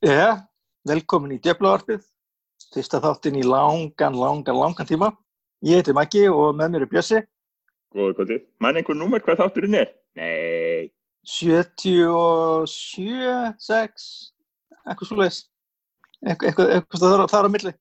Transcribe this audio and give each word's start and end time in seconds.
Já, 0.00 0.48
velkomin 0.88 1.34
í 1.34 1.36
Djöflavarpið, 1.44 2.00
fyrsta 2.72 3.02
þáttinn 3.04 3.34
í 3.36 3.42
langan, 3.44 4.14
langan, 4.16 4.56
langan 4.56 4.88
tíma. 4.88 5.10
Ég 5.60 5.82
heiti 5.82 5.92
Maggi 5.92 6.22
og 6.32 6.54
með 6.56 6.70
mér 6.72 6.86
er 6.86 6.88
Bjössi, 6.88 7.20
Góða 7.92 8.14
kvöldið. 8.16 8.46
Man 8.64 8.78
einhver 8.80 8.96
númer 8.96 9.20
hvað 9.20 9.42
þátturinn 9.42 9.76
er? 9.76 9.92
Nei. 10.16 10.88
77, 11.28 12.64
6, 13.60 14.08
eitthvað 14.86 15.10
svoleiðis, 15.10 15.42
eitthvað, 16.24 16.48
eitthvað, 16.48 16.72
eitthvað 16.78 17.04
þar, 17.04 17.26
þar 17.34 17.44
á 17.44 17.54
milli. 17.58 17.76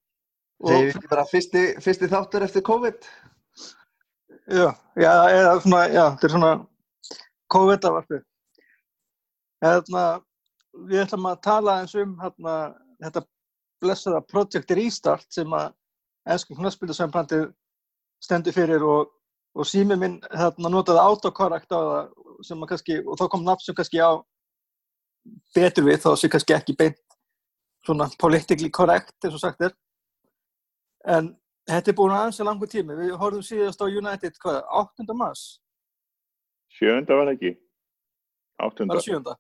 Segir 0.60 0.90
við 0.90 0.96
ekki 0.98 1.16
bara 1.16 1.28
fyrsti, 1.30 1.66
fyrsti 1.86 2.12
þáttur 2.12 2.44
eftir 2.50 2.68
COVID? 2.68 3.00
Já, 4.50 4.76
já, 5.00 5.14
eða 5.40 5.60
svona, 5.64 5.86
já, 5.88 6.04
þetta 6.10 6.28
er 6.28 6.36
svona 6.36 6.52
COVID-avarpið. 7.56 8.28
Hérna, 9.64 10.04
við 10.90 11.04
ætlum 11.04 11.28
að 11.30 11.42
tala 11.46 11.80
eins 11.82 11.96
um 11.98 12.16
hérna, 12.22 12.56
þetta 13.04 13.26
blessaða 13.84 14.22
Project 14.28 14.72
Restart 14.76 15.28
sem 15.34 15.54
að 15.56 15.72
ennskum 16.30 16.60
knaspildasambandið 16.60 17.48
stendur 18.24 18.56
fyrir 18.56 18.84
og, 18.86 19.12
og 19.56 19.68
sími 19.68 19.98
minn 20.00 20.20
hérna, 20.30 20.72
notaði 20.72 21.04
autokorrekt 21.04 21.72
á 21.72 21.80
það 21.80 22.10
sem 22.48 22.64
að 22.64 22.72
kannski, 22.74 22.98
og 23.04 23.20
þá 23.20 23.26
kom 23.32 23.46
nafn 23.46 23.66
sem 23.66 23.78
kannski 23.78 24.02
á 24.04 24.12
betur 25.56 25.88
við, 25.88 26.02
þá 26.04 26.12
sé 26.20 26.30
kannski 26.32 26.56
ekki 26.56 26.76
beint 26.80 27.00
svona 27.86 28.10
politically 28.20 28.70
correct 28.70 29.16
eins 29.24 29.36
og 29.36 29.44
sagt 29.44 29.64
er. 29.66 29.74
En 31.08 31.34
þetta 31.70 31.92
er 31.92 31.98
búin 31.98 32.14
aðeins 32.16 32.40
að 32.42 32.50
langu 32.52 32.68
tími. 32.70 32.96
Við 33.00 33.16
horfum 33.20 33.44
síðast 33.46 33.82
á 33.84 33.88
United, 33.88 34.40
hvað, 34.44 34.62
8. 34.82 35.16
mars? 35.18 35.44
Sjönda 36.76 37.18
var 37.20 37.32
ekki. 37.34 37.56
Áttunda. 38.60 38.98
Var 39.00 39.04
það 39.04 39.22
7. 39.24 39.38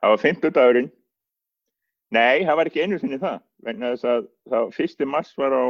Það 0.00 0.12
var 0.14 0.22
fimmtudagurinn. 0.24 0.90
Nei, 2.10 2.42
það 2.46 2.56
var 2.58 2.70
ekki 2.70 2.82
einu 2.84 2.98
sinni 2.98 3.18
það. 3.22 3.38
Vegna 3.66 3.92
þess 3.94 4.06
að 4.10 4.26
það 4.50 4.70
fyrsti 4.74 5.06
mars 5.06 5.30
var 5.38 5.54
á 5.54 5.64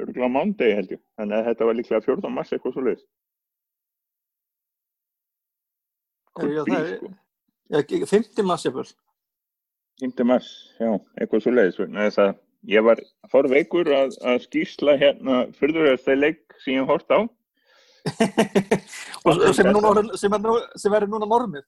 örgulega 0.00 0.30
mándegi 0.32 0.76
held 0.78 0.94
ég. 0.96 1.02
Þannig 1.18 1.38
að 1.38 1.46
þetta 1.50 1.68
var 1.68 1.78
líklega 1.78 2.04
14 2.08 2.34
mars 2.34 2.52
eitthvað 2.56 2.74
svo 2.76 2.84
leiðis. 2.86 3.06
50 8.08 8.46
mars 8.46 8.66
fyrr. 8.66 8.92
5. 10.00 10.24
mars, 10.30 10.48
já, 10.78 10.92
eitthvað 11.18 11.42
svo 11.44 11.52
leiðis. 11.54 11.78
Vegna 11.82 12.04
þess 12.06 12.20
að 12.22 12.34
ég 12.70 12.84
var 12.86 13.00
fór 13.32 13.48
veikur 13.50 13.90
að, 13.94 14.14
að 14.30 14.44
skýsla 14.46 14.94
hérna 15.00 15.40
fyrðurðast 15.58 16.06
þeir 16.06 16.20
leik 16.22 16.58
sem 16.62 16.76
ég 16.78 16.86
hórt 16.88 17.10
á. 17.10 17.20
og 19.26 19.42
sem 19.58 19.66
sem 19.66 19.72
nú- 19.74 20.62
sem 20.78 20.94
er 20.96 21.06
núna 21.10 21.26
normið. 21.28 21.66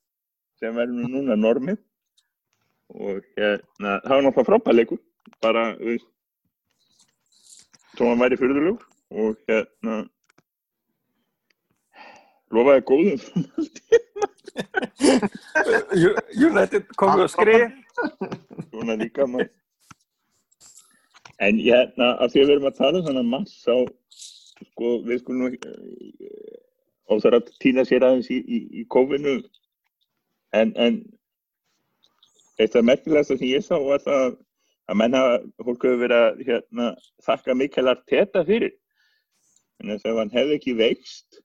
Sem 0.61 0.77
verður 0.77 0.97
nú 1.01 1.09
núna 1.15 1.37
normið. 1.39 1.79
Og 2.91 3.21
hérna, 3.39 3.99
það 4.03 4.15
var 4.15 4.25
náttúrulega 4.27 4.49
frábæleikur 4.49 5.01
bara, 5.41 5.65
þó 7.97 8.03
hann 8.09 8.23
væri 8.25 8.39
fyrðulegur 8.41 8.81
og 9.11 9.37
hérna 9.49 10.01
lofaði 12.51 12.83
góðum 12.89 13.21
United 16.49 16.91
komið 16.99 17.25
að 17.25 17.33
skrif. 17.35 17.63
svona 18.73 18.95
líka 18.99 19.27
maður. 19.31 19.53
En 21.41 21.57
hérna, 21.63 22.17
af 22.21 22.33
því 22.33 22.43
að 22.43 22.47
við 22.49 22.55
erum 22.57 22.69
að 22.69 22.79
tala 22.81 22.99
um 22.99 23.07
þannig 23.07 23.23
að 23.23 23.31
mars 23.31 23.55
þá 23.63 23.75
sko, 24.67 24.91
við 25.07 25.23
skulum 25.23 25.47
og 27.11 27.23
það 27.23 27.31
er 27.31 27.37
að 27.39 27.49
týna 27.63 27.87
sér 27.89 28.07
aðeins 28.07 28.29
í, 28.31 28.39
í, 28.39 28.59
í 28.81 28.85
kófinu 28.93 29.39
en, 30.57 30.73
en 30.77 31.01
eitt 32.61 32.77
af 32.77 32.85
merkilegasta 32.87 33.37
sem 33.39 33.51
ég 33.51 33.65
sá 33.65 33.77
var 33.81 34.03
það 34.05 34.37
að 34.91 34.99
menn 35.01 35.15
hafa, 35.17 35.39
fólk 35.63 35.87
hefur 35.87 36.01
verið 36.03 36.25
að 36.27 36.43
hérna, 36.49 36.89
þakka 37.27 37.57
Mikael 37.57 37.93
Arteta 37.93 38.43
fyrir. 38.49 38.75
En 39.81 39.93
þess 39.95 40.09
að 40.11 40.19
hann 40.21 40.35
hefði 40.35 40.59
ekki 40.59 40.75
veikst 40.77 41.41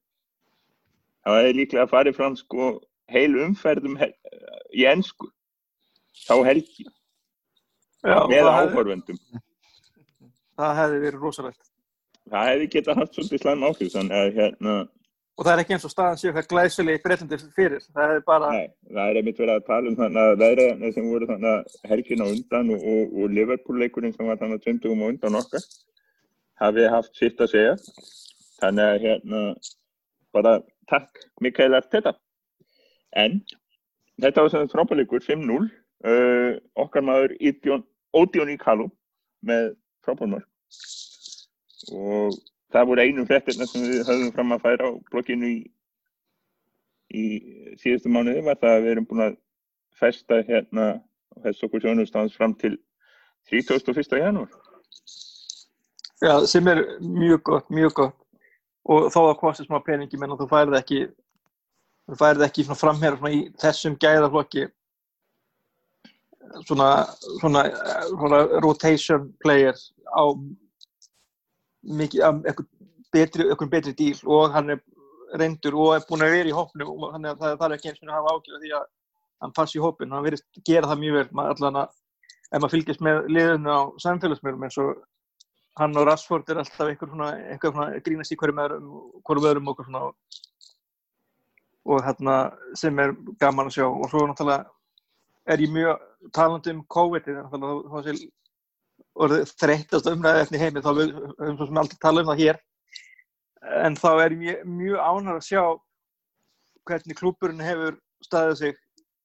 þá 1.25 1.29
hefði 1.39 1.53
líklega 1.59 1.87
farið 1.89 2.17
fram 2.17 2.35
sko 2.37 2.71
heil 3.13 3.31
umferðum 3.45 3.95
he 4.01 4.09
í 4.75 4.85
ennsku 4.89 5.29
þá 6.25 6.35
helgi 6.47 6.85
Já, 8.05 8.19
með 8.29 8.43
það 8.45 8.57
áhorfendum. 8.59 9.21
Það 10.55 10.75
hefði 10.79 10.99
verið 11.05 11.23
rosalegt. 11.23 11.63
það 12.29 12.49
hefði 12.51 12.67
getað 12.75 12.99
haft 13.01 13.17
svolítið 13.17 13.41
slæm 13.41 13.65
áhrif 13.69 13.93
þannig 13.93 14.19
að 14.19 14.29
hérna, 14.39 14.75
Og 15.35 15.43
það 15.43 15.51
er 15.51 15.61
ekki 15.61 15.75
eins 15.75 15.85
og 15.87 15.91
staðan 15.91 16.19
séu 16.19 16.31
hvað 16.31 16.45
glæsileg 16.51 17.01
breytandi 17.03 17.37
fyrir. 17.57 17.81
Það 17.91 18.11
hefði 18.11 18.21
bara, 18.29 18.51
nei, 18.55 18.69
það 18.87 19.09
er 19.09 19.17
einmitt 19.19 19.41
verið 19.41 19.55
að 19.55 19.65
tala 19.67 19.89
um 19.91 19.97
þannig 19.99 20.21
að 20.21 20.37
veðraðarnir 20.41 20.93
sem 20.95 21.09
voru 21.11 21.27
þannig 21.31 21.49
að 21.51 21.89
helgin 21.91 22.23
á 22.23 22.27
undan 22.27 22.71
og, 22.75 22.85
og, 22.93 23.17
og 23.19 23.33
Liverpool-leikurinn 23.35 24.15
sem 24.15 24.29
var 24.31 24.39
þannig 24.39 24.61
að 24.61 24.69
20 24.69 25.03
á 25.03 25.07
undan 25.09 25.39
okkar 25.41 25.67
hafi 26.63 26.87
haft 26.93 27.19
sitt 27.19 27.43
að 27.43 27.51
segja. 27.51 27.75
Þannig 28.61 28.93
að 28.93 29.03
hérna 29.03 29.41
bara 30.35 30.55
takk 30.87 31.25
Mikael 31.43 31.75
Arteta. 31.75 32.15
En 33.15 33.41
þetta 34.23 34.45
var 34.45 34.55
sem 34.55 34.71
frábæleikur 34.71 35.23
5-0 35.23 35.59
uh, 35.59 36.55
okkar 36.79 37.03
maður 37.03 37.35
Ídjón, 37.39 37.83
Ódjón 38.15 38.55
í 38.55 38.59
Kalú 38.61 38.87
með 39.45 39.73
frábælmar 40.05 40.45
og 41.91 42.35
það 42.75 42.89
voru 42.89 43.05
einu 43.05 43.25
frettirna 43.29 43.67
sem 43.69 43.85
við 43.85 44.03
höfum 44.09 44.31
fram 44.35 44.53
að 44.55 44.63
færa 44.65 44.89
á 44.89 44.91
blokkinu 45.11 45.49
í, 45.51 45.57
í 47.15 47.25
síðustu 47.81 48.11
mánuði 48.11 48.43
var 48.45 48.59
það 48.61 48.75
að 48.75 48.83
við 48.83 48.93
erum 48.93 49.07
búin 49.09 49.25
að 49.29 49.37
festa 49.95 50.41
hérna 50.47 50.87
þess 51.43 51.65
okkur 51.67 51.85
sjónustans 51.85 52.35
fram 52.35 52.55
til 52.59 52.75
31. 53.51 54.19
janúar. 54.19 54.51
já, 56.21 56.45
sem 56.47 56.67
er 56.67 56.81
mjög 56.99 57.43
gott, 57.43 57.69
mjög 57.69 57.93
gott. 57.93 58.15
Og 58.85 59.07
þó 59.13 59.21
að 59.31 59.37
kosti 59.39 59.65
smá 59.65 59.79
peningi, 59.81 60.17
menn 60.17 60.33
að 60.35 60.43
þú 60.43 60.47
færið 60.51 60.79
ekki, 60.79 60.99
þú 62.09 62.17
færið 62.19 62.43
ekki 62.45 62.65
svona 62.67 63.31
í 63.33 63.39
þessum 63.61 63.95
gæðaflokki 64.01 64.67
svona, 66.67 66.89
svona, 67.39 67.63
svona 68.11 68.41
rotation 68.61 69.33
player 69.41 69.73
á 70.13 70.23
eitthvað 71.85 72.67
betri, 73.15 73.47
eitthvað 73.49 73.73
betri 73.73 73.95
díl 73.97 74.19
og 74.25 74.53
hann 74.55 74.75
er 74.75 74.83
reyndur 75.39 75.75
og 75.79 75.95
er 75.95 76.05
búin 76.09 76.23
að 76.25 76.35
vera 76.35 76.51
í 76.51 76.55
hópnum 76.55 76.91
og 76.95 77.15
þannig 77.15 77.31
að 77.31 77.41
það, 77.41 77.57
það 77.59 77.67
er 77.67 77.75
ekki 77.77 77.91
eins 77.91 78.03
og 78.03 78.13
hafa 78.15 78.35
ágjörð 78.35 78.63
því 78.63 78.73
að 78.77 78.85
hann 79.43 79.55
passi 79.55 79.77
í 79.77 79.83
hópin, 79.83 80.13
hann 80.15 80.25
verið 80.25 80.43
gera 80.65 80.89
það 80.91 81.01
mjög 81.01 81.17
vel, 81.19 81.27
maður 81.35 81.55
allan 81.55 81.81
að 81.81 81.93
ef 82.45 82.61
maður 82.61 82.73
fylgjast 82.75 83.03
með 83.03 83.21
liðinu 83.35 83.75
á 83.75 83.81
samfélagsmiðlum 84.05 84.65
eins 84.67 84.77
og 84.81 84.93
hann 85.79 85.97
og 85.99 86.07
Rashford 86.07 86.49
er 86.49 86.61
alltaf 86.61 87.01
svona 87.01 87.87
grínast 88.05 88.31
í 88.31 88.37
hverjum 88.39 88.61
öðrum, 88.63 88.91
hverjum 89.27 89.47
öðrum 89.49 89.71
og, 89.71 89.81
svona, 89.83 90.03
og 91.91 92.05
hérna 92.05 92.37
sem 92.79 92.99
er 93.03 93.15
gaman 93.41 93.67
að 93.67 93.77
sjá. 93.77 93.87
Og 93.89 94.07
svo 94.11 94.23
náttúrulega 94.29 94.63
er 95.51 95.63
ég 95.65 95.73
mjög 95.75 96.05
talandi 96.33 96.73
um 96.73 96.83
COVID 96.95 97.27
þá 97.27 97.97
sé 98.05 98.15
orðið 99.15 99.51
þreyttast 99.61 100.09
umræðið 100.11 100.45
eftir 100.45 100.63
heimi 100.63 100.83
þá 100.83 100.91
við 100.97 101.11
höfum 101.15 101.57
svo 101.57 101.67
sem 101.69 101.81
aldrei 101.81 101.99
tala 102.03 102.23
um 102.23 102.31
það 102.31 102.41
hér 102.43 102.61
en 103.85 103.97
þá 103.99 104.09
er 104.25 104.35
mjög, 104.39 104.63
mjög 104.79 105.05
ánægð 105.05 105.35
að 105.35 105.45
sjá 105.47 105.61
hvernig 106.85 107.19
klúburinn 107.19 107.63
hefur 107.65 107.99
staðið 108.25 108.57
sig 108.61 108.81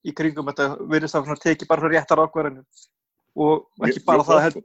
í 0.07 0.15
kringum 0.17 0.49
þetta 0.49 0.69
virðist 0.91 1.19
að 1.19 1.33
tekið 1.43 1.71
bara 1.71 1.85
svo 1.85 1.91
réttar 1.93 2.23
ákvarðanir 2.25 2.87
og 3.41 3.87
ekki 3.87 4.05
bara 4.07 4.27
það 4.27 4.45
held, 4.47 4.61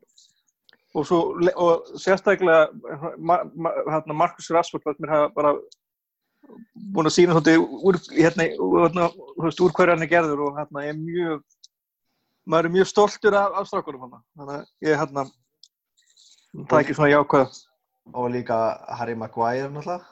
og, 0.96 1.08
svo, 1.08 1.20
og 1.62 1.90
sérstaklega 2.02 2.70
ma, 3.18 3.42
ma, 3.54 3.74
hérna, 3.92 4.16
Markus 4.16 4.50
Rashford 4.54 4.86
var 4.88 4.96
mér 5.00 5.14
hafa 5.16 5.34
bara 5.36 5.54
búin 6.94 7.10
að 7.10 7.16
sína 7.18 7.36
svolítið 7.36 7.60
úr, 7.60 8.00
hérna, 8.14 8.48
hérna, 8.54 9.10
þú 9.36 9.48
veist, 9.48 9.62
úr 9.66 9.76
hverju 9.76 9.96
hann 9.96 10.06
er 10.06 10.12
gerður 10.12 10.46
og 10.48 10.60
hérna, 10.60 10.86
ég 10.86 10.94
er 10.94 11.02
mjög 11.02 11.44
maður 12.46 12.70
er 12.70 12.76
mjög 12.78 12.92
stoltur 12.92 13.38
af, 13.38 13.56
af 13.62 13.70
strákunum 13.70 14.06
hann 14.06 14.20
þannig 14.38 14.58
að 14.58 14.90
ég 14.90 15.00
hérna 15.02 15.26
það 16.56 16.78
er 16.78 16.84
ekki 16.84 16.98
svona 16.98 17.14
jákvæð 17.14 17.64
Og 18.14 18.30
líka 18.32 18.56
Harry 18.88 19.16
Maguire 19.16 19.70
náttúrulega. 19.70 20.04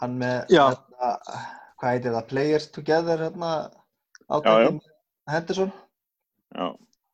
Hann 0.00 0.16
með, 0.20 0.36
hérna, 0.52 1.10
hvað 1.80 1.92
heitir 1.92 2.14
það, 2.14 2.28
Players 2.30 2.68
Together, 2.72 3.22
hérna, 3.26 3.50
Já, 4.26 4.36
átækinn 4.38 4.80
Henderson. 5.30 5.72
Já, 6.56 6.66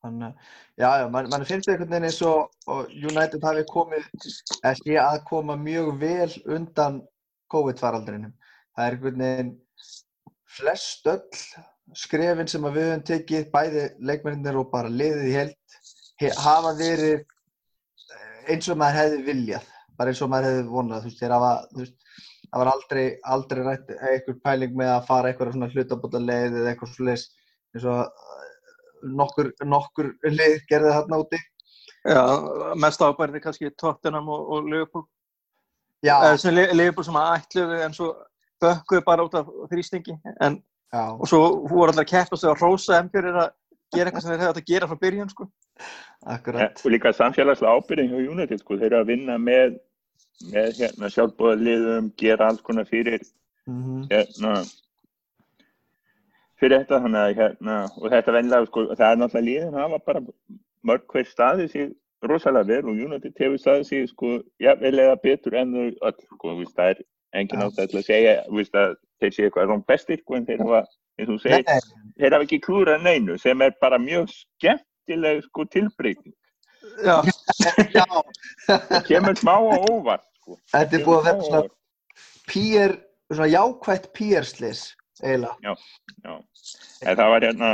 Þannig, 0.02 0.38
já, 0.79 0.88
já, 0.99 1.08
mann 1.14 1.29
man 1.31 1.44
finnst 1.46 1.69
einhvern 1.70 1.91
veginn 1.93 2.08
eins 2.08 2.20
og, 2.26 2.50
og 2.67 2.91
United 2.91 3.44
hafi 3.46 3.62
komið, 3.70 4.06
eða 4.56 4.73
sé 4.81 4.96
að 4.99 5.19
koma 5.29 5.55
mjög 5.55 5.93
vel 6.00 6.32
undan 6.56 6.96
COVID-faraldrinum. 7.55 8.32
Það 8.75 8.87
er 8.87 8.96
einhvern 8.96 9.23
veginn 9.23 9.52
flest 10.56 11.06
öll 11.06 11.44
skrefin 11.99 12.49
sem 12.50 12.65
við 12.67 12.87
höfum 12.89 13.05
tekið, 13.09 13.47
bæði 13.53 13.85
leikmennir 14.09 14.59
og 14.61 14.71
bara 14.73 14.91
liðið 14.93 15.29
í 15.29 15.35
held, 15.37 15.77
he, 16.23 16.31
hafa 16.43 16.73
verið 16.79 17.19
eh, 17.21 18.53
eins 18.55 18.69
og 18.73 18.81
maður 18.81 18.99
hefði 19.00 19.23
viljað, 19.29 19.69
bara 19.99 20.12
eins 20.12 20.23
og 20.25 20.33
maður 20.33 20.50
hefði 20.50 20.67
vonað, 20.73 21.05
þú 21.05 21.11
veist, 21.11 21.23
þeir 21.23 21.37
hafa, 21.37 21.53
þú 21.73 21.83
veist, 21.85 21.97
það 22.49 22.62
var 22.62 22.73
aldrei, 22.73 23.05
aldrei 23.37 23.62
rætt 23.69 23.94
einhver 23.97 24.41
pæling 24.44 24.77
með 24.77 24.93
að 24.97 25.06
fara 25.09 25.31
eitthvað 25.33 25.55
svona 25.55 25.71
hlutabóta 25.73 26.21
leið 26.21 26.59
eða 26.61 26.73
eitthvað 26.75 26.93
svoleiðis 26.97 27.29
eins 27.73 27.87
og 27.89 28.29
nokkur, 29.23 29.53
nokkur 29.65 30.11
lið 30.29 30.59
gerði 30.71 30.93
þarna 30.97 31.23
úti. 31.23 31.41
Já, 32.03 32.23
mest 32.83 33.03
ábærið 33.03 33.44
kannski 33.44 33.71
Tottenham 33.79 34.29
og, 34.33 34.44
og 34.53 34.69
Liverpool. 34.69 35.05
Já, 36.03 36.17
sem 36.39 36.55
Li- 36.55 36.73
Liverpool 36.75 37.06
sem 37.06 37.19
að 37.19 37.33
ætluðu 37.39 37.81
en 37.87 37.97
svo 37.97 38.11
bökkuðu 38.62 39.05
bara 39.06 39.27
út 39.27 39.37
af 39.39 39.50
þrýstingi. 39.71 40.17
En, 40.43 40.59
já, 40.93 41.05
og 41.12 41.29
svo 41.31 41.43
voru 41.71 41.91
allir 41.91 42.05
að 42.05 42.12
keppa 42.12 42.39
sig 42.39 42.50
að 42.50 42.62
rósa 42.62 42.99
þeim 42.99 43.12
fyrir 43.17 43.39
að 43.44 43.50
gera 43.93 44.09
eitthvað 44.09 44.25
sem 44.25 44.33
þeir 44.33 44.43
hefði 44.43 44.53
átt 44.53 44.62
að 44.62 44.73
gera 44.73 44.89
frá 44.91 45.00
byrjun, 45.05 45.33
sko. 45.33 45.49
Ja, 45.79 46.37
akkurat. 46.37 46.83
og 46.85 46.94
líka 46.94 47.12
samfélagslega 47.17 47.79
ábyrðin 47.79 48.12
hjá 48.12 48.33
United 48.35 48.62
sko, 48.62 48.79
þeir 48.81 48.91
eru 48.91 49.00
að 49.00 49.11
vinna 49.12 49.39
með, 49.41 49.79
með 50.53 50.71
hérna, 50.81 51.12
sjálfbóðaliðum, 51.12 52.12
gera 52.21 52.50
alls 52.53 52.65
konar 52.67 52.89
fyrir 52.89 53.23
Mm 53.67 54.09
hérna, 54.11 54.53
fyrir 56.59 56.81
þetta 56.81 56.99
þannig 57.05 57.21
að 57.21 57.37
hérna, 57.39 57.77
og 57.99 58.06
þetta 58.11 58.35
venlega 58.37 58.67
sko, 58.67 58.85
það 58.91 59.05
er 59.09 59.21
náttúrulega 59.21 59.47
liðin 59.49 59.79
hafa 59.79 60.00
bara 60.06 60.23
mörg 60.91 61.05
hver 61.15 61.29
staði 61.31 61.69
sig 61.71 61.93
rosalega 62.27 62.69
vel 62.71 62.91
og 62.91 63.00
United 63.06 63.39
hefur 63.39 63.59
staði 63.62 63.87
sig 63.89 64.11
sko, 64.11 64.33
ja, 64.62 64.75
vel 64.79 64.94
eða 64.99 65.19
betur 65.23 65.56
en 65.59 65.75
þau 65.75 66.11
öll 66.11 66.27
sko, 66.27 66.56
það 66.75 66.93
er 66.93 67.03
engin 67.39 67.65
til 67.79 68.00
að 68.00 68.06
segja 68.06 68.35
að 68.43 68.97
þeir 69.22 69.34
séu 69.34 69.48
eitthvað 69.48 69.70
róng 69.70 69.84
bestir 69.88 70.20
sko, 70.20 70.36
en 70.38 70.46
þeir 70.48 70.62
hafa, 70.64 70.82
eins 71.20 71.32
og 71.32 71.42
segir, 71.42 71.90
þeir 72.20 72.36
hafa 72.36 72.46
ekki 72.48 72.60
klúrað 72.64 73.04
neinu 73.06 73.38
sem 73.40 73.64
er 73.64 73.76
bara 73.82 74.00
mjög 74.02 74.32
skemmtileg 74.34 75.44
sko 75.48 75.66
tilbreyting. 75.72 76.34
Já, 77.06 77.20
já, 77.96 78.04
það 78.66 78.98
kemur 79.06 79.38
smá 79.38 79.54
á 79.54 79.76
óvart 79.88 80.26
sko. 80.40 80.58
þetta 80.74 80.98
er 80.98 81.06
búið 81.06 81.20
að 81.20 81.28
vera 81.28 81.38
á 81.38 81.46
svona 81.46 81.62
pýr, 82.50 82.98
svona 83.30 83.48
jákvætt 83.52 84.10
pýrslis, 84.19 84.82
eiginlega. 85.22 85.56
Já, 85.62 86.36
en 87.06 87.16
það 87.16 87.32
var 87.34 87.46
hérna 87.46 87.72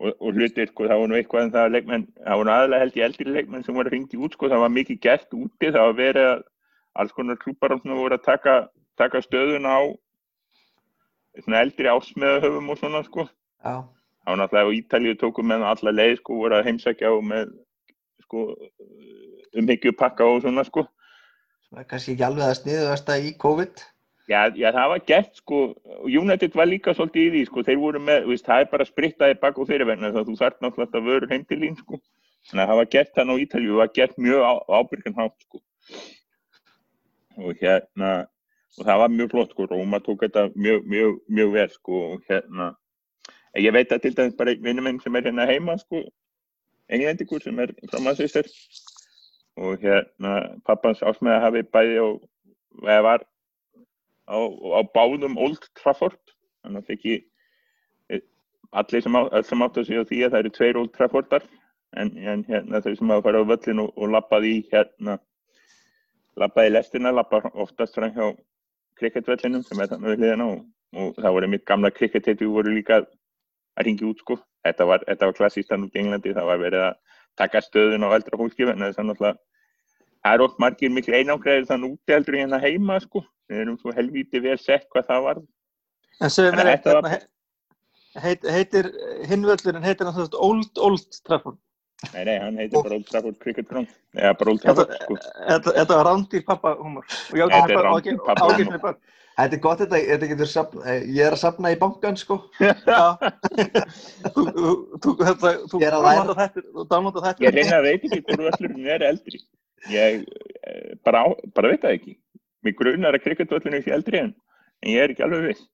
og, 0.00 0.14
og 0.16 0.36
hlutir, 0.36 0.70
sko, 0.72 0.88
það 0.88 1.02
var 1.02 1.10
nú 1.10 1.18
eitthvað 1.18 1.46
en 1.46 1.52
það 1.54 1.66
að 1.66 1.74
leikmenn, 1.76 2.06
það 2.24 2.40
var 2.40 2.48
nú 2.48 2.54
aðalega 2.54 2.84
held 2.84 2.96
í 2.96 3.04
eldri 3.06 3.34
leikmenn 3.36 3.66
sem 3.66 3.76
voru 3.76 3.92
hringt 3.92 4.14
í 4.16 4.20
út, 4.20 4.36
sko, 4.36 4.50
það 4.52 4.64
var 4.64 4.74
mikið 4.76 5.00
gert 5.06 5.36
úti, 5.36 5.70
það 5.70 5.82
var 5.86 5.98
verið 5.98 6.30
að 6.30 6.46
alls 7.00 7.14
konar 7.16 7.38
klúpar 7.40 7.76
sem 7.78 7.94
voru 7.94 8.16
að 8.16 8.24
taka, 8.26 8.54
taka 8.98 9.22
stöðuna 9.24 9.76
á 9.76 9.82
svona 11.38 11.64
eldri 11.64 11.90
ásmeðahöfum 11.90 12.70
og 12.72 12.80
svona, 12.80 13.02
sko 13.06 13.26
Já, 13.26 13.74
það 13.80 14.32
var 14.32 14.40
náttúrulega 14.40 14.70
á 14.72 14.78
Ítalíu 14.78 15.18
tóku 15.20 15.44
með 15.46 15.66
alla 15.72 15.96
leið, 15.96 16.16
sko, 16.22 16.40
voru 16.42 16.58
að 16.58 16.66
heimsækja 16.70 17.12
og 17.14 17.22
með, 17.30 17.52
sko 18.26 18.46
umhyggju 19.60 19.94
pakka 19.98 20.26
og 20.26 20.42
svona, 20.44 20.64
sko 20.66 20.86
er 21.78 21.86
kannski 21.90 22.14
ekki 22.16 22.26
alveg 22.26 22.46
að 22.46 22.58
sniðuðasta 22.60 23.16
í 23.22 23.32
COVID. 23.40 23.82
Já, 24.30 24.46
já, 24.54 24.68
það 24.70 24.92
var 24.92 25.02
gert 25.10 25.38
sko, 25.40 25.60
United 26.06 26.54
var 26.58 26.68
líka 26.70 26.94
svolítið 26.94 27.24
í 27.24 27.30
því 27.34 27.42
sko, 27.48 27.64
þeir 27.66 27.78
voru 27.82 28.02
með, 28.06 28.26
veist, 28.30 28.46
það 28.46 28.64
er 28.64 28.68
bara 28.70 28.86
sprittaði 28.86 29.38
bak 29.42 29.58
og 29.58 29.66
fyrir 29.70 29.88
vegna 29.88 30.10
þess 30.10 30.20
að 30.22 30.28
þú 30.28 30.36
þarf 30.38 30.60
náttúrulega 30.62 31.00
að 31.00 31.08
vöru 31.10 31.30
heim 31.32 31.46
til 31.48 31.58
lín 31.62 31.78
sko. 31.78 31.98
Þannig 32.50 32.62
að 32.62 32.70
það 32.70 32.80
var 32.80 32.90
gert 32.94 33.16
þannig 33.16 33.34
á 33.34 33.42
Ítalju, 33.44 33.72
það 33.72 33.80
var 33.80 33.90
gert 33.98 34.20
mjög 34.26 34.44
á, 34.46 34.52
ábyrgan 34.78 35.18
hátt 35.18 35.46
sko. 35.46 35.62
Og 37.40 37.64
hérna, 37.64 38.12
og 38.78 38.86
það 38.86 39.02
var 39.02 39.12
mjög 39.16 39.30
flott 39.34 39.54
sko, 39.54 39.66
Róma 39.70 40.00
tók 40.04 40.22
þetta 40.24 40.46
mjög, 40.54 40.86
mjög, 40.86 41.18
mjög 41.28 41.52
vel 41.56 41.68
sko, 41.74 42.00
og 42.12 42.30
hérna, 42.30 42.70
ég 43.58 43.74
veit 43.74 43.92
að 43.92 44.04
til 44.04 44.16
dæmis 44.16 44.36
bara 44.38 44.54
vinnum 44.62 44.86
minn 44.86 45.00
sem 45.02 45.16
er 45.18 45.26
hérna 45.26 45.46
heima 45.50 45.76
sko, 45.80 46.04
englendingur 46.90 47.42
sem 47.42 47.58
er 47.62 47.74
frá 47.90 48.02
Manchester. 48.04 48.46
Og 49.60 49.82
hérna 49.82 50.34
pappans 50.66 51.02
ásmeða 51.02 51.40
hafi 51.42 51.62
bæði 51.74 51.98
og 52.00 52.20
eða 52.86 53.00
var 53.06 53.24
á, 54.30 54.38
á 54.38 54.80
báðum 54.94 55.38
Old 55.38 55.66
Trafford. 55.78 56.20
Þannig 56.62 56.82
að 56.82 56.86
það 56.86 56.94
ekki 56.96 57.16
eh, 58.10 58.22
allir 58.70 59.04
sem, 59.04 59.18
á, 59.18 59.22
sem 59.46 59.64
áttu 59.66 59.82
að 59.82 59.90
segja 59.90 60.06
því 60.08 60.20
að 60.24 60.30
það 60.30 60.44
eru 60.44 60.52
tveir 60.56 60.80
Old 60.80 60.94
Traffordar. 60.94 61.48
En, 61.98 62.12
en 62.22 62.46
hérna 62.46 62.80
þau 62.84 62.94
sem 62.94 63.10
hafa 63.10 63.26
farið 63.26 63.42
á 63.44 63.50
völlin 63.50 63.82
og, 63.82 63.90
og 63.98 64.14
lappað 64.14 64.46
í 64.46 64.54
hérna 64.70 65.18
lappaði 66.38 66.72
lestina, 66.72 67.12
lappa 67.12 67.42
oftast 67.58 67.98
hjá 67.98 68.30
kriketvellinum 69.00 69.64
sem 69.66 69.80
er 69.82 69.90
þannig 69.90 70.12
við 70.12 70.22
hliðina 70.22 70.46
og, 70.52 70.62
og 71.00 71.18
það 71.18 71.34
voru 71.36 71.50
mitt 71.54 71.64
gamla 71.68 71.90
kriketteitu 71.96 72.48
voru 72.52 72.74
líka 72.76 73.00
að 73.02 73.08
ringi 73.86 74.06
út 74.08 74.20
sko. 74.22 74.36
Þetta 74.66 74.86
var, 74.90 75.04
var 75.08 75.36
klassíst 75.38 75.70
hann 75.72 75.86
út 75.86 75.94
í 75.96 76.02
Englandi. 76.02 76.34
Það 76.36 76.48
var 76.50 76.60
verið 76.60 76.84
að 76.88 76.98
taka 77.40 77.62
stöðun 77.64 78.04
á 78.04 78.08
eldra 78.16 78.38
fólki 78.40 78.66
en 78.68 78.82
þess 78.84 79.00
að 79.00 79.08
náttúrulega 79.10 79.38
það 80.20 80.34
er 80.36 80.44
oft 80.44 80.58
margir 80.60 80.92
miklu 80.92 81.16
einangræðir 81.16 81.68
þannig 81.70 81.94
úti 81.96 82.12
heldur 82.16 82.36
en 82.36 82.42
hérna 82.44 82.60
heima 82.60 82.98
sko. 83.00 83.22
Við 83.50 83.62
erum 83.64 83.78
svo 83.80 83.94
helvíti 83.96 84.42
vel 84.44 84.58
sett 84.60 84.86
hvað 84.92 85.08
það 85.08 85.22
var 85.28 85.40
en 85.40 86.60
að 86.60 86.72
eitt, 86.74 86.84
þetta 86.84 86.96
var- 87.00 87.08
hérna, 87.08 87.28
he- 88.20 88.20
heit, 88.26 88.42
heitir 88.56 88.90
hinvöllurinn, 89.30 89.86
heitir 89.86 90.10
svona 90.12 90.42
Old 90.44 90.78
Old 90.78 91.06
Trafford. 91.24 91.56
Nei 92.14 92.24
nei, 92.26 92.36
hann 92.40 92.58
heitir 92.60 92.82
bara 92.82 92.96
Old 92.96 93.06
Trafford 93.10 93.38
Cricket 93.42 93.68
Ground 93.70 93.90
eða 94.16 94.34
bara 94.40 94.54
Old 94.54 94.64
Trafford 94.64 94.92
sko 95.04 95.16
Þetta, 95.20 95.74
þetta 95.78 95.96
var 96.00 96.06
rándýr 96.10 96.44
pappa 96.48 96.74
humor. 96.80 97.08
Og 97.30 97.40
ég 97.40 97.54
Þetta 97.54 97.74
er 97.76 97.88
rándýr 97.88 98.78
börn. 98.80 99.00
Þetta 99.40 99.56
er 99.56 99.60
gott 99.64 99.80
þetta, 99.80 99.98
þetta 100.08 100.28
getur 100.32 100.48
safna, 100.50 100.82
eh, 100.90 101.04
ég 101.16 101.22
er 101.24 101.32
að 101.32 101.40
safna 101.40 101.70
í 101.72 101.76
bankan 101.80 102.16
sko. 102.20 102.36
Þú, 104.34 104.42
þú, 104.44 104.72
þú, 105.00 105.14
þetta, 105.20 105.52
þú 105.70 105.80
er 105.80 105.94
downloada 105.96 106.34
þetta, 106.40 106.64
þú 106.74 106.84
downloada 106.90 107.22
þetta. 107.24 107.44
ég 107.46 107.54
reyna 107.56 107.78
að 107.78 107.86
veit 107.86 108.04
ekki 108.08 108.20
hvort 108.26 108.42
völlurinn 108.48 108.90
er 108.96 109.04
eldri 109.06 109.40
ég 109.88 110.24
eh, 110.66 110.92
bara, 111.06 111.24
bara 111.56 111.72
veit 111.72 111.84
það 111.84 111.96
ekki 111.96 112.16
mig 112.66 112.76
grunar 112.76 113.16
að 113.16 113.24
kriketvöllurinn 113.24 113.84
sé 113.84 113.94
eldri 113.96 114.20
en, 114.20 114.32
en 114.84 114.92
ég 114.92 115.04
er 115.04 115.14
ekki 115.14 115.24
alveg 115.24 115.46
viss 115.50 115.64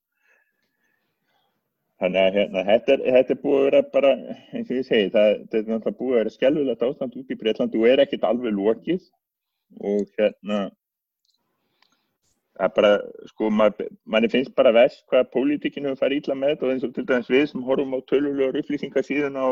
þannig 2.00 2.22
að 2.22 2.34
hérna, 2.36 2.64
þetta, 2.66 2.94
er, 2.94 3.04
þetta 3.16 3.34
er 3.34 3.42
búið 3.42 3.58
að 3.58 3.66
vera 3.66 3.82
bara 3.92 4.08
eins 4.52 4.70
og 4.70 4.74
ég 4.76 4.88
segi, 4.88 5.12
það, 5.14 5.28
þetta 5.52 5.58
er 5.58 5.70
náttúrulega 5.70 6.00
búið 6.00 6.16
að 6.16 6.20
vera 6.20 6.34
skelvilegt 6.34 6.82
ástand 6.86 7.20
út 7.20 7.30
í 7.32 7.38
Breitlandi 7.40 7.80
og 7.80 7.86
er 7.88 8.02
ekkert 8.04 8.26
alveg 8.28 8.56
lokið. 8.56 9.06
Og 9.82 10.10
hérna 10.18 10.58
það 12.56 12.66
er 12.66 12.74
bara, 12.76 12.90
sko, 13.32 13.48
manni 13.52 14.30
finnst 14.32 14.54
bara 14.56 14.72
vest 14.76 15.04
hvað 15.10 15.30
pólitíkinu 15.32 15.94
farið 16.00 16.22
illa 16.22 16.36
með 16.38 16.52
þetta 16.54 16.66
og 16.66 16.74
eins 16.74 16.86
og 16.86 16.92
til 16.96 17.06
dæmis 17.08 17.32
við 17.32 17.46
sem 17.50 17.64
horfum 17.66 17.96
á 17.96 18.00
tölulegar 18.10 18.60
upplýsingar 18.60 19.06
síðan 19.06 19.40
á 19.40 19.46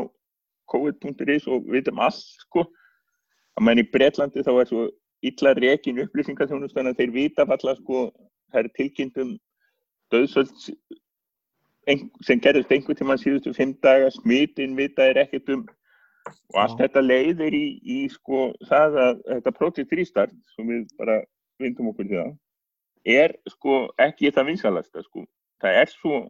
covid.is 0.73 1.49
og 1.52 1.67
vitum 1.73 2.00
allt, 2.00 2.20
sko. 2.47 2.64
Að 3.55 3.67
mann 3.69 3.81
í 3.82 3.87
Breitlandi 3.88 4.44
þá 4.44 4.52
er 4.55 4.70
svo 4.70 4.87
illa 5.25 5.55
rekin 5.56 6.00
upplýsingarþjónustan 6.05 6.90
að 6.90 7.00
þeir 7.00 7.12
vita 7.14 7.49
falla, 7.49 7.76
sko, 7.81 8.06
það 8.52 8.62
er 8.62 8.70
tilkynntum 8.79 9.35
döðsöld 10.12 10.52
sem 12.25 12.41
gerðist 12.41 12.73
einhvern 12.73 12.99
tíma 12.99 13.17
síðustu 13.21 13.53
fimm 13.57 13.75
daga, 13.85 14.11
smitin 14.15 14.77
vita 14.79 15.05
er 15.11 15.21
ekkert 15.25 15.51
um 15.55 15.67
og 16.55 16.61
allt 16.63 16.79
þetta 16.81 17.03
leiðir 17.05 17.53
í, 17.53 17.65
í 17.85 17.99
sko 18.09 18.47
það 18.69 18.95
að 19.03 19.19
þetta 19.29 19.53
Project 19.59 19.93
Restart 19.93 20.33
sem 20.55 20.71
við 20.71 20.87
bara 20.97 21.19
vindum 21.61 21.91
okkur 21.91 22.09
til 22.09 22.21
það 22.23 22.33
er 23.05 23.35
sko 23.53 23.81
ekki 24.00 24.31
það 24.33 24.49
vinsalasta 24.49 25.03
sko. 25.05 25.26
Það 25.61 25.81
er 25.83 25.91
svo 25.93 26.21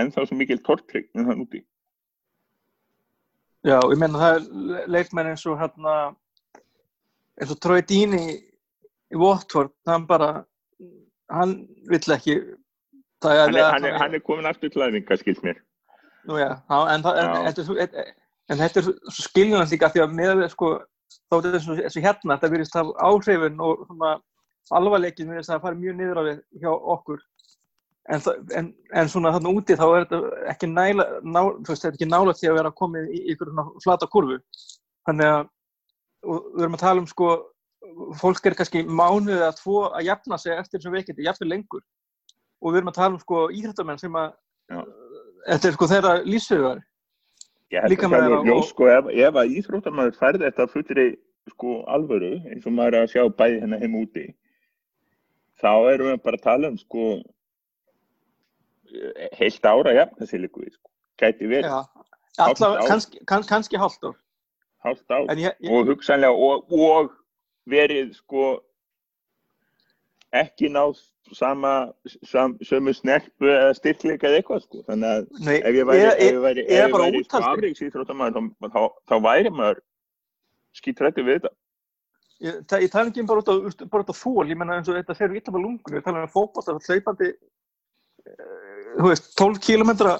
ennþá 0.00 0.24
svo 0.26 0.38
mikil 0.38 0.60
tortrygg 0.64 1.10
en 1.12 1.28
það 1.28 1.42
úti. 1.44 1.60
Já, 3.68 3.76
ég 3.76 3.98
meina 4.00 4.22
það 4.22 4.36
er 4.38 4.46
le- 4.70 4.86
leikmenn 4.96 5.32
eins 5.34 5.44
og 5.44 5.58
hérna 5.60 5.96
eins 7.36 7.52
og 7.52 7.60
Troy 7.60 7.82
Deeney 7.84 8.38
í 9.12 9.20
Watford, 9.20 9.74
hann 9.84 10.06
bara 10.08 10.46
hann 11.28 11.68
vill 11.90 12.14
ekki 12.16 12.38
það 13.24 13.40
hann 13.40 13.56
er, 13.56 13.66
hann 13.74 13.88
er, 13.88 13.98
hann 14.00 14.16
er 14.16 14.24
komin 14.24 14.48
aftur 14.48 14.72
til 14.72 14.84
aðvinga 14.84 15.18
skilt 15.20 15.42
mér. 15.46 15.60
Nú 16.28 16.38
já, 16.40 16.50
en, 16.70 17.04
en, 17.04 17.06
er 17.06 17.84
en, 17.84 18.14
en 18.52 18.60
þetta 18.60 18.82
er 18.82 18.90
skiljanlega 19.16 19.70
líka 19.72 19.92
því 19.92 20.04
að 20.04 20.16
með 20.18 20.32
við 20.42 20.50
sko 20.54 20.72
þá 21.30 21.36
er 21.36 21.46
þetta 21.46 21.60
eins 21.60 21.96
og 21.96 22.06
hérna, 22.06 22.36
þetta 22.36 22.52
virðist 22.54 22.78
af 22.80 22.92
áhrifin 23.06 23.62
og 23.64 23.84
svona 23.88 24.14
alvarleikin 24.76 25.30
virðist 25.32 25.52
að 25.54 25.62
fara 25.64 25.78
mjög 25.78 25.98
niður 25.98 26.20
á 26.20 26.22
við 26.28 26.40
hjá 26.62 26.70
okkur. 26.70 27.22
En, 28.10 28.22
það, 28.24 28.38
en, 28.58 28.68
en 28.96 29.08
svona 29.12 29.30
þarna 29.36 29.54
úti 29.54 29.76
þá 29.78 29.86
er 29.86 30.04
þetta 30.08 30.44
ekki 30.50 30.68
næla, 30.70 31.06
ná, 31.22 31.40
veist, 31.68 31.82
þetta 31.84 31.90
er 31.92 31.98
ekki 31.98 32.10
nála 32.10 32.34
því 32.34 32.48
að 32.50 32.56
vera 32.58 32.76
komið 32.80 33.10
í 33.14 33.20
ykkur 33.34 33.50
flata 33.84 34.08
kurvu 34.10 34.38
þannig 35.06 35.30
að 35.30 35.42
við 36.24 36.64
erum 36.64 36.76
að 36.76 36.82
tala 36.82 37.02
um 37.02 37.08
sko 37.08 37.28
fólk 38.20 38.48
er 38.48 38.56
kannski 38.58 38.82
mánuð 38.84 39.36
eða 39.36 39.52
tvo 39.60 39.84
að 39.88 40.08
jafna 40.08 40.38
sig 40.40 40.56
eftir 40.56 40.80
þessum 40.80 40.96
veikindi, 40.96 41.26
jafnir 41.28 41.52
lengur 41.52 41.84
og 42.60 42.72
við 42.72 42.80
erum 42.80 42.92
að 42.92 42.98
tala 43.00 43.14
um 43.14 43.22
sko 43.22 43.48
íþrættamenn 43.56 44.00
sem 44.00 44.12
að 44.20 44.30
Já. 44.70 44.80
þetta 45.48 45.68
er 45.68 45.76
sko 45.76 45.90
þeirra 45.94 46.14
held 47.70 47.90
Líka 47.92 48.08
með 48.10 48.26
það 48.26 48.52
og- 48.54 48.64
sko 48.68 48.88
ef, 48.90 49.10
ef 49.28 49.34
að 49.42 49.52
íþróttamæður 49.58 50.16
færði 50.20 50.46
þetta 50.48 50.70
fullri 50.74 51.08
sko 51.50 51.74
alvöru 51.88 52.32
eins 52.50 52.66
og 52.66 52.72
maður 52.72 52.94
er 52.94 53.06
að 53.06 53.12
sjá 53.14 53.22
bæði 53.40 53.60
hérna 53.62 53.80
heim 53.80 53.94
úti 54.00 54.26
þá 55.60 55.72
erum 55.92 56.10
við 56.12 56.22
bara 56.24 56.36
að 56.36 56.42
tala 56.48 56.68
um 56.68 56.78
sko 56.78 57.04
heilt 59.38 59.64
ára 59.64 59.94
jafna 59.94 60.26
sig 60.26 60.40
líku 60.40 60.64
við 60.64 60.74
sko. 60.74 60.90
Gæti 61.20 61.46
ár. 62.64 62.86
kannski, 62.88 63.20
kann, 63.26 63.42
kannski 63.42 63.76
hálft 63.76 64.04
ár. 64.04 64.16
Hálft 64.84 65.10
ár. 65.10 65.26
Ég, 65.36 65.52
ég, 65.60 65.70
og 65.70 65.86
hugsanlega 65.86 66.32
og, 66.32 66.72
og 66.72 67.12
verið 67.68 68.14
sko 68.16 68.60
ekki 70.32 70.68
náð 70.70 70.98
sama, 71.34 71.72
sam, 72.26 72.56
sömu 72.66 72.92
snerpu 72.94 73.46
eða 73.50 73.74
styrkleika 73.78 74.28
eða 74.28 74.40
eitthvað 74.40 74.62
sko. 74.64 74.82
Þannig 74.88 75.10
að 75.14 75.28
Nei, 75.46 75.56
ef 75.58 75.74
ég 75.78 75.86
væri, 75.88 76.02
ef 76.10 76.18
ég 76.20 76.60
ef 76.66 76.70
ég 76.74 76.92
bara 76.94 77.06
væri 77.06 77.22
sko 77.22 77.26
úttalsmenn. 77.26 77.56
afreiksýþróttamaður 77.58 78.36
þá, 78.36 78.70
þá, 78.74 78.80
þá 79.10 79.14
væri 79.26 79.52
maður 79.54 79.80
skítrættu 80.80 81.24
við 81.26 81.38
þetta. 81.40 81.52
Ég, 82.40 82.58
ta- 82.66 82.80
ég 82.80 82.90
tala 82.90 83.10
ekki 83.10 83.20
um 83.20 83.26
bara 83.28 83.42
út 83.44 83.50
á, 83.52 84.14
þól, 84.16 84.48
ég 84.48 84.56
menna 84.56 84.78
eins 84.78 84.88
og 84.88 84.96
þetta 84.96 85.16
fer 85.18 85.34
illa 85.34 85.52
með 85.52 85.64
lungun, 85.66 85.96
ég 85.98 86.04
tala 86.06 86.22
um 86.24 86.30
fótbolta, 86.32 86.78
hlaupandi, 86.86 87.30
uh, 88.26 88.94
þú 88.96 89.10
veist, 89.10 89.32
12 89.36 89.60
kilometra, 89.66 90.14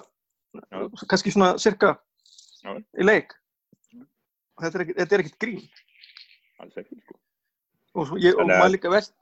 Já. 0.52 0.83
kannski 1.09 1.33
svona 1.33 1.55
cirka 1.59 1.95
Já. 2.62 2.75
í 2.99 3.07
leik. 3.07 3.33
Þetta 4.61 4.83
er 4.85 5.07
er 5.07 5.23
ekkit 5.25 5.38
grín. 5.40 5.62
Alls 6.61 6.76
ekki 6.76 6.99
sko. 7.00 7.17
Og, 7.95 8.07
svo 8.07 8.19
ég, 8.21 8.37
og 8.37 8.47
maður 8.50 8.75
líka 8.76 8.93
vest, 8.93 9.14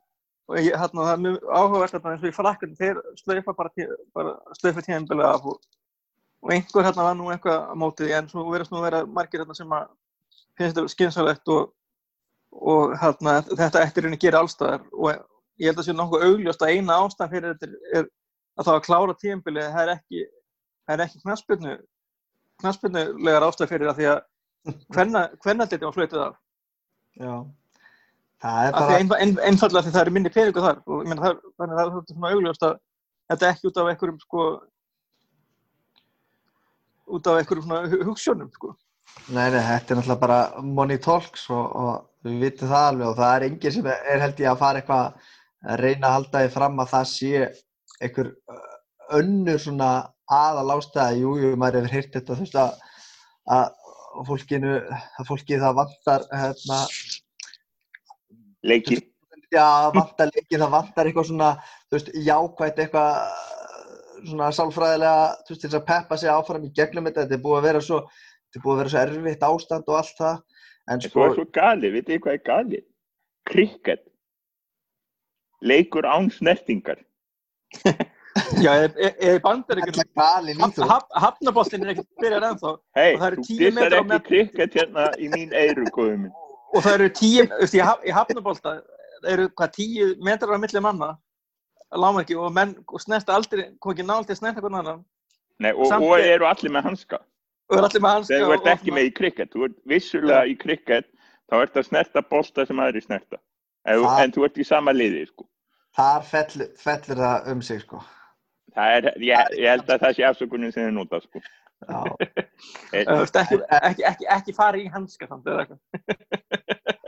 og 0.49 0.57
ég, 0.57 0.73
hérna, 0.81 1.05
það 1.05 1.13
er 1.13 1.25
mjög 1.25 1.49
áhugavert 1.53 1.95
þarna 1.95 2.13
eins 2.15 2.23
og 2.25 2.31
í 2.31 2.37
frakkan, 2.37 2.77
þeir 2.79 3.01
slaufa 3.21 3.55
bara, 3.57 3.73
tí, 3.77 3.89
bara 4.17 4.35
slaufa 4.57 4.85
tíðanbilið 4.85 5.27
af 5.29 5.49
og, 5.53 5.59
og 6.45 6.53
einhver 6.55 6.87
hérna 6.87 7.09
var 7.09 7.19
nú 7.19 7.29
eitthvað 7.33 7.67
á 7.69 7.75
mótið, 7.77 8.13
en 8.17 8.31
svo 8.31 8.47
verðast 8.49 8.73
nú 8.73 8.81
að 8.81 8.87
vera 8.89 9.03
margir 9.19 9.43
hérna 9.43 9.57
sem 9.59 9.75
að 9.77 9.91
finnst 10.59 10.79
þetta 10.79 10.95
skynsalegt 10.95 11.53
og, 11.53 11.75
og 12.73 12.97
hérna, 13.03 13.37
þetta 13.51 13.85
eftir 13.85 14.09
henni 14.09 14.21
gera 14.21 14.41
allstæðar 14.43 14.89
og 14.95 15.13
ég 15.61 15.69
held 15.69 15.83
að 15.83 15.89
sé 15.91 15.97
nokkuð 15.99 16.27
augljóst 16.31 16.65
að 16.65 16.75
eina 16.75 16.99
ástæðan 17.05 17.33
fyrir 17.35 17.55
þetta 17.55 18.01
er, 18.01 18.11
að 18.59 18.71
það 18.71 18.81
að 18.81 18.85
klára 18.89 19.21
tíðanbilið, 19.21 19.71
það 19.77 19.85
er 19.85 19.95
ekki, 19.95 20.27
er 20.89 21.05
ekki 21.05 21.23
knaspinu, 21.27 21.79
knaspinulegar 22.63 23.49
ástæð 23.51 23.73
fyrir 23.75 23.91
það 23.91 24.01
því 24.01 24.11
að 24.15 24.21
hvernig 24.95 25.71
þetta 25.71 25.85
var 25.85 25.97
flöytið 25.97 26.25
af. 26.25 26.39
Já. 27.19 27.33
Það 28.39 28.67
er 28.69 28.75
bara, 28.77 28.97
ein, 29.03 29.09
ein, 29.19 29.33
einfallega 29.51 29.83
því 29.89 29.93
það 29.95 30.03
eru 30.05 30.13
minni 30.15 30.31
peningu 30.35 30.63
þar 30.63 30.77
og 30.87 31.01
ég 31.03 31.09
meina 31.11 31.23
það, 31.25 31.39
er 31.67 32.13
svona 32.13 32.33
augljóst 32.35 32.67
að 32.69 32.75
þetta 33.33 33.47
er 33.49 33.55
ekki 33.55 33.71
út 33.71 33.81
af 33.83 33.89
einhverjum 33.93 34.21
sko 34.23 34.45
út 37.17 37.27
af 37.33 37.41
einhverjum 37.41 37.65
svona 37.67 37.81
hu- 37.91 38.05
hugsjónum 38.11 38.51
sko. 38.55 38.75
nei, 39.33 39.49
nei, 39.51 39.63
þetta 39.65 39.95
er 39.95 39.99
náttúrulega 39.99 40.21
bara 40.23 40.39
money 40.63 41.01
talks 41.03 41.49
og, 41.51 41.65
og 41.83 42.29
við 42.29 42.39
vitum 42.45 42.71
það 42.71 42.87
alveg 42.93 43.09
og 43.11 43.17
það 43.19 43.35
er 43.39 43.47
enginn 43.49 43.75
sem 43.79 43.89
er 43.95 44.23
held 44.23 44.43
ég 44.45 44.51
að 44.53 44.61
fara 44.63 44.83
eitthvað 44.83 45.27
að 45.73 45.81
reyna 45.83 46.07
að 46.11 46.17
halda 46.19 46.43
því 46.45 46.53
fram 46.55 46.83
að 46.85 46.93
það 46.93 47.09
sé 47.15 47.33
einhver 48.07 48.31
önnur 49.19 49.59
svona 49.65 49.91
aðal 50.29 50.75
ástæða, 50.77 51.17
jú, 51.17 51.35
jú, 51.41 51.51
maður 51.57 51.81
hefur 51.81 51.95
heyrt 51.97 52.13
þetta, 52.19 52.35
þú 52.37 52.45
veist 52.45 52.59
að, 52.61 52.75
að 53.57 54.27
fólkinu, 54.29 54.75
að 55.19 55.29
fólki 55.31 55.59
það 55.63 55.79
vantar, 55.79 56.27
hérna, 56.37 56.81
Leiki. 58.69 58.99
já, 59.53 59.67
vantar 59.95 60.33
leiki, 60.35 60.59
það 60.59 60.73
vantar 60.75 61.09
eitthvað 61.09 61.29
svona, 61.31 61.53
þú 61.89 61.97
veist, 61.97 62.11
jákvætt 62.27 62.83
eitthvað 62.85 63.13
svona 64.27 64.51
sálfræðilega, 64.53 65.23
þú 65.47 65.55
veist, 65.55 65.63
til 65.63 65.71
þess 65.71 65.79
að 65.79 65.87
peppa 65.89 66.19
sig 66.21 66.33
áfram 66.33 66.67
í 66.67 66.75
gegnum 66.77 67.09
þetta, 67.09 67.25
þetta 67.25 67.39
er 67.39 67.45
búið 67.47 67.59
að 67.61 67.69
vera 67.69 67.83
svo, 67.87 68.03
þetta 68.49 68.61
er 68.61 68.67
búið 68.67 68.75
að 68.75 68.83
vera 68.83 68.93
svo 68.93 69.03
erfitt 69.05 69.49
ástand 69.49 69.89
og 69.89 69.99
allt 70.01 70.21
það, 70.21 70.45
en 70.89 71.03
sko, 71.07 71.25
er 71.25 71.35
svo 71.39 71.47
galið, 71.59 71.97
vitið 71.97 72.15
þið 72.15 72.23
hvað 72.27 72.37
er 72.39 72.45
galið? 72.51 72.85
Krikket. 73.49 74.05
Leikur 75.65 76.07
án 76.07 76.31
snertingar. 76.35 77.01
Já, 78.63 78.71
eða 78.87 79.39
bandar 79.43 79.81
er 79.83 79.91
þú. 79.91 80.85
hafnaboltin 81.19 81.83
er 81.85 81.95
ekkert 81.95 82.21
byrjar 82.23 82.45
ennþá 82.53 82.75
Hei, 82.95 83.17
það 83.19 83.35
þú 83.35 83.47
10 83.49 83.59
dissar 83.63 83.97
ekki 83.99 84.19
krikket 84.29 84.77
hérna 84.79 85.07
í 85.19 85.31
mín 85.33 85.57
eyru, 85.57 85.89
góðum 85.97 86.27
minn. 86.27 86.37
Og 86.75 86.83
það 86.85 86.95
eru 86.99 87.09
tíu, 87.17 87.45
þú 87.49 87.61
veist, 87.63 87.75
í, 87.79 87.81
haf, 87.85 88.03
í 88.05 88.13
hafnabolta 88.15 88.75
það 89.23 89.33
eru 89.35 89.49
hvað 89.59 89.73
tíu 89.79 90.09
metrar 90.25 90.57
á 90.57 90.63
milli 90.63 90.83
manna 90.85 91.11
láma 91.97 92.21
ekki 92.25 92.37
og 92.37 92.53
menn 92.53 92.75
og 92.87 93.01
snerta 93.01 93.35
aldrei, 93.37 93.71
kom 93.81 93.95
ekki 93.95 94.05
nált 94.07 94.29
til 94.29 94.37
að 94.37 94.43
snerta 94.43 94.61
hvernig 94.65 94.83
annan 94.85 95.05
Nei, 95.59 95.73
og, 95.73 95.89
Samt 95.91 96.05
og 96.07 96.13
er- 96.21 96.35
eru 96.37 96.47
allir 96.47 96.71
með 96.71 96.85
hanska. 96.87 97.19
og 97.71 97.79
er 97.79 97.87
allir 97.89 98.03
með 98.05 98.13
hanska 98.19 98.35
Þegar 98.35 98.49
þú 98.49 98.57
ert 98.59 98.69
ekki 98.75 98.93
með 98.95 99.09
í 99.09 99.15
krikket, 99.17 99.51
þú 99.55 99.65
ert 99.67 99.79
vissulega 99.91 100.45
í 100.47 100.55
krikket, 100.61 101.09
þá 101.51 101.55
ert 101.63 101.77
að 101.81 101.89
snerta 101.89 102.23
bolta 102.23 102.67
sem 102.69 102.79
aðri 102.85 103.03
snerta. 103.03 103.41
En, 103.89 104.05
en 104.05 104.33
þú 104.37 104.45
ert 104.45 104.61
í 104.61 104.67
sama 104.69 104.93
liði, 104.93 105.25
sko. 105.33 105.47
Þar 105.97 106.23
fellur, 106.29 106.69
fellur 106.79 107.17
það 107.25 107.49
um 107.55 107.63
sig, 107.65 107.81
sko. 107.83 108.03
Það 108.77 108.95
er, 108.99 109.09
ég, 109.25 109.53
ég 109.59 109.71
held 109.73 109.89
að 109.91 110.03
það 110.05 110.15
sé 110.19 110.27
afsökunin 110.29 110.73
sem 110.75 110.85
þið 110.87 110.95
nota, 111.01 111.21
sko. 111.25 111.41
Er, 111.87 113.07
veist, 113.07 113.37
ekki, 113.39 113.59
ekki, 113.71 114.03
ekki, 114.09 114.27
ekki 114.35 114.53
fara 114.57 114.79
í 114.81 114.89
hanska 114.91 115.29
samt 115.29 115.47
eða 115.47 115.61
eitthvað. 115.63 115.79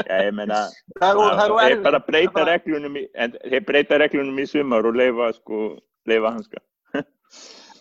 já, 0.07 0.17
ég 0.29 0.35
meina, 0.39 0.61
Það 1.01 1.23
það 1.41 1.55
þeir 1.57 1.81
bara 1.87 2.01
breyta 2.07 2.45
reglunum 2.47 2.99
í, 3.01 3.03
en 3.19 3.35
þeir 3.43 3.65
breyta 3.67 3.99
reglunum 4.01 4.39
í 4.39 4.47
sumar 4.51 4.87
og 4.87 4.95
leifa, 5.01 5.27
sko, 5.41 5.57
leifa 6.11 6.29
hanska. 6.37 6.59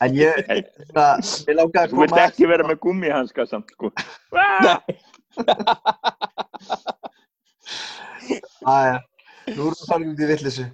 en 0.01 0.17
ég, 0.17 0.33
Þú 1.93 2.01
vilt 2.01 2.19
ekki 2.25 2.49
vera 2.49 2.65
með 2.67 2.81
gummihanska 2.87 3.45
samt, 3.49 3.69
sko. 3.77 3.87
Æja, 8.69 8.97
nú 9.55 9.61
erum 9.69 9.77
við 9.77 9.85
farin 9.89 10.11
út 10.13 10.19
í 10.21 10.29
vittlisu. 10.29 10.65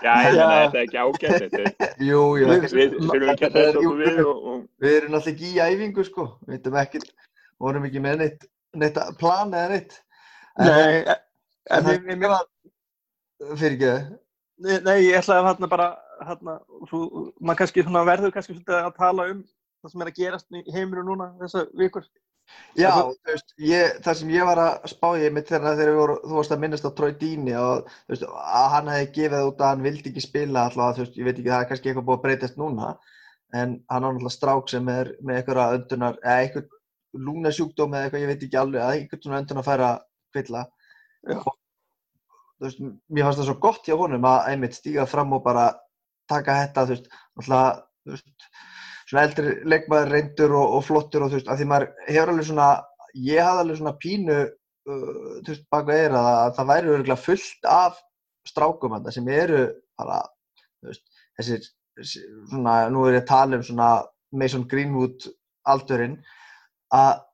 Já, 0.00 0.12
ég 0.24 0.36
Já. 0.36 0.46
meina, 0.48 0.60
þetta 0.64 0.78
er 0.78 0.84
ekki 0.86 1.00
ágætt, 1.00 1.42
þetta 1.44 1.60
er, 1.60 1.90
Jú, 2.10 2.20
jú, 2.40 2.46
Við- 2.50 2.66
við 2.76 2.94
þurfum 2.96 3.32
ekki 3.34 3.48
að 3.48 3.56
þess 3.58 3.80
okkur 3.80 3.98
við 4.00 4.20
og, 4.24 4.38
og 4.52 4.62
við 4.84 4.96
erum 4.96 5.14
náttúrulega 5.14 5.34
ekki 5.34 5.50
í 5.50 5.60
æfingu, 5.66 6.04
sko. 6.08 6.26
Við 6.46 6.54
veitum 6.56 6.78
ekkert, 6.82 7.10
vorum 7.60 7.86
ekki 7.90 8.02
með 8.04 8.16
neitt, 8.24 8.46
neitt 8.80 9.00
plan 9.20 9.52
eða 9.52 9.74
neitt. 9.74 9.98
Nei, 10.60 11.02
en, 11.04 11.10
en 11.10 11.76
en, 11.76 11.86
það 11.90 12.12
en, 12.14 12.24
var, 12.32 12.48
fyrir 13.60 13.76
ekki, 13.76 13.92
nei, 14.88 14.96
ég 15.06 15.18
ætlaði 15.20 15.40
að 15.40 15.48
hérna 15.50 15.70
bara, 15.72 15.88
hérna, 16.28 16.56
maður 17.40 17.60
kannski 17.62 17.84
verður 17.88 18.34
kannski 18.34 18.56
svolítið 18.56 18.80
að 18.80 18.96
tala 18.98 19.28
um 19.34 19.44
það 19.80 19.92
sem 19.94 20.02
er 20.04 20.10
að 20.10 20.18
gerast 20.20 20.58
í 20.58 20.74
heiminum 20.74 21.06
núna 21.08 21.30
þessar 21.40 21.70
vikur. 21.80 22.04
Já, 22.78 22.90
Það- 22.94 23.14
veist, 23.26 23.54
ég, 23.58 23.96
það 24.04 24.18
sem 24.20 24.28
ég 24.30 24.44
var 24.46 24.60
að 24.62 24.84
spá 24.92 25.06
ég 25.18 25.32
mitt 25.34 25.48
þegar 25.50 25.94
voru, 25.96 26.16
þú 26.22 26.36
varst 26.38 26.52
að 26.54 26.60
minnast 26.62 26.86
á 26.86 26.90
Troy 26.94 27.12
Deeney 27.18 27.56
og 27.58 27.88
veist, 28.08 28.22
að 28.22 28.68
hann 28.74 28.90
hefði 28.92 29.08
gefið 29.16 29.48
út 29.48 29.64
að 29.64 29.72
hann 29.72 29.82
vildi 29.86 30.10
ekki 30.12 30.22
spila 30.22 30.66
þú 30.70 31.02
veist, 31.02 31.16
ég 31.18 31.26
veit 31.26 31.38
ekki, 31.38 31.50
það 31.50 31.64
er 31.64 31.70
kannski 31.72 31.90
eitthvað 31.90 32.06
búið 32.06 32.18
að 32.18 32.22
breytast 32.26 32.60
núna, 32.60 32.92
en 33.52 33.74
hann 33.90 34.06
á 34.06 34.06
náttúrulega 34.06 34.36
strák 34.36 34.70
sem 34.70 34.92
er 34.94 35.12
með 35.20 35.40
einhverja 35.40 35.66
öndunar, 35.78 36.20
eða 36.22 36.44
einhver 36.44 36.68
lúnasjúkdóm 37.26 37.96
eða 37.96 38.06
eitthvað, 38.06 38.22
ég 38.22 38.30
veit 38.30 38.46
ekki 38.46 38.60
alveg, 38.62 38.80
eða 38.84 38.94
einhvern 39.00 39.24
svona 39.26 39.42
öndun 39.42 39.62
að 39.62 39.68
færa 39.70 39.90
kvilla. 40.30 40.64
Og, 41.34 41.54
mér 43.10 43.26
fannst 43.26 43.40
það 43.40 43.48
svo 43.50 43.58
gott 43.66 43.86
hjá 43.88 43.96
honum 43.98 44.26
að 44.30 44.50
einmitt 44.52 44.76
stíga 44.78 45.06
fram 45.10 45.32
og 45.34 45.42
bara 45.42 45.72
taka 46.30 46.60
þetta, 46.62 46.86
þú 46.86 46.94
veist, 46.94 47.10
veist, 48.14 48.50
svona 49.10 49.26
eldri 49.26 49.52
leikmaður 49.68 50.12
reyndur 50.14 50.54
og, 50.54 50.76
og 50.78 50.86
flottur 50.86 51.24
og 51.24 51.32
þú 51.32 51.40
veist, 51.40 51.50
að 51.50 51.60
því 51.60 51.68
maður 51.70 51.88
hefur 52.06 52.32
alveg 52.32 52.48
svona, 52.50 52.68
ég 53.26 53.42
hafði 53.44 53.64
alveg 53.64 53.80
svona 53.80 53.94
pínu, 54.04 54.36
uh, 54.90 55.32
þú 55.40 55.52
veist, 55.52 55.64
baka 55.74 55.96
eira 55.96 56.22
að 56.30 56.52
það 56.58 56.70
væri 56.72 56.92
örgulega 56.96 57.24
fullt 57.24 57.70
af 57.70 57.98
strákum 58.48 58.94
þetta 58.98 59.16
sem 59.16 59.32
eru 59.34 59.64
bara, 59.98 60.20
þú 60.80 60.92
veist, 60.92 61.24
þessi- 61.40 61.60
svona, 62.52 62.76
nú 62.92 63.02
er 63.08 63.18
ég 63.18 63.24
að 63.24 63.32
tala 63.32 63.58
um 63.58 63.66
svona 63.66 63.90
Mason 64.32 64.62
Greenwood 64.70 65.26
aldurinn, 65.68 66.20
að 66.94 67.26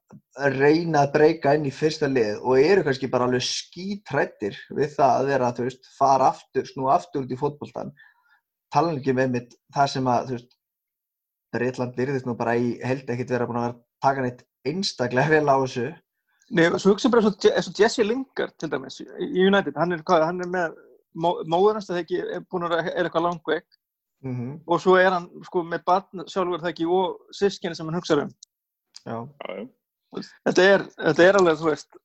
reyna 0.57 1.03
að 1.05 1.13
breyka 1.17 1.53
inn 1.57 1.67
í 1.67 1.73
fyrsta 1.75 2.09
lið 2.09 2.41
og 2.41 2.59
eru 2.61 2.83
kannski 2.87 3.09
bara 3.11 3.27
alveg 3.27 3.43
skítrættir 3.43 4.57
við 4.75 4.93
það 4.97 5.13
að 5.21 5.31
vera, 5.31 5.53
þú 5.55 5.67
veist, 5.67 5.89
fara 5.99 6.29
aftur, 6.33 6.67
snú 6.69 6.89
aftur 6.93 7.25
út 7.27 7.33
í 7.35 7.39
fótboltan 7.41 7.93
tala 8.73 8.95
ekki 8.97 9.15
með 9.17 9.33
mitt 9.35 9.57
það 9.75 9.91
sem 9.95 10.11
að, 10.11 10.29
þú 10.29 10.37
veist, 10.37 10.56
Breitland 11.57 11.97
virðist 11.99 12.27
nú 12.29 12.35
bara 12.39 12.55
í 12.61 12.75
held 12.85 13.09
ekkert 13.13 13.33
vera 13.35 13.47
búin 13.49 13.59
að 13.61 13.67
vera 13.71 13.79
taka 14.05 14.25
neitt 14.27 14.43
einstaklega 14.67 15.33
vel 15.37 15.49
á 15.49 15.57
þessu. 15.63 15.87
Nei, 16.51 16.67
svo 16.79 16.93
hugsa 16.93 17.11
bara 17.11 17.23
eins 17.27 17.69
og- 17.69 17.79
Jesse 17.81 18.05
Lingard 18.07 18.53
til 18.59 18.69
dæmis 18.71 19.01
í 19.03 19.47
United, 19.47 19.75
hann 19.77 19.93
er, 19.97 20.03
hvað, 20.07 20.25
hann 20.29 20.41
er 20.45 20.51
með 20.53 20.77
mó- 21.17 21.41
móðurins 21.49 21.89
það 21.91 22.03
ekki 22.05 22.21
er 22.23 22.45
búin 22.47 22.67
að 22.69 22.77
vera- 22.77 22.93
er 22.95 23.05
eitthvað 23.09 23.27
langveik 23.31 23.67
Mm 24.25 24.61
og 24.67 24.81
svo 24.81 24.95
er 24.97 25.11
hann 25.13 25.27
sko 25.45 25.61
með 25.63 25.83
barn 25.85 26.23
sjálfur 26.27 26.63
það 26.63 26.71
ekki 26.73 26.87
og 26.89 27.19
sískinni 27.37 27.77
sem 27.77 27.87
hann 27.87 27.95
hugsa 27.99 28.17
um. 28.23 28.31
Já. 29.07 29.29
já, 29.29 29.57
já. 29.57 30.23
Þetta 30.47 30.63
er, 30.73 30.85
þetta 30.97 31.23
er 31.27 31.37
alveg, 31.37 31.59
þú 31.61 31.69
veist, 31.69 31.97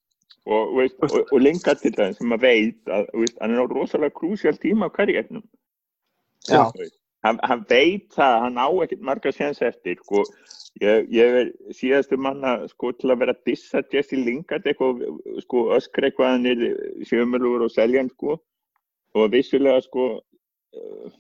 og, 0.46 0.76
veist, 0.76 0.98
og, 1.02 1.22
og 1.32 1.40
Lingard 1.42 1.80
til 1.80 1.92
það 1.96 2.18
sem 2.18 2.28
maður 2.28 2.42
veit 2.42 2.92
að 2.98 3.08
þú 3.14 3.20
veist, 3.24 3.38
hann 3.42 3.52
er 3.56 3.62
á 3.64 3.66
rosalega 3.72 4.14
krúsjál 4.20 4.60
tíma 4.60 4.90
á 4.92 4.96
karriérnum 4.98 5.44
Já. 6.50 6.66
Hann, 7.26 7.40
hann 7.48 7.66
veit 7.70 8.10
það, 8.16 8.38
hann 8.46 8.62
á 8.62 8.68
ekkert 8.86 9.06
marga 9.10 9.34
séns 9.36 9.62
eftir 9.66 10.00
sko, 10.02 10.24
ég, 10.82 11.10
ég 11.14 11.38
er 11.42 11.52
síðastu 11.78 12.18
manna 12.18 12.58
sko, 12.72 12.94
til 12.98 13.14
að 13.14 13.24
vera 13.24 13.36
að 13.38 13.44
dissa 13.52 13.84
Jesse 13.94 14.20
Lingard 14.20 14.68
eitthvað, 14.68 15.04
sko, 15.46 15.68
öskra 15.78 16.10
eitthvað 16.10 16.36
hann 16.36 16.50
er 16.54 16.66
sjömurlugur 17.10 17.68
og 17.68 17.74
seljan 17.74 18.12
sko, 18.14 18.40
og 19.18 19.32
vissulega 19.34 19.84
sko 19.86 20.10
uh, 20.18 21.14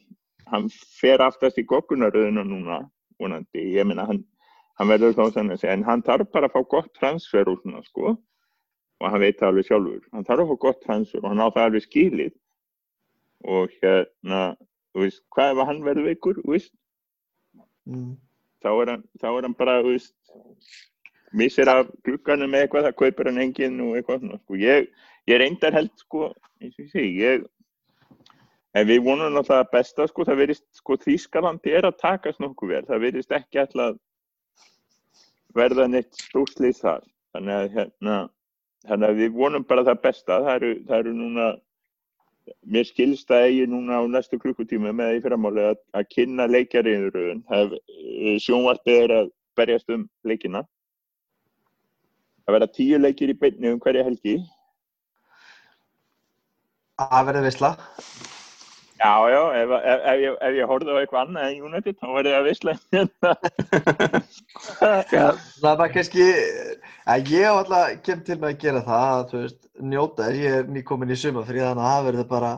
hann 0.51 0.67
fer 0.71 1.23
aftast 1.23 1.59
í 1.59 1.67
goggunaröðuna 1.67 2.43
núna 2.47 2.83
vonandi, 3.21 3.71
ég 3.75 3.87
meina 3.87 4.07
hann 4.09 4.23
hann 4.81 4.89
verður 4.89 5.13
þá 5.13 5.35
þannig 5.35 5.55
að 5.55 5.61
segja, 5.61 5.73
en 5.77 5.85
hann 5.85 6.03
þarf 6.05 6.29
bara 6.33 6.49
að 6.49 6.55
fá 6.55 6.61
gott 6.73 6.91
transfer 6.97 7.49
úr 7.51 7.59
svona 7.61 7.83
sko. 7.85 8.15
Og 9.01 9.09
hann 9.09 9.21
veit 9.23 9.37
það 9.37 9.51
alveg 9.51 9.67
sjálfur, 9.67 10.01
hann 10.13 10.25
þarf 10.25 10.43
að 10.43 10.51
fá 10.51 10.61
gott 10.65 10.81
transfer 10.85 11.21
og 11.21 11.29
hann 11.31 11.41
á 11.41 11.47
það 11.49 11.67
alveg 11.67 11.85
skilið. 11.85 12.33
Og 13.57 13.75
hérna, 13.81 14.41
veist, 14.97 15.23
hvað 15.35 15.53
ef 15.55 15.67
hann 15.67 15.83
verður 15.85 16.09
veikur, 16.11 16.41
Mm. 17.89 18.17
þá 18.61 18.69
er 18.69 18.89
hann, 18.91 19.03
þá 19.17 19.27
er 19.31 19.45
hann 19.47 19.55
bara, 19.57 19.81
veist, 19.81 20.13
missir 21.33 21.69
af 21.71 21.87
glugganum 22.05 22.51
með 22.51 22.67
eitthvað, 22.67 22.85
það 22.89 22.99
kaupir 22.99 23.29
hann 23.31 23.41
enginn 23.41 23.79
og 23.81 23.95
eitthvað 23.97 24.27
sko, 24.43 24.59
ég, 24.59 24.91
ég 25.31 25.41
reyndar 25.41 25.73
held, 25.73 25.91
sko, 25.97 26.29
eins 26.61 26.77
og 26.77 27.01
ég 27.01 27.47
en 28.77 28.87
við 28.87 29.01
vonum 29.03 29.39
að 29.41 29.63
besta, 29.71 30.07
sko, 30.07 30.25
það 30.27 30.43
verðist, 30.43 30.67
sko, 30.77 30.97
Þýskalandi 31.01 31.73
er 31.75 31.87
að 31.89 31.97
takast 32.03 32.39
nokkuð 32.43 32.75
vel, 32.75 32.83
það 32.87 33.03
verðist 33.07 33.33
ekki 33.35 33.63
alltaf 33.63 33.97
verða 35.57 35.87
neitt 35.91 36.13
stúrslið 36.15 36.77
þar, 36.79 37.03
þannig 37.35 37.57
að, 37.57 37.67
hérna, 37.75 38.19
að 38.95 39.17
við 39.19 39.35
vonum 39.35 39.65
bara 39.67 39.83
það 39.89 40.01
besta, 40.05 40.39
það 40.45 40.53
eru, 40.55 40.71
það 40.87 40.97
eru 41.01 41.15
núna, 41.17 41.49
mér 42.65 42.87
skilst 42.89 43.31
að 43.33 43.47
eigi 43.47 43.67
núna 43.69 43.99
á 43.99 44.03
næstu 44.09 44.39
klukkutíma 44.41 44.93
með 44.95 45.17
í 45.17 45.23
fyrramáli 45.23 45.65
að, 45.71 45.81
að 45.97 46.07
kynna 46.15 46.47
leikjariðuröðun, 46.51 47.43
sjónvarpið 48.43 49.03
er 49.05 49.15
að 49.19 49.33
berjast 49.59 49.93
um 49.93 50.07
leikina, 50.27 50.63
að 52.47 52.57
vera 52.57 52.71
tíu 52.71 52.99
leikir 53.01 53.33
í 53.33 53.37
beinni 53.37 53.73
um 53.73 53.79
hverja 53.83 54.07
helgi, 54.07 54.39
Það 57.01 57.25
verður 57.25 57.45
veistla. 57.47 57.69
Já, 59.01 59.13
já, 59.33 59.41
ef, 59.57 59.71
ef, 59.81 59.99
ef, 60.11 60.17
ég, 60.21 60.33
ef 60.45 60.53
ég 60.59 60.67
horfði 60.69 60.93
á 60.93 61.01
eitthvað 61.01 61.23
annað 61.25 61.45
en 61.47 61.63
United, 61.65 61.95
þá 61.97 62.05
verði 62.13 62.33
það 62.35 62.47
visslega. 62.47 62.81
Já, 65.15 65.25
Það 65.61 65.75
bara 65.79 65.93
kannski, 65.95 66.25
að 67.09 67.31
ég 67.33 67.45
á 67.49 67.57
alltaf 67.57 67.95
kem 68.05 68.19
til 68.27 68.37
með 68.37 68.49
að 68.51 68.59
gera 68.61 68.83
það, 68.85 69.05
að, 69.15 69.23
þú 69.31 69.37
veist, 69.41 69.61
njóta 69.93 70.27
þess, 70.27 70.37
ég 70.43 70.51
er 70.59 70.69
nýkomin 70.75 71.13
í 71.15 71.17
sumafrí 71.17 71.63
þannig 71.63 71.81
að 71.81 71.89
það 71.95 72.05
verður 72.11 72.27
bara, 72.35 72.51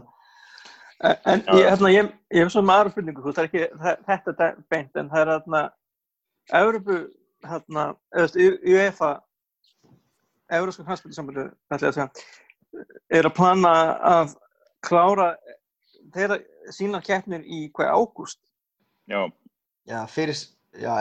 En 1.03 1.41
Já. 1.43 1.51
ég, 1.59 1.65
hérna, 1.67 1.89
ég, 1.91 2.11
ég 2.31 2.45
hef 2.45 2.51
svo 2.53 2.61
með 2.63 2.77
aðra 2.79 2.91
spurningu, 2.93 3.19
þú 3.23 3.27
veist, 3.27 3.37
það 3.39 3.43
er 3.43 3.49
ekki 3.49 3.63
það, 3.83 3.95
þetta 4.11 4.31
er 4.49 4.53
beint, 4.71 4.93
en 5.01 5.09
það 5.11 5.21
er 5.23 5.29
hérna, 5.33 5.61
Evropu, 6.59 6.95
hérna, 7.49 7.83
eða 8.13 8.27
þú 8.27 8.27
veist, 8.27 8.37
U- 8.43 8.61
UEFA, 8.75 9.09
Európska 10.59 10.85
knastbyrðisamböldu, 10.87 11.43
ætla 11.71 11.87
ég 11.89 11.91
að 11.91 11.97
segja, 11.97 12.09
er 13.19 13.25
að 13.31 13.35
plana 13.39 13.73
að 14.13 14.27
klára 14.87 15.27
þeirra 16.15 16.37
sína 16.73 17.01
keppnir 17.03 17.43
í 17.45 17.65
hvað 17.75 17.93
ágúst. 17.97 18.39
Já, 19.11 19.21
já, 19.89 19.99
fyrir, 20.11 20.37
já, 20.79 20.93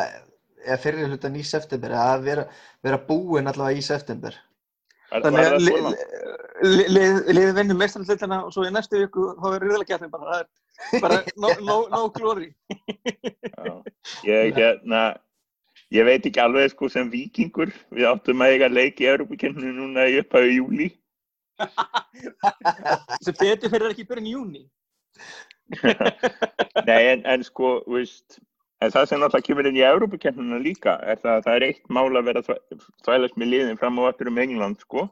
eða 0.64 0.78
fyrir 0.82 1.10
hlutan 1.10 1.36
í 1.38 1.44
september, 1.46 1.94
að 1.98 2.24
vera, 2.26 2.46
vera 2.82 2.98
búinn 3.08 3.50
allavega 3.50 3.78
í 3.78 3.84
september. 3.86 4.38
var, 5.12 5.22
Þannig 5.26 5.44
að 5.44 5.52
það 5.52 5.62
li- 5.66 6.72
li- 6.72 6.88
li- 6.96 7.34
liðið 7.36 7.56
vinnur 7.58 7.78
mestrarleitina 7.80 8.38
og 8.46 8.52
svo 8.54 8.64
í 8.66 8.72
næstu 8.72 9.00
viku 9.02 9.26
þá 9.38 9.46
er 9.56 9.66
riðlakeppnin 9.66 10.12
bara, 10.12 10.24
það 10.32 10.40
er 10.42 11.02
bara 11.04 11.18
no, 11.42 11.50
no, 11.68 11.76
no 11.92 12.02
glory. 12.16 12.48
Já. 12.72 13.74
Ég, 14.26 14.54
hérna, 14.56 15.02
ég 15.92 16.06
veit 16.08 16.26
ekki 16.30 16.40
alveg 16.42 16.72
sko 16.72 16.88
sem 16.92 17.10
vikingur, 17.12 17.70
við 17.92 18.08
áttum 18.08 18.42
að 18.42 18.54
eiga 18.56 18.70
leik 18.72 19.02
í 19.04 19.10
Európa-kenninu 19.12 19.74
núna 19.76 20.08
í 20.10 20.18
upphæðu 20.22 20.54
júli. 20.56 20.88
sem 23.22 23.36
betur 23.38 23.70
fyrir 23.70 23.92
ekki 23.92 24.06
byrjun 24.08 24.30
í 24.30 24.32
júni. 24.34 24.62
Nei, 26.88 27.02
en, 27.12 27.22
en 27.28 27.44
sko, 27.46 27.78
veist, 27.90 28.38
en 28.82 28.92
það 28.92 29.08
sem 29.08 29.20
náttúrulega 29.22 29.46
kemur 29.48 29.68
inn 29.70 29.78
í 29.78 29.84
Európa-kenninu 29.86 30.58
líka 30.62 30.98
er 31.06 31.20
það 31.22 31.34
að 31.38 31.44
það 31.46 31.56
er 31.56 31.66
eitt 31.68 31.90
mál 31.96 32.08
að 32.18 32.28
vera 32.28 32.44
þvælast 33.06 33.38
með 33.40 33.52
liðin 33.54 33.80
fram 33.80 34.00
og 34.02 34.10
aftur 34.10 34.32
um 34.32 34.40
England, 34.42 34.82
sko. 34.84 35.06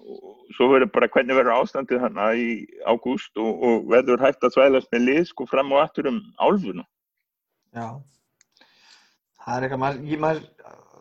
Og 0.00 0.54
svo 0.56 0.70
verður 0.72 0.92
bara 0.94 1.10
hvernig 1.12 1.36
verður 1.36 1.58
ástandið 1.58 2.00
hana 2.06 2.30
í 2.38 2.46
ágúst 2.88 3.36
og, 3.36 3.50
og 3.66 3.90
verður 3.92 4.22
hægt 4.24 4.46
að 4.46 4.54
þvælast 4.56 4.90
með 4.94 5.06
lið, 5.08 5.20
sko, 5.30 5.46
fram 5.50 5.74
og 5.76 5.82
aftur 5.82 6.08
um 6.10 6.22
álfuna. 6.40 6.86
Já. 7.76 7.86
Það 9.40 9.56
er 9.56 9.66
eitthvað, 9.66 9.82
maður, 9.84 10.00
ég- 10.08 10.22
maður, 10.24 10.42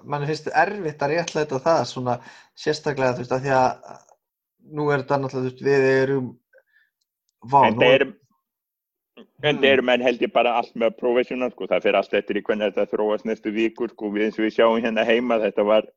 mann 0.10 0.28
finnst 0.28 0.52
erfitt 0.52 1.02
að 1.06 1.16
réttlæta 1.16 1.62
það 1.64 1.82
svona 1.90 2.20
sérstaklega, 2.60 3.16
þú 3.16 3.24
veist, 3.24 3.34
að 3.36 3.48
því 3.48 3.56
að 3.56 3.98
nú 4.76 4.86
er 4.92 5.02
þetta 5.04 5.18
náttúrulega, 5.24 5.40
þú 5.40 5.50
veist, 5.50 5.66
við 5.66 5.88
erum 5.96 6.30
vá, 7.46 7.62
en 7.68 7.82
eru 7.84 8.10
en 9.44 9.64
eru 9.64 9.84
menn 9.84 10.04
held 10.04 10.22
ég 10.24 10.32
bara 10.32 10.56
allt 10.60 10.76
með 10.80 10.98
professional 11.00 11.52
sko, 11.52 11.68
það 11.68 11.86
fyrir 11.86 12.00
allt 12.00 12.14
eftir 12.20 12.40
í 12.40 12.44
hvernig 12.44 12.72
þetta 12.72 12.92
þróast 12.94 13.28
næstu 13.28 13.52
vikur 13.56 13.92
sko, 13.94 14.12
við 14.16 14.28
eins 14.28 14.40
og 14.40 14.46
við 14.46 14.56
sjáum 14.58 14.84
hérna 14.84 15.08
heima 15.08 15.40
þetta 15.44 15.66
var 15.68 15.90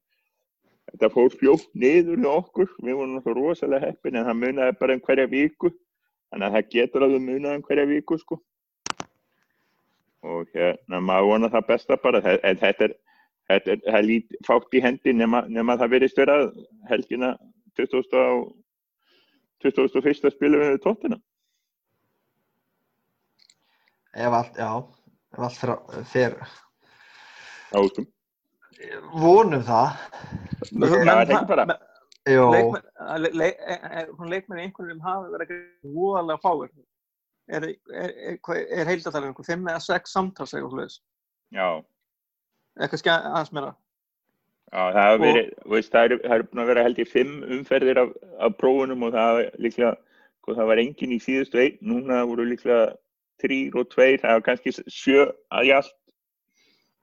þetta 0.91 1.11
fór 1.15 1.35
fljótt 1.39 1.69
niður 1.79 2.23
hjá 2.23 2.31
okkur, 2.33 2.73
við 2.83 2.99
vorum 2.99 3.15
náttúrulega 3.17 3.53
rosalega 3.55 3.91
heppin 3.91 4.19
en 4.19 4.27
það 4.29 4.41
munaði 4.41 4.79
bara 4.81 4.97
um 4.97 5.05
hverja 5.07 5.29
viku. 5.31 5.71
Þannig 6.33 6.49
að 6.49 6.57
það 6.57 6.73
getur 6.73 7.05
alveg 7.07 7.23
munað 7.27 7.57
um 7.59 7.65
hverja 7.67 7.87
viku 7.91 8.19
sko. 8.19 8.39
Og 10.23 10.53
hérna 10.57 11.01
maður 11.05 11.29
vona 11.29 11.51
það 11.53 11.67
besta 11.69 11.99
bara. 12.01 12.23
En 12.41 12.61
þetta 12.61 12.89
er 12.89 12.97
þetta 13.51 13.75
er, 13.75 13.83
það 13.87 14.09
lít 14.09 14.37
fátt 14.47 14.77
í 14.77 14.83
hendi 14.83 15.15
nema, 15.17 15.43
nema 15.49 15.77
það 15.81 15.95
verðist 15.97 16.21
vera 16.21 16.39
helgina 16.91 17.35
20. 17.79 18.17
á 18.17 18.33
21. 19.63 20.33
spilum 20.35 20.63
við 20.63 20.81
tóttina 20.85 21.19
ef 24.15 24.33
allt, 24.39 24.57
já, 24.61 24.71
ef 25.33 25.39
allt 25.47 25.59
fer, 25.61 25.77
fer 26.13 26.37
ástum 27.73 28.07
vonum 29.15 29.63
það, 29.65 29.97
það 30.73 31.11
er 31.13 31.21
ekki 31.23 31.49
bara. 31.49 31.67
jó, 32.29 32.47
Leikmenn, 32.53 33.45
e- 33.47 33.79
e- 34.01 34.07
hún 34.19 34.31
leikmenn 34.33 34.61
í 34.61 34.65
einhverjum 34.67 35.01
hafa 35.05 35.31
verið 35.33 35.47
ekki 35.47 35.61
voðalega 35.95 36.43
fáir. 36.43 36.73
Er, 37.53 37.65
er, 37.69 38.11
er, 38.31 38.37
er 38.71 38.87
heildatalið 38.91 39.31
einhver 39.33 39.47
5 39.49 39.71
eða 39.73 39.81
6 39.87 40.13
samtals 40.17 40.53
eitthvað 40.55 40.75
sluðis? 40.77 40.99
Já, 41.53 41.69
Eitthvað 42.81 43.01
skæ 43.03 43.11
aðeins 43.19 43.51
meira. 43.53 43.73
já, 44.73 44.83
það 44.97 45.13
Og- 45.15 45.21
verið, 45.27 45.49
veist, 45.75 45.93
það 45.93 46.05
eru 46.33 46.45
búin 46.49 46.63
að 46.63 46.71
vera 46.73 46.85
held 46.87 46.99
í 47.03 47.05
fimm 47.09 47.35
umferðir 47.59 47.99
af, 48.01 48.13
af 48.47 48.55
prófunum 48.61 49.03
og 49.05 49.13
það 49.13 49.27
hafa 49.29 49.43
líklega, 49.67 49.91
sko, 50.41 50.55
það 50.57 50.71
var 50.71 50.81
engin 50.85 51.13
í 51.13 51.19
síðustu 51.21 51.61
einn, 51.61 51.77
núna 51.83 52.23
voru 52.31 52.47
líklega 52.49 52.95
þrýr 53.43 53.77
og 53.81 53.89
tveir, 53.93 54.21
það 54.23 54.37
var 54.39 54.45
kannski 54.49 54.73
sjö 54.87 55.27
að 55.53 55.67
jalt. 55.69 55.93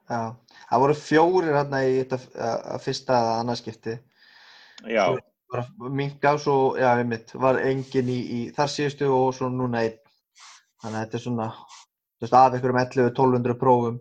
já, 0.10 0.22
það 0.72 0.80
voru 0.84 0.94
fjórir 0.98 1.54
hérna 1.60 1.84
í 1.86 1.98
þetta 2.04 2.18
að- 2.48 2.64
að 2.76 2.84
fyrsta 2.88 3.18
eða 3.20 3.36
annarskipti, 3.44 4.00
Já, 4.90 5.06
minka 5.80 6.34
og 6.34 6.40
svo, 6.40 6.56
já, 6.80 6.94
einmitt, 6.98 7.34
var 7.36 7.58
engin 7.60 8.08
í, 8.10 8.20
í 8.32 8.40
þar 8.56 8.70
síðustu 8.72 9.10
og 9.12 9.34
svo 9.36 9.50
núna 9.50 9.82
einn, 9.84 9.98
þannig 10.82 10.96
að 10.98 11.06
þetta 11.06 11.18
er 11.20 11.24
svona, 11.26 11.48
þú 11.52 12.26
veist, 12.26 12.34
af 12.34 12.54
einhverjum 12.54 12.80
11-1200 12.80 13.58
prófum, 13.60 14.00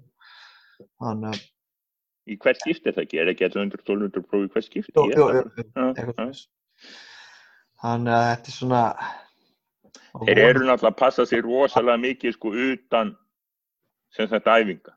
þannig 1.02 1.34
að, 1.34 1.40
í 2.28 2.36
hvert 2.38 2.60
skipt 2.62 2.86
er 2.86 2.92
það 2.92 3.04
ekki, 3.06 3.18
er 3.20 3.32
ekki 3.32 3.44
1100-1200 3.48 4.22
próf 4.28 4.44
í 4.44 4.52
hvert 4.52 4.64
skipt? 4.68 4.90
jú, 4.94 5.06
Ég 5.08 5.16
jú, 5.16 5.28
jú, 5.28 5.42
að- 5.42 5.94
eitthvað 5.96 6.14
svoleiðis. 6.14 6.42
þannig 7.82 8.12
að 8.18 8.26
þetta 8.30 8.48
er 8.52 8.56
svona, 8.58 8.82
Þeir 10.24 10.40
eru 10.42 10.66
náttúrulega 10.66 10.92
að 10.92 10.98
passa 10.98 11.26
sér 11.28 11.44
rosalega 11.46 12.02
mikið 12.02 12.36
sko 12.36 12.52
utan 12.68 13.14
sem 14.14 14.28
sagt 14.28 14.48
æfinga. 14.48 14.94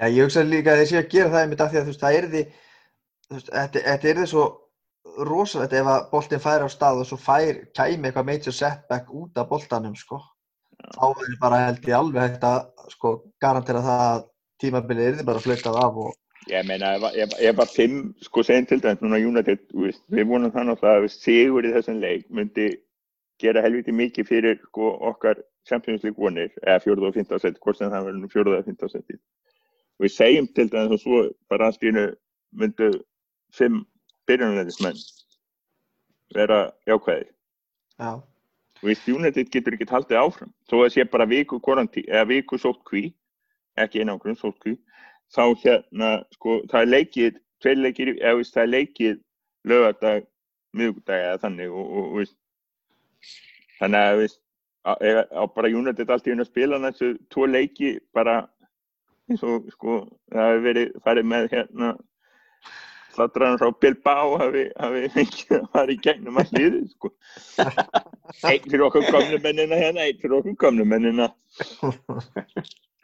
Já, 0.00 0.08
ég 0.08 0.26
hugsa 0.26 0.44
líka 0.46 0.72
að 0.72 0.82
þeir 0.82 0.90
séu 0.90 1.00
að 1.02 1.10
gera 1.14 1.32
það 1.32 1.44
einmitt 1.44 1.62
af 1.62 1.72
því 1.72 1.80
að 1.80 1.86
þú 1.86 1.92
veist, 1.92 2.02
það 2.02 2.18
er 2.18 2.28
því, 2.32 2.42
þú 3.26 3.36
veist, 3.36 3.50
þetta, 3.52 3.82
er 4.10 4.20
því 4.20 4.26
svo 4.32 4.44
rosalegt 5.28 5.76
ef 5.76 5.90
að 5.92 6.06
boltinn 6.12 6.42
fær 6.42 6.64
á 6.64 6.68
stað 6.72 7.02
og 7.02 7.08
svo 7.08 7.18
fær, 7.20 7.60
kæmi 7.76 8.08
eitthvað 8.08 8.28
major 8.30 8.56
setback 8.56 9.12
út 9.12 9.38
af 9.42 9.50
boltanum, 9.50 9.94
sko. 9.98 10.20
Þá 10.96 11.06
er 11.10 11.36
bara 11.42 11.60
held 11.66 11.86
ég 11.86 11.98
alveg 11.98 12.26
hægt 12.26 12.46
að, 12.48 12.64
sko, 12.94 13.14
garantera 13.42 13.84
það 13.84 14.04
að 14.08 14.26
tímabilið 14.62 15.08
er 15.10 15.18
því 15.18 15.28
bara 15.28 15.44
flautað 15.44 15.80
af 15.84 16.02
og, 16.06 16.18
Ég 16.50 16.64
meina, 16.66 16.96
ef, 16.98 17.58
að 17.62 17.70
fimm, 17.70 17.98
sko, 18.18 18.42
dæmis 18.42 19.02
núna 19.02 19.42
veist, 19.46 20.02
við 20.10 20.26
vonum 20.26 20.50
það 20.50 20.72
náttúrulega 20.72 21.04
að 21.04 21.12
sigur 21.14 21.68
í 21.68 21.70
þessum 21.76 22.00
leik 22.02 22.24
myndi 22.34 22.66
gera 23.42 23.62
helviti 23.64 23.94
mikið 23.94 24.28
fyrir 24.28 24.60
sko, 24.68 24.92
okkar 25.10 25.40
Champions 25.68 26.02
League 26.06 26.18
vonir, 26.18 26.50
eða 26.62 26.82
fjórða 26.82 27.10
og 27.10 27.16
fynda 27.16 27.38
seti, 27.38 27.60
hvort 27.62 27.78
sem 27.78 27.90
það 27.90 28.08
verður 28.08 28.20
nú 28.22 28.30
fjórða 28.32 28.58
og 28.58 28.68
fynda 28.68 28.90
seti. 28.90 29.18
Við 30.02 30.14
segjum 30.16 30.48
til 30.56 30.68
dæmis 30.72 30.96
og 30.96 31.02
svo 31.02 31.22
bara 31.52 31.68
allt 31.70 31.84
í 31.84 31.92
einu 31.92 32.06
myndu 32.58 32.90
fimm 33.54 33.82
byrjunarleðismenn 34.26 35.00
vera 36.34 36.70
jákvæðir. 36.88 37.30
já, 38.00 38.22
Þú 38.80 38.88
veist, 38.88 39.08
United 39.08 39.50
getur 39.54 39.76
ekki 39.76 39.86
haldið 39.86 40.18
áfram. 40.18 40.52
Þó 40.66 40.76
að 40.82 40.92
sé 40.94 41.04
bara 41.06 41.26
viku 41.30 41.60
viku 42.26 42.58
sótkví, 42.58 43.12
ekki 43.78 44.00
einangrun 44.02 44.36
sótkví, 44.36 44.76
þá 45.30 45.54
hérna, 45.62 46.24
sko, 46.34 46.62
það 46.70 46.80
er 46.80 46.88
leikið, 46.88 47.36
tveir 47.62 47.78
leikir, 47.78 48.08
eða 48.18 48.42
það 48.42 48.62
er 48.62 48.72
leikið 48.72 49.20
lögadag, 49.64 50.26
miðgudag 50.74 51.20
eða 51.28 51.38
þannig 51.44 51.70
og, 51.70 51.92
og, 51.92 52.16
og 52.16 52.32
þannig 53.80 54.06
að, 54.06 54.22
veist, 54.22 54.40
á, 54.86 54.92
á 54.94 55.42
bara 55.54 55.72
United 55.72 56.10
allt 56.10 56.28
í 56.28 56.36
að 56.36 56.48
spila 56.48 56.80
þessu 56.86 57.12
tvo 57.32 57.48
leiki 57.50 57.96
bara 58.14 58.40
eins 59.30 59.44
og, 59.46 59.68
sko, 59.74 60.00
það 60.32 60.48
hefur 60.50 60.64
verið 60.68 60.96
farið 61.04 61.30
með 61.34 61.52
hérna 61.52 61.92
Sladdraðan 63.12 63.58
frá 63.60 63.72
Bilbao 63.80 64.36
hafi, 64.40 64.62
hafi 64.80 65.08
fengið 65.12 65.50
að 65.58 65.66
fara 65.74 65.92
í 65.92 65.98
gegnum 66.00 66.38
all 66.40 66.52
liðið, 66.56 66.86
sko. 66.94 67.10
Einn 68.48 68.70
fyrir 68.70 68.84
okkur 68.86 69.08
komnu 69.12 69.40
mennina 69.44 69.76
hérna, 69.76 70.06
einn 70.06 70.20
fyrir 70.22 70.38
okkur 70.38 70.56
komnu 70.62 70.86
mennina. 70.88 71.28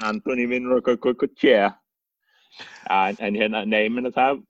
Antoni 0.09 0.47
vinnur 0.49 0.79
okkar 0.79 0.97
kokko 1.05 1.29
tjea. 1.35 1.75
En, 2.89 3.19
en 3.21 3.37
hérna, 3.37 3.67
nei, 3.69 3.83
ég 3.85 3.93
menna 3.93 4.15
það, 4.15 4.41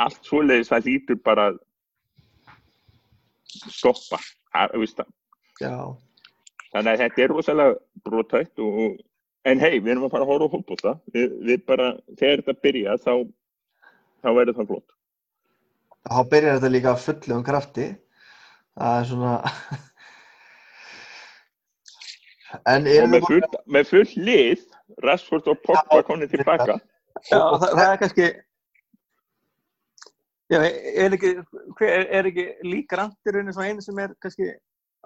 allt 0.00 0.24
svoleiðis 0.24 0.72
það 0.72 0.88
lítur 0.88 1.20
bara 1.28 1.50
að 4.56 4.86
stoppa. 4.90 5.12
Það, 5.60 5.90
þannig 6.72 6.92
að 6.92 7.02
þetta 7.04 7.22
er 7.24 7.34
rosalega 7.34 7.76
brotætt 8.06 8.62
og, 8.64 8.78
og- 8.84 8.98
en 9.50 9.60
hei, 9.60 9.78
við 9.80 9.94
erum 9.94 10.06
að 10.08 10.14
fara 10.14 10.26
að 10.26 10.32
horfa 10.32 10.48
á 10.48 10.52
fólkbóta. 10.54 10.94
Við, 11.14 11.36
við 11.48 11.62
bara, 11.68 11.90
þegar 12.16 12.42
þetta 12.42 12.64
byrja, 12.66 12.96
þá, 13.00 13.12
þá 14.20 14.28
verður 14.36 14.58
það 14.58 14.72
flott. 14.72 14.96
þá 16.10 16.18
byrjar 16.32 16.58
þetta 16.58 16.72
líka 16.74 16.90
af 16.94 17.04
fullum 17.06 17.46
krafti. 17.46 17.86
Það 18.80 18.98
er 19.00 19.08
svona... 19.12 19.34
Og 22.50 23.10
með 23.12 23.26
full, 23.28 23.42
með 23.70 23.90
full 23.92 24.08
lið, 24.26 24.62
Rashford 25.04 25.46
og 25.52 25.60
Pogba 25.62 26.00
komið 26.02 26.32
tilbaka. 26.34 26.80
Já, 27.28 27.38
það, 27.38 27.66
það 27.76 27.84
er 27.84 28.00
kannski 28.00 28.26
Já, 30.50 30.58
er 30.66 31.14
ekki 31.14 31.30
er, 31.86 32.06
er 32.10 32.26
ekki 32.30 32.46
líka 32.66 32.98
randirunni 32.98 33.52
svo 33.54 33.62
einu 33.62 33.82
sem 33.84 33.98
er 34.02 34.14
kannski 34.22 34.48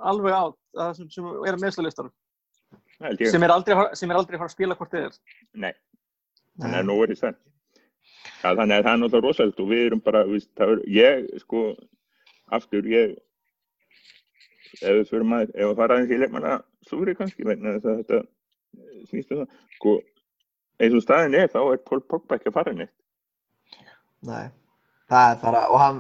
alveg 0.01 0.33
átt 0.39 0.97
sem, 0.97 1.11
sem 1.13 1.27
er 1.45 1.59
að 1.59 2.11
Það 2.95 3.21
ég. 3.21 3.31
sem 3.31 3.43
er 3.43 3.51
að 3.53 3.67
fara- 3.77 3.97
sem 3.99 4.11
er 4.11 4.17
aldrei 4.17 4.37
að 4.37 4.41
fara 4.45 4.49
að 4.51 4.55
spila 4.55 4.77
hvort 4.79 4.95
þið 4.95 5.05
er 5.09 5.19
Nei, 5.65 5.73
þannig 6.63 6.79
að 6.79 6.87
nú 6.89 6.97
er 7.03 7.13
það. 7.19 7.37
Ja, 8.45 8.55
þannig 8.55 8.77
að 8.79 8.85
það 8.87 8.93
er 8.95 9.01
náttúrulega 9.03 9.25
rosalega 9.27 9.63
og 9.65 9.69
við 9.71 9.85
erum 9.87 10.01
bara, 10.05 10.23
það 10.59 10.73
er, 10.75 10.83
ég, 10.95 11.29
sko, 11.43 11.63
aftur, 12.55 12.89
ég, 12.89 13.15
ef 14.81 14.97
við 14.99 15.09
fyrir 15.11 15.29
maður, 15.29 15.53
ef 15.55 15.69
við 15.71 15.77
fara 15.81 15.97
aðeins 15.99 16.15
í 16.15 16.21
leikmanna 16.23 16.55
súri 16.89 17.15
kannski, 17.19 17.47
vegna 17.49 17.77
þess 17.77 17.91
að 17.91 18.01
þetta 18.03 18.21
eh, 18.21 19.07
snýst 19.11 19.33
um 19.35 19.43
það, 19.45 19.57
sko, 19.79 19.95
eins 20.81 20.99
og 20.99 21.05
staðin 21.07 21.39
er, 21.41 21.49
þá 21.53 21.61
er 21.65 21.83
Pól 21.89 22.01
Pogba 22.01 22.39
ekki 22.39 22.53
að 22.53 22.59
fara 22.59 22.77
neitt. 22.77 22.95
Nei, 24.25 24.47
það 25.11 25.31
er 25.35 25.41
bara, 25.43 25.63
og 25.71 25.81
hann, 25.83 25.99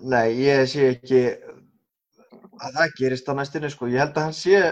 nei, 0.00 0.26
ég 0.42 0.64
sé 0.70 0.88
ekki 0.94 1.20
að 2.64 2.78
það 2.78 2.96
gerist 2.98 3.28
á 3.30 3.32
næstinu, 3.38 3.70
sko. 3.72 3.88
Ég 3.92 4.02
held 4.02 4.16
að 4.18 4.26
hann 4.28 4.36
sé, 4.38 4.62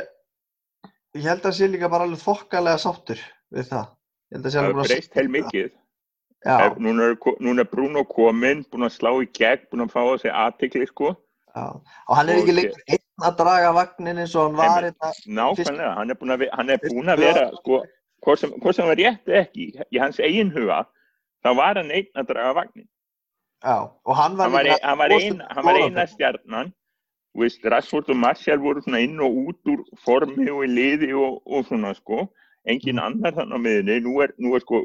ég 1.19 1.27
held 1.29 1.43
að 1.43 1.49
hann 1.51 1.59
sé 1.61 1.69
líka 1.71 1.91
bara 1.93 2.07
alveg 2.09 2.23
þokkalega 2.23 2.81
sáttur 2.83 3.21
við 3.53 3.69
það. 3.73 3.87
Ég 4.33 4.37
held 4.39 4.47
að 4.47 4.53
sé 4.55 4.59
Það 4.59 4.65
alveg 4.65 4.73
er 4.73 4.77
búin 4.79 4.85
að 4.87 4.93
breyst 4.95 5.19
heil 5.19 5.33
mikið. 5.39 5.71
Ef- 6.43 6.79
Núna 6.83 7.05
er, 7.13 7.17
núna 7.47 7.63
er 7.63 7.69
Bruno 7.71 8.03
kominn, 8.11 8.65
búinn 8.73 8.89
að 8.89 8.97
slá 8.97 9.11
í 9.23 9.29
gegn, 9.39 9.67
búinn 9.71 9.85
að 9.87 9.93
fá 9.95 10.01
á 10.03 10.15
sig 10.19 10.33
aðtikli, 10.35 10.87
sko. 10.91 11.13
já. 11.55 11.67
Og 12.09 12.17
hann 12.17 12.29
er 12.33 12.39
Og 12.41 12.43
ekki 12.43 12.55
lengur 12.57 12.83
einn 12.89 13.27
að 13.29 13.37
draga 13.39 13.73
vagnin 13.77 14.19
eins 14.25 14.35
og 14.35 14.49
hann 14.49 14.57
var 14.59 14.83
hérna. 14.83 15.11
Nákvæmlega, 15.39 15.93
hann 16.01 16.11
er 16.11 16.19
búinn 16.19 16.35
að, 16.35 16.47
hann 16.57 16.71
er 16.75 16.81
búinn 16.83 17.13
að 17.13 17.23
vera, 17.23 17.45
sko, 17.61 17.83
hvort 18.25 18.41
sem, 18.41 18.57
sem 18.73 18.87
var 18.91 18.99
rétt 18.99 19.29
ekki, 19.43 19.69
í 19.93 20.01
hans 20.03 20.19
eigin 20.19 20.51
huga, 20.51 20.81
þá 21.45 21.51
var 21.61 21.79
hann 21.79 21.91
einn 21.95 22.11
að 22.19 22.27
draga 22.33 22.57
vagnin. 22.59 22.89
Já, 23.65 23.77
og 24.05 24.17
hann 24.17 24.37
var 24.39 24.49
eina 25.79 26.07
stjarnan, 26.07 26.73
veist, 27.39 27.61
Rashford 27.65 28.09
og 28.11 28.17
Martial 28.17 28.59
voru 28.59 28.81
svona 28.83 28.99
inn 29.05 29.21
og 29.21 29.37
út 29.47 29.71
úr 29.71 29.85
formi 30.05 30.49
og 30.51 30.65
í 30.67 30.71
liði 30.73 31.13
og, 31.15 31.43
og 31.47 31.65
svona, 31.69 31.95
sko, 31.95 32.27
engin 32.67 32.99
Mm. 32.99 33.05
annar 33.07 33.33
þannig 33.33 33.55
á 33.55 33.61
miðunni, 33.67 34.01
nú 34.07 34.17
er, 34.23 34.33
nú 34.39 34.55
er, 34.55 34.61
sko, 34.61 34.85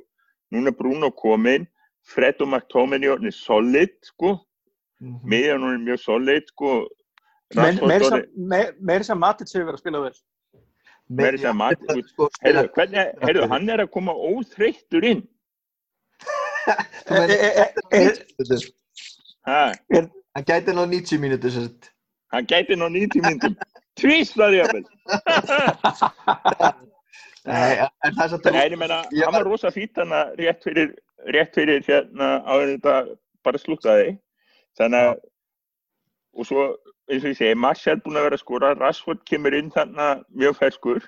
núna 0.53 0.67
er 0.67 0.77
Bruno 0.77 1.09
kominn, 1.09 1.67
Fred 2.07 2.41
og 2.41 2.47
McTominay 2.47 3.09
orðinni 3.15 3.33
solid, 3.33 3.89
sko, 4.03 4.37
Mhm. 5.01 5.19
miðjan 5.25 5.61
hún 5.61 5.73
er 5.73 5.83
mjög 5.87 5.99
solid, 5.99 6.43
sko, 6.47 6.87
orðið, 7.55 8.77
meir, 8.81 9.03
sem 9.03 9.17
Matic 9.19 9.47
hefur 9.53 9.65
verið 9.71 9.73
að 9.73 9.79
spila 9.79 10.01
vel. 10.01 10.13
Meiri 11.09 11.37
sem 11.39 11.55
Mat- 11.57 11.79
Þetta, 11.79 12.07
sko, 12.09 12.29
heyrðu, 12.43 13.47
hann 13.49 13.69
er 13.69 13.77
að 13.77 13.91
koma 13.91 14.11
óþreyttur 14.13 15.03
inn, 15.03 15.27
Þú 16.19 16.25
Er- 16.25 16.25
meinar, 16.25 16.25
er- 16.25 16.25
er- 16.25 16.27
er- 16.27 16.27
90 16.27 16.27
mínútur. 16.27 16.27
hæ, 16.27 16.56
Hann 20.37 20.45
gæti 20.45 20.73
ná 20.75 20.83
90 20.85 21.19
mínútur 21.23 21.51
sem 21.51 21.63
sagt. 21.69 21.91
hann 22.33 22.45
gæti 22.45 22.75
ná 22.75 22.89
90 22.89 23.21
myndum, 23.23 23.55
tvíslar 23.99 24.53
ég 24.53 24.67
Nei, 27.47 27.77
en 28.03 28.11
það 28.11 28.23
er 28.25 28.31
satt 28.33 28.49
Nei, 28.51 28.65
ég 28.67 28.79
meina, 28.79 28.97
Ég 29.15 29.23
hann 29.23 29.37
var 29.37 29.47
rosa 29.47 29.71
fýtt 29.71 29.95
hana 30.01 30.25
rétt 30.39 30.65
fyrir, 30.67 30.91
rétt 31.31 31.55
fyrir 31.55 31.85
hérna 31.87 32.27
áður 32.43 32.73
þetta 32.73 32.95
bara 33.47 33.61
slútaði. 33.61 34.09
Þannig 34.77 35.05
að, 35.07 35.21
og 36.35 36.49
svo, 36.49 36.65
eins 37.07 37.23
og 37.23 37.31
ég 37.31 37.37
segi, 37.39 37.55
Martial 37.55 38.01
búinn 38.03 38.19
að 38.19 38.27
vera 38.27 38.37
að 38.39 38.43
skora, 38.43 38.73
Rashford 38.81 39.23
kemur 39.29 39.55
inn 39.55 39.71
þarna 39.71 40.09
mjög 40.35 40.59
ferskur 40.59 40.99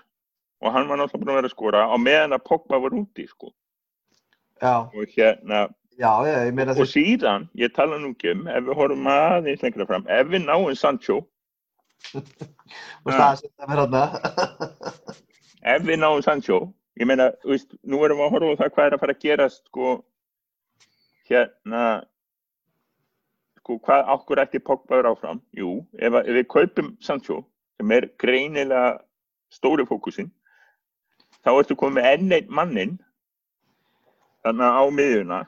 og 0.64 0.74
hann 0.76 0.88
var 0.88 1.02
náttúrulega 1.02 1.26
búinn 1.26 1.34
að 1.34 1.40
vera 1.42 1.52
að 1.52 1.58
skora 1.58 1.84
á 1.92 1.96
meðan 2.00 2.38
að 2.38 2.46
Pogba 2.48 2.80
var 2.86 2.96
úti, 2.96 3.28
sko. 3.28 3.52
Já, 4.62 4.74
Og 4.92 5.06
hérna, 5.16 5.68
já, 6.00 6.12
ég 6.28 6.54
meina 6.56 6.74
og 6.76 6.88
síðan, 6.90 7.46
ég 7.56 7.72
tala 7.76 7.98
nú 8.00 8.10
ekki 8.16 8.34
um, 8.34 8.48
ef 8.52 8.66
við 8.68 8.76
horfum 8.80 9.08
aðeins 9.12 9.62
lengra 9.64 9.86
fram, 9.88 10.06
ef 10.12 10.28
við 10.28 10.44
náum 10.46 10.76
Sancho, 10.76 11.22
og 13.06 13.14
sem 13.14 13.50
það 13.56 13.72
verður 13.72 13.94
þarna. 13.96 14.70
ef 15.76 15.88
við 15.88 16.00
náum 16.02 16.22
Sancho, 16.26 16.60
ég 17.00 17.08
meina, 17.08 17.30
veist, 17.48 17.72
nú 17.84 18.02
erum 18.04 18.20
við 18.20 18.28
að 18.28 18.36
horfa 18.36 18.52
á 18.52 18.60
það 18.64 18.74
hvað 18.76 18.86
er 18.90 18.98
að 18.98 19.04
fara 19.06 19.16
að 19.16 19.24
gerast, 19.26 19.64
sko, 19.72 19.94
hérna, 21.30 21.84
sko, 23.62 23.80
hvað 23.86 24.12
okkur 24.16 24.44
ætti 24.44 24.60
Pogba 24.66 25.00
vera 25.00 25.14
áfram? 25.16 25.40
Jú, 25.56 25.78
ef, 26.00 26.12
að- 26.20 26.28
ef 26.28 26.40
við 26.42 26.48
kaupum 26.56 26.94
Sancho, 27.04 27.46
sem 27.80 27.92
er 27.96 28.10
greinilega 28.20 28.98
stóri 29.56 29.86
fókusinn, 29.88 30.32
þá 31.46 31.54
ertu 31.62 31.76
komið 31.80 32.12
enn 32.14 32.34
einn 32.36 32.50
mannin, 32.52 32.98
þannig 34.50 34.78
á 34.82 34.84
miðjuna, 35.00 35.40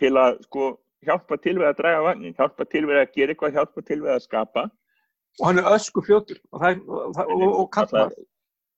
til 0.00 0.12
að, 0.20 0.38
sko, 0.48 0.70
hjálpa 1.04 1.38
til 1.44 1.58
við 1.60 1.68
að 1.70 1.76
draga 1.82 2.04
vagnin, 2.08 2.34
hjálpa 2.38 2.64
til 2.70 2.86
við 2.88 3.00
að 3.02 3.12
gera 3.18 3.34
eitthvað, 3.34 3.58
hjálpa 3.58 3.82
til 3.84 4.00
við 4.02 4.14
að 4.14 4.22
skapa. 4.24 4.70
og 5.40 5.46
hann 5.48 5.58
er 5.58 5.66
ösku 5.74 6.02
fljótur 6.06 6.38
og, 6.52 6.60
það, 6.62 6.80
og, 6.86 7.18
og, 7.18 7.30
og, 7.34 7.54
og 7.64 7.70
kallar 7.74 8.12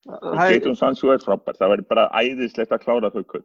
og 0.07 0.39
Jadon 0.39 0.77
Sancho 0.79 1.11
er 1.13 1.19
frábær, 1.21 1.57
það 1.59 1.73
væri 1.75 1.85
bara 1.91 2.05
æðislegt 2.15 2.73
að 2.73 2.85
klára 2.85 3.11
þau 3.11 3.23
kaup. 3.25 3.45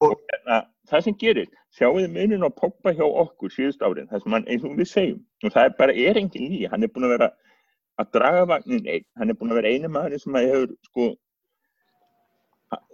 Og- 0.00 0.10
Og 0.12 0.20
hérna, 0.32 0.66
það 0.90 1.02
sem 1.04 1.14
gerir, 1.20 1.48
sjáu 1.76 1.92
þið 2.00 2.12
munin 2.16 2.44
á 2.44 2.50
Pogba 2.50 2.92
hjá 2.96 3.04
okkur 3.04 3.52
síðust 3.52 3.82
árin, 3.84 4.08
það 4.08 4.22
sem 4.22 4.32
hann, 4.32 4.46
eins 4.48 4.64
og 4.64 4.76
við 4.76 4.88
segjum, 4.88 5.18
og 5.44 5.52
það 5.52 5.64
er 5.64 5.74
bara, 5.78 5.92
er 5.92 6.16
engin 6.20 6.48
lí, 6.50 6.60
hann 6.70 6.82
er 6.82 6.88
búin 6.88 7.04
að 7.04 7.12
vera 7.18 7.28
að 8.00 8.10
draga 8.16 8.46
vagnin 8.48 8.86
einn, 8.88 9.04
hann 9.18 9.30
er 9.30 9.34
búin 9.36 9.52
að 9.52 9.60
vera 9.60 9.72
einu 9.74 9.88
maður 9.92 10.20
sem 10.22 10.38
að 10.40 10.48
hefur, 10.50 10.72
sko, 10.88 11.08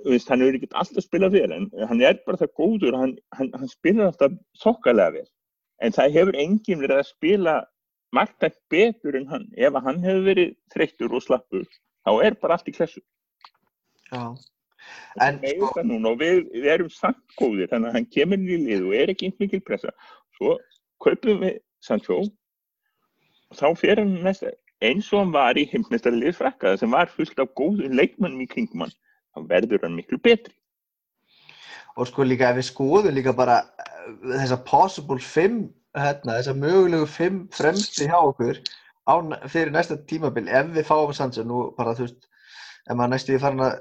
veist, 0.06 0.28
hann 0.30 0.42
hefur 0.42 0.58
ekkert 0.58 0.76
alltaf 0.80 1.04
spilað 1.04 1.36
vel, 1.36 1.52
en 1.56 1.70
hann 1.90 2.02
er 2.04 2.18
bara 2.26 2.40
það 2.40 2.52
góður, 2.60 2.98
hann, 3.00 3.14
hann, 3.36 3.50
hann 3.56 3.72
spilar 3.72 4.10
alltaf 4.10 4.36
þokkalega 4.62 5.16
vel, 5.18 5.26
en 5.84 5.96
það 5.96 6.18
hefur 6.18 6.38
enginn 6.44 6.82
verið 6.84 7.02
að 7.02 7.10
spila 7.10 7.56
margt 8.16 8.46
betur 8.72 9.18
en 9.18 9.28
hann, 9.32 9.46
ef 9.58 9.78
hann 9.84 10.02
hefur 10.04 10.28
verið 10.30 10.52
þreyttur 10.74 11.16
og 11.16 11.24
slappur, 11.24 11.66
þá 12.06 12.12
er 12.24 12.38
bara 12.40 12.56
allt 12.56 12.70
í 12.70 12.76
klessu. 12.76 13.02
Já. 14.12 14.36
En 15.24 15.40
sko, 15.42 15.82
og 15.82 16.18
við, 16.20 16.44
við 16.54 16.68
erum 16.70 16.90
samt 16.94 17.38
góðir 17.40 17.70
þannig 17.72 17.90
að 17.90 17.96
hann 17.98 18.10
kemur 18.14 18.44
í 18.44 18.58
lið 18.62 18.84
og 18.86 18.94
er 18.94 19.12
ekki 19.12 19.30
eins 19.30 19.40
mikil 19.42 19.62
pressa. 19.66 19.90
Svo 20.38 20.54
kaupum 21.02 21.40
við 21.42 21.56
Sancho. 21.82 22.20
Og 23.50 23.58
þá 23.58 23.66
fer 23.80 23.98
hann 23.98 24.14
næsta 24.22 24.52
eins 24.84 25.08
og 25.10 25.24
hann 25.24 25.34
var 25.34 25.58
í 25.58 25.66
heimsmeistari 25.72 26.20
lið 26.20 26.36
frakkaða 26.38 26.78
sem 26.82 26.94
var 26.94 27.10
fullt 27.10 27.42
af 27.42 27.50
góðum 27.58 27.96
leikmannum 27.98 28.44
í 28.44 28.48
kringum 28.52 28.84
hann 28.84 28.94
þá 29.36 29.50
verður 29.50 29.84
hann 29.84 29.96
miklu 29.98 30.18
betri. 30.22 30.54
Og 31.96 32.08
sko 32.10 32.26
líka 32.26 32.50
ef 32.50 32.60
við 32.60 32.68
skoðum 32.70 33.16
líka 33.16 33.34
bara 33.36 33.60
eh, 33.80 34.08
þessa 34.24 34.58
possible 34.68 35.20
5, 35.22 35.60
hérna, 35.96 36.38
þessa 36.38 36.56
mögulegu 36.56 37.08
5 37.08 37.42
fremsti 37.56 38.08
hjá 38.10 38.18
okkur 38.18 38.60
á, 39.08 39.14
fyrir 39.48 39.72
næsta 39.72 39.98
tímabil 40.08 40.48
ef 40.48 40.72
við 40.74 40.88
fáum 40.88 41.14
Sancho, 41.16 41.44
nú 41.46 41.70
bara 41.76 41.94
þú 41.96 42.08
veist, 42.08 42.28
ef 42.86 42.92
maður 42.92 43.14
næstu 43.14 43.36
í 43.36 43.40
farin 43.40 43.64
að 43.64 43.78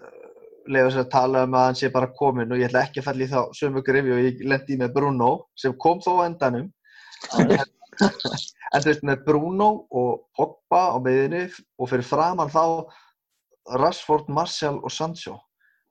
leifa 0.72 0.94
sér 0.94 1.04
að 1.04 1.12
tala 1.14 1.44
um 1.46 1.56
að 1.58 1.66
hann 1.68 1.80
sé 1.80 1.92
bara 1.94 2.12
komin 2.20 2.52
og 2.54 2.62
ég 2.62 2.70
ætla 2.70 2.86
ekki 2.88 3.02
að 3.02 3.08
falla 3.10 3.26
í 3.26 3.32
þá 3.32 3.40
sömu 3.60 3.84
grifi 3.86 4.14
og 4.16 4.22
ég 4.24 4.44
lendi 4.48 4.76
í 4.76 4.80
með 4.82 4.94
Bruno 4.96 5.32
sem 5.60 5.76
kom 5.82 6.02
þó 6.02 6.12
á 6.24 6.28
endanum. 6.30 6.72
En 7.36 8.82
þú 8.84 8.90
veist 8.90 9.04
með 9.08 9.22
Bruno 9.28 9.68
og 9.94 10.26
Pogba 10.36 10.82
á 10.96 10.98
meðinni 11.04 11.46
og 11.80 11.92
fyrir 11.92 12.08
framann 12.08 12.52
þá 12.52 12.64
Rashford, 13.80 14.28
Martial 14.30 14.80
og 14.82 14.92
Sancho 14.94 15.38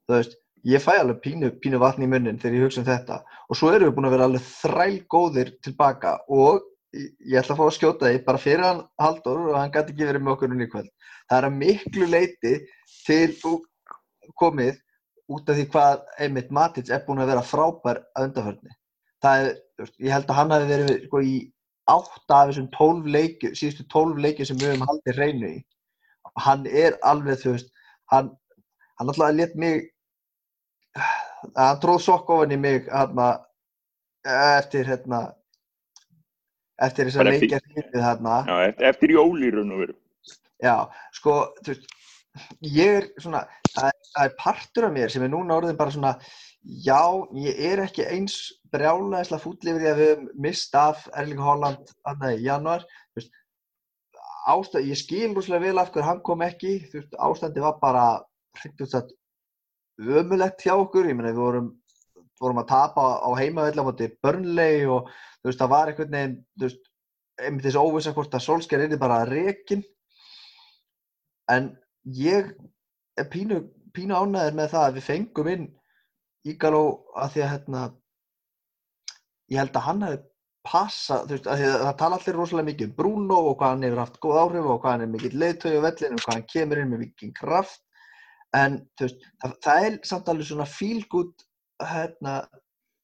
þú 0.08 0.18
veist, 0.18 0.36
ég 0.68 0.84
fæ 0.84 0.92
alveg 0.98 1.20
pínu, 1.24 1.50
pínu 1.62 1.80
vatn 1.82 2.06
í 2.06 2.10
munnin 2.10 2.38
þegar 2.40 2.58
ég 2.58 2.68
hugsa 2.68 2.82
um 2.82 2.88
þetta. 2.88 3.18
Og 3.48 3.58
svo 3.58 3.72
erum 3.72 3.90
við 3.90 3.96
búin 3.96 4.08
að 4.08 4.16
vera 4.16 4.28
alveg 4.28 4.46
þræl 4.48 4.96
góðir 5.14 5.52
tilbaka 5.64 6.14
og 6.28 6.62
ég 6.94 7.40
ætla 7.40 7.56
að 7.56 7.60
fá 7.60 7.66
að 7.66 7.76
skjóta 7.78 8.10
því 8.10 8.22
bara 8.28 8.40
fyrir 8.40 8.64
hann 8.64 8.84
Halldór 9.02 9.42
og 9.48 9.58
hann 9.58 9.74
gæti 9.74 9.94
ekki 9.94 10.08
verið 10.08 10.24
með 10.24 10.36
okkur 10.36 10.54
í 10.54 10.70
kvöld. 10.72 10.94
Það 11.28 11.38
er 11.38 11.48
að 11.48 11.58
miklu 11.58 12.08
leiti 12.12 12.54
til 13.04 13.54
komið 14.40 14.80
út 15.34 15.48
af 15.48 15.58
því 15.58 15.68
hvað 15.72 16.00
einmitt 16.20 16.50
Matic 16.52 16.92
er 16.92 17.04
búin 17.06 17.22
að 17.24 17.32
vera 17.32 17.44
frábær 17.48 18.02
að 18.14 18.28
undarförni 18.28 18.74
það 19.24 19.44
er 19.48 19.54
ég 20.04 20.12
held 20.12 20.28
að 20.28 20.38
hann 20.38 20.54
hafi 20.54 20.70
verið 20.70 20.94
sko, 21.06 21.20
í 21.20 21.36
átta 21.90 22.38
af 22.38 22.50
þessum 22.50 22.68
tólf 22.74 23.08
leikju, 23.16 23.52
síðustu 23.56 23.86
tólf 23.92 24.20
leikju 24.20 24.48
sem 24.48 24.60
við 24.60 24.72
höfum 24.72 24.86
haldið 24.88 25.18
hreinu 25.18 25.50
í. 25.50 25.58
Hann 26.44 26.64
er 26.66 26.96
alveg, 27.06 27.40
þú 27.42 27.54
veist, 27.56 27.72
hann, 28.12 28.30
hann 28.98 29.12
alltaf 29.12 29.34
let 29.36 29.56
mig, 29.60 29.90
hann 31.56 31.80
tróð 31.82 32.00
sokk 32.04 32.30
ofan 32.34 32.54
í 32.54 32.60
mig 32.60 32.88
hérna, 32.88 33.28
eftir, 34.24 34.88
hérna, 34.88 35.20
eftir 36.82 37.10
þess 37.10 37.20
að 37.20 37.30
leikja 37.32 37.60
hreinu 37.60 38.06
þarna. 38.06 38.38
Já, 38.48 38.56
eftir, 38.70 38.88
eftir 38.92 39.14
jól 39.18 39.36
í 39.44 39.52
raun 39.54 39.76
og 39.76 39.84
veru. 39.84 39.98
Já, 40.64 40.76
sko, 41.14 41.36
veist, 41.66 41.86
ég 42.64 42.98
er 43.00 43.08
svona, 43.20 43.44
það 43.74 43.90
er, 43.90 44.02
það 44.14 44.26
er 44.26 44.36
partur 44.40 44.88
af 44.88 44.94
mér 44.94 45.12
sem 45.12 45.24
er 45.26 45.32
núna 45.32 45.58
orðin 45.58 45.78
bara 45.78 45.94
svona, 45.94 46.14
já, 46.64 47.00
ég 47.36 47.64
er 47.70 47.84
ekki 47.84 48.06
eins 48.08 48.38
yfir 49.70 49.82
því 49.84 49.90
að 49.90 50.00
við 50.00 50.08
höfum 50.08 50.28
mist 50.42 50.74
af 50.74 51.04
Erling 51.14 51.42
Haaland 51.42 51.92
þarna 52.02 52.32
í 52.34 52.40
januar, 52.42 52.86
veist, 53.14 53.30
ástæð, 54.50 54.88
ég 54.90 54.98
skil 54.98 55.34
rúslega 55.34 55.62
vel 55.62 55.78
af 55.78 55.92
hverju 55.92 56.06
hann 56.08 56.22
kom 56.26 56.42
ekki, 56.42 56.78
veist, 56.92 57.14
ástændi 57.22 57.62
var 57.62 57.78
bara, 57.82 58.06
hreint 58.58 58.82
út 58.82 58.90
sagt, 58.90 59.14
ömulegt 60.00 60.64
hjá 60.64 60.74
okkur, 60.74 61.06
ég 61.08 61.16
meina, 61.16 61.32
við 61.32 61.42
vorum, 61.42 61.70
vorum 62.40 62.60
að 62.62 62.70
tapa 62.72 63.06
á 63.22 63.28
heimavelli 63.38 63.82
á 63.82 63.86
móti 63.86 64.10
Burnley 64.24 64.84
og, 64.90 65.10
þú 65.40 65.50
veist, 65.50 65.62
það 65.62 65.72
var 65.74 65.92
einhvern 65.92 66.16
veginn, 66.16 66.36
þú 66.58 66.68
veist, 66.68 66.90
einmitt 67.42 67.66
þessi 67.66 67.82
óvissa 67.82 68.14
hvort 68.14 68.34
að 68.34 68.44
Solskjær 68.44 68.84
er 68.86 68.98
bara 69.00 69.24
rekin 69.28 69.82
en 71.50 71.72
ég 72.04 72.52
er 73.18 73.26
pínu, 73.30 73.64
pínu 73.94 74.14
ánæður 74.14 74.58
með 74.58 74.70
það 74.74 74.86
að 74.86 74.98
við 74.98 75.08
fengum 75.08 75.50
inn 75.50 75.66
Ígaló 76.44 76.84
að 77.16 77.30
því 77.32 77.42
að 77.42 77.50
hérna, 77.54 77.82
ég 79.48 79.60
held 79.62 79.76
að 79.78 79.86
hann 79.86 80.02
hefði 80.04 80.22
passa, 80.64 81.20
þú 81.24 81.36
veist, 81.36 81.48
það 81.48 81.96
tala 82.00 82.18
allir 82.18 82.38
rosalega 82.38 82.68
mikið 82.70 82.90
um 82.90 82.94
Bruno 82.98 83.38
og 83.50 83.56
hvað 83.60 83.74
hann 83.74 83.86
hefur 83.86 84.02
haft 84.02 84.20
góð 84.20 84.40
áhrif 84.42 84.68
og 84.68 84.78
hvað 84.82 84.94
hann 84.94 85.04
er 85.06 85.10
mikill 85.12 85.38
leiðtögi 85.40 85.80
á 85.80 85.86
vellinu 85.86 86.18
og 86.18 86.24
hvað 86.24 86.36
hann 86.36 86.46
kemur 86.52 86.80
inn 86.80 86.92
með 86.92 87.02
mikið 87.04 87.32
kraft 87.40 87.83
en 88.54 88.78
veist, 89.00 89.24
það, 89.42 89.56
það 89.66 89.88
er 89.88 89.98
samt 90.10 90.30
alveg 90.30 90.48
svona 90.48 90.68
good 91.10 91.32
hérna, 91.82 92.36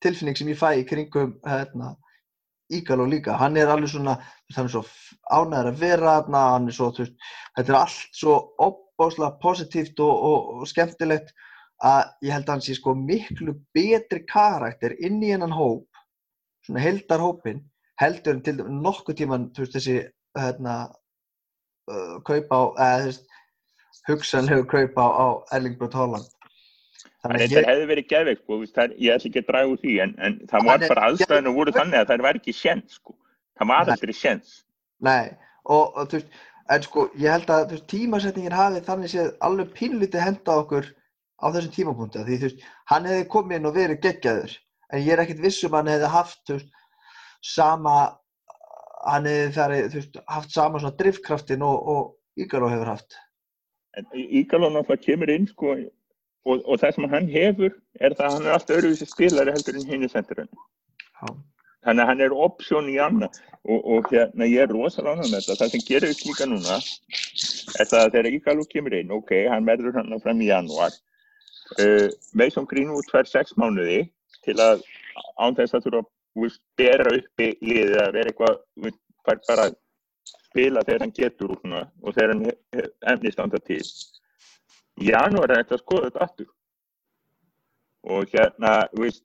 tilfinning 0.05 0.39
sem 0.39 0.49
ég 0.49 0.61
fæ 0.61 0.71
í 0.81 0.87
kringum 0.89 1.37
hérna, 1.47 1.97
Ígaló 2.71 3.03
líka, 3.11 3.35
hann 3.35 3.57
er 3.59 3.67
alveg 3.67 3.91
svona 3.91 4.15
hann 4.55 4.69
er 4.69 4.71
svo 4.71 4.85
ánæður 5.27 5.73
að 5.73 5.81
vera 5.81 6.13
hann 6.23 6.69
er 6.69 6.75
svo, 6.77 6.93
veist, 6.95 7.17
þetta 7.57 7.73
er 7.73 7.79
allt 7.81 8.19
svo 8.21 8.37
opbáslega 8.63 9.39
positíft 9.43 10.01
og, 10.01 10.13
og, 10.31 10.61
og 10.61 10.71
skemmtilegt 10.71 11.35
að 11.83 12.13
ég 12.27 12.35
held 12.35 12.47
að 12.47 12.55
hann 12.55 12.63
sé 12.65 12.77
sko 12.77 12.95
miklu 12.95 13.57
betri 13.75 14.23
karakter 14.29 14.95
inn 15.01 15.19
í 15.25 15.33
hennan 15.33 15.55
hóp 15.57 15.89
svona 16.67 16.85
heldar 16.85 17.23
hópin 17.25 17.63
heldur 18.01 18.37
en 18.37 18.43
til 18.45 18.61
nokkuð 18.61 19.19
tíman 19.19 19.49
veist 19.57 19.75
þessi 19.77 19.97
hérna 20.39 20.77
uh, 21.91 22.17
kaup 22.27 22.53
á, 22.53 22.61
eða 22.77 23.01
þú 23.01 23.09
veist 23.11 23.30
hugsanlegu 24.14 24.66
kaup 24.70 25.01
á, 25.01 25.07
á 25.07 25.27
Erling 25.57 25.79
Braut 25.81 25.96
Haaland 25.99 26.29
En 27.20 27.29
þannig 27.29 27.42
að 27.42 27.51
þetta 27.51 27.61
ég, 27.61 27.66
hefði 27.68 27.88
verið 27.90 28.07
geðveikt, 28.11 28.42
sko, 28.42 28.57
það, 28.77 28.92
ég 28.96 29.14
ætla 29.14 29.29
ekki 29.29 29.40
að 29.42 29.49
draga 29.51 29.70
úr 29.70 29.81
því, 29.83 29.94
en, 30.01 30.12
en 30.25 30.37
það 30.49 30.68
var 30.70 30.85
bara 30.87 31.09
aðstæðinu 31.11 31.51
voru 31.53 31.75
þannig 31.77 31.99
að 31.99 32.07
það 32.09 32.23
var 32.25 32.38
ekki 32.38 32.55
sjens, 32.57 32.94
sko. 32.96 33.16
Það 33.61 33.68
var 33.70 33.90
aldrei 33.92 34.14
sjens. 34.16 34.55
nei 35.05 35.27
og, 35.64 35.96
og 35.96 36.09
þú 36.09 36.16
veist, 36.16 36.38
en 36.70 36.87
sko 36.87 37.05
ég 37.18 37.35
held 37.35 37.53
að 37.53 37.75
veist, 37.75 37.87
tímasetningin 37.90 38.57
hafi 38.57 38.83
þannig 38.87 39.12
séð 39.12 39.31
alveg 39.46 39.73
pínlítið 39.77 40.25
henda 40.25 40.57
okkur 40.62 40.88
á 41.40 41.46
þessum 41.51 41.75
tímapunkti 41.75 42.20
af 42.20 42.29
því 42.29 42.38
þú 42.38 42.49
veist, 42.49 42.66
hann 42.92 43.09
hefði 43.11 43.31
komið 43.35 43.59
inn 43.59 43.70
og 43.70 43.77
verið 43.77 44.03
geggjaður 44.07 44.57
en 44.90 45.05
ég 45.05 45.12
er 45.14 45.25
ekkert 45.25 45.42
viss 45.44 45.64
um 45.66 45.75
að 45.75 45.83
hann 45.83 45.92
hefði 45.94 46.12
haft 46.14 46.55
veist, 46.55 46.70
sama 47.53 47.96
hann 49.07 49.29
hefði 49.29 49.83
þú 49.88 49.99
veist, 49.99 50.20
haft 50.29 50.55
sama 50.55 50.81
svona 50.81 50.96
drifkraftin 51.01 51.66
og, 51.66 51.92
og 51.94 52.40
Ígaró 52.40 52.70
hefur 52.70 52.94
haft 52.94 53.18
En 53.98 54.07
Ígalón 54.14 54.76
náttúrulega 54.76 55.05
kemur 55.05 55.33
inn, 55.35 55.48
sko, 55.50 55.76
og, 56.46 56.61
og 56.64 56.81
það 56.81 56.96
sem 56.96 57.09
hann 57.12 57.31
hefur 57.31 57.72
er 58.00 58.14
það 58.16 58.26
að 58.26 58.35
hann 58.37 58.46
er 58.46 58.57
alltaf 58.57 58.76
öðruvísi 58.76 59.09
spilari 59.11 59.55
heldur 59.55 59.81
en 59.81 59.88
hinn 59.88 60.07
í 60.07 60.11
sendirinn. 60.12 60.53
Já. 61.20 61.33
Þannig 61.81 62.05
að 62.05 62.11
hann 62.11 62.22
er 62.26 62.37
option 62.44 62.88
í 62.92 62.96
annað 63.00 63.38
og, 63.64 63.79
og 63.81 64.09
hérna 64.12 64.48
ég 64.48 64.66
er 64.66 64.72
rosalega 64.74 65.16
ánægð 65.16 65.33
með 65.33 65.44
þetta. 65.46 65.59
Það 65.61 65.74
sem 65.74 65.85
gerir 65.88 66.14
upp 66.14 66.24
líka 66.29 66.48
núna 66.48 66.79
er 66.81 67.90
það 67.90 68.03
að 68.03 68.14
þegar 68.14 68.31
Ígalú 68.37 68.66
kemur 68.72 68.96
inn, 68.98 69.14
ok, 69.16 69.33
hann 69.48 69.68
verður 69.68 69.96
hann 69.96 70.16
fram 70.24 70.42
í 70.44 70.50
janúar. 70.50 70.96
Uh, 71.79 72.09
Mason 72.37 72.66
Greenwood 72.68 73.09
fær 73.12 73.29
sex 73.31 73.55
mánuði 73.57 74.03
til 74.44 74.57
að 74.61 74.85
án 75.40 75.57
þess 75.57 75.76
að 75.79 75.88
þú 75.88 76.03
veist, 76.44 76.61
bera 76.79 77.14
uppi 77.16 77.53
liðið 77.64 77.96
að 78.03 78.12
vera 78.18 78.33
eitthvað, 78.33 78.61
fær 79.26 79.40
bara 79.48 79.68
að 79.70 79.79
spila 80.51 80.85
þegar 80.87 81.07
hann 81.07 81.15
getur 81.17 81.55
úr 81.55 81.61
svona 81.61 81.85
og 82.03 82.17
þegar 82.17 82.35
hann 82.35 82.89
efni 83.15 83.33
standa 83.35 83.61
til. 83.65 83.83
Í 85.01 85.13
janúar 85.13 85.53
er 85.53 85.63
þetta 85.63 85.79
að 85.79 85.85
skoða 85.85 86.09
þetta 86.09 86.27
aftur. 86.27 86.51
Og 88.11 88.33
hérna, 88.33 88.75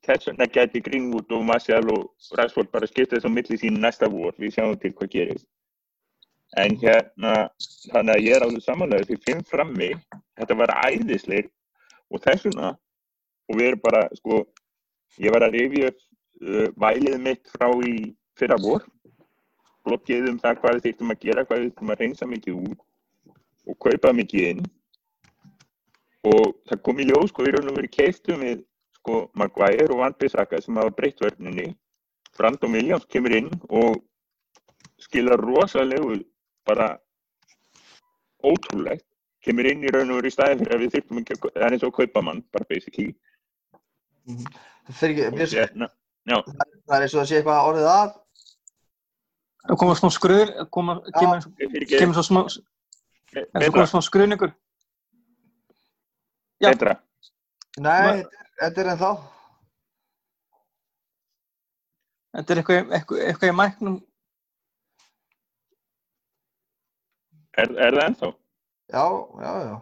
þess 0.04 0.28
vegna 0.28 0.48
geti 0.52 0.82
Greenwood 0.84 1.30
og 1.32 1.44
Martial 1.48 1.86
og 1.92 2.32
Rashford 2.36 2.68
bara 2.72 2.88
skipta 2.88 3.16
þess 3.16 3.28
á 3.28 3.32
milli 3.32 3.56
sín 3.60 3.78
næsta 3.80 4.08
vor, 4.12 4.34
við 4.36 4.52
sjáum 4.56 4.76
til 4.80 4.92
hvað 4.96 5.12
gerist. 5.14 5.46
En 6.60 6.76
hérna, 6.80 7.48
þannig 7.92 8.12
að 8.14 8.26
ég 8.26 8.36
er 8.36 8.44
alveg 8.44 8.64
samanlega 8.64 9.08
því 9.08 9.16
fimm 9.24 9.40
frammi, 9.48 9.88
þetta 10.38 10.58
var 10.60 10.74
æðisleir 10.84 11.48
og 12.12 12.22
þess 12.24 12.46
vegna, 12.46 12.74
og 13.48 13.58
við 13.58 13.70
erum 13.70 13.82
bara, 13.82 14.04
sko, 14.20 14.44
ég 15.24 15.34
var 15.34 15.46
að 15.46 15.56
rifja 15.56 15.90
uh, 15.90 16.68
vælið 16.76 17.18
mitt 17.24 17.50
frá 17.56 17.72
í 17.80 17.96
fyrra 18.38 18.60
vor, 18.62 18.84
blokkið 19.86 20.30
um 20.32 20.40
það 20.42 20.60
hvað 20.60 20.76
við 20.76 20.86
þyrftum 20.86 21.14
að 21.14 21.22
gera, 21.24 21.44
hvað 21.46 21.60
við 21.62 21.68
þyrftum 21.68 21.92
að 21.94 22.02
reynsa 22.02 22.28
mikið 22.30 22.58
út 22.60 22.84
og 23.66 23.78
kaupa 23.82 24.12
mikið 24.14 24.50
inn 24.50 24.66
og 26.26 26.54
það 26.66 26.82
kom 26.86 27.00
í 27.00 27.06
ljós, 27.06 27.30
sko, 27.30 27.44
við 27.46 27.58
erum 27.60 27.78
verið 27.78 27.92
keistum 27.94 28.42
við, 28.42 28.62
sko, 28.98 29.18
Maguire 29.38 29.88
og 29.92 30.02
Van 30.02 30.16
Bissaka 30.18 30.60
sem 30.62 30.78
hafa 30.80 30.94
breytt 30.96 31.22
vörninni. 31.22 31.68
Brandon 32.36 32.74
Williams 32.74 33.06
kemur 33.12 33.34
inn 33.36 33.50
og 33.70 34.00
skila 35.00 35.38
rosalegu, 35.40 36.18
bara 36.66 36.96
ótrúlegt, 38.44 39.06
kemur 39.44 39.68
inn 39.70 39.86
í 39.86 39.92
raun 39.94 40.10
og 40.10 40.20
veru 40.20 40.32
í 40.32 40.34
staði 40.34 40.58
fyrir 40.60 40.76
að 40.76 40.84
við 40.84 40.94
þurfum 40.96 41.22
ekki 41.22 41.36
að, 41.36 41.46
það 41.46 41.66
er 41.68 41.76
eins 41.76 41.86
og 41.86 41.92
að 41.92 41.98
kaupa 42.00 42.24
mann, 42.26 42.42
bara 42.52 42.68
basically. 42.68 43.14
það 44.26 45.00
fer 45.00 45.14
ekki, 45.14 45.26
Og 45.30 45.54
hérna, 45.54 45.90
já, 46.26 46.38
það 46.42 46.96
er 46.98 47.06
eins 47.06 47.16
og 47.16 47.22
að 47.22 47.28
sé 47.30 47.38
eitthvað 47.40 47.70
orðið 47.70 47.90
að 47.92 48.14
Það 49.66 49.78
koma 49.82 49.94
smá 49.98 50.10
skruður, 50.14 50.52
koma, 50.70 50.94
kemur, 51.16 51.46
kemur 51.90 52.16
svo 52.16 52.24
smá, 52.26 52.42
er 53.34 53.46
það 53.54 53.72
koma 53.74 53.86
smá 53.90 54.02
skruðningur. 54.06 54.52
Já. 56.62 56.70
betra. 56.70 56.94
nei, 57.76 58.22
þetta 58.60 58.80
er- 58.80 58.92
ennþá 58.94 59.14
Þetta 62.36 62.52
er 62.52 62.58
eitthvað, 62.60 62.90
eitthvað, 62.96 63.20
eitthvað 63.26 63.48
í 63.50 63.56
mæknum. 63.56 63.94
Er, 67.56 67.70
er 67.80 67.94
það 67.96 68.02
ennþá? 68.10 68.28
já, 68.92 69.04
já, 69.40 69.52
já 69.66 69.76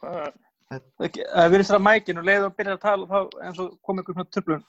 Hvað? 0.00 0.38
Það 0.74 1.18
það 1.20 1.50
virðist 1.52 1.72
það 1.74 1.82
mækin 1.84 2.18
og 2.20 2.24
leiðum 2.24 2.48
að 2.48 2.56
byrja 2.58 2.76
að 2.76 2.80
tala 2.84 3.08
þá 3.10 3.18
eins 3.46 3.60
og 3.62 3.74
kom 3.84 4.00
ykkur 4.00 4.16
svona 4.16 4.32
tröflun. 4.32 4.64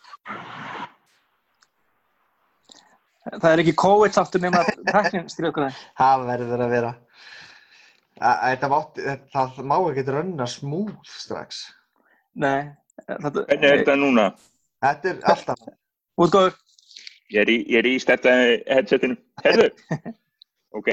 Það 3.26 3.48
er 3.52 3.64
ekki 3.64 3.76
COVID-sáttur 3.82 4.44
nema 4.44 4.62
að 4.62 4.84
tæknin 4.90 5.32
styrja 5.32 5.52
okkur 5.54 5.68
það. 5.68 5.80
það 6.02 6.28
verður 6.30 6.66
að 6.66 6.76
vera 6.76 6.92
mátti, 8.72 9.02
þetta, 9.06 9.48
það 9.56 9.66
má 9.72 9.78
ekki 9.80 10.04
rönna 10.08 10.46
smúð 10.48 10.94
strax 11.10 11.66
Nei, 12.40 12.70
þetta 13.08 13.32
Hvernig 13.42 13.66
er 13.72 13.82
þetta 13.82 13.98
núna? 14.00 14.30
þetta 14.86 15.12
er 15.12 15.26
alltaf 15.34 15.66
Útgóður. 16.16 16.54
Ég 17.34 17.42
er 17.42 17.50
í, 17.52 17.58
ég 17.74 17.82
er 17.82 17.88
í 17.90 17.98
stetta 18.00 18.32
headsetinu. 18.70 19.18
Herðu? 19.44 19.72
Ok. 20.76 20.90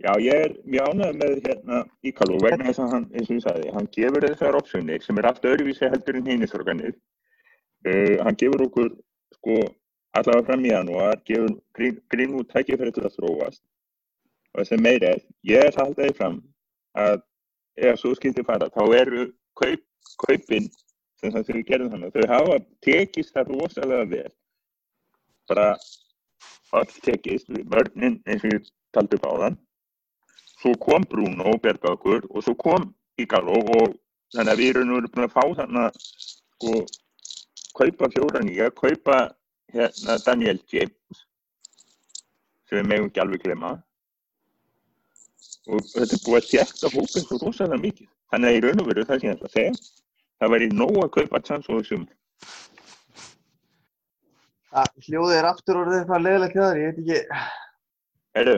Já, 0.00 0.14
ég 0.24 0.32
er 0.32 0.52
mjög 0.64 0.86
ánægð 0.94 1.16
með 1.20 1.32
hérna 1.44 1.80
Íkalú 2.08 2.38
vegna 2.40 2.70
þess 2.70 2.80
að 2.80 2.94
hann, 2.94 3.02
eins 3.12 3.26
og 3.28 3.34
ég 3.34 3.42
sagði, 3.44 3.72
hann 3.74 3.88
gefur 3.92 4.24
þessar 4.24 4.56
optionir 4.56 5.04
sem 5.04 5.20
er 5.20 5.28
allt 5.28 5.44
öðruvísi 5.44 5.90
heldur 5.92 6.16
en 6.16 6.30
hinnistorganir. 6.32 6.94
Uh, 7.84 8.16
hann 8.24 8.38
gefur 8.40 8.64
okkur, 8.64 8.88
sko, 9.36 9.58
allavega 10.16 10.46
fram 10.46 10.64
í 10.64 10.72
janúar, 10.72 11.20
gefur 11.26 11.56
Green- 11.76 12.00
Greenwood 12.10 12.50
tækifæri 12.50 12.92
til 12.94 13.06
að 13.06 13.16
þróast. 13.16 13.62
Og 14.50 14.60
þess 14.60 14.74
að 14.74 14.84
meira 14.86 15.12
er, 15.14 15.22
ég 15.46 15.66
er 15.68 15.78
haldaði 15.78 16.16
fram 16.18 16.40
að 16.98 17.22
ef 17.76 18.00
svo 18.00 18.14
skildi 18.18 18.44
fara, 18.46 18.70
þá 18.74 18.82
eru 18.98 19.26
kaup, 19.58 19.82
kaupin 20.26 20.68
sem 21.20 21.32
það 21.32 21.50
þau 21.50 21.62
gerðum 21.68 21.92
þannig, 21.94 22.14
þau 22.16 22.32
hafa 22.34 22.58
tekist 22.82 23.34
það 23.36 23.52
rosalega 23.54 24.08
vel. 24.10 24.30
Bara 25.50 25.66
öll 26.80 26.94
tekist, 27.04 27.50
vörnin 27.70 28.20
eins 28.26 28.44
og 28.46 28.54
ég 28.54 28.70
taldi 28.94 29.18
upp 29.18 29.28
áðan. 29.30 29.58
Svo 30.60 30.74
kom 30.82 31.06
Bruno 31.08 31.54
og 31.54 31.62
berga 31.62 31.94
okkur 31.94 32.26
og 32.30 32.42
svo 32.44 32.54
kom 32.58 32.90
Ígaló 33.20 33.58
og 33.76 33.94
þannig 34.34 34.52
að 34.52 34.60
við 34.60 34.70
erum 34.74 34.90
nú 34.90 35.00
búin 35.06 35.26
að 35.26 35.34
fá 35.34 35.44
þannig 35.60 35.96
sko 36.04 36.74
kaupa 37.76 38.08
fjóra 38.12 38.42
nýja, 38.44 38.70
kaupa 38.76 39.16
hérna 39.74 40.16
Daniel 40.26 40.60
James 40.72 41.22
sem 42.68 42.78
við 42.80 42.88
megum 42.90 43.08
ekki 43.10 43.22
alveg 43.24 43.44
glemma 43.44 43.72
og 45.70 45.84
þetta 45.92 46.16
er 46.16 46.24
búið 46.26 46.38
að 46.40 46.48
þjækta 46.50 46.92
hópin 46.94 47.26
svo 47.26 47.38
rosalega 47.44 47.82
mikið 47.84 48.08
þannig 48.32 48.50
að 48.50 48.56
í 48.58 48.62
raun 48.66 48.82
og 48.84 48.88
veru 48.90 49.06
það 49.08 49.26
ætla 49.34 49.50
að 49.50 49.56
segja 49.56 49.74
það 50.40 50.52
væri 50.54 50.70
nóg 50.74 50.96
að 51.04 51.12
kaupa 51.18 51.42
tjans 51.46 51.68
og 51.70 51.80
þessum 51.80 52.08
Það 54.70 55.00
hljóðið 55.08 55.36
er 55.40 55.46
aftur 55.48 55.78
orðið 55.80 55.96
eitthvað 55.98 56.22
leðilegt 56.24 56.54
hjá 56.54 56.62
þér, 56.62 56.78
ég 56.80 56.90
veit 56.90 57.00
ekki, 57.00 57.18
Heru, 58.38 58.52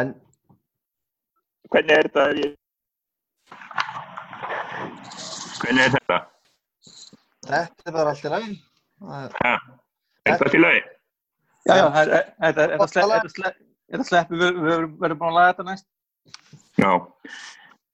en 0.00 0.12
hvernig 1.68 1.92
er 1.98 2.06
þetta 2.08 2.22
ég... 2.38 2.54
hvernig 5.60 5.82
er 5.84 5.92
þetta? 5.98 6.18
þetta 7.50 7.90
er 7.92 7.96
bara 7.98 8.14
allt 8.14 8.24
í 8.24 8.32
lagi. 8.32 8.56
Það- 9.04 9.36
Ha? 9.44 9.52
Er 10.26 10.38
það 10.38 10.50
til 10.50 10.60
lagi? 10.64 10.82
Já, 11.68 11.74
já, 11.76 11.86
þetta- 11.94 12.24
þetta 12.40 12.66
þetta 12.72 12.88
slepp- 12.88 13.12
þetta 13.12 13.34
slepp- 13.36 13.62
þetta 13.92 14.04
sleppi, 14.10 14.34
við 14.42 14.60
við 14.66 14.84
verðum 14.98 15.18
búin 15.18 15.30
að 15.32 15.38
laga 15.38 15.52
þetta 15.52 15.64
næst. 15.70 15.86
Já. 16.78 16.92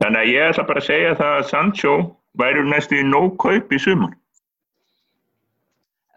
Þannig 0.02 0.20
að 0.20 0.30
ég 0.32 0.50
ætla 0.50 0.66
bara 0.66 0.80
að 0.80 0.86
segja 0.90 1.14
það 1.14 1.32
að 1.38 1.48
Sancho 1.50 1.94
væri 2.36 2.64
næstu 2.68 2.98
í 2.98 3.04
nóg 3.06 3.36
kaup 3.38 3.72
í 3.72 3.78
sumar. 3.78 4.14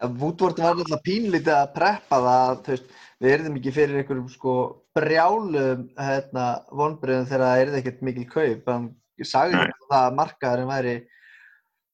Woodward 0.00 0.58
var 0.62 0.74
alltaf 0.78 1.02
pínlítið 1.02 1.54
að 1.54 1.72
preppa 1.74 2.18
það, 2.22 2.58
þú 2.62 2.74
veist, 2.74 2.90
við 3.20 3.32
erum 3.34 3.56
ekki 3.58 3.72
fyrir 3.74 3.96
einhverjum 3.98 4.28
sko 4.30 4.52
brjálum 4.94 5.88
hérna, 5.98 6.44
vonbröðum 6.70 7.26
þegar 7.26 7.42
það 7.46 7.62
er 7.62 7.72
ekkert 7.80 8.02
mikil 8.06 8.26
kaup. 8.30 8.68
Hann 8.70 8.94
sagði 9.26 9.56
Nei. 9.56 9.64
ekki 9.66 9.88
það 9.90 10.04
að 10.04 10.18
markaðurinn 10.20 10.70
væri, 10.70 10.94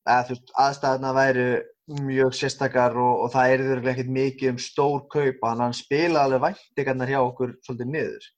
eða 0.05 0.27
þú 0.29 0.35
veist, 0.35 0.53
aðstæðuna 0.66 1.14
væri 1.16 1.46
mjög 1.88 2.33
sérstakar 2.37 2.94
og, 2.97 3.25
og 3.27 3.33
það 3.35 3.51
er 3.55 3.62
þurfið 3.68 3.90
ekkert 3.92 4.12
mikið 4.16 4.51
um 4.55 4.61
stór 4.62 5.03
kaup, 5.12 5.42
hann, 5.44 5.61
hann 5.61 5.77
spila 5.77 6.23
alveg 6.25 6.40
væntingarnar 6.47 7.11
hjá 7.12 7.20
okkur 7.20 7.53
svolítið 7.66 7.90
niður. 7.92 8.29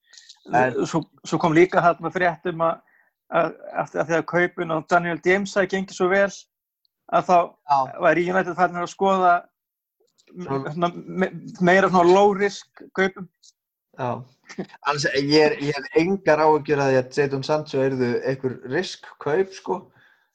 En- 0.57 0.79
Svo, 0.87 1.01
svo 1.27 1.39
kom 1.39 1.55
líka 1.55 1.81
þarna 1.83 2.11
fréttum 2.11 2.61
að, 2.63 2.81
að, 3.31 3.53
að, 3.73 3.95
að 4.03 4.11
þegar 4.11 4.25
kaupin 4.33 4.71
og 4.75 4.85
Daniel 4.91 5.19
James 5.25 5.55
hafi 5.55 5.71
gengið 5.75 5.95
svo 5.99 6.09
vel 6.11 6.29
að 7.15 7.29
þá 7.29 7.37
Já, 7.71 7.77
væri 8.03 8.25
United 8.31 8.55
farin 8.59 8.81
að 8.83 8.91
skoða 8.91 9.33
Svo- 10.27 10.59
svona, 10.73 10.91
me, 10.93 11.29
meira 11.63 11.87
svona 11.91 12.11
low 12.11 12.33
risk 12.35 12.81
kaupum. 12.99 13.29
já. 13.97 14.09
Annars, 14.87 15.05
ég, 15.15 15.39
er, 15.39 15.55
ég 15.63 15.87
engar 15.99 16.39
áhugjur 16.43 16.79
að 16.83 16.91
því 16.91 16.97
að 16.99 17.17
Jadon 17.21 17.43
Sancho 17.47 17.79
erðu 17.83 18.09
einhver 18.27 18.57
risk 18.71 19.07
kaup, 19.23 19.53
sko. 19.55 19.77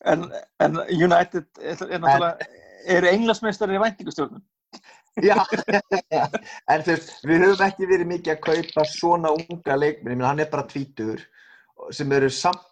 En, 0.08 0.24
en 0.64 0.80
United 0.90 1.44
er 1.60 1.76
náttúrulega, 1.76 2.48
eru 2.96 3.08
englasmeistari 3.10 3.76
í 3.78 3.82
væntingustjórnum. 3.82 4.42
Já, 5.28 5.36
en 6.72 6.82
þú 6.86 6.94
veist, 6.94 7.10
við 7.28 7.42
höfum 7.44 7.66
ekki 7.66 7.88
verið 7.90 8.08
mikið 8.08 8.32
að 8.32 8.44
kaupa 8.46 8.84
svona 8.88 9.32
unga 9.36 9.74
leikmenn, 9.76 10.14
ég 10.14 10.16
meina 10.16 10.30
hann 10.30 10.40
er 10.40 10.48
bara 10.52 10.64
tvítur 10.70 11.20
sem 11.92 12.12
eru 12.16 12.30
samt 12.32 12.62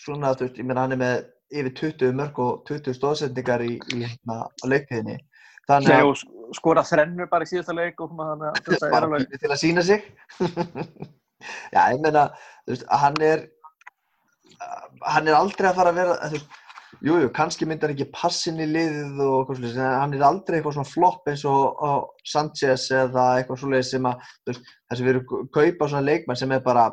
svona, 0.00 0.32
þú 0.32 0.46
veist, 0.46 0.60
ég 0.62 0.68
meina 0.70 0.86
hann 0.86 0.96
er 0.96 1.00
með 1.02 1.18
yfir 1.50 1.74
20 1.82 2.16
mörg 2.16 2.40
og 2.40 2.62
20 2.70 2.96
stóðsendingar 2.96 3.64
í, 3.66 3.74
í 3.92 4.00
hérna 4.06 4.38
á 4.48 4.64
leiktiðinni. 4.72 5.18
Þannig 5.68 5.92
Nei, 5.92 6.00
að 6.00 6.14
sk- 6.22 6.56
skora 6.56 6.82
þrennu 6.86 7.26
bara 7.30 7.44
í 7.46 7.50
síðasta 7.50 7.76
leik 7.76 8.00
og 8.00 8.14
þannig 8.16 8.48
að 8.48 8.60
þetta 8.70 8.88
er 8.90 9.06
alveg, 9.06 9.26
til 9.42 9.50
að 9.52 9.60
sína 9.60 9.84
sig. 9.86 10.06
Já, 11.74 11.82
ég 11.92 12.00
meina, 12.04 12.24
þú 12.64 12.72
veist, 12.74 12.88
hann 13.04 13.20
er 13.26 13.44
hann 15.04 15.28
er 15.28 15.36
aldrei 15.38 15.70
að 15.70 15.78
fara 15.78 15.92
að 15.92 16.00
vera, 16.00 16.16
þú 16.24 16.38
veist, 16.38 16.58
Jú, 16.98 17.14
jú, 17.22 17.28
kannski 17.30 17.66
myndi 17.68 17.86
hann 17.86 17.92
ekki 17.94 18.08
passin 18.10 18.58
í 18.58 18.66
liðið 18.66 19.20
og 19.22 19.34
eitthvað 19.36 19.60
svolítið, 19.60 19.76
en 19.84 20.00
hann 20.00 20.14
er 20.16 20.24
aldrei 20.26 20.56
eitthvað 20.58 20.74
svona 20.74 20.90
flopp 20.90 21.28
eins 21.30 21.44
og, 21.46 21.84
og 21.86 22.26
Sanchez 22.26 22.88
eða 22.90 23.26
eitthvað 23.38 23.60
svolítið 23.62 23.86
sem 23.86 24.08
að, 24.10 24.24
þess 24.48 24.96
að 24.96 25.04
við 25.04 25.12
erum 25.12 25.36
að 25.38 25.44
kaupa 25.54 25.88
svona 25.92 26.08
leikmann 26.08 26.40
sem 26.40 26.54
er 26.56 26.64
bara 26.64 26.88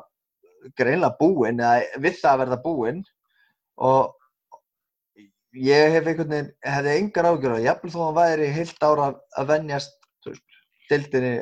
greinlega 0.78 1.18
búinn 1.18 1.64
eða 1.64 2.04
við 2.04 2.20
það 2.20 2.32
að 2.34 2.42
verða 2.44 2.60
búinn 2.68 3.02
og 3.88 4.14
ég 5.58 5.96
hef 5.96 6.10
einhvern 6.12 6.34
veginn, 6.36 6.52
hefði 6.62 6.96
engar 7.02 7.30
ágjör 7.32 7.56
að 7.56 7.66
jafnvel 7.66 7.94
þó 7.94 7.98
að 8.00 8.06
hann 8.08 8.20
væri 8.20 8.52
heilt 8.54 8.86
ára 8.86 9.10
að 9.42 9.54
veist, 9.54 9.98
dildinni 10.92 11.34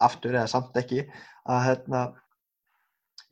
aftur 0.00 0.34
eða 0.34 0.50
samt 0.50 0.76
ekki, 0.80 1.04
að 1.46 1.62
hérna, 1.68 2.02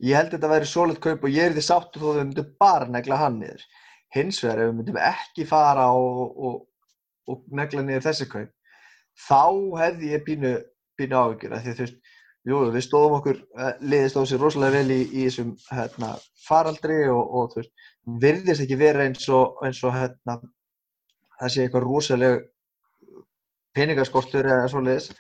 ég 0.05 0.19
held 0.19 0.31
að 0.31 0.37
þetta 0.37 0.53
væri 0.53 0.69
svolít 0.69 1.03
kaup 1.03 1.25
og 1.25 1.35
ég 1.35 1.49
er 1.49 1.57
því 1.57 1.65
sáttu 1.65 2.03
þó 2.03 2.09
að 2.13 2.19
við 2.19 2.27
myndum 2.27 2.51
bara 2.61 2.91
negla 2.93 3.21
hann 3.25 3.39
niður. 3.43 3.65
Hins 4.15 4.41
vegar 4.45 4.63
ef 4.63 4.71
við 4.71 4.77
myndum 4.79 5.01
ekki 5.05 5.47
fara 5.49 5.89
og, 5.93 6.37
og, 6.49 6.61
og 7.29 7.43
negla 7.55 7.85
niður 7.85 8.07
þessi 8.09 8.29
kaup, 8.31 8.53
þá 9.29 9.43
hefði 9.83 10.13
ég 10.15 10.25
pínu 10.29 10.55
áhyggjur 10.99 11.57
af 11.57 11.65
því 11.65 11.75
þú 11.75 11.85
veist, 11.85 11.99
jú, 12.49 12.61
við 12.75 12.85
stóðum 12.87 13.17
okkur, 13.19 13.41
eh, 13.61 13.73
liðið 13.85 14.13
stóð 14.15 14.29
sér 14.31 14.45
rosalega 14.45 14.79
vel 14.79 14.95
í, 14.95 15.01
í 15.13 15.27
þessum 15.27 15.55
hérna, 15.71 16.13
faraldri 16.47 17.01
og, 17.13 17.23
og 17.23 17.51
þú 17.53 17.61
veist, 17.63 17.89
virðist 18.25 18.65
ekki 18.65 18.81
vera 18.81 19.05
eins 19.05 19.29
og, 19.29 19.59
eins 19.67 19.83
og 19.85 19.95
hérna, 19.97 20.39
það 21.39 21.55
sé 21.55 21.65
eitthvað 21.65 21.89
rosaleg 21.89 22.47
peningaskortur 23.77 24.49
eða 24.49 24.69
svoleiðis. 24.73 25.11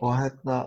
Og 0.00 0.14
hérna 0.16 0.62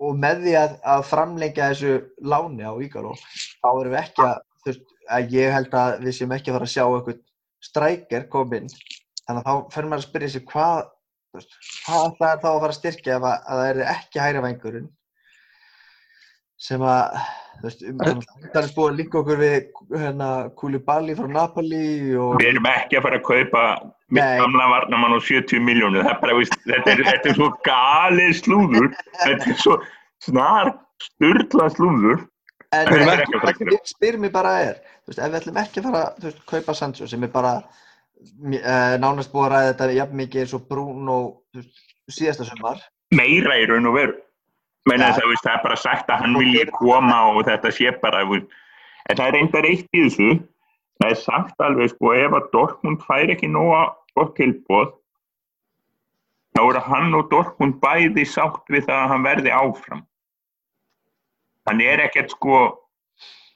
og 0.00 0.16
með 0.16 0.44
því 0.46 0.54
að, 0.56 0.76
að 0.94 1.02
framlengja 1.10 1.70
þessu 1.72 1.96
láni 2.24 2.64
á 2.64 2.72
Ígaló 2.80 3.12
þá 3.20 3.68
erum 3.68 3.92
við 3.92 3.98
ekki 4.00 4.24
að, 4.24 4.38
þú 4.62 4.70
veist, 4.70 4.94
að 5.16 5.34
ég 5.36 5.52
held 5.56 5.76
að 5.82 5.98
við 6.04 6.16
séum 6.16 6.32
ekki 6.36 6.52
að 6.52 6.58
fara 6.58 6.68
að 6.68 6.74
sjá 6.74 6.84
eitthvað 6.86 7.20
strækir 7.70 8.26
koma 8.32 8.60
inn 8.60 8.70
þannig 8.70 9.42
að 9.42 9.46
þá 9.48 9.74
fer 9.74 9.90
maður 9.90 10.02
að 10.02 10.08
spyrja 10.08 10.32
sig 10.34 10.46
hvað 10.48 10.80
hvað 11.30 12.06
ætlaði 12.06 12.42
þá 12.42 12.48
að 12.50 12.62
fara 12.62 12.72
að 12.72 12.78
styrkja 12.78 13.18
ef 13.18 13.28
að, 13.28 13.36
að 13.36 13.60
það 13.60 13.68
er 13.70 13.84
ekki 13.94 14.24
hægri 14.24 14.44
vængurinn 14.46 14.88
sem 16.60 16.82
að 16.84 17.20
þú 17.60 17.68
veist, 17.68 17.84
um, 17.88 18.00
það 18.52 18.60
er 18.60 18.72
búið 18.76 18.90
að 18.90 18.98
líka 18.98 19.20
okkur 19.20 19.40
við 19.40 19.54
hérna 19.94 20.28
Koulibaly 20.60 21.16
frá 21.18 21.28
Napoli 21.32 21.86
og 22.16 22.34
Við 22.40 22.50
erum 22.52 22.68
ekki 22.72 22.98
að 22.98 23.06
fara 23.06 23.20
að 23.20 23.26
kaupa 23.28 23.64
mitt 24.10 24.42
gamla 24.42 24.68
varnamann 24.74 25.16
á 25.16 25.20
70 25.22 25.64
miljónu. 25.64 26.02
Það 26.04 26.26
er 26.34 26.50
þetta, 26.50 26.92
er, 26.92 27.02
þetta 27.08 27.30
er 27.30 27.38
svo 27.38 27.48
galið 27.66 28.32
slúður. 28.40 28.88
Þetta 29.22 29.52
er 29.52 29.60
svo 29.60 29.78
snar 30.24 30.72
sturla 31.06 31.68
slúður. 31.76 32.24
En 32.70 32.86
að 32.86 33.08
að 33.10 33.72
ég 33.74 33.86
spyr 33.90 34.16
mér 34.22 34.30
bara 34.34 34.54
er, 34.62 34.76
þú 35.02 35.10
veist, 35.10 35.20
ef 35.20 35.30
við 35.30 35.38
ætlum 35.40 35.60
ekki 35.62 35.80
að 35.80 35.86
fara 35.88 36.02
veist, 36.22 36.42
kaupa 36.46 36.74
Sancho 36.78 37.08
sem 37.10 37.24
er 37.26 37.32
bara 37.32 37.54
uh, 37.58 38.94
nánast 39.02 39.32
búið 39.32 39.46
að 39.48 39.52
ræða 39.54 39.70
þetta 39.72 39.88
jafn 39.96 40.20
mikið 40.20 40.42
eins 40.44 40.54
og 40.54 40.66
Bruno 40.70 41.16
veist, 41.56 41.80
síðasta 42.10 42.46
sumar. 42.46 42.82
Meira 43.14 43.56
í 43.58 43.66
raun 43.66 43.90
og 43.90 43.96
veru. 43.98 44.14
Ja. 44.88 45.10
það, 45.12 45.34
það 45.42 45.52
er 45.52 45.64
bara 45.64 45.78
sagt 45.78 46.10
að 46.10 46.22
hann 46.24 46.38
vilji 46.38 46.62
koma 46.76 47.18
og 47.34 47.42
þetta 47.48 47.72
sé 47.74 47.90
bara. 48.02 48.22
En 48.30 49.18
það 49.18 49.26
er 49.26 49.36
reyndar 49.36 49.68
eitt 49.68 49.90
í 49.90 50.04
þessu. 50.06 50.30
Það 51.00 51.14
er 51.14 51.20
sagt 51.24 51.64
alveg, 51.64 51.90
sko, 51.94 52.14
ef 52.14 52.34
að 52.36 52.48
Dortmund 52.54 53.02
fær 53.06 53.32
ekki 53.34 53.48
nóga 53.50 53.82
gott 54.18 54.34
tilbóð, 54.36 54.90
þá 56.54 56.62
eru 56.66 56.82
hann 56.86 57.16
og 57.16 57.30
Dortmund 57.32 57.78
bæði 57.82 58.26
sátt 58.28 58.68
við 58.70 58.86
það 58.88 58.98
að 58.98 59.12
hann 59.14 59.26
verði 59.26 59.54
áfram. 59.54 60.02
Hann 61.68 61.80
er 61.84 62.00
ekkert 62.06 62.30
sko 62.34 62.60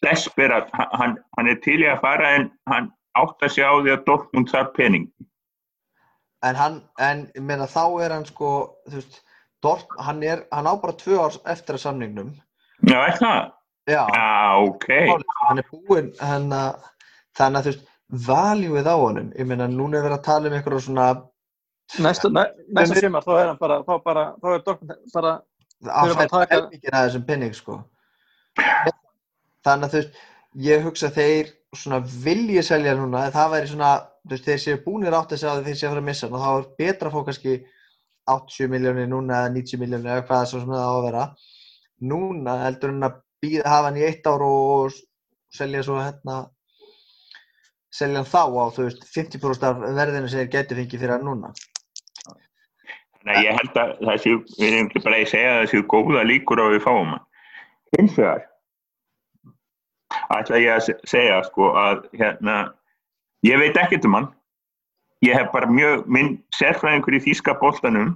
desperat, 0.04 0.68
hann, 0.74 1.16
hann 1.38 1.48
er 1.48 1.56
til 1.64 1.80
í 1.82 1.88
að 1.88 2.02
fara 2.04 2.34
en 2.38 2.50
hann 2.68 2.90
átt 3.16 3.40
að 3.46 3.54
sjá 3.56 3.68
því 3.80 3.92
að 3.94 4.02
Dortmund 4.08 4.50
þarf 4.52 4.72
pening. 4.76 5.06
En 6.44 6.58
hann, 6.60 6.80
en 7.00 7.22
ég 7.32 7.44
meina 7.46 7.64
þá 7.70 7.84
er 8.04 8.12
hann 8.18 8.26
sko, 8.28 8.50
þú 8.90 8.98
veist, 9.00 9.22
Dort, 9.64 9.88
hann 10.04 10.18
er, 10.28 10.42
hann 10.52 10.66
á 10.68 10.76
bara 10.76 10.92
tvö 11.00 11.16
árs 11.24 11.38
eftir 11.48 11.78
að 11.78 11.86
samningnum. 11.86 12.34
Já, 12.84 12.98
er 13.06 13.14
það? 13.16 13.46
Já, 13.88 14.02
Já, 14.12 14.26
ok. 14.60 14.84
hann 15.46 15.62
er 15.62 15.68
búinn, 15.72 16.10
hann 16.20 16.50
að, 16.52 16.82
þannig 17.38 17.62
að 17.62 17.64
þú 17.64 17.70
veist, 17.72 17.86
valjúið 18.26 18.90
á 18.92 18.96
honum. 19.00 19.30
Ég 19.40 19.48
meina, 19.48 19.70
núna 19.72 19.96
er 20.02 20.04
verið 20.04 20.18
að 20.18 20.26
tala 20.28 20.50
um 20.52 20.58
eitthvað 20.58 20.84
svona, 20.84 21.06
Næsta, 22.00 22.28
næ, 22.32 22.42
næsta 22.76 23.00
sumar, 23.00 23.24
þá 23.24 23.32
er 23.40 23.48
hann 23.54 23.58
bara, 23.60 23.80
þá 23.88 23.94
bara, 24.04 24.26
þá 24.40 24.46
er 24.52 24.62
Dortmund 24.68 25.10
bara, 25.16 25.32
að 25.84 25.88
Þurfum 25.88 26.12
að 26.12 26.20
færa 26.20 26.28
taka- 26.34 26.54
helmingina 26.58 27.00
af 27.00 27.08
þessum 27.08 27.26
penning 27.32 27.56
sko. 27.56 27.80
Þannig 29.64 29.86
að 29.86 29.92
þú 29.92 30.00
veist, 30.00 30.18
ég 30.64 30.84
hugsa 30.84 31.10
að 31.10 31.20
þeir 31.20 31.52
svona 31.74 32.00
vilji 32.24 32.62
selja 32.62 32.94
núna, 32.98 33.24
það 33.34 33.54
væri 33.54 33.70
svona, 33.70 33.92
þú 34.24 34.34
veist, 34.34 34.48
þeir 34.48 34.60
séu 34.64 34.80
búinir 34.84 35.16
átt 35.16 35.34
að 35.34 35.42
segja 35.42 35.54
að 35.56 35.68
þeir 35.68 35.78
séu 35.80 35.88
að 35.88 35.94
fara 35.94 36.04
að 36.04 36.08
missa 36.10 36.28
og 36.28 36.42
þá 36.44 36.50
er 36.52 36.68
betra 36.82 37.10
að 37.10 37.16
fá 37.16 37.26
kannski 37.28 37.56
80 38.34 38.70
miljónir 38.72 39.10
núna 39.10 39.42
eða 39.42 39.54
90 39.56 39.82
miljónir 39.82 40.12
eða 40.14 40.26
hvað 40.28 40.46
svona 40.52 40.78
það 40.78 40.86
á 40.86 40.94
að 40.94 41.06
vera. 41.08 41.24
Núna 42.12 42.56
heldur 42.62 42.94
hann 42.94 43.08
að 43.08 43.18
býða, 43.44 43.66
hafa 43.72 43.90
hann 43.90 44.00
í 44.00 44.06
eitt 44.06 44.30
ár 44.30 44.46
og 44.46 44.96
selja 45.54 45.82
svo 45.86 45.98
hérna, 46.00 46.38
selja 47.94 48.22
hann 48.22 48.30
þá 48.30 48.42
á, 48.44 48.64
þú 48.76 48.88
veist, 48.88 49.06
50% 49.16 49.68
af 49.68 49.84
verðinu 49.98 50.30
sem 50.30 50.44
þeir 50.44 50.52
getur 50.56 50.80
fengið 50.80 51.04
fyrir 51.04 51.16
hann 51.16 51.28
núna. 51.28 51.52
Nei, 53.24 53.38
ég 53.46 53.56
held 53.56 53.78
að 53.80 53.94
það 54.04 54.18
séu, 54.20 54.40
við 54.58 54.66
erum 54.68 54.88
ekki 54.90 55.00
bara 55.04 55.20
að 55.22 55.30
segja 55.30 55.52
að 55.52 55.60
það 55.62 55.70
séu 55.72 55.84
góða 55.88 56.24
líkur 56.28 56.60
á 56.60 56.66
við 56.74 56.82
fáum 56.84 57.14
hann. 57.14 57.22
Hins 57.94 58.16
vegar, 58.18 58.44
ætla 60.34 60.58
ég 60.62 60.72
að 60.76 60.82
se- 60.88 61.00
segja 61.10 61.42
sko 61.46 61.70
að 61.78 62.04
hérna, 62.18 62.56
ég 63.46 63.58
veit 63.60 63.76
ekkert 63.76 64.04
um 64.08 64.14
hann. 64.18 64.28
ég 65.24 65.32
hef 65.38 65.52
bara 65.52 65.66
mjög, 65.66 66.02
minn 66.06 66.34
sérfræðingur 66.52 67.14
í 67.16 67.20
þýska 67.24 67.54
boltanum 67.60 68.10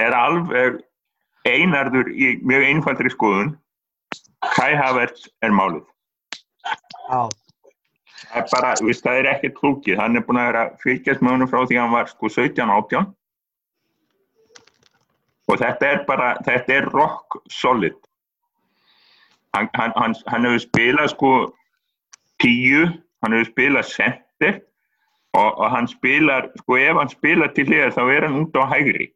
er 0.00 0.14
alveg 0.16 0.78
einarður 1.44 2.08
í 2.08 2.38
mjög 2.40 2.64
einfaldri 2.70 3.10
skoðun. 3.12 3.50
Kai 4.54 4.72
Havertz 4.80 5.26
er 5.44 5.50
málið. 5.52 5.84
Já, 7.10 7.28
það 8.30 8.38
er 8.40 8.46
bara, 8.54 8.70
veist, 8.80 9.04
það 9.04 9.18
er 9.20 9.28
ekkert 9.34 9.54
klúkið 9.58 9.98
hann 10.00 10.16
er 10.16 10.24
búin 10.24 10.40
að 10.40 10.48
vera 10.52 10.64
fylgjast 10.80 11.20
með 11.20 11.34
honum 11.34 11.50
frá 11.52 11.60
því 11.66 11.76
að 11.76 11.82
hann 11.84 11.92
var 11.98 12.08
sko 12.08 12.30
17-18 12.32 13.10
og 15.50 15.58
þetta 15.60 15.86
er 15.92 16.04
bara 16.08 16.30
þetta 16.46 16.76
er 16.78 16.88
rock 16.94 17.40
solid 17.50 17.96
hann, 19.56 19.68
hann, 19.74 19.92
hann, 19.96 20.14
hann 20.26 20.46
hefur 20.48 20.64
spilað 20.64 21.12
sko 21.14 21.32
tíu, 22.42 22.86
hann 23.22 23.36
hefur 23.36 23.50
spilað 23.50 23.88
center 23.90 24.60
og, 25.36 25.50
og 25.58 25.66
hann 25.74 25.88
spilar, 25.90 26.50
sko 26.62 26.78
ef 26.80 26.98
hann 26.98 27.12
spilar 27.12 27.52
til 27.56 27.66
hliðar 27.68 27.94
þá 27.96 28.02
er 28.06 28.26
hann 28.28 28.40
út 28.42 28.58
á 28.58 28.64
hægri. 28.72 29.10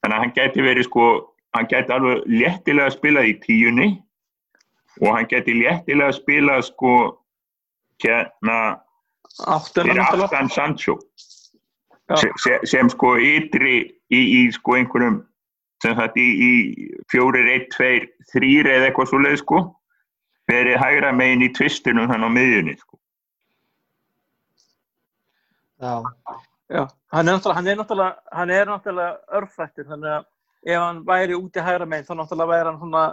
Þannig 0.00 0.16
að 0.16 0.22
hann 0.24 0.36
gæti 0.36 0.66
verið 0.66 0.88
sko 0.88 1.08
hann 1.56 1.70
gæti 1.70 1.94
alveg 1.94 2.22
léttilega 2.30 2.94
spilað 2.94 3.30
í 3.32 3.34
tíunni 3.44 3.88
og 5.00 5.10
hann 5.16 5.28
gæti 5.30 5.56
léttilega 5.58 6.14
spilað 6.18 6.66
sko 6.70 6.94
hérna 8.02 8.60
fyrir 9.74 10.02
aftan 10.02 10.50
Sancho. 10.50 10.98
Sem, 12.18 12.32
sem 12.66 12.88
sko 12.90 13.14
ytri 13.22 13.74
í, 14.10 14.18
í 14.18 14.40
sko 14.50 14.74
einhverjum 14.80 15.20
sem 15.82 15.96
sagt 15.96 16.16
í, 16.20 16.28
í 16.28 16.52
fjórir, 17.12 17.48
eitt, 17.54 17.70
tveir, 17.74 18.08
þrýr 18.32 18.68
eða 18.68 18.90
eitthvað 18.90 19.10
svo 19.10 19.22
leið 19.24 19.40
sko 19.40 19.60
verið 20.50 20.80
hægra 20.82 21.12
megin 21.14 21.46
í 21.46 21.50
tvistunum 21.56 22.10
þannig 22.10 22.26
á 22.26 22.36
miðjunni 22.36 22.76
sko. 22.78 22.96
já, 25.80 25.94
Já, 26.70 26.84
hann 27.10 27.28
er 27.28 27.34
náttúrulega, 27.34 27.56
hann 27.56 27.66
er 27.66 27.78
náttúrulega, 27.80 28.16
hann 28.32 28.50
er 28.54 28.68
náttúrulega 28.70 29.38
örfættur, 29.40 29.86
þannig 29.88 30.12
að 30.14 30.26
ef 30.70 30.78
hann 30.78 31.00
væri 31.08 31.34
úti 31.34 31.64
hægra 31.66 31.86
meginn, 31.90 32.06
þá 32.06 32.12
náttúrulega 32.20 32.50
væri 32.52 32.68
hann 32.68 32.78
svona 32.78 33.04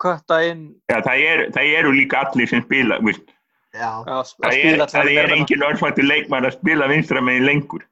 kötta 0.00 0.38
inn, 0.48 0.62
Já, 0.88 1.00
það, 1.04 1.24
er, 1.32 1.42
það 1.52 1.74
eru 1.80 1.92
líka 1.92 2.22
allir 2.24 2.48
sem 2.48 2.64
spila 2.64 2.96
veist, 3.04 3.34
já, 3.76 3.90
já, 3.90 4.14
að 4.16 4.32
það, 4.32 4.48
er, 4.48 4.62
spila 4.62 4.88
það 4.94 5.12
er 5.12 5.34
engin 5.36 5.66
örfættur 5.68 6.08
leikmann 6.08 6.48
að 6.48 6.56
spila 6.56 6.88
vinstra 6.94 7.24
megin 7.28 7.48
lengur. 7.50 7.84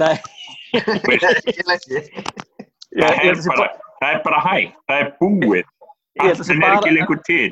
Nei, 0.00 0.14
ekki 0.78 1.68
lengi. 1.68 2.02
Ég, 2.98 3.06
það, 3.06 3.24
er 3.24 3.38
að 3.38 3.48
bara, 3.48 3.58
bara, 3.58 3.94
það 4.02 4.12
er 4.16 4.22
bara 4.26 4.40
hægt, 4.48 4.76
það 4.90 5.02
er 5.04 5.10
búið 5.22 5.58
ég 5.58 6.22
held 6.26 6.42
að 6.42 6.46
sé 6.48 6.54
Allin 6.54 6.64
er 6.64 6.72
ekki 6.72 6.84
bara, 6.84 6.96
lengur 6.98 7.20
til 7.28 7.50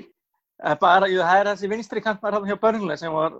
það 0.66 0.78
bara, 0.82 1.08
jú, 1.12 1.20
það 1.22 1.40
er 1.42 1.50
þessi 1.52 1.70
vinstri 1.74 2.02
kantmar 2.04 2.36
hann 2.38 2.48
hjá 2.48 2.56
Börnlega 2.62 3.00
sem 3.02 3.12
var, 3.12 3.36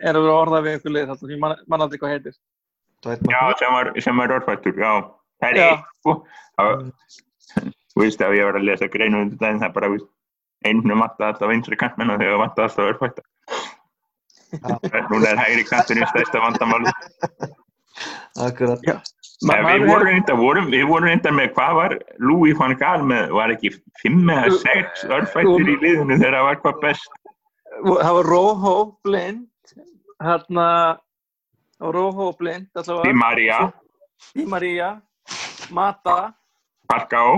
er 0.00 0.16
að 0.16 0.24
vera 0.26 0.38
orðað 0.44 0.66
við 0.68 0.78
ykkur 0.80 0.94
lið, 0.96 1.10
þarna, 1.12 1.32
ég 1.34 1.42
man, 1.44 1.56
man 1.68 1.84
aldrei 1.84 2.00
hvað 2.00 2.14
heitir. 2.14 2.36
Já, 3.04 3.40
sem 3.60 3.74
var, 3.76 3.90
sem 4.00 4.16
var 4.22 4.32
örfættur, 4.38 4.78
já. 4.80 4.92
Það 5.44 5.50
er 5.50 5.58
Já. 5.60 5.66
eitt, 5.74 5.90
sko. 6.00 6.14
Það- 6.56 6.92
Þú 7.94 8.00
veist, 8.02 8.22
ef 8.26 8.32
ég 8.34 8.46
var 8.48 8.56
að 8.58 8.64
lesa 8.66 8.88
greinu 8.90 9.20
undir 9.22 9.38
daginn, 9.38 9.60
það 9.60 9.68
er 9.68 9.74
bara, 9.76 9.90
einu 10.64 10.96
matta 10.98 11.28
alltaf 11.28 11.50
vinstri 11.52 11.76
kantmenn 11.78 12.10
og 12.14 12.18
þegar 12.22 12.40
matta 12.40 12.64
alltaf 12.64 12.88
örfættar. 12.88 13.26
Núna 15.12 15.30
er 15.34 15.38
hægri 15.42 15.66
kanturinn 15.68 16.08
stærsta 16.10 16.40
vandamáli. 16.42 16.90
Akkurat. 18.40 19.12
Ma, 19.44 19.54
Við 19.66 19.82
vorum 19.88 20.06
reynda, 20.08 20.34
vorum, 20.38 20.68
við 20.72 20.84
vorum 20.88 21.08
reynda 21.08 21.30
með, 21.34 21.50
hvað 21.56 21.74
var 21.78 21.94
Louis 22.18 22.54
van 22.58 22.74
Gaal 22.80 23.02
með, 23.04 23.32
var 23.36 23.52
ekki 23.52 23.70
fimm 24.00 24.30
eða 24.32 24.52
sex 24.62 25.04
örfættur 25.04 25.68
í 25.68 25.76
liðinu 25.82 26.16
þegar 26.20 26.36
það 26.38 26.46
var 26.48 26.60
hvað 26.62 26.78
best. 26.84 27.18
það 27.84 28.14
var 28.18 28.28
Rojo 28.30 28.74
blind, 29.04 29.74
hérna, 30.22 30.68
það 31.80 31.92
Rojo 31.98 32.30
blind, 32.38 32.68
Di 33.04 33.12
Maria, 33.12 33.58
Di 34.34 34.46
Maria, 34.46 34.92
Mata, 35.70 36.32
Falcao. 36.90 37.34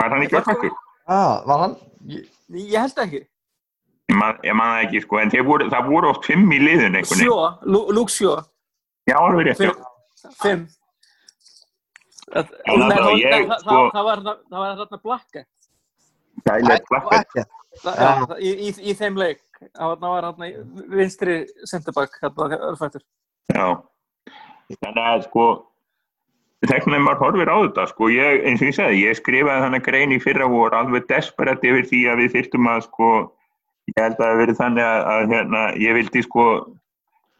Var 0.00 0.10
hann 0.10 0.22
ekki 0.26 0.40
örfættur? 0.40 0.72
Já, 1.08 1.20
var 1.46 1.58
hann? 1.66 1.76
Ég- 2.08 2.26
ég 2.50 2.78
held 2.80 2.98
ekki, 3.06 3.22
Ég 4.10 4.16
man, 4.18 4.38
ég 4.42 4.54
man 4.58 4.72
það 4.74 4.82
ekki, 4.88 5.00
sko, 5.06 5.18
en 5.22 5.30
voru, 5.46 5.68
það 5.70 5.86
voru 5.88 6.08
oft 6.10 6.24
fimm 6.26 6.50
í 6.52 6.58
liðinu. 6.58 7.04
Sjó, 7.06 7.38
Lu- 7.62 7.86
Luke 7.92 8.10
Sjó, 8.10 8.40
Já, 9.06 9.16
alveg 9.18 9.46
rétt, 9.46 9.58
já. 9.58 9.72
Fimm, 10.22 10.36
fimm. 10.42 10.62
Það, 12.32 12.52
Já, 12.52 12.72
nei, 12.72 12.86
náttúrulega, 12.88 13.02
það, 13.02 13.16
ég, 13.18 13.32
það, 13.32 13.48
það, 13.48 13.64
sko- 13.64 13.90
það 13.96 14.04
var 14.08 14.22
það 14.26 14.60
var 14.62 14.76
þarna 14.82 15.00
Blackett. 15.02 15.48
Já. 16.42 17.92
já, 17.96 18.36
í, 18.38 18.52
í, 18.68 18.70
í 18.90 18.94
þeim 18.98 19.18
leik 19.20 19.42
það 19.72 20.00
var 20.04 20.26
þarna 20.28 20.48
vinstri 20.92 21.36
centerback 21.70 22.16
þannig 24.82 25.04
að 25.04 25.26
sko 25.26 25.44
þegar 26.62 27.02
maður 27.02 27.22
horfir 27.24 27.50
á 27.50 27.56
þetta 27.64 27.86
sko, 27.90 28.08
ég, 28.12 28.42
eins 28.46 28.62
og 28.62 28.68
ég 28.70 28.76
sagði, 28.76 29.00
ég 29.02 29.18
skrifaði 29.18 29.64
þannig 29.66 29.86
grein 29.86 30.14
í 30.14 30.20
fyrra 30.22 30.46
voru 30.50 30.78
alveg 30.78 31.08
desperat 31.10 31.64
yfir 31.66 31.88
því 31.90 32.02
að 32.12 32.22
við 32.22 32.36
þyrftum 32.36 32.68
að 32.70 32.84
sko, 32.86 33.08
ég 33.90 33.98
held 33.98 34.14
að 34.14 34.20
það 34.22 34.30
hafi 34.30 34.42
verið 34.42 34.60
þannig 34.60 34.86
að, 34.86 35.00
að 35.14 35.34
hérna, 35.34 35.62
ég 35.82 35.98
vildi 35.98 36.24
sko 36.28 36.46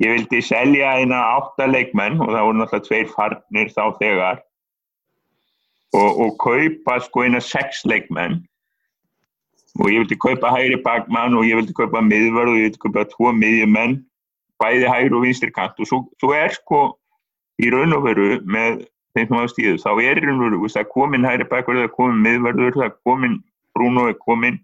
ég 0.00 0.14
vildi 0.14 0.40
selja 0.44 0.94
eina 0.98 1.18
átta 1.36 1.66
leikmenn 1.68 2.20
og 2.20 2.32
það 2.32 2.46
voru 2.46 2.60
náttúrulega 2.60 2.86
tveir 2.88 3.10
farnir 3.12 3.74
þá 3.74 3.82
þegar. 4.00 4.40
Og, 5.92 6.10
og 6.24 6.30
kaupa 6.40 6.96
sko 7.04 7.26
eina 7.26 7.42
sex 7.44 7.84
leikmenn. 7.84 8.40
Og 9.80 9.88
ég 9.92 10.02
vildi 10.02 10.18
kaupa 10.20 10.52
hægri 10.52 10.80
bakmann 10.84 11.36
og 11.36 11.44
ég 11.48 11.60
vildi 11.60 11.76
kaupa 11.76 12.00
miðvörð 12.04 12.54
og 12.54 12.58
ég 12.60 12.66
vildi 12.68 12.82
kaupa 12.82 13.04
tvo 13.12 13.32
miðjumenn 13.36 14.00
bæði 14.62 14.88
hægri 14.88 15.16
og 15.16 15.24
vinstri 15.26 15.52
kant. 15.52 15.78
Og 15.80 15.88
svo, 15.88 16.02
svo 16.20 16.32
er 16.36 16.52
sko 16.56 16.82
í 17.62 17.70
raun 17.72 17.96
og 17.96 18.04
veru 18.08 18.28
með 18.44 18.84
þeim 19.12 19.28
sem 19.28 19.36
hafa 19.36 19.52
stíðu, 19.52 19.78
þá 19.82 19.90
er 20.00 20.20
í 20.20 20.26
raun 20.26 20.38
og 20.40 20.44
veru 20.46 20.68
það 20.72 20.82
er 20.82 20.92
komin 20.92 21.26
hægri 21.28 21.48
bakvörð, 21.50 21.80
það 21.82 21.88
er 21.88 21.96
komin 21.96 22.22
miðvörður 22.26 22.78
það 22.78 22.86
er 22.88 22.94
komin 23.04 23.40
Bruno, 23.72 24.06
er 24.08 24.18
komin 24.20 24.60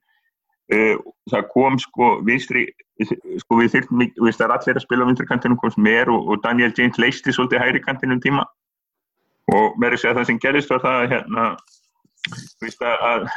það 0.69 1.45
kom 1.53 1.79
sko 1.81 2.09
vinstri, 2.27 2.67
sko 3.41 3.61
við 3.61 3.79
veist, 3.89 4.39
það 4.39 4.47
er 4.47 4.55
allir 4.57 4.81
að 4.81 4.85
spila 4.85 5.07
á 5.07 5.09
vinstri 5.09 5.29
kantinum 5.29 5.61
kom 5.61 5.73
sem 5.73 5.87
er 5.89 6.11
og, 6.13 6.29
og 6.29 6.43
Daniel 6.45 6.75
James 6.77 6.99
leisti 7.01 7.33
svolítið 7.33 7.63
hægri 7.63 7.85
kantinum 7.87 8.21
tíma. 8.21 8.45
Og 9.49 9.79
verður 9.81 9.97
að 9.97 10.03
segja 10.03 10.17
það 10.19 10.29
sem 10.29 10.41
gerist 10.43 10.73
var 10.75 10.83
það 10.85 10.99
að 10.99 11.11
hérna, 11.15 11.45
þú 12.29 12.67
veist 12.67 12.85
að, 12.85 13.29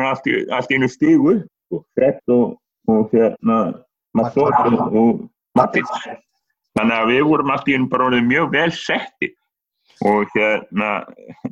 er 0.00 0.08
allt 0.10 0.30
allt 0.56 0.70
í 0.72 0.78
einu 0.78 0.88
stígu 0.88 1.34
og 1.74 1.82
Fred 1.94 2.32
og, 2.32 2.54
og 2.88 3.10
hérna 3.12 3.58
Mathor 4.16 4.54
og, 4.70 4.94
og 4.96 5.24
Matic 5.58 5.88
þannig 6.76 6.96
að 6.96 7.10
við 7.12 7.26
vorum 7.30 7.52
allt 7.52 7.68
í 7.68 7.76
einu 7.76 7.90
bara 7.92 8.08
mjög 8.30 8.54
vel 8.54 8.70
setti 8.74 9.32
og 10.06 10.32
hérna 10.36 10.90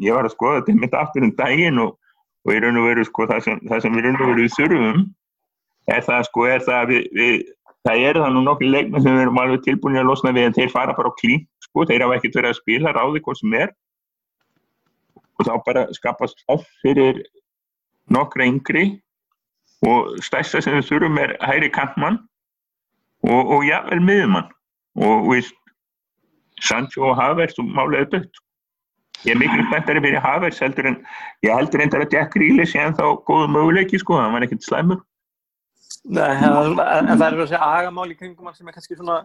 ég 0.00 0.14
var 0.14 0.28
að 0.28 0.34
skoða 0.36 0.62
þetta 0.62 0.80
mitt 0.80 0.96
aftur 0.98 1.26
um 1.26 1.34
daginn 1.38 1.80
og, 1.84 1.94
og 2.44 2.54
í 2.54 2.62
raun 2.62 2.80
og 2.80 2.88
veru 2.88 3.04
sko 3.08 3.28
það 3.30 3.44
sem, 3.46 3.60
það 3.68 3.84
sem 3.84 3.94
við 3.96 4.08
raun 4.08 4.20
og 4.20 4.32
veru 4.32 4.48
þurfum 4.56 5.04
er 5.94 6.02
það 6.04 6.26
sko 6.28 6.48
er 6.48 6.64
það 6.64 6.80
að 6.80 6.90
við, 6.92 7.06
við 7.18 7.38
það 7.84 8.04
eru 8.08 8.22
það 8.24 8.34
nú 8.34 8.42
nokkuð 8.44 8.72
leikmenn 8.72 9.04
sem 9.04 9.16
við 9.16 9.22
erum 9.26 9.40
alveg 9.42 9.64
tilbúin 9.64 10.00
að 10.00 10.08
losna 10.08 10.32
við 10.32 10.48
en 10.48 10.56
þeir 10.56 10.72
fara 10.72 10.96
bara 10.96 11.12
á 11.12 11.18
klín 11.20 11.42
sko, 11.64 11.86
þeir 11.88 12.04
hafa 12.04 12.18
ekkert 12.18 12.38
verið 12.38 12.52
að 12.52 12.60
spila 12.60 12.92
ráði 12.96 13.24
hvað 13.24 13.40
sem 13.40 13.56
er. 13.60 13.72
Og 15.34 15.48
þá 15.48 15.54
bara 15.66 15.82
skapast 15.96 16.44
off 16.52 16.64
fyrir 16.84 17.20
nokkra 18.14 18.46
yngri. 18.48 18.84
Og 19.84 20.14
stærsta 20.24 20.62
sem 20.64 20.78
við 20.78 20.88
þurfum 20.88 21.20
er 21.20 21.34
hæri 21.44 21.68
kantmann 21.72 22.22
og, 23.26 23.52
og 23.58 23.66
jável 23.66 24.00
miðumann 24.00 24.48
og 25.04 25.28
veist 25.28 25.56
Sancho 26.64 27.10
og 27.10 27.18
Havertz 27.18 27.58
og 27.60 27.68
málega 27.68 28.06
dött 28.14 28.40
ég 29.24 29.32
er 29.34 29.38
miklu 29.40 29.64
spenntari 29.70 30.00
fyrir 30.04 30.20
Havertz 30.24 30.58
heldur 30.64 30.86
en 30.90 30.96
ég 31.46 31.54
heldur 31.54 31.80
reyndar 31.80 32.04
að 32.04 32.12
Jack 32.16 32.34
Grealish 32.34 32.72
sé 32.74 32.82
ennþá 32.82 33.06
góðu 33.28 33.48
möguleiki 33.54 33.98
sko, 34.02 34.18
hann 34.20 34.32
var 34.34 34.44
ekkert 34.46 34.66
slæmur. 34.66 35.00
Nei, 36.04 36.28
en 36.36 37.08
það 37.16 37.26
er 37.30 37.38
að 37.40 37.48
segja 37.48 37.60
agamál 37.64 38.10
í 38.12 38.16
kringum 38.18 38.50
sem 38.54 38.68
er 38.68 38.74
kannski 38.76 38.96
svona 38.98 39.22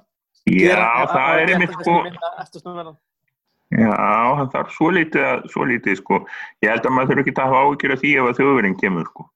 já, 0.47 0.77
það 1.11 1.41
er 1.41 1.53
einmitt 1.55 1.73
sko. 1.75 1.95
já, 3.69 3.89
það 4.39 4.51
þarf 4.53 4.71
svo 4.77 4.87
lítið, 4.95 5.25
að- 5.31 5.49
svo 5.51 5.65
lítið 5.67 5.97
sko, 5.99 6.21
ég 6.63 6.69
held 6.71 6.85
að 6.87 6.95
maður 6.95 7.11
þurfi 7.11 7.25
ekki 7.25 7.35
að 7.35 7.43
hafa 7.49 7.63
áhyggjur 7.65 7.93
af 7.93 7.99
því 8.03 8.13
ef 8.21 8.29
að 8.29 8.37
þjóðurinn 8.39 8.79
kemur 8.79 9.09
sko. 9.11 9.27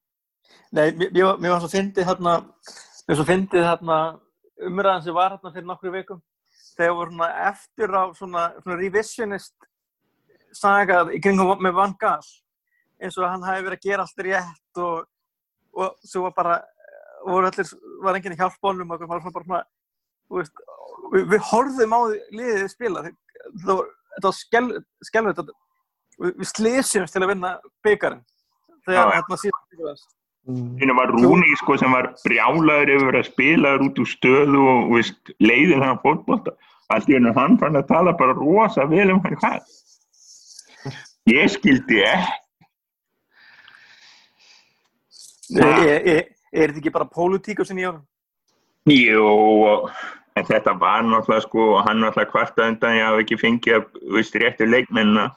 Nei, 0.74 0.90
mér, 0.92 1.10
mér 1.38 1.50
var- 1.52 1.60
svo 1.60 1.70
fyndið 1.74 2.08
þarna 2.08 2.32
mér 3.04 3.12
var 3.12 3.16
svo 3.20 3.26
fyndið 3.28 3.66
þarna 3.68 3.98
umræðan 4.70 5.02
sem 5.04 5.14
var 5.14 5.30
þarna 5.36 5.52
fyrir 5.54 5.68
nokkru 5.68 5.92
vikum. 5.92 6.22
Þegar 6.78 6.96
voru 6.96 7.10
svona 7.12 7.28
eftir 7.50 7.88
á 7.94 8.02
svona, 8.16 8.42
svona 8.64 8.78
revisionist 8.80 9.54
sagað 10.58 11.12
í 11.16 11.20
kringum 11.22 11.52
með 11.62 11.76
Van 11.78 11.96
Gaal 12.00 12.22
eins 13.02 13.18
og 13.18 13.26
hann 13.28 13.44
hafi 13.46 13.66
verið 13.66 13.78
að 13.78 13.88
gera 13.88 14.06
allt 14.06 14.24
rétt 14.26 14.82
og, 14.84 15.04
og 15.74 15.98
svo 16.06 16.24
var 16.28 16.36
bara 16.38 16.56
voru 17.24 17.50
allir, 17.50 17.70
var 18.04 18.18
enginn 18.18 18.36
að 18.36 18.42
hjálpa 18.44 18.70
honum 18.70 18.94
og 18.94 19.04
var 19.04 19.22
svona 19.22 19.36
bara 19.36 19.48
svona 19.48 19.62
við, 20.34 21.28
við 21.34 21.46
horfðum 21.50 21.96
á 21.96 22.00
liðið 22.34 22.66
spila 22.72 23.04
það 23.04 23.70
var, 23.70 23.92
þetta 24.16 24.28
var 24.28 24.38
skel, 24.40 24.66
skelvið 25.10 25.38
þetta 25.40 25.56
við, 26.24 26.34
við 26.42 26.50
slísjumst 26.52 27.16
til 27.16 27.24
að 27.24 27.32
vinna 27.34 27.54
byggarinn 27.86 28.26
þegar 28.84 29.16
þarna 29.16 29.40
síðan 29.40 29.66
byggarinn 29.72 30.04
Mm. 30.44 30.74
Þannig 30.76 30.96
var 30.98 31.10
Rúni 31.14 31.54
sko 31.56 31.74
sem 31.80 31.94
var 31.94 32.10
brjálaður 32.20 32.90
yfir 32.98 33.16
að 33.16 33.28
spila 33.30 33.70
út 33.80 34.00
úr 34.02 34.08
stöðu 34.10 34.64
og 34.68 34.90
veist, 34.92 35.30
leiðin 35.40 35.80
þannig 35.80 36.02
fótbolta 36.02 36.52
allt 36.92 37.08
í 37.08 37.16
hennu 37.16 37.32
hann 37.32 37.56
fann 37.62 37.78
að 37.78 37.86
tala 37.88 38.12
bara 38.18 38.36
rosa 38.36 38.84
vel 38.90 39.06
um 39.14 39.22
hann 39.24 39.38
hvað. 39.40 39.70
Ég 41.30 41.48
skildi 41.48 42.02
ekki. 42.04 42.40
Er, 45.54 45.64
er, 45.64 45.88
er, 45.88 46.20
er 46.52 46.72
þetta 46.72 46.80
ekki 46.82 46.92
bara 46.92 47.08
pólutíkusin 47.08 47.80
í 47.80 47.86
honum? 47.86 48.04
Jú, 48.90 49.24
og- 49.70 49.90
en 50.36 50.44
þetta 50.44 50.74
var 50.80 51.02
náttúrulega 51.06 51.44
sko, 51.46 51.64
og 51.76 51.84
hann 51.86 52.00
náttúrulega 52.02 52.30
kvarta 52.32 52.68
undan 52.68 52.96
ég 52.98 53.04
hafa 53.06 53.20
ekki 53.22 53.36
fengið 53.40 53.76
að, 53.78 53.84
veist, 54.16 54.34
réttu 54.42 54.66
leikmennina. 54.68 55.28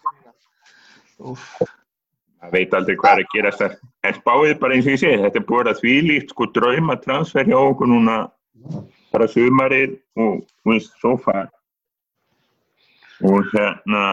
Úf. 1.19 1.43
Það 2.41 2.51
veit 2.53 2.73
aldrei 2.73 2.95
hvað 2.97 3.13
er 3.13 3.23
að 3.23 3.31
gerast 3.33 3.61
þar. 3.61 3.75
En 4.03 4.13
spáðið 4.17 4.59
bara 4.59 4.73
eins 4.75 4.85
og 4.87 4.91
ég 4.95 4.99
segi, 5.01 5.21
þetta 5.23 5.39
er 5.39 5.45
búið 5.51 5.69
að 5.71 5.79
þvílíkt 5.81 6.33
sko 6.33 6.45
drauma 6.53 6.95
transfer 7.01 7.45
hjá 7.47 7.57
okkur 7.57 7.87
núna 7.89 8.17
bara 9.13 9.27
sumarið 9.31 9.95
og 10.17 10.43
svo 10.83 11.15
far. 11.23 11.47
Og 13.25 13.47
hérna, 13.53 14.03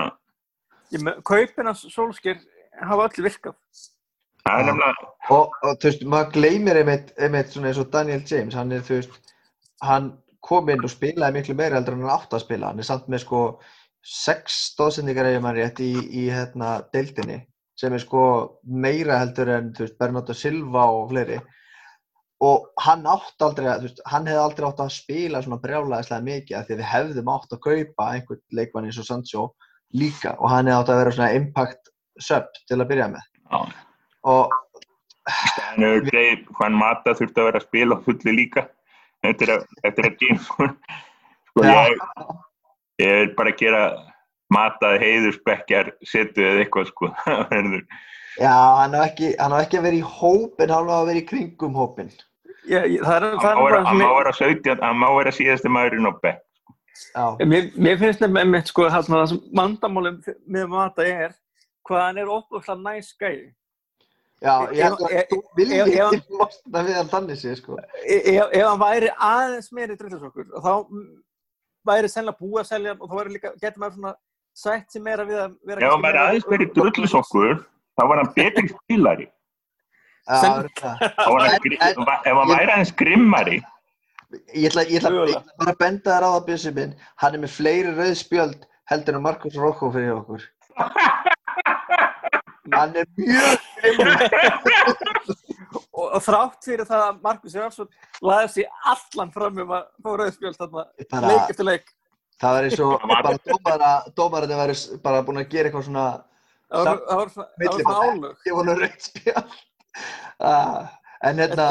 Ég 0.93 1.01
með, 1.03 1.21
kaupin 1.27 1.71
af 1.71 1.79
Solskjær 1.81 2.41
hafa 2.85 3.07
öll 3.09 3.25
virkað. 3.25 3.55
það 4.45 4.61
er 4.61 4.67
nefnilega, 4.69 5.07
Og, 5.33 5.55
og 5.65 5.79
þú 5.81 5.89
veist, 5.89 6.03
maður 6.05 6.33
gleymir 6.35 6.77
einmitt, 6.83 7.15
einmitt 7.19 7.49
svona 7.55 7.71
eins 7.71 7.79
og 7.81 7.89
Daniel 7.95 8.21
James, 8.29 8.55
hann 8.55 8.73
er, 8.77 8.83
þú 8.85 8.99
veist, 8.99 9.15
hann 9.83 10.11
kom 10.45 10.69
inn 10.69 10.85
og 10.85 10.91
spilaði 10.93 11.39
miklu 11.39 11.55
meira 11.57 11.79
heldur 11.79 11.95
en 11.97 12.03
hann 12.05 12.13
átt 12.19 12.35
að 12.37 12.43
spila. 12.45 12.69
Hann 12.69 12.79
er 12.83 12.85
samt 12.85 13.09
með 13.09 13.23
sko 13.25 13.41
sex 14.05 14.59
stóðsendingar 14.75 15.31
ef 15.31 15.41
maður 15.43 15.63
rétt 15.63 15.81
í, 15.81 15.93
í 15.97 16.27
hérna 16.29 16.75
deildinni 16.93 17.39
sem 17.81 17.93
er 17.97 18.03
sko 18.05 18.21
meira 18.69 19.17
heldur 19.23 19.49
en, 19.57 19.73
þú 19.75 19.87
veist, 19.87 19.97
Bernardo 19.99 20.37
Silva 20.37 20.85
og 20.93 21.09
fleiri. 21.11 21.41
Og 22.45 22.69
hann 22.85 23.07
átt 23.09 23.41
aldrei, 23.43 23.67
að- 23.73 23.81
þú 23.81 23.89
veist, 23.89 24.03
hann 24.13 24.27
hefði 24.29 24.43
aldrei 24.45 24.69
átt 24.69 24.83
að 24.85 24.93
spila 24.99 25.41
svona 25.43 25.59
brjálæðislega 25.65 26.27
mikið 26.29 26.59
af 26.59 26.67
því 26.69 26.75
að 26.77 26.83
við 26.83 26.91
hefðum 26.93 27.33
átt 27.39 27.57
að 27.57 27.63
kaupa 27.65 28.11
einhvern 28.13 28.43
leikmann 28.53 28.85
eins 28.91 28.99
og 29.01 29.09
Sancho 29.09 29.47
líka 29.95 30.35
og 30.39 30.51
hann 30.53 30.67
hefði 30.71 30.81
átt 30.83 30.93
að 30.95 31.01
vera 31.03 31.15
svona 31.17 31.33
impact 31.39 31.91
sub 32.23 32.47
til 32.69 32.79
að 32.81 32.89
byrja 32.93 33.09
með. 33.15 33.27
já, 33.51 33.61
Og 34.25 34.55
hann 35.29 35.85
hefur 35.85 36.07
greið, 36.11 36.47
hann 36.61 36.79
mata 36.81 37.15
þurfti 37.17 37.41
að 37.43 37.49
vera 37.51 37.61
að 37.61 37.67
spila 37.69 37.99
á 37.99 38.05
fulli 38.07 38.33
líka. 38.39 38.67
Þetta 39.25 39.45
er 39.47 39.53
að, 39.55 39.63
er 39.85 40.09
að 40.09 40.41
sko 40.45 40.67
Já. 41.63 41.71
ég, 41.87 42.01
ég 43.01 43.13
vil 43.21 43.35
bara 43.39 43.53
gera 43.57 43.83
matað 44.53 44.99
heiðurspekkjar 45.03 45.93
setu 46.05 46.43
eða 46.45 46.65
eitthvað 46.65 46.91
sko. 46.91 47.11
Já, 48.43 48.51
hann 48.81 48.97
á 48.99 49.01
ekki, 49.07 49.35
hann 49.39 49.55
á 49.55 49.63
ekki 49.63 49.79
að 49.79 49.87
vera 49.87 50.01
í 50.01 50.07
hópin, 50.19 50.73
hann 50.75 50.91
á 50.91 50.97
að 50.99 51.07
vera 51.13 51.21
í 51.23 51.27
kringum 51.29 51.77
hópin. 51.79 52.11
Ég, 52.67 52.89
ég, 52.97 53.05
það 53.05 53.15
er, 53.21 53.27
það 53.39 53.51
er 53.53 53.63
vera- 53.63 53.85
hann 53.87 54.01
má 54.01 54.09
vera 54.19 54.33
17, 54.35 54.83
hann 54.83 54.99
má 54.99 55.07
vera 55.15 55.35
síðasti 55.37 55.71
maðurinn 55.71 56.11
á 56.11 56.13
bekk. 56.25 56.43
Mér, 57.43 57.71
mér 57.77 57.99
finnst 57.99 58.21
nefnilega 58.23 58.45
einmitt 58.45 58.71
sko 58.71 58.87
það 58.91 59.09
sem 59.29 59.41
vandamálum 59.59 60.21
með 60.47 60.69
Mata 60.73 61.03
er 61.07 61.35
hvað 61.89 62.01
hann 62.07 62.19
er 62.23 62.31
óbúðslega 62.31 62.83
næs 62.85 63.11
gæði. 63.21 63.49
já, 64.45 64.55
ég 64.77 64.83
held 64.85 65.01
að 65.01 65.13
ef- 65.19 65.29
þú 65.31 65.39
viljið 65.57 65.81
ef- 65.81 65.89
ef- 65.95 66.15
ekki 66.19 66.39
losna 66.39 66.83
við 66.87 66.95
hann 66.99 67.09
þannig 67.15 67.39
sé, 67.41 67.55
sko. 67.57 67.77
E- 68.05 68.23
Ef, 68.37 68.65
hann 68.67 68.81
væri 68.81 69.11
aðeins 69.19 69.71
meiri 69.73 69.97
drullusokkur 69.97 70.47
þá 70.65 70.73
væri 71.89 72.09
sennilega 72.09 72.39
búið 72.41 72.61
að 72.63 72.71
selja 72.73 72.93
og 73.01 73.09
þá 73.11 73.15
væri 73.21 73.35
líka, 73.37 73.53
getur 73.61 73.81
maður 73.85 73.95
svona 73.99 74.15
sætt 74.55 74.93
sem 74.93 75.03
meira 75.03 75.25
við 75.29 75.39
að 75.45 75.55
vera 75.67 75.81
Ef 75.87 75.93
hann 75.93 76.03
væri 76.07 76.19
aðeins 76.25 76.49
verið 76.53 76.75
drullusokkur, 76.79 77.55
þá 77.99 78.03
var 78.09 78.17
hann 78.23 78.33
betri 78.37 78.69
En- 81.85 82.07
Ef 82.25 82.37
hann 82.37 82.49
væri 82.49 82.71
aðeins 82.73 82.93
grimmari, 82.97 83.59
ég 84.55 84.67
ætla, 84.71 84.83
ég 84.89 84.99
ætla, 85.01 85.11
ég 85.15 85.35
ætla 85.35 85.43
bara 85.61 85.73
að 85.75 85.81
benda 85.85 86.11
þér 86.15 86.27
á 86.27 86.31
það 86.35 86.47
bjössi 86.49 86.73
minn, 86.77 86.95
hann 87.23 87.35
er 87.39 87.43
með 87.45 87.55
fleiri 87.57 87.95
rauð 87.99 88.15
spjöld 88.21 88.67
heldur 88.91 89.15
en 89.19 89.23
Marcus 89.25 89.57
Rocco 89.61 89.91
fyrir 89.95 90.15
okkur. 90.19 90.43
Hann 92.75 92.95
er 92.97 93.05
mjög 93.19 93.59
og, 95.95 96.07
og 96.17 96.21
þrátt 96.25 96.65
fyrir 96.67 96.87
það 96.89 97.03
að 97.09 97.19
Markus 97.27 97.55
Jónsson 97.57 97.91
laði 98.25 98.49
sig 98.55 98.67
allan 98.91 99.31
fram 99.35 99.61
um 99.65 99.75
að 99.77 99.85
fá 100.03 100.11
rauðspjöld 100.21 100.59
þarna 100.59 100.85
Bara- 101.13 101.29
leik 101.31 101.53
eftir 101.55 101.69
leik. 101.69 101.93
Það 102.43 102.57
var 102.57 102.67
eins 102.69 102.81
og 102.83 103.05
Það 103.05 103.61
bara 103.69 103.91
dómara, 104.19 104.49
væri 104.65 104.75
s- 104.79 104.89
bara 105.05 105.23
búin 105.27 105.43
að 105.43 105.51
gera 105.53 105.69
eitthvað 105.71 105.87
svona, 105.89 106.07
það 106.73 106.85
það 106.89 107.21
var, 107.21 107.29
svona- 107.37 107.51
það 107.61 108.01
álög 108.09 108.49
ég 108.49 108.59
vona 108.59 108.77
rauð 108.81 108.97
spjöld. 109.09 109.55
Ah, 110.41 110.81
en 111.23 111.39
hérna, 111.45 111.69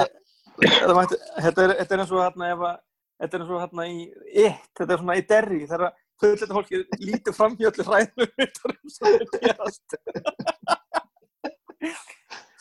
mætti, 0.62 1.20
þetta, 1.42 1.64
er, 1.64 1.76
þetta 1.82 1.96
er 1.96 2.04
eins 2.04 2.14
og 2.14 2.24
hérna 2.24 2.50
ef 2.54 2.66
að 2.68 2.76
þetta 3.24 3.38
er 3.38 3.44
eins 3.44 3.54
og 3.54 3.62
hérna 3.64 3.88
í 3.90 4.00
It, 4.34 4.66
þetta 4.78 4.96
er 4.96 5.02
svona 5.02 5.18
í 5.18 5.26
Derry 5.30 5.62
þegar 5.70 5.94
fulletta 6.24 6.58
fólki 6.58 6.82
lítið 7.02 7.38
fram 7.38 7.56
í 7.60 7.68
öllu 7.70 7.88
hræðum 7.88 8.92
sem 8.94 9.18
það 9.20 9.40
gerast. 9.48 9.98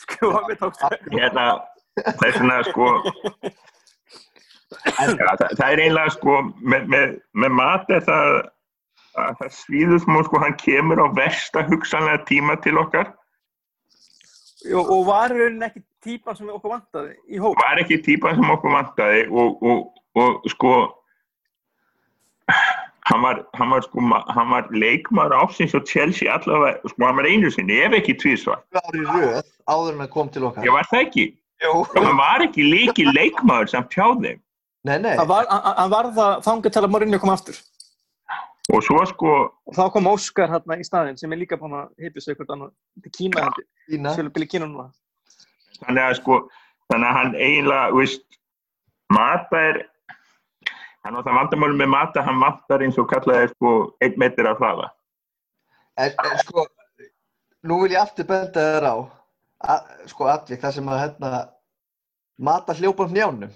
Sko, 0.02 0.32
við 0.48 0.58
tókst 0.58 0.82
hérna, 1.12 1.44
þess 1.94 2.38
vegna 2.40 2.56
sko, 2.66 2.88
ja, 4.88 5.34
það, 5.38 5.44
það 5.60 5.68
er 5.68 5.82
einlega 5.84 6.14
sko, 6.16 6.38
með, 6.58 6.88
með, 6.90 7.14
með 7.44 7.54
mat 7.60 7.92
er 7.94 8.02
það, 8.08 8.30
að 9.22 9.38
það 9.42 9.54
svíður 9.60 10.02
smá 10.02 10.18
sko, 10.26 10.42
hann 10.42 10.58
kemur 10.62 11.04
á 11.04 11.06
versta 11.16 11.62
hugsanlega 11.68 12.24
tíma 12.26 12.58
til 12.64 12.74
okkar, 12.82 13.12
og, 14.72 14.82
og 14.82 15.06
var 15.06 15.34
í 15.34 15.38
rauninni 15.38 15.68
ekki 15.70 15.84
típan 16.02 16.36
sem 16.38 16.48
okkur 16.50 16.72
vantaði 16.74 17.14
í 17.30 17.40
hóp? 17.42 17.56
Var 17.62 17.80
ekki 17.84 18.00
típan 18.06 18.38
sem 18.38 18.50
okkur 18.54 18.74
vantaði 18.74 19.22
og, 19.30 19.62
og, 19.62 20.02
og 20.18 20.48
sko, 20.52 20.72
hann 23.10 23.22
var, 23.22 23.42
hann 23.58 23.70
var 23.74 23.86
sko, 23.86 24.04
hann 24.36 24.50
var 24.52 24.68
leikmaður 24.74 25.36
ásins 25.42 25.74
og 25.78 25.86
Chelsea 25.88 26.30
allavega, 26.32 26.80
sko, 26.92 27.06
hann 27.06 27.18
var 27.20 27.28
einu 27.30 27.50
sinni, 27.54 27.78
ef 27.86 27.96
ekki 27.98 28.16
tvísvar, 28.22 28.62
áður 28.82 29.92
en 29.94 30.04
að 30.06 30.12
kom 30.14 30.30
til 30.32 30.46
okkar. 30.48 30.66
ég 30.66 30.74
var 30.74 30.88
það 30.90 31.04
ekki, 31.06 31.26
hann 31.96 32.16
var 32.20 32.46
ekki 32.46 32.66
leiki 32.68 33.06
leikmaður 33.12 33.72
samt 33.74 33.94
hjá 33.94 34.06
þeim. 34.22 34.40
Nei, 34.82 34.96
nei. 34.98 35.12
hann 35.16 35.28
var, 35.30 35.46
hann- 35.50 35.76
hann 35.78 35.92
var 35.92 36.10
það 36.16 36.40
þangað 36.48 36.74
til 36.74 36.82
að 36.82 36.90
Mourinho 36.90 37.20
kom 37.22 37.30
aftur. 37.34 37.60
Og 38.72 38.82
svo 38.86 39.02
sko, 39.10 39.30
og 39.66 39.74
þá 39.74 39.84
kom 39.92 40.06
Óskar 40.06 40.50
hérna 40.50 40.76
í 40.78 40.84
staðinn 40.86 41.18
sem 41.18 41.32
er 41.34 41.40
líka 41.40 41.58
búin 41.58 41.74
að 41.74 41.88
heipja 42.02 42.22
sig 42.22 42.32
eitthvað 42.34 42.52
annað. 42.54 42.70
Til 43.02 43.10
Kína 43.18 43.46
byrja 44.30 44.50
Kína 44.54 44.66
núna 44.70 44.84
þannig 45.86 46.04
að 46.04 46.18
sko, 46.20 46.38
þannig 46.92 47.08
að 47.08 47.16
hann 47.18 47.34
eiginlega, 47.38 47.96
veist, 47.96 48.28
Mata 49.12 49.58
er, 49.60 49.80
hann 51.04 51.18
á 51.18 51.20
það 51.20 51.38
vandamáli 51.38 51.78
með 51.80 51.90
Mata, 51.92 52.22
hann 52.24 52.40
vantar 52.40 52.84
eins 52.84 53.00
og 53.00 53.08
kallaði 53.10 53.50
sko 53.52 53.72
einn 54.04 54.14
metr 54.22 54.48
af 54.48 54.62
hraða. 54.62 54.86
En, 56.00 56.14
en 56.24 56.38
sko, 56.40 56.64
nú 57.68 57.82
vil 57.82 57.92
ég 57.92 58.00
aftur 58.00 58.28
benda 58.30 58.68
þér 58.70 58.88
á, 58.88 58.96
að, 59.74 59.90
sko, 60.14 60.30
atvik, 60.32 60.62
það 60.62 60.78
sem 60.78 60.88
að 60.88 61.02
hérna, 61.02 61.42
mata 62.40 62.76
hljópa 62.78 63.06
á 63.06 63.10
hnjánum 63.12 63.52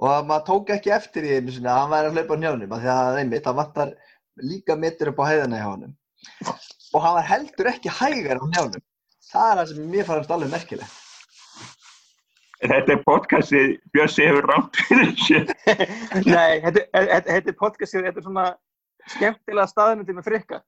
og 0.00 0.08
að 0.10 0.26
maður 0.30 0.46
tók 0.48 0.72
ekki 0.74 0.92
eftir 0.96 1.28
í 1.28 1.36
einu 1.36 1.54
sinni 1.54 1.70
að 1.70 1.82
hann 1.84 1.92
væri 1.94 2.10
að 2.10 2.18
hljópa 2.18 2.36
á 2.36 2.40
hnjánum 2.40 2.74
af 2.74 2.82
því 2.82 2.92
að 2.96 3.20
einmitt, 3.22 3.46
það 3.46 3.60
vantar 3.60 3.94
líka 4.40 4.76
mittur 4.80 5.12
upp 5.12 5.22
á 5.22 5.28
hæðina 5.30 5.60
hjá 5.60 5.68
honum 5.68 5.94
og 6.92 7.04
hann 7.04 7.16
var 7.18 7.28
heldur 7.28 7.70
ekki 7.70 7.92
hægar 7.92 8.40
á 8.40 8.44
hnjánum. 8.44 8.82
Það 9.30 9.50
er 9.50 9.58
það 9.60 9.70
sem 9.70 9.90
mér 9.92 10.06
fannst 10.08 10.32
alveg 10.34 10.50
merkilegt. 10.50 10.96
Þetta 12.60 12.92
er 12.92 12.98
podcastið, 13.06 13.70
Björsi 13.94 14.24
hefur 14.28 14.44
rámt 14.50 14.76
fyrir 14.84 15.14
sér. 15.16 15.46
Nei, 16.28 16.60
þetta 16.60 16.80
er- 16.92 17.08
þetta 17.08 17.30
þetta 17.32 17.48
er 17.48 17.54
podcastið, 17.60 18.04
þetta 18.08 18.20
er 18.20 18.24
svona 18.26 18.44
skemmtilega 19.14 19.66
staðmyndi 19.70 20.12
með 20.18 20.24
frikka. 20.28 20.58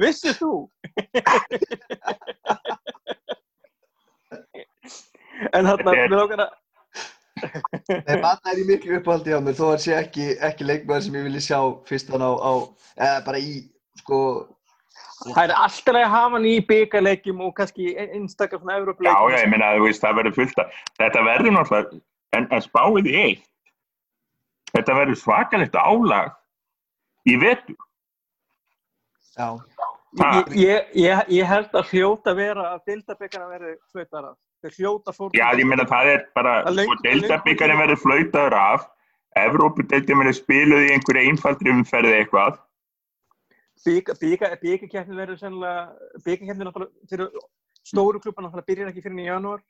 Vissir 0.00 0.34
þú? 0.36 0.50
en 5.56 5.64
þarna, 5.64 5.80
Þetta 5.80 5.96
er- 5.96 6.12
við 6.12 6.18
lókar 6.20 6.40
að, 6.44 6.52
En 8.04 8.20
mata 8.20 8.52
er 8.52 8.60
í 8.60 8.68
miklu 8.68 8.98
uppáhaldi 9.00 9.32
á 9.32 9.40
mér, 9.40 9.56
þó 9.56 9.72
að 9.72 9.80
sé 9.86 9.96
ekki, 9.96 10.36
ekki 10.44 10.60
leikmaður 10.68 11.04
sem 11.06 11.16
ég 11.16 11.24
vilji 11.30 11.40
sjá 11.46 11.56
fyrst 11.88 12.10
hann 12.12 12.20
á, 12.20 12.36
á 12.36 12.52
eða 13.00 13.24
bara 13.24 13.40
í, 13.40 13.64
sko, 14.02 14.18
það 15.20 15.42
er 15.44 15.52
alltaf 15.56 15.94
að 16.00 16.06
hafa 16.14 16.34
hann 16.36 16.46
í 16.48 16.54
byggarleikjum 16.70 17.40
og 17.44 17.54
kannski 17.58 17.90
einstakar 18.00 18.60
svona 18.62 18.76
Já, 18.76 18.80
Evropaleikjum. 18.82 19.30
já, 19.34 19.38
ég 19.44 19.50
meina, 19.52 19.70
þú 19.76 19.86
veist, 19.86 20.02
það 20.04 20.18
verður 20.20 20.36
fullt 20.40 20.60
að, 20.64 20.74
þetta 21.02 21.24
verður 21.28 21.56
náttúrulega, 21.58 22.00
en, 22.38 22.46
en 22.56 22.64
spáið 22.64 23.10
í 23.10 23.14
eitt, 23.24 23.46
þetta 24.74 24.96
verður 25.00 25.20
svakalegt 25.24 25.76
álag 25.76 26.30
í 27.28 27.36
vetur. 27.42 27.76
já, 29.38 29.48
Ég, 30.18 30.48
ég, 30.58 30.86
ég, 30.98 31.20
ég 31.30 31.46
held 31.46 31.74
að 31.78 31.90
hljóta 31.92 32.32
vera 32.34 32.64
að 32.74 32.80
dildabyggarna 32.90 33.46
verði 33.52 33.76
flautar 33.92 34.24
af. 34.32 34.36
Þeir 34.64 34.72
hljóta 34.80 35.12
fórn. 35.14 35.30
Já, 35.38 35.44
ég 35.54 35.68
meina, 35.70 35.84
það 35.86 36.08
er 36.16 36.24
bara, 36.34 36.54
Það 36.64 36.70
er 36.72 36.74
löng- 36.80 36.88
sko, 36.90 37.04
deildabikkarinn 37.04 37.78
verður 37.78 38.00
flautaður 38.02 38.56
af, 38.58 38.88
Evrópudeildin 39.38 40.18
verður 40.18 40.34
spiluð 40.40 40.82
í 40.82 40.90
einhverju 40.96 41.30
einfaldri 41.30 41.70
umferði 41.70 42.16
eitthvað. 42.18 42.58
Byggarkeppni 43.86 45.16
verður 45.16 45.38
sennilega, 45.40 45.84
byggarkeppni 46.24 46.66
náttúrulega 46.66 47.08
fyrir 47.10 47.30
stóru 47.86 48.20
klubban 48.20 48.44
náttúrulega 48.46 48.68
byrjar 48.68 48.90
ekki 48.92 49.04
fyrir 49.06 49.22
í 49.22 49.28
janúar. 49.30 49.62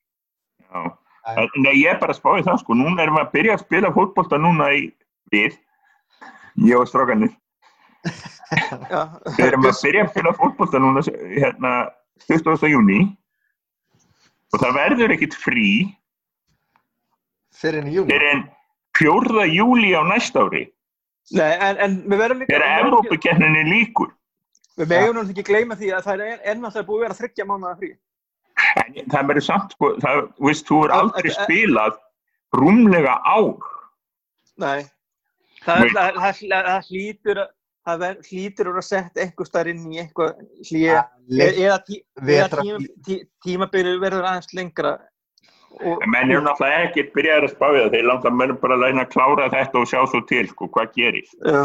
Já. 0.67 0.83
En, 1.31 1.51
nei, 1.61 1.75
ég 1.83 1.91
er 1.93 1.99
bara 2.01 2.15
að 2.15 2.19
spáði 2.23 2.47
það, 2.47 2.59
sko, 2.63 2.75
núna 2.81 3.05
erum 3.05 3.19
við 3.19 3.23
að 3.27 3.33
byrja 3.35 3.55
að 3.55 3.63
spila 3.67 3.91
fótbolta 3.93 4.39
núna 4.41 4.71
í 4.73 4.83
við, 5.35 5.57
ég 6.65 6.81
og 6.81 6.89
strákanir, 6.89 7.35
Já. 8.89 9.03
við 9.37 9.45
erum 9.47 9.67
að 9.69 9.83
byrja 9.85 10.05
að 10.07 10.13
spila 10.15 10.33
fótbolta 10.39 10.81
núna 10.81 11.03
hérna 11.37 11.73
20. 12.27 12.71
júni 12.73 13.01
og 14.51 14.63
það 14.63 14.79
verður 14.79 15.15
ekkit 15.15 15.37
frí 15.39 15.69
Fyrir 17.61 17.83
henni 17.83 17.93
í 17.93 17.99
júni. 17.99 18.11
fyrir 18.11 18.33
en 18.33 18.43
4. 18.99 19.47
júli 19.53 19.93
á 19.93 20.03
næsta 20.09 20.47
ári 20.49 20.65
Nei, 21.37 21.51
en, 21.55 21.81
en 21.85 21.97
við 22.11 22.23
verðum 22.25 22.41
líka... 22.43 22.53
þegar 22.55 22.85
Evrópukenninni 22.85 23.65
líkur. 23.69 24.11
Við 24.81 24.89
megum 24.91 25.17
náttúrulega 25.19 25.35
ekki 25.35 25.47
gleyma 25.51 25.77
því 25.79 25.91
að 25.95 26.07
það 26.09 26.25
er 26.27 26.41
ennáttúrulega 26.53 26.89
búið 26.89 27.01
að 27.01 27.05
vera 27.07 27.19
þryggja 27.21 27.47
mánuða 27.51 27.75
frí. 27.83 27.91
En 28.81 28.97
það 29.13 29.29
verður 29.31 29.47
samt, 29.47 29.77
sko, 29.77 29.91
það, 30.03 30.21
þú 30.39 30.49
veist, 30.49 30.67
þú 30.69 30.81
er 30.87 30.95
aldrei 30.97 31.31
en- 31.31 31.37
spilað 31.39 32.01
rúmlega 32.61 33.15
ár. 33.25 33.71
Nei. 34.61 34.81
Það, 35.61 35.87
það, 35.95 36.21
það, 36.51 36.89
hlýtur 36.89 37.43
að 37.45 37.49
það 37.91 38.01
ver, 38.03 38.17
hlýtur 38.29 38.69
að 38.71 38.85
sett 38.85 39.21
einhver 39.21 39.49
starf 39.49 39.71
inn 39.73 39.87
í 39.93 40.01
eitthvað 40.03 40.41
hlýja 40.69 40.99
eða, 41.31 41.79
tí, 41.87 42.01
eða 42.21 42.27
vetra- 42.29 42.65
tíma, 42.67 42.91
tí, 43.07 43.17
tímabilið 43.45 44.01
verður 44.03 44.29
aðeins 44.29 44.53
lengra 44.57 44.93
og, 45.79 46.03
En 46.03 46.11
menn 46.11 46.33
eru 46.33 46.43
náttúrulega 46.45 46.89
ekkert 46.89 47.13
byrjaðir 47.15 47.47
að 47.47 47.53
spá 47.55 47.67
í 47.71 47.79
það, 47.79 47.95
þeir 47.95 48.07
langar 48.09 48.35
mönnum 48.37 48.59
bara 48.61 48.77
að 48.77 48.83
læna 48.85 49.05
að 49.05 49.13
klára 49.15 49.49
þetta 49.53 49.81
og 49.81 49.89
sjá 49.91 50.01
svo 50.11 50.21
til, 50.29 50.43
sko, 50.51 50.69
hvað 50.75 50.93
gerist. 50.97 51.37
Já. 51.47 51.61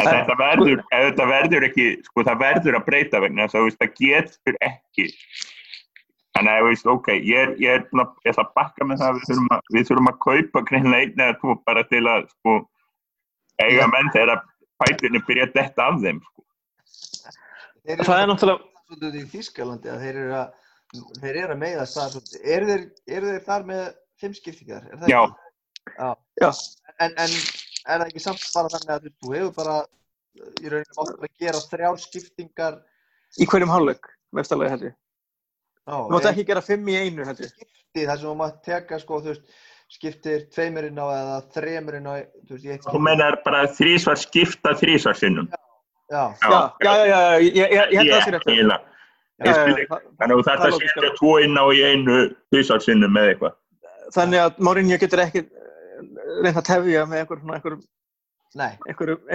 En 0.00 0.10
þetta 0.10 0.36
verður, 0.40 0.82
ef 0.88 1.06
þetta 1.06 1.26
verður 1.30 1.66
ekki, 1.68 1.86
sko, 2.08 2.24
það 2.28 2.42
verður 2.44 2.78
að 2.78 2.86
breyta 2.88 3.22
vegna 3.24 3.46
þess 3.46 3.58
að, 3.58 3.60
þú 3.60 3.68
veist, 3.68 3.80
það 3.82 3.94
getur 4.00 4.60
ekki. 4.70 5.06
Þannig 6.30 6.52
að, 6.52 6.60
þú 6.60 6.70
veist, 6.70 6.90
ok, 6.94 7.12
ég 7.16 7.44
er, 7.44 7.54
ég 7.60 7.76
er 7.76 7.86
búin 7.90 8.04
að, 8.04 8.12
ég 8.26 8.40
að 8.40 8.52
bakka 8.60 8.88
með 8.88 9.02
það, 9.02 9.10
að 9.10 9.20
við 9.20 9.30
þurfum 9.30 9.54
að, 9.56 9.64
við 9.76 9.88
þurfum 9.90 10.10
að 10.10 10.20
kaupa 10.26 10.64
greinlega 10.70 11.06
einn 11.06 11.24
eða 11.26 11.38
tvo 11.42 11.56
bara 11.68 11.84
til 11.90 12.04
að, 12.06 12.26
sko, 12.36 12.56
eiga 13.60 13.90
menn 13.92 14.14
þegar 14.14 14.34
að 14.36 14.46
fætunni 14.80 15.22
byrja 15.28 15.48
að 15.50 15.56
detta 15.58 15.90
af 15.90 16.00
þeim, 16.04 16.22
sko. 16.30 16.46
Þeir 17.80 17.96
eru 17.96 18.06
það 18.08 18.22
er 18.22 18.30
náttúrulega 18.30 19.20
í 19.20 19.28
Þýskalandi 19.30 19.90
að 19.90 20.02
þeir 20.04 20.16
eru 20.24 20.34
að 20.38 20.56
þeir 21.20 21.38
eru 21.44 21.54
að 21.54 21.60
meiðast 21.62 21.98
það. 21.98 22.18
Eru 22.44 22.68
þeir, 22.70 22.84
eru 23.18 23.32
þeir 23.34 23.44
þar 23.46 23.66
með 23.70 23.82
fimm 24.20 24.34
skiptingar? 24.36 24.86
Er 24.90 25.00
það 25.02 25.12
Já. 25.12 25.20
ekki? 25.22 25.94
Já. 25.96 26.10
Já. 26.42 26.50
En, 27.00 27.14
en 27.16 27.30
er 27.30 28.02
það 28.02 28.06
ekki 28.10 28.22
samt 28.26 28.46
bara 28.54 28.72
þannig 28.74 28.94
að 28.96 29.10
þú 29.22 29.34
hefur 29.36 29.54
bara 29.60 29.76
í 30.60 30.70
rauninu 30.72 30.96
mátt 30.98 31.12
bara 31.20 31.30
gera 31.44 31.62
þrjár 31.70 32.00
skiptingar 32.02 32.76
í 33.40 33.46
hverjum 33.50 33.72
hálfleik 33.72 34.10
mestarlega 34.36 34.74
held 34.74 34.84
ég. 34.90 34.94
Já, 35.88 35.96
Þú 35.96 36.12
mátt 36.14 36.26
er 36.28 36.32
ekki 36.34 36.46
gera 36.50 36.62
fimm 36.66 36.90
í 36.92 36.96
einu 37.00 37.26
held 37.26 37.40
ég. 37.42 37.54
skipti 37.54 38.06
þar 38.06 38.20
sem 38.20 38.28
þú 38.30 38.34
mátt 38.42 38.60
teka 38.66 38.98
sko, 39.02 39.20
þú 39.24 39.32
veist, 39.32 39.56
skiptir 39.90 40.44
tveimurinn 40.54 41.00
á 41.02 41.06
eða 41.10 41.38
þremurinn 41.56 42.06
á, 42.06 42.14
þú 42.46 42.54
veist, 42.54 42.66
í 42.68 42.70
eitt 42.76 42.86
Þú 42.86 43.00
mennar 43.02 43.40
bara 43.46 43.64
þrísvar 43.74 44.20
skipta 44.22 44.74
þrísvar 44.78 45.18
sinnum. 45.18 45.48
Já, 46.10 46.22
Já, 46.42 46.50
já, 46.50 46.92
já, 47.00 47.06
já, 47.10 47.18
ég, 47.40 47.56
ég, 47.56 47.72
ég 47.72 47.98
held 47.98 48.10
að 48.10 48.14
það 48.14 48.24
sé 48.28 48.34
rétt. 48.36 48.86
Já, 49.46 49.52
Þannig 50.20 50.34
að 50.34 50.36
þú 50.36 50.44
þarf 50.48 50.60
Það 50.60 50.66
að 50.66 50.74
lógískt, 50.74 50.94
setja 50.98 51.12
tvo 51.18 51.32
inn 51.44 51.56
á 51.56 51.64
í 51.72 51.80
einu 51.90 52.16
þrísvar 52.52 52.84
sinnum 52.84 53.14
með 53.16 53.28
eitthvað. 53.32 53.56
Þannig 54.16 54.42
að 54.44 54.60
Mourinho 54.66 54.98
getur 55.00 55.22
ekki 55.24 55.42
reynd 56.44 56.56
að 56.60 56.66
tefja 56.70 57.06
með 57.08 57.22
einhver, 57.24 57.76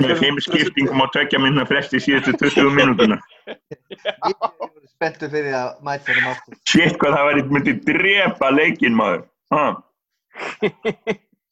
Með 0.03 0.17
fimm 0.19 0.39
skiptingum 0.43 0.99
á 0.99 1.07
tvekja 1.15 1.39
minna 1.39 1.63
fresti 1.69 2.01
síðustu 2.03 2.33
20 2.41 2.73
mínútuna. 2.75 3.15
ég 4.27 4.33
er 4.43 4.89
spenntur 4.91 5.31
fyrir 5.31 5.55
að 5.55 5.69
mæta 5.87 6.11
þeim 6.11 6.27
aftur. 6.33 6.57
Shit 6.67 6.97
hvað 6.99 7.15
það 7.15 7.27
var 7.29 7.39
myndi 7.53 7.75
drepa 7.87 8.49
leikinn 8.51 8.97
maður. 8.97 9.23
Ha. 9.55 9.63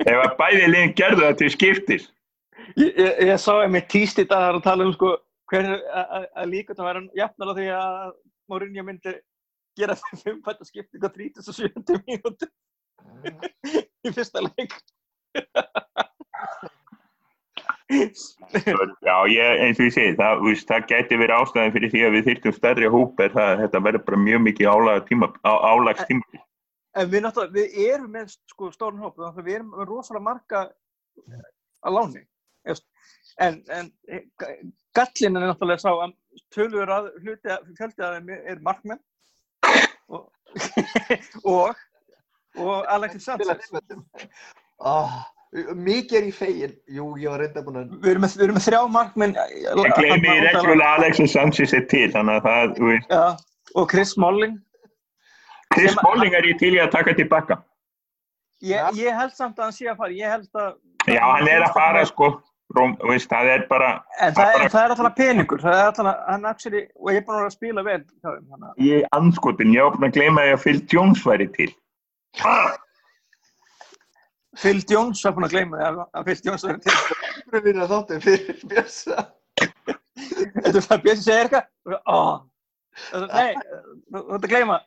Ef 0.04 0.18
að 0.18 0.34
bæði 0.42 0.66
liðin 0.74 0.96
gerðu 1.00 1.24
það 1.24 1.38
til 1.40 1.52
skiptis. 1.54 2.10
Ég, 2.76 2.90
ég, 3.00 3.14
ég 3.30 3.40
sá 3.40 3.54
einmitt 3.62 3.88
tíst 3.92 4.20
í 4.20 4.28
dag 4.28 4.58
að 4.58 4.64
tala 4.66 4.88
um 4.88 4.94
sko 4.96 5.14
hver 5.52 5.64
er 5.64 5.80
að- 5.94 6.14
að- 6.20 6.28
að 6.44 6.52
líka 6.52 6.76
það 6.76 6.88
væri 6.90 7.02
jafnala 7.22 7.56
því 7.58 7.68
að 7.78 8.12
Mourinho 8.54 8.86
myndi 8.86 9.16
gera 9.80 9.96
fimm 10.22 10.42
fætta 10.46 10.68
skipting 10.68 11.02
á 11.02 11.10
37. 11.10 12.02
mínútu 12.06 12.50
í 14.06 14.14
fyrsta 14.14 14.44
leik. 14.46 14.76
Já, 17.94 19.16
ég, 19.30 19.60
eins 19.62 19.80
og 19.80 19.86
ég 19.88 19.94
segi, 19.94 20.16
það, 20.18 20.42
veist, 20.48 20.68
það 20.70 20.88
gæti 20.92 21.20
verið 21.20 21.36
ástæðan 21.38 21.74
fyrir 21.76 21.92
því 21.94 22.04
að 22.06 22.16
við 22.16 22.28
þyrftum 22.30 22.56
stærri 22.58 22.90
hóp 22.96 23.22
er 23.22 23.34
það 23.36 23.50
að 23.50 23.62
þetta 23.64 23.82
verður 23.88 24.06
bara 24.08 24.22
mjög 24.24 24.44
mikið 24.48 24.70
álags 24.72 25.08
tíma, 25.10 25.30
á, 25.46 25.54
álags 25.74 26.06
tíma. 26.10 26.44
En 26.94 27.10
við 27.10 27.26
náttúrulega, 27.26 27.56
við 27.58 27.78
erum 27.90 28.12
með 28.14 28.36
sko 28.54 28.70
stórn 28.74 29.02
hóp, 29.02 29.20
að 29.20 29.42
við 29.44 29.60
erum 29.60 29.74
með 29.74 29.90
rosalega 29.90 30.28
marga 30.30 30.64
að 31.84 31.98
láni. 31.98 32.24
En, 33.42 33.64
en 33.74 33.88
ga- 34.38 34.54
gallinn 34.94 35.40
er 35.40 35.48
náttúrulega 35.50 35.82
sá 35.82 35.90
að 35.94 36.12
tölur 36.54 36.92
að 36.94 37.08
hluti 37.24 37.50
að 37.50 37.70
fjöldi 37.80 38.06
að 38.06 38.18
þeim 38.20 38.34
er 38.54 38.60
markmenn 38.66 39.00
og, 40.14 40.28
og, 41.56 41.80
og 42.62 42.92
Alexis 42.94 43.26
Sanchez. 43.26 43.72
Oh, 44.84 45.16
mikið 45.54 46.18
er 46.20 46.28
í 46.28 46.34
fegin. 46.36 46.76
Jú, 46.94 47.08
ég 47.22 47.32
var 47.34 47.42
reynda 47.42 47.64
búin 47.66 47.82
að... 47.82 47.96
Við 48.04 48.12
erum 48.14 48.26
með, 48.26 48.38
við 48.38 48.46
erum 48.48 48.60
með 48.60 48.68
þrjá 48.68 48.82
markmenn. 48.98 49.36
Ég 49.64 49.98
gleymi 49.98 50.30
í 50.36 50.46
reglulega 50.46 50.94
Alexis 51.00 51.34
Sanchez 51.34 51.74
er 51.78 51.86
til, 51.90 52.06
þannig 52.14 52.40
að 52.42 52.48
það, 52.48 53.04
Já, 53.10 53.26
og 53.82 53.90
Chris 53.92 54.14
Smalling. 54.18 54.58
Chris 55.74 55.94
Sem- 55.94 56.02
Smalling 56.04 56.38
er 56.38 56.50
ég 56.52 56.60
til 56.62 56.74
í 56.78 56.82
að 56.84 56.92
taka 56.94 57.16
tilbaka. 57.18 57.62
Ég, 58.64 58.94
ég 59.02 59.16
held 59.18 59.34
samt 59.36 59.58
að 59.60 59.66
hann 59.72 59.76
sé 59.76 59.90
að 59.92 59.98
fara. 60.00 60.14
Ég 60.16 60.30
held 60.38 60.62
að... 60.62 60.76
Já, 61.10 61.24
hann 61.26 61.50
er 61.52 61.66
að 61.66 61.74
fara, 61.76 62.04
sko, 62.08 62.30
Róm, 62.74 62.96
veist, 63.06 63.30
það 63.30 63.50
er 63.54 63.66
bara, 63.70 63.90
En 64.20 64.34
það, 64.34 64.54
er- 64.56 64.70
það 64.74 64.84
er 64.86 64.94
alltaf 64.96 65.16
peningur. 65.16 65.60
Það 65.62 65.76
er 65.78 65.84
alltaf, 65.92 66.08
hann 66.28 66.46
actually, 66.50 66.88
og 66.96 67.12
ég 67.14 67.18
er 67.20 67.26
búin 67.28 67.42
að 67.42 67.46
að 67.46 67.52
spila 67.54 67.84
vel. 67.86 68.00
að- 68.24 68.80
ég 68.82 69.04
anskotin, 69.14 69.74
ég 69.76 69.84
var 69.84 69.92
búin 69.98 70.10
að 70.10 70.16
gleyma 70.18 70.42
að 70.54 70.62
Phil 70.64 70.80
Jones 70.94 71.22
væri 71.24 71.48
til. 71.54 71.72
Phil 74.58 74.82
Jones 74.90 75.24
var 75.26 75.34
búin 75.34 75.46
að 75.48 75.54
gleyma 75.56 75.78
að- 75.82 76.08
að 76.14 76.26
Phil 76.26 76.42
Jones 76.46 76.64
verið 76.64 76.82
til. 76.82 76.94
Það 76.94 77.54
er 77.54 77.62
fyrir 77.68 77.88
þáttum 77.94 78.22
fyrir 78.26 78.66
Björsa. 78.70 79.28
Þetta 80.64 80.78
er 80.78 80.86
það 80.88 81.04
Björn 81.06 81.22
segir 81.24 81.50
eitthvað. 81.50 82.44
Nei, 83.34 83.56
þú 84.14 84.34
ert 84.34 84.46
að 84.46 84.52
gleyma. 84.54 84.78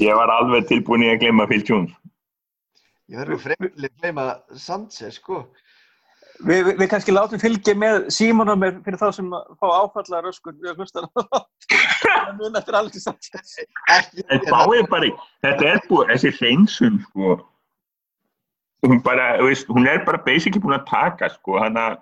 Ég 0.00 0.14
var 0.16 0.28
alveg 0.32 0.68
tilbúin 0.68 1.04
í 1.04 1.12
að 1.12 1.20
gleyma 1.24 1.46
Phil 1.48 1.64
Jones. 1.68 1.92
Ég 3.10 3.18
verður 3.20 3.40
fremlega 3.44 3.88
að 3.88 4.00
gleyma 4.00 4.26
Sanchez, 4.56 5.14
sko. 5.20 5.46
Við, 6.42 6.60
við, 6.66 6.76
við 6.80 6.88
kannski 6.90 7.12
látum 7.14 7.40
fylgja 7.42 7.74
með 7.78 8.08
Símonum 8.14 8.58
með 8.62 8.80
fyrir 8.82 8.98
þá 8.98 9.06
sem 9.14 9.28
fá 9.60 9.66
áfallega 9.78 10.24
röskun 10.26 10.56
við 10.58 10.72
að 10.72 10.80
hlusta 10.82 11.04
það. 11.06 11.44
Mun 12.40 12.58
eftir 12.58 12.78
Sanchez. 13.04 13.52
Ekki 13.94 14.24
Þetta 15.44 15.68
er 15.70 15.80
búið, 15.88 16.10
þessi 16.12 16.32
hreinsun, 16.40 16.98
sko, 17.06 17.36
hún 18.86 19.02
bara, 19.06 19.36
þú 19.38 19.48
veist, 19.52 19.70
hún 19.70 19.86
er 19.90 20.02
bara 20.08 20.18
basically 20.26 20.62
búin 20.64 20.76
að 20.78 20.86
taka, 20.90 21.30
sko, 21.36 21.60
hann 21.62 21.78
að, 21.78 21.98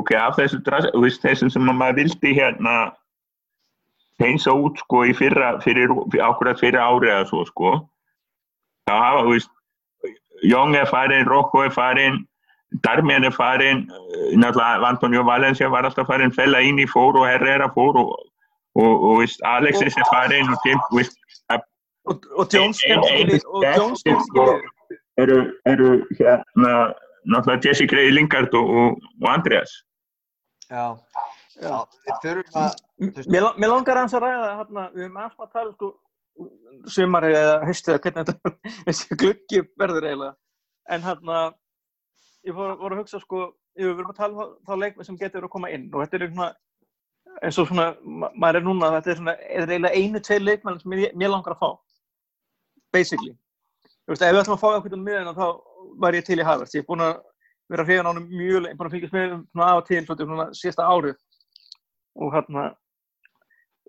ok, 0.00 0.14
af 0.16 0.38
þessu, 0.40 0.62
dras- 0.64 0.88
þú 0.94 1.04
veist, 1.04 1.22
þessum 1.24 1.52
sem 1.52 1.68
að 1.68 1.78
maður 1.82 1.98
vildi 2.00 2.34
hérna 2.38 2.76
hreinsa 4.22 4.54
út, 4.56 4.80
sko, 4.86 5.04
í 5.08 5.14
fyrra, 5.18 5.54
fyrir, 5.64 5.92
ákveðat 6.16 6.62
fyrir 6.64 6.80
ári 6.80 7.12
eða 7.12 7.28
svo, 7.28 7.44
sko, 7.50 7.74
þá 8.88 8.94
hafa, 8.96 9.24
þú 9.28 9.36
veist, 9.36 9.52
Young 10.42 10.74
er 10.74 10.88
farin, 10.90 11.28
Rocco 11.28 11.60
er 11.62 11.70
farin, 11.70 12.22
Darmian 12.84 13.24
er 13.24 13.34
farin, 13.36 13.84
eh, 13.90 14.36
náttúrulega 14.36 14.88
Antonio 14.88 15.22
Valencia 15.24 15.68
var 15.68 15.84
alltaf 15.84 16.06
farin, 16.06 16.32
Fellaini 16.32 16.86
fór 16.88 17.18
og 17.20 17.26
Herrera 17.28 17.68
fór 17.74 17.98
og, 18.00 18.14
og, 18.74 18.92
og, 19.08 19.18
veist, 19.20 19.40
Alexis 19.44 19.96
er 19.96 20.08
farin 20.12 20.48
og 20.48 20.58
James, 20.66 20.88
veist, 20.96 21.18
Og, 22.04 22.22
og 22.38 22.46
Jones 22.54 22.78
eru, 25.72 25.88
hérna 26.18 26.72
náttúrulega 27.24 27.68
Jesse 27.68 27.86
Grey 27.86 28.10
Lingard 28.10 28.54
og, 28.54 28.70
og, 28.70 29.02
og 29.22 29.28
Andreas. 29.34 29.70
Já, 30.70 30.98
já, 31.62 31.76
að... 32.54 32.74
Mér, 33.30 33.52
mér 33.60 33.70
langar 33.70 34.00
hans 34.00 34.14
að 34.16 34.24
ræða 34.26 34.50
hérna, 34.58 34.86
við 34.94 35.04
höfum 35.04 35.20
aðeins 35.20 35.44
að 35.44 35.52
tala 35.52 35.74
sko 35.76 35.92
sumari 36.90 37.34
eða 37.36 37.56
haustið 37.68 37.94
eða 37.94 38.02
hvernig 38.06 38.30
þetta 38.30 38.54
þessi 38.88 39.18
gluggi 39.22 39.62
verður 39.78 40.08
eiginlega. 40.08 40.34
En 40.90 41.04
hérna 41.06 41.42
ég 42.46 42.56
fór, 42.56 42.76
voru 42.80 42.96
að 42.96 43.02
hugsa 43.02 43.20
sko 43.22 43.44
við 43.78 43.92
erum 43.92 44.12
að 44.12 44.18
tala 44.18 44.46
um 44.46 44.54
þá, 44.66 44.74
leikmenn 44.82 45.08
sem 45.08 45.18
getur 45.20 45.46
að 45.46 45.52
koma 45.54 45.70
inn 45.72 45.88
og 45.92 46.02
þetta 46.02 46.18
er 46.18 46.32
svona 46.32 46.50
eins 47.42 47.58
og 47.58 47.68
svona, 47.70 47.86
ma 48.04 48.30
maður 48.36 48.58
er 48.60 48.66
núna 48.66 48.90
þetta 48.98 49.12
er 49.12 49.20
svona, 49.20 49.34
er 49.48 49.70
eiginlega 49.70 50.00
einu, 50.00 50.22
tvei 50.26 50.38
leikmenn 50.42 50.80
sem 50.82 50.96
ég, 50.98 51.14
mér 51.16 51.32
langar 51.32 51.54
að 51.56 51.62
fá 51.62 51.70
basically. 52.92 53.32
Þú 54.04 54.12
veist, 54.12 54.24
ef 54.26 54.34
við 54.34 54.40
ætlum 54.42 54.58
að 54.58 54.62
fá 54.62 54.68
eitthvað 54.72 54.96
um 54.98 55.04
miðina 55.06 55.34
þá 55.36 55.46
var 56.02 56.16
ég 56.18 56.26
til 56.26 56.38
í 56.40 56.46
Havert 56.46 56.74
ég 56.74 56.84
er 56.84 56.88
búin 56.88 57.04
að 57.06 57.14
vera 57.72 57.86
hrifin 57.86 58.08
á 58.08 58.10
hann 58.10 58.26
mjög 58.28 58.64
lengi 58.66 58.78
búin 58.78 58.90
að 58.90 58.96
fylgjast 58.96 59.16
með 59.16 59.34
svona 59.38 59.68
af 59.70 59.80
og 59.80 59.86
til 59.88 60.02
svona, 60.26 60.46
síðasta 60.58 60.88
árið. 60.90 61.16
Og 62.20 62.34
hérna 62.34 62.66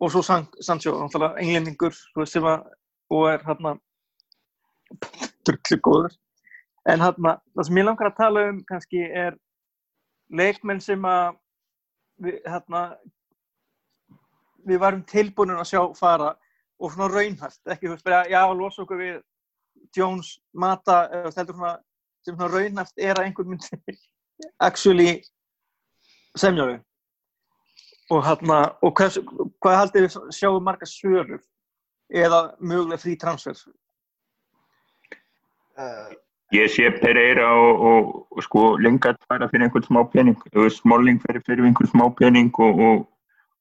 og 0.02 0.12
svo 0.14 0.24
San, 0.24 0.48
Sancho, 0.64 0.96
náttúrulega 1.02 1.42
englendingur 1.44 1.94
þú 1.96 2.22
veist, 2.22 2.38
sem 2.38 2.48
að 2.48 2.64
og 3.14 3.28
er 3.30 3.44
hérna 3.48 3.76
drullu 5.44 5.80
góður 5.84 6.16
en 6.90 7.04
hérna, 7.04 7.38
það 7.56 7.68
sem 7.68 7.80
ég 7.80 7.88
langar 7.88 8.10
að 8.12 8.20
tala 8.20 8.46
um 8.52 8.62
kannski 8.68 9.04
er 9.08 9.38
leikmenn 10.34 10.82
sem 10.84 11.06
að 11.08 11.38
við, 12.24 12.40
hérna, 12.48 12.84
við 14.68 14.82
varum 14.84 15.04
tilbúinir 15.08 15.62
að 15.62 15.70
sjá 15.72 15.82
fara 15.98 16.34
og 16.84 16.92
svona 16.92 17.10
raunhæft, 17.12 17.62
ekki 17.72 17.92
þú 17.92 18.00
bara, 18.04 18.24
já, 18.32 18.42
losa 18.52 18.84
okkur 18.84 19.00
við 19.00 19.22
Jones, 19.96 20.38
Mata, 20.54 21.06
svona, 21.32 21.78
sem 22.26 22.36
svona 22.36 22.52
raunhæft 22.52 23.00
er 23.00 23.20
að 23.20 23.28
einhver 23.28 23.48
myndi 23.48 23.98
actually 24.68 25.22
semja 26.40 26.68
við. 26.72 26.82
Og 28.12 28.26
hérna, 28.26 28.58
og 28.84 28.92
hvers, 29.00 29.18
hvað 29.64 29.80
haldið 29.80 30.06
við 30.08 30.18
sjáum 30.36 30.66
marga 30.66 30.88
svörur 30.90 31.40
eða 32.14 32.42
mögulega 32.60 33.00
frí 33.02 33.16
transfer? 33.20 33.56
Uh, 35.74 36.12
Ég 36.54 36.70
sé 36.70 36.90
Pereira 37.02 37.48
og, 37.58 37.80
og, 37.90 38.10
og 38.32 38.44
sko 38.46 38.64
Lingard 38.78 39.18
fara 39.26 39.48
fyrir 39.50 39.66
einhvern 39.66 39.86
smá 39.88 40.04
pening, 40.14 40.38
Smalling 40.70 41.18
fyrir 41.24 41.42
fyrir 41.48 41.66
einhvern 41.66 41.90
smá 41.90 42.06
pening 42.20 42.52
og, 42.62 42.82
og, 42.88 43.00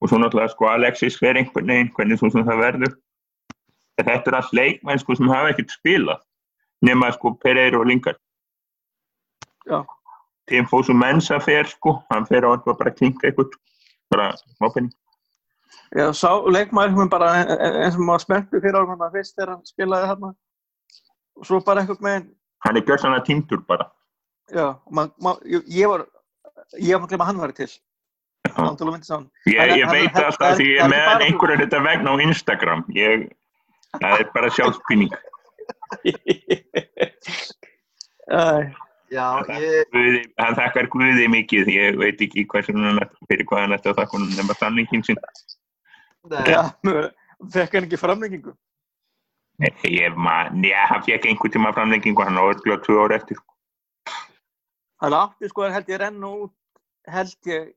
og 0.00 0.10
svo 0.10 0.18
náttúrulega 0.20 0.52
sko 0.52 0.68
Alexis 0.68 1.16
fyrir 1.16 1.40
einhvern 1.40 1.72
veginn, 1.72 1.92
hvernig 1.96 2.20
svo 2.20 2.28
sem 2.34 2.44
það 2.44 2.60
verður. 2.66 2.92
Þetta 4.02 4.32
er 4.32 4.36
allt 4.36 4.52
leikmenn 4.58 5.00
sko 5.00 5.16
sem 5.16 5.32
hafa 5.32 5.54
ekkert 5.54 5.72
spilað, 5.72 6.20
nema 6.84 7.08
sko 7.16 7.32
Pereira 7.40 7.80
og 7.80 7.88
Lingard. 7.88 8.20
Já. 9.70 9.80
Tim 10.50 10.68
Fosu 10.68 10.92
Mensa 10.92 11.38
fer 11.40 11.70
sko, 11.70 12.02
hann 12.12 12.28
fer 12.28 12.44
á 12.44 12.52
eitthvað 12.52 12.78
bara 12.82 12.92
að 12.92 13.00
klinka 13.00 13.30
eitthvað, 13.30 13.56
bara 14.12 14.28
smá 14.42 14.68
pening. 14.74 14.92
Já, 15.96 16.10
sá 16.16 16.28
leikmaður 16.44 16.96
hún 16.98 17.10
bara 17.12 17.32
eins 17.40 17.96
og 17.96 18.04
maður 18.04 18.26
spenntu 18.26 18.60
fyrir 18.60 18.76
árum 18.76 19.00
hann 19.00 19.12
fyrst 19.12 19.36
þegar 19.36 19.54
hann 19.54 19.66
spilaði 19.68 20.08
hérna 20.12 20.34
og 21.36 21.48
svo 21.48 21.60
bara 21.64 21.82
einhvern 21.82 22.06
veginn, 22.06 22.30
Hann 22.64 22.76
er 22.78 22.84
gjörsanlega 22.86 23.24
týndur 23.26 23.60
bara. 23.66 23.88
já, 24.52 24.66
man, 24.90 25.12
man, 25.20 25.36
ég, 25.44 25.86
var 25.88 26.06
ég 26.78 26.94
var 26.98 27.06
að 27.06 27.08
glemma 27.12 27.24
að 27.24 27.30
hann 27.32 27.40
væri 27.42 27.54
til 27.58 27.68
að 28.52 28.78
Ég, 29.46 29.56
er- 29.58 29.72
ég 29.78 29.84
er- 29.86 29.92
veit 29.92 30.12
það 30.12 30.24
alltaf 30.28 30.50
er- 30.50 30.56
því 30.58 30.66
það 30.66 30.72
ég 30.72 30.78
er 30.78 30.82
er 30.82 30.84
ekki 30.84 30.92
með 30.92 31.06
bara 31.06 31.24
einhverju 31.26 31.58
þetta 31.62 31.80
vegna 31.86 32.10
á 32.10 32.16
Instagram. 32.26 32.84
Ég, 32.94 33.30
það 34.02 34.20
er 34.20 34.26
bara 34.34 34.50
sjálfspinning. 34.50 35.12
Æ, 38.32 38.74
já, 39.12 39.26
ég, 39.60 39.88
Guði, 39.92 40.20
hann 40.38 40.54
þakkar 40.56 40.86
Guði 40.92 41.26
mikið, 41.32 41.66
ég 41.74 41.98
veit 42.00 42.20
ekki 42.24 42.44
hversu 42.50 42.72
hann 42.76 43.00
fyrir 43.28 43.44
hvað 43.48 43.64
hann 43.64 43.74
ætti 43.76 43.90
að 43.92 43.98
þakka 44.00 44.18
hann 44.20 44.36
sinn. 45.08 45.18
nei, 46.30 46.44
Já, 46.52 46.62
mögulega. 46.86 47.12
fekk 47.56 47.72
hann 47.76 47.86
ekki 47.88 47.98
framlengingu 48.00 48.52
Ég 49.86 50.14
man, 50.16 50.62
já, 50.64 50.86
hann 50.90 51.02
fekk 51.06 51.26
einhver 51.30 51.50
tíma 51.54 51.72
framlengingu, 51.76 52.22
hann 52.24 52.38
á 52.38 52.42
örgla 52.50 52.78
tvö 52.82 53.04
ár 53.04 53.12
eftir. 53.18 53.38
hann 55.02 55.12
átti 55.18 55.48
sko 55.50 55.62
held 55.70 55.88
ég 55.90 55.98
renna 55.98 56.28
út 56.28 56.52
held 57.10 57.34
ég 57.50 57.72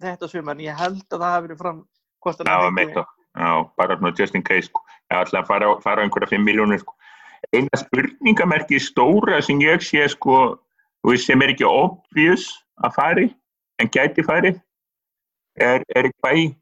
þetta 0.00 0.28
sumar 0.28 0.54
en 0.56 0.60
ég 0.64 0.76
held 0.76 1.02
að 1.12 1.20
það 1.20 1.32
hafi 1.34 1.46
verið 1.46 1.58
fram 1.62 1.80
hvort 2.24 2.38
hann 2.40 2.46
Já, 2.48 2.56
hafi 2.60 2.72
með 2.74 2.82
fengið- 2.86 2.94
það. 2.96 3.06
Já, 3.36 3.50
bara 3.76 3.96
svona 3.96 4.12
just 4.18 4.34
in 4.34 4.42
case, 4.42 4.66
sko. 4.68 4.80
Ég 5.12 5.18
ætla 5.20 5.40
að 5.42 5.46
fara, 5.46 5.66
á- 5.68 5.80
fara 5.82 6.00
á 6.00 6.04
einhverja 6.04 6.28
5 6.32 6.44
miljónir, 6.44 6.80
sko. 6.80 6.94
Eina 7.52 7.76
spurningamerki 7.76 8.78
stóra 8.80 9.42
sem 9.42 9.58
ég 9.60 9.80
sé, 9.84 10.08
sko, 10.08 10.58
sem 11.16 11.42
er 11.42 11.48
ekki 11.52 11.64
obvious 11.68 12.46
að 12.82 12.94
fari, 12.94 13.26
en 13.78 13.88
gæti 13.88 14.24
fari, 14.24 14.54
er 15.60 15.82
Erik 15.94 16.14
Bæ. 16.24 16.56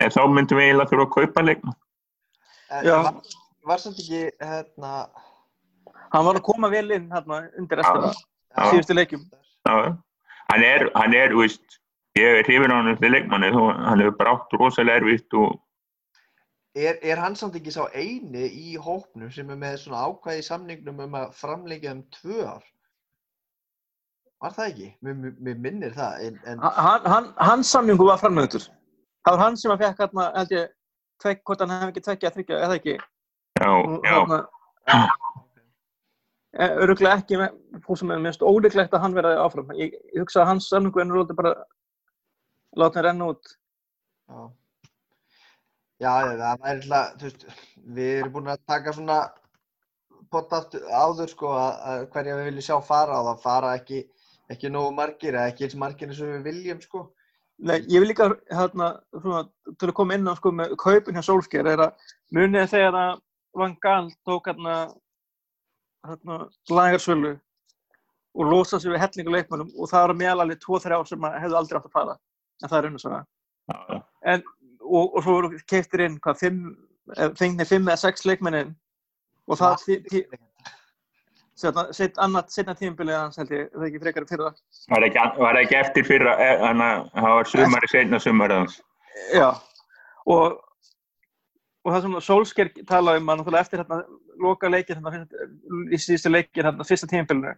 En 0.00 0.10
þá 0.10 0.24
myndum 0.28 0.58
við 0.58 0.72
eiginlega 0.72 0.90
þurfa 0.90 1.06
að 1.06 1.14
kaupa 1.14 1.42
leikna. 1.44 1.72
Já. 2.82 3.02
var, 3.02 3.22
var 3.66 3.82
samt 3.82 4.00
ekki, 4.02 4.22
hérna, 4.40 4.92
hann 6.12 6.26
var 6.28 6.38
að 6.38 6.46
koma 6.46 6.70
vel 6.72 6.88
inn 6.96 7.08
hérna 7.12 7.42
undir 7.58 7.80
restina 7.80 8.12
síðustu 8.70 8.96
leikjum. 8.96 9.26
Já, 9.66 9.74
hann 10.52 10.66
er, 10.66 10.86
hann 10.94 11.16
er, 11.16 11.34
þú 11.34 11.42
veist, 11.44 11.78
ég 12.18 12.40
er 12.40 12.48
hrifin 12.48 12.72
á 12.72 12.78
hann 12.78 12.98
til 13.00 13.12
leikmanni, 13.12 13.52
þó 13.54 13.62
hann 13.72 14.04
hefur 14.04 14.18
bara 14.20 14.36
átt 14.36 14.56
rosalega 14.60 15.02
erfitt 15.02 15.36
og 15.36 15.58
er, 16.76 17.00
er 17.02 17.20
hann 17.20 17.36
samt 17.38 17.58
ekki 17.58 17.74
sá 17.74 17.84
eini 17.96 18.46
í 18.46 18.78
hópnum 18.80 19.32
sem 19.32 19.50
er 19.52 19.60
með 19.60 19.82
svona 19.84 20.06
ákvæði 20.08 20.46
samningnum 20.46 21.04
um 21.08 21.20
að 21.20 21.36
framlengja 21.40 21.96
um 21.96 22.02
tvö 22.20 22.40
ár? 22.46 22.64
Var 24.44 24.52
það 24.52 24.66
ekki? 24.70 24.88
Mér, 25.02 25.20
mér, 25.40 25.60
minnir 25.64 25.94
það, 25.96 26.26
en, 26.26 26.40
en 26.44 26.64
hann, 26.64 27.06
hann, 27.08 27.30
hans 27.40 27.70
samningu 27.72 28.08
var 28.08 28.20
framöndur 28.20 28.66
það 29.26 29.34
var 29.34 29.42
hann 29.42 29.56
sem 29.58 29.72
að 29.74 29.82
fekk 29.82 30.02
hérna 30.04 30.26
held 30.36 30.52
ég 30.54 31.40
hvort 31.42 31.62
hann 31.64 31.72
hefði 31.74 31.92
ekki 31.92 32.04
tvekja 32.06 32.28
að 32.28 32.36
þryggja 32.36 32.58
eða 32.66 32.76
ekki 32.78 32.96
já, 33.60 33.70
Og 33.72 34.04
já, 34.04 34.14
þarna 34.16 34.40
öruglega 36.56 37.20
ekki 37.20 37.40
með 37.40 37.80
fórsum 37.84 38.12
með 38.12 38.22
minnst 38.24 38.44
ólíklegt 38.44 38.94
að 38.96 39.02
hann 39.04 39.16
verði 39.16 39.40
áfram 39.42 39.72
ég, 39.76 39.96
ég 40.14 40.22
hugsa 40.22 40.42
að 40.42 40.52
hans 40.54 40.68
samningu 40.72 41.02
ennur 41.02 41.22
lóti 41.22 41.36
bara 41.36 41.52
láta 42.76 43.00
hann 43.00 43.08
renna 43.10 43.32
út 43.34 43.56
Já. 44.26 44.38
Já, 45.96 46.12
já, 46.20 46.32
það 46.36 46.64
er 46.68 46.70
alltaf, 46.76 47.12
þú 47.16 47.26
veist, 47.26 47.44
við 47.96 48.08
erum 48.18 48.32
búin 48.34 48.50
að 48.52 48.64
taka 48.68 48.92
svona 48.92 49.18
pottaft 50.32 50.74
áður 50.90 51.30
sko 51.32 51.52
að, 51.56 51.78
að 51.90 52.02
hverja 52.12 52.34
við 52.36 52.48
viljum 52.50 52.66
sjá 52.66 52.76
fara 52.84 53.20
og 53.20 53.28
það 53.30 53.44
fara 53.44 53.70
ekki, 53.78 54.00
ekki 54.52 54.72
nógu 54.72 54.90
margir 54.96 55.38
eða 55.38 55.52
ekki 55.52 55.64
eins 55.66 55.78
margir 55.80 56.10
eins 56.10 56.20
og 56.20 56.34
við 56.34 56.50
viljum 56.50 56.82
sko. 56.84 57.04
Nei, 57.64 57.78
ég 57.88 58.02
vil 58.02 58.10
líka 58.10 58.28
hérna, 58.52 58.90
svona, 59.14 59.46
til 59.72 59.88
að 59.88 59.94
koma 59.96 60.18
inn 60.18 60.28
á 60.28 60.34
sko, 60.36 60.52
með 60.52 60.74
kaupin 60.82 61.16
hjá 61.16 61.24
Solskjær 61.24 61.70
er 61.72 61.84
að 61.86 62.12
munið 62.36 62.68
þegar 62.74 63.00
að 63.00 63.22
Van 63.56 63.76
Gaal 63.82 64.10
tók 64.28 64.46
hérna, 64.50 64.76
hérna 66.06 66.38
lagarsölu 66.70 67.34
og 68.36 68.50
losa 68.52 68.78
sig 68.80 68.92
við 68.92 69.00
hellingu 69.00 69.32
leikmannum 69.32 69.70
og 69.80 69.88
það 69.90 70.04
eru 70.08 70.18
meðalali 70.20 70.56
2-3 70.60 70.92
ár 70.98 71.06
sem 71.08 71.24
að 71.24 71.38
hefðu 71.44 71.56
aldrei 71.60 71.78
átt 71.78 71.88
að 71.88 71.94
fara. 71.98 72.16
En 72.62 72.68
það 72.72 72.78
er 72.78 72.88
unnum 72.90 73.02
svona 73.02 73.20
já, 73.72 74.02
en, 74.32 74.42
og, 74.80 75.14
og 75.16 75.22
svo 75.24 75.36
voru 75.38 75.62
keiftir 75.68 76.04
inn 76.06 76.18
hvað, 76.24 76.42
fimm, 76.44 76.66
fengnir 77.38 77.68
5 77.68 77.88
eða 77.88 77.96
6 78.04 78.26
leikmennin 78.28 78.74
og 79.46 79.58
það 79.60 79.76
tí- 79.86 80.02
tí- 80.10 80.26
setna, 81.56 81.86
set, 81.96 82.18
annað 82.20 82.52
setna 82.52 82.74
tímabilið 82.76 83.16
hans 83.16 83.38
held 83.40 83.52
ég, 83.54 83.68
það 83.72 83.82
er 83.82 83.88
ekki 83.90 84.02
frekar 84.04 84.28
fyrir 84.28 84.44
það 84.50 84.94
var 84.94 85.06
ekki, 85.08 85.24
var 85.40 85.58
ekki 85.62 85.78
eftir 85.80 86.04
fyrra, 86.08 86.34
eh, 86.44 86.60
hann 86.60 86.82
að 86.84 87.06
það 87.14 87.34
var 87.38 87.50
sumari 87.52 87.90
seinna 87.92 88.20
sumari 88.20 88.58
hans. 88.60 88.80
Já, 89.32 89.48
og, 90.26 90.58
og 91.86 91.94
það 91.94 92.02
sem 92.04 92.14
Solskjær 92.26 92.70
talaði 92.88 93.22
um 93.22 93.28
að 93.30 93.40
náttúrulega 93.40 93.64
eftir 93.66 93.82
hérna 93.82 93.98
loka 94.42 94.70
leikir 94.70 94.98
hérna 94.98 95.26
í 95.94 96.00
síðustu 96.02 96.32
leikir 96.32 96.66
hérna 96.66 96.86
fyrsta 96.88 97.06
tímabilinu 97.10 97.52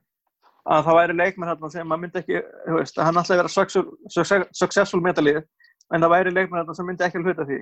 að 0.68 0.84
það 0.84 0.98
væri 0.98 1.16
leikmenn 1.16 1.48
hérna 1.48 1.70
sem 1.72 1.88
maður 1.88 2.02
myndi 2.02 2.20
ekki, 2.20 2.40
þú 2.66 2.76
veist, 2.76 2.98
hann 3.00 3.16
ætlaði 3.16 3.38
að 3.38 3.40
vera 3.40 3.52
successful, 3.54 3.96
success- 4.12 4.58
successful 4.60 5.00
metalið 5.04 5.38
en 5.40 6.04
það 6.04 6.12
væri 6.12 6.34
leikmenn 6.34 6.60
hérna 6.60 6.76
sem 6.76 6.88
myndi 6.88 7.06
ekki 7.06 7.20
að 7.22 7.28
hluta 7.30 7.46
því. 7.48 7.58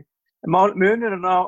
Munurinn 0.51 1.29
á, 1.31 1.39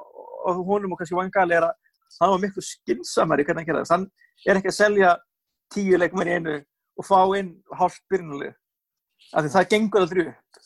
honum 0.68 0.94
og 0.94 1.00
kannski 1.00 1.18
Vangali 1.18 1.56
er 1.58 1.66
að 1.66 1.74
hann 2.20 2.32
var 2.34 2.42
miklu 2.44 2.62
skinsamari 2.64 3.44
hvernig 3.46 3.64
hann 3.64 3.70
gera 3.72 3.82
það. 3.82 3.90
Hann 3.96 4.06
er 4.46 4.60
ekki 4.60 4.70
að 4.70 4.78
selja 4.78 5.16
tíu 5.74 5.98
leikmenn 5.98 6.30
í 6.30 6.36
einu 6.38 6.54
og 6.98 7.08
fá 7.08 7.18
inn 7.40 7.50
hálft 7.80 8.04
byrjunalið. 8.12 8.54
Af 9.34 9.42
því 9.44 9.52
það 9.56 9.68
gengur 9.74 10.04
aldrei 10.06 10.28
upp. 10.30 10.62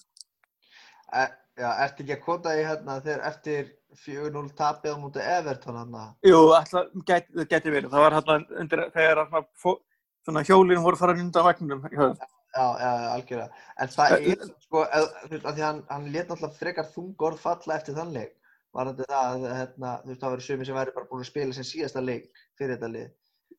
Já, 1.63 1.69
ertu 1.85 2.03
ekki 2.03 2.15
að 2.17 2.23
kota 2.25 2.53
í 2.59 2.63
hérna 2.67 2.99
þegar 3.05 3.25
eftir 3.29 3.71
4-0 4.03 4.53
tapið 4.59 4.95
á 4.95 4.97
múti 4.99 5.23
Everton 5.23 5.77
hérna? 5.79 6.05
Jú, 6.27 6.39
alltaf 6.57 6.89
gæti, 7.07 7.29
það 7.39 7.49
gæti 7.53 7.73
verið. 7.75 7.91
Það 7.93 8.05
var 8.07 8.17
hérna 8.19 8.37
undir, 8.63 8.83
þegar 8.97 9.21
svona, 9.29 9.43
fó- 9.63 9.81
svona 10.27 10.43
hjólinn 10.49 10.83
voru 10.87 10.99
farin 10.99 11.21
undan 11.27 11.47
vagnum. 11.47 11.85
Já, 11.93 12.07
já, 12.53 12.67
já, 12.83 13.09
algjörlega. 13.15 13.65
En 13.81 13.93
það 13.95 14.15
er, 14.17 14.47
sko, 14.65 14.83
eð, 14.99 15.07
þú 15.23 15.31
veist, 15.35 15.47
af 15.47 15.55
því 15.57 15.65
hann, 15.67 15.83
hann 15.93 16.09
let 16.13 16.33
náttúrulega 16.33 16.59
frekar 16.59 16.89
þung 16.97 17.27
orð 17.29 17.39
falla 17.45 17.77
eftir 17.79 17.97
þann 17.97 18.11
leik. 18.17 18.35
Var 18.73 18.91
þetta 18.91 19.07
það 19.13 19.29
að, 19.29 19.47
hérna, 19.61 19.93
þú 20.03 20.11
veist, 20.11 20.21
það 20.25 20.35
verið 20.35 20.47
sumi 20.49 20.67
sem 20.69 20.77
væri 20.81 20.95
bara 20.97 21.09
búin 21.13 21.23
að 21.25 21.31
spila 21.31 21.57
sem 21.57 21.69
síðasta 21.69 22.03
leik 22.05 22.27
fyrir 22.59 22.75
þetta 22.77 22.91
lið. 22.97 23.09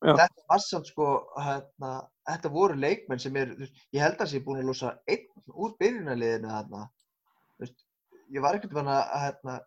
Já. 0.04 0.14
Þetta 0.20 0.46
var 0.52 0.62
samt, 0.66 0.90
sko, 0.92 1.08
hérna, 1.40 1.94
þetta 2.34 2.54
voru 2.58 2.78
leikmenn 2.84 3.22
sem 3.24 3.38
er, 3.40 3.56
ég 3.94 4.02
held 4.04 4.18
að 4.18 4.22
það 4.26 4.32
sé 4.34 4.44
búin 4.46 4.62
að 4.62 4.70
losa 4.74 4.94
einn 5.08 5.54
úr 5.54 5.74
byrjunarliðinu 5.80 6.52
þarna. 6.54 6.86
Ég 8.34 8.42
var 8.44 8.58
ekkert 8.58 8.74
vann 8.74 8.90
að, 8.90 9.04
hérna, 9.24 9.58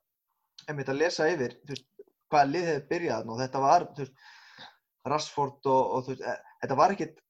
einmitt 0.67 0.89
að 0.91 1.01
lesa 1.03 1.29
yfir, 1.31 1.55
þú 1.67 1.75
veist, 1.75 1.87
hvaða 2.33 2.51
lið 2.53 2.65
hefði 2.71 2.87
byrjað 2.91 3.29
og 3.31 3.41
þetta 3.45 3.63
var, 3.63 3.87
þú 3.95 4.03
veist, 4.05 4.17
Rashford 5.07 5.69
og, 5.71 5.93
og 5.97 6.07
þú 6.07 6.15
veist, 6.17 6.25
e- 6.27 6.57
þetta 6.65 6.79
var 6.81 6.95
ekkert 6.97 7.21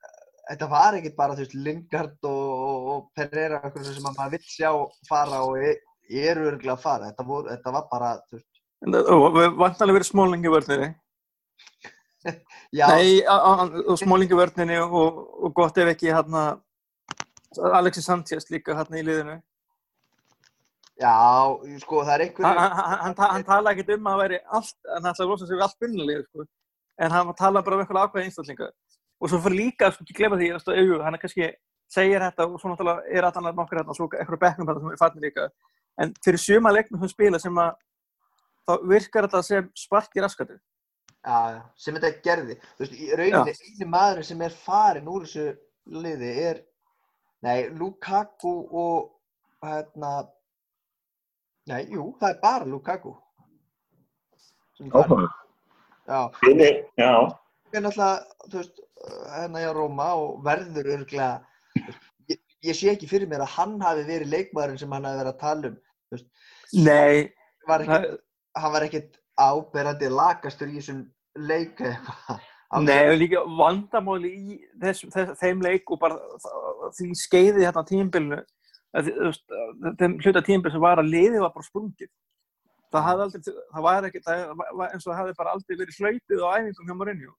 þetta 0.47 0.69
var 0.71 0.97
ekkert 0.97 1.17
bara, 1.19 1.35
þú 1.37 1.45
veist, 1.45 1.57
Lingard 1.67 2.29
og, 2.31 2.45
og, 2.69 2.87
og 2.95 3.09
Pereira 3.19 3.59
eitthvað 3.61 3.89
sem 3.91 4.09
að 4.09 4.17
maður 4.21 4.37
vill 4.37 4.47
sjá 4.47 4.71
fara 5.09 5.41
og 5.45 5.59
e- 5.59 5.81
eru 6.07 6.45
örgulega 6.53 6.77
að 6.77 6.85
fara. 6.85 7.09
Þetta, 7.11 7.25
voru, 7.27 7.51
þetta 7.51 7.73
var 7.75 7.89
bara, 7.91 8.13
þú 8.31 8.39
veist, 8.39 8.53
En 8.87 8.93
það- 8.93 9.57
vantanlega 9.59 9.97
verið 9.97 10.09
smólingi 10.11 10.51
vörninni. 10.53 10.89
já, 12.79 12.87
Nei, 12.93 13.23
smólingi 13.99 14.37
vörninni 14.39 14.77
og, 14.85 15.21
og 15.47 15.55
gott 15.57 15.79
ef 15.83 15.91
ekki 15.95 16.13
hérna 16.13 16.43
Alexis 17.79 18.07
Sanchez 18.07 18.49
líka 18.53 18.77
hérna 18.77 19.01
í 19.01 19.05
liðinu. 19.07 19.37
Já, 21.01 21.15
sko, 21.83 22.03
það 22.07 22.15
er 22.15 22.25
Hann, 22.25 22.27
einhverju... 22.27 22.59
hann, 22.61 22.77
hann, 22.81 22.99
hann, 23.05 23.15
ta- 23.19 23.31
hann 23.35 23.47
talaði 23.47 23.77
ekkert 23.77 23.95
um 23.99 24.07
að 24.09 24.15
það 24.17 24.23
væri 24.25 24.41
allt, 24.59 24.77
hann 24.95 25.11
ætlaði 25.13 25.27
að 25.27 25.33
losa 25.33 25.47
sig 25.47 25.57
við 25.57 25.67
allt 25.67 25.79
byrjunalið, 25.85 26.25
sko. 26.31 26.47
En 27.05 27.15
hann 27.17 27.33
talaði 27.37 27.67
bara 27.69 27.77
um 27.77 27.85
eitthvað 27.85 28.03
ákveðið 28.07 28.29
einstaklinga. 28.31 28.69
Og 29.21 29.31
svo 29.33 29.41
fyrir 29.45 29.61
líka, 29.61 29.91
sko, 29.93 30.05
ekki 30.07 30.17
glemma 30.21 30.39
því, 30.41 30.51
að 30.57 30.81
jú, 30.83 31.01
hann 31.05 31.17
er 31.19 31.23
kannski 31.23 31.51
segir 31.93 32.23
þetta 32.25 32.47
og 32.49 32.61
svo 32.61 32.71
náttúrulega 32.73 33.05
er 33.15 33.27
allan 33.29 33.55
nokkur 33.55 33.79
hérna 33.81 33.93
og 33.95 33.99
svo 33.99 34.09
eitthvað 34.11 34.41
bekknum 34.43 34.69
þetta 34.71 34.83
sem 34.83 34.95
er 34.95 35.01
fannir 35.03 35.27
líka 35.27 35.45
en 36.03 36.15
fyrir 36.25 36.43
suma 36.43 36.73
leiknum 36.75 37.03
sem 37.03 37.13
spila 37.13 37.39
sem 37.43 37.61
að 37.63 37.77
þá 38.67 38.73
virkar 38.91 39.29
þetta 39.29 39.43
sem 39.47 39.69
sparki 39.79 40.25
raskatu 40.25 40.59
Já, 41.27 41.63
sem 41.75 41.97
þetta 41.97 42.23
gerði. 42.23 42.55
Þú 42.79 42.85
veist, 42.85 42.93
í 43.03 43.07
rauninni 43.19 43.55
eini 43.67 43.87
maður 43.91 44.27
sem 44.29 44.43
er 44.47 44.53
farin 44.55 45.09
úr 45.11 45.25
þessu 45.25 45.47
liði 45.91 46.29
er, 46.39 46.61
nei, 47.43 47.65
Lukaku 47.75 48.53
og, 48.71 49.09
hérna, 49.65 50.13
nei, 51.71 51.83
jú, 51.93 52.11
það 52.21 52.31
er 52.35 52.41
bara 52.43 52.69
Lukaku. 52.69 53.15
Áhuga. 54.93 55.29
Já, 56.07 56.19
Fyrir, 56.39 56.83
já. 57.01 57.13
er 57.75 57.83
náttúrulega, 57.83 58.27
þú 58.51 58.59
veist, 58.61 58.81
hérna 59.33 59.63
í 59.65 59.71
Róma 59.75 60.09
og 60.21 60.43
verður 60.47 60.91
örglega, 60.95 61.31
ég, 62.31 62.39
ég 62.69 62.77
sé 62.79 62.93
ekki 62.93 63.09
fyrir 63.11 63.29
mér 63.31 63.43
að 63.47 63.55
hann 63.57 63.75
hafi 63.83 64.05
verið 64.07 64.31
leikmaðurinn 64.35 64.79
sem 64.83 64.93
hann 64.95 65.09
hafi 65.09 65.19
verið 65.23 65.33
að 65.33 65.41
tala 65.43 65.71
um. 65.73 65.79
Veist, 66.15 66.29
Nei, 66.77 67.33
var 67.67 67.83
ekkit, 67.83 67.95
það, 67.95 68.19
hann 68.63 68.75
var 68.77 68.87
ekkit 68.87 69.19
áberandi 69.47 70.13
lakastur 70.13 70.71
í 70.71 70.79
þessum 70.79 71.03
leik 71.49 71.81
eða 71.83 71.97
eitthvað. 71.97 72.45
nei, 72.87 73.17
líka 73.19 73.43
vandamáli 73.59 74.31
í 74.37 74.57
þess, 74.83 75.09
þess, 75.15 75.37
þeim 75.43 75.61
leik 75.67 75.91
og 75.95 76.01
bara 76.03 76.21
því 76.97 77.11
skeiði 77.19 77.65
hérna 77.67 77.85
tímbilinu 77.87 78.41
þeim 78.95 80.19
hluta 80.23 80.43
tímbil 80.45 80.73
sem 80.73 80.83
var 80.83 81.03
að 81.03 81.11
liði 81.13 81.43
var 81.43 81.55
bara 81.55 81.67
sprungið. 81.67 82.11
Það 82.95 83.07
hafði 83.09 83.25
aldrei, 83.25 83.55
það 83.73 83.87
var 83.87 84.07
ekki 84.09 84.23
það 84.25 84.45
var 84.57 84.93
eins 84.93 85.03
og 85.03 85.11
það 85.11 85.19
hafði 85.21 85.39
bara 85.41 85.57
aldrei 85.57 85.81
verið 85.81 85.99
hlaupið 86.01 86.45
á 86.47 86.49
æfingum 86.57 86.91
hjá 86.91 86.97
Mourinho. 87.01 87.35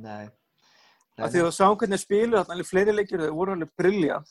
Nei. 0.00 0.30
af 1.20 1.28
því 1.28 1.42
að 1.44 1.50
sá 1.52 1.66
hvernig 1.68 2.00
spilu 2.00 2.38
alveg 2.40 2.64
fleiri 2.64 2.94
leikir 2.96 3.20
þau 3.20 3.34
voru 3.36 3.52
alveg 3.52 3.68
briljant 3.76 4.30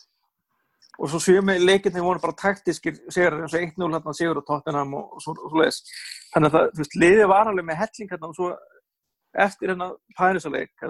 og 0.97 1.11
svo 1.11 1.19
sjömi 1.21 1.55
leikir 1.61 1.93
þeim 1.93 2.07
voru 2.07 2.21
bara 2.23 2.37
taktískir 2.37 2.97
sigur 3.13 3.37
eins 3.37 3.53
og 3.53 3.61
1-0 3.61 3.93
hérna 3.93 4.13
sigur 4.17 4.41
á 4.41 4.47
Tottenham 4.47 4.95
og, 4.97 5.13
og 5.15 5.23
svo, 5.23 5.35
svo 5.37 5.61
leis 5.61 5.77
þannig 6.33 6.49
að 6.49 6.55
það, 6.57 6.67
þú 6.71 6.81
veist, 6.81 6.97
liðið 7.03 7.29
var 7.31 7.51
alveg 7.51 7.67
með 7.69 7.79
helling 7.83 8.11
hérna 8.11 8.31
og 8.31 8.35
svo 8.39 8.49
eftir 9.45 9.71
hérna 9.71 9.91
er 10.27 10.41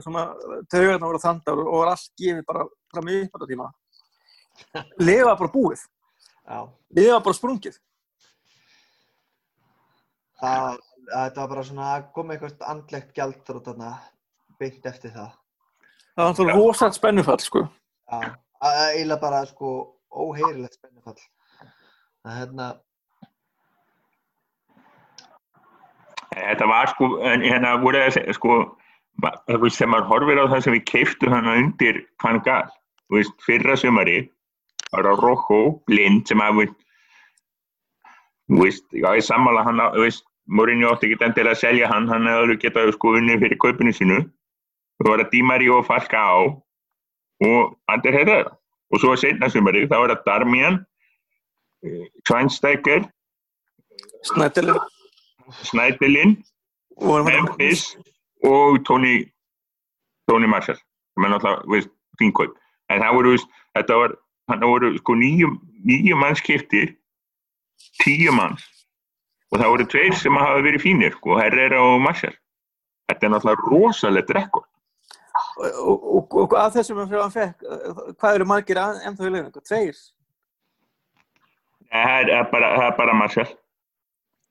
svona 0.02 0.26
taugarna 0.72 1.10
voru 1.12 1.22
þandar 1.22 1.62
og, 1.62 1.76
var 1.84 1.93
allt 1.93 2.10
gefið 2.24 2.47
bara 2.47 2.66
fram 2.93 3.12
í 3.12 3.20
uppbæta 3.26 3.49
tíma 3.52 3.70
liðið 5.01 5.26
var 5.30 5.39
bara 5.41 5.53
búið, 5.55 5.84
Já, 6.47 6.59
liðið 6.97 7.14
var 7.16 7.26
bara 7.28 7.39
sprungið 7.39 7.78
það, 10.41 10.80
þetta 11.12 11.43
var 11.43 11.51
bara 11.55 11.68
svona 11.70 11.91
að 11.95 12.09
koma 12.16 12.36
eitthvað 12.36 12.68
andlegt 12.74 13.16
gjaldþrótt 13.18 13.72
þarna 13.72 13.93
beint 14.62 14.86
eftir 14.86 15.16
það. 15.16 15.34
það 16.16 16.24
var 16.24 16.32
náttúrulega 16.32 16.62
rosalt 16.62 16.97
spennufall 16.97 17.41
sko 17.41 17.66
eiginlega 18.62 19.22
bara 19.22 19.45
sko 19.49 19.72
óheyrilegt 20.12 20.78
spennufall. 20.78 21.20
Það 22.22 22.39
hérna, 22.39 22.72
Þetta 26.32 26.66
var 26.70 26.88
sko, 26.88 27.07
en 27.28 27.41
hérna 27.43 27.74
voru 27.82 27.99
þessi, 28.05 28.22
sko, 28.38 28.53
þú 29.20 29.57
veist, 29.59 29.82
þegar 29.82 29.89
maður 29.91 30.05
horfir 30.14 30.39
á 30.39 30.45
það 30.53 30.62
sem 30.64 30.76
við 30.78 30.86
keiftum 30.88 31.34
hana 31.36 31.55
undir 31.59 31.97
Van 32.24 32.39
Gaal, 32.45 32.70
þú 33.09 33.18
veist, 33.18 33.34
fyrra 33.43 33.76
sumari, 33.76 34.22
var 34.92 35.08
það 35.08 35.24
Rojo, 35.26 35.60
blind, 35.89 36.26
sem 36.30 36.44
að, 36.44 36.62
veist, 38.62 38.86
já, 38.92 39.08
ég 39.18 39.26
sammála 39.26 39.66
hann, 39.68 39.82
veist, 40.00 40.26
Mourinho 40.52 40.89
átti 40.92 41.08
ekki 41.08 41.24
endilega 41.24 41.56
að 41.56 41.62
selja 41.62 41.88
hann, 41.88 42.10
hann 42.12 42.26
hefði 42.28 42.44
alveg 42.44 42.64
getað 42.64 42.89
sko 42.96 43.14
unnið 43.20 43.44
fyrir 43.46 43.60
kaupinu 43.62 43.94
sínu, 43.96 44.18
það 45.00 45.12
var 45.14 45.24
að 45.24 45.32
Di 45.32 45.44
Maria 45.48 45.76
og 45.78 45.86
Falka 45.88 46.20
á, 46.20 46.39
og 47.48 47.76
Ander 47.94 48.18
Herrera, 48.18 48.56
og 48.92 49.00
svo 49.00 49.14
að 49.14 49.22
setna 49.24 49.52
sumari, 49.54 49.86
þá 49.88 49.96
var 50.02 50.16
það 50.16 50.26
Darmian, 50.28 50.82
snættileg 54.28 54.82
Snædelin, 55.66 56.36
og 57.02 57.26
Memphis 57.26 57.98
og 58.44 58.84
Tony 58.86 59.26
Tony 60.30 60.48
Marshall 60.48 60.78
sem 60.78 61.26
er 61.26 61.34
náttúrulega, 61.34 61.64
þú 61.66 61.74
veist, 61.76 61.89
fín 62.20 62.32
kaup. 62.36 62.54
En 62.92 63.02
það 63.04 63.16
voru, 63.18 63.34
þetta 63.76 63.98
var 64.00 64.14
það 64.60 64.68
voru 64.74 64.91
sko 64.97 65.14
nýju, 65.16 65.49
nýju 65.86 66.18
manns 66.20 66.39
skiptir 66.43 66.95
tíu 68.04 68.32
manns. 68.36 68.64
Og 69.52 69.60
það 69.60 69.72
voru 69.74 69.86
tveir 69.91 70.14
sem 70.16 70.34
hafa 70.39 70.62
verið 70.64 70.82
fínir 70.86 71.12
sko, 71.18 71.38
Herrera 71.39 71.80
og 71.84 72.02
Marshall. 72.02 72.36
Þetta 73.12 73.26
er 73.28 73.32
náttúrulega 73.34 73.72
rosalegt 73.72 74.30
rekord. 74.36 74.68
Og, 75.60 76.04
og, 76.18 76.36
og 76.43 76.54
að 76.60 76.78
þessum 76.78 77.02
fekk, 77.32 77.66
hvað 78.20 78.36
eru 78.38 78.45
margir 78.47 78.80
að- 78.80 79.02
ennþá 79.08 79.28
í 79.28 79.32
liðinu, 79.34 79.64
tveir? 79.68 79.97
Það 81.91 82.14
er, 82.22 82.30
er 82.39 82.47
bara, 82.52 82.70
er 82.88 82.95
bara 82.97 83.14
Marshall. 83.14 83.52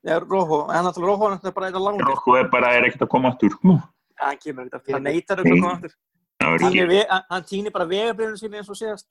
Já, 0.04 0.18
Róhó, 0.20 0.62
en 0.72 0.84
náttúrulega 0.84 1.16
Róhó 1.16 1.30
er 1.32 1.52
bara 1.56 1.68
eitthvað 1.70 1.86
langt. 1.86 2.04
Rokko 2.08 2.36
er 2.40 2.48
bara, 2.52 2.74
er 2.76 2.86
ekkert 2.88 3.06
að 3.06 3.12
koma 3.14 3.32
aftur 3.32 3.52
sko. 3.56 3.78
Hann 4.20 4.38
kemur 4.40 4.66
ekkert 4.68 4.80
aftur. 4.80 4.94
Hann 4.96 5.04
neytar 5.08 5.40
ekkert 5.40 5.56
að 5.56 5.60
koma 6.60 6.86
ve- 6.92 7.06
hann- 7.30 7.44
týnir 7.48 7.72
bara 7.72 7.88
vegabrifinu 7.88 8.36
sín 8.40 8.54
eins 8.60 8.68
og 8.72 8.76
síðast. 8.76 9.08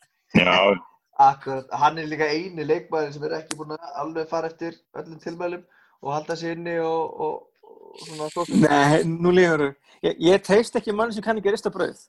Akkurat, 1.20 1.68
hann 1.82 1.98
er 2.00 2.08
líka 2.08 2.30
eini 2.32 2.64
leikmaður 2.64 3.12
sem 3.16 3.24
er 3.28 3.34
ekki 3.42 3.58
búinn 3.60 3.76
að 3.76 3.98
alveg 4.04 4.30
fara 4.30 4.48
eftir 4.48 4.78
öllum 4.96 5.20
tilmælum 5.20 5.64
og 6.00 6.14
halda 6.16 6.38
sér 6.40 6.56
inni 6.56 6.78
og, 6.80 7.20
og, 7.20 7.36
og 7.66 8.06
svona 8.06 8.30
svo 8.32 8.46
sem. 8.48 8.62
Nei, 8.64 9.02
nú 9.04 9.34
lífur 9.36 9.66
þú. 9.66 9.70
Ég, 10.08 10.22
ég 10.30 10.46
teist 10.48 10.80
ekki 10.80 10.96
mann 10.96 11.12
sem 11.12 11.26
kann 11.26 11.42
ekki 11.42 11.52
rista 11.52 11.74
brauð. 11.74 12.00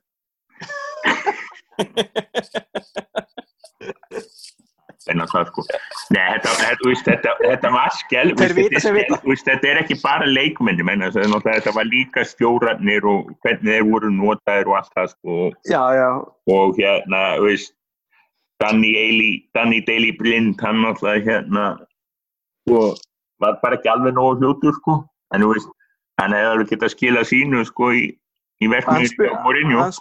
en 5.11 5.19
náttúrulega 5.19 5.49
sko 5.49 5.65
Nei, 6.11 6.23
þetta, 6.35 6.53
þetta, 6.61 6.87
veist, 6.87 7.05
þetta, 7.09 7.35
þetta 7.41 7.71
var 7.75 7.91
veist, 9.27 9.47
þetta 9.49 9.71
er 9.71 9.83
ekki 9.83 9.97
bara 10.03 10.29
leikmenni 10.29 10.87
menn, 10.87 11.05
þetta, 11.07 11.57
er 11.57 11.77
var 11.77 11.89
líka 11.89 12.25
stjórarnir 12.27 13.07
og 13.09 13.31
hvernig 13.45 13.71
þeir 13.71 13.87
voru 13.91 14.13
notaðir 14.15 14.71
og 14.71 14.79
allt 14.81 14.97
það 14.99 15.13
sko 15.15 15.37
Já, 15.71 15.83
já. 15.99 16.11
og 16.57 16.79
hérna, 16.79 17.23
þú 17.39 17.49
veist 17.49 17.75
Danny, 18.61 19.49
Danny 19.55 19.81
Daly 19.87 20.13
Blind 20.19 20.61
hann 20.61 20.83
náttúrulega 20.85 21.25
hérna 21.25 21.67
og 22.71 22.99
var 23.41 23.59
bara 23.63 23.79
ekki 23.79 23.89
alveg 23.89 24.15
nógu 24.15 24.37
hljótur 24.41 24.75
sko, 24.77 24.97
en 25.35 25.45
þú 25.45 25.53
veist 25.55 25.71
hann 26.21 26.37
hefði 26.37 26.51
alveg 26.55 26.73
getað 26.75 26.95
skilað 26.95 27.29
sínu 27.31 27.63
sko 27.69 27.93
í, 27.97 28.03
í 28.61 28.69
spil, 29.09 29.31
á 29.33 29.41
Mourinho 29.45 29.85
hann, 29.85 29.95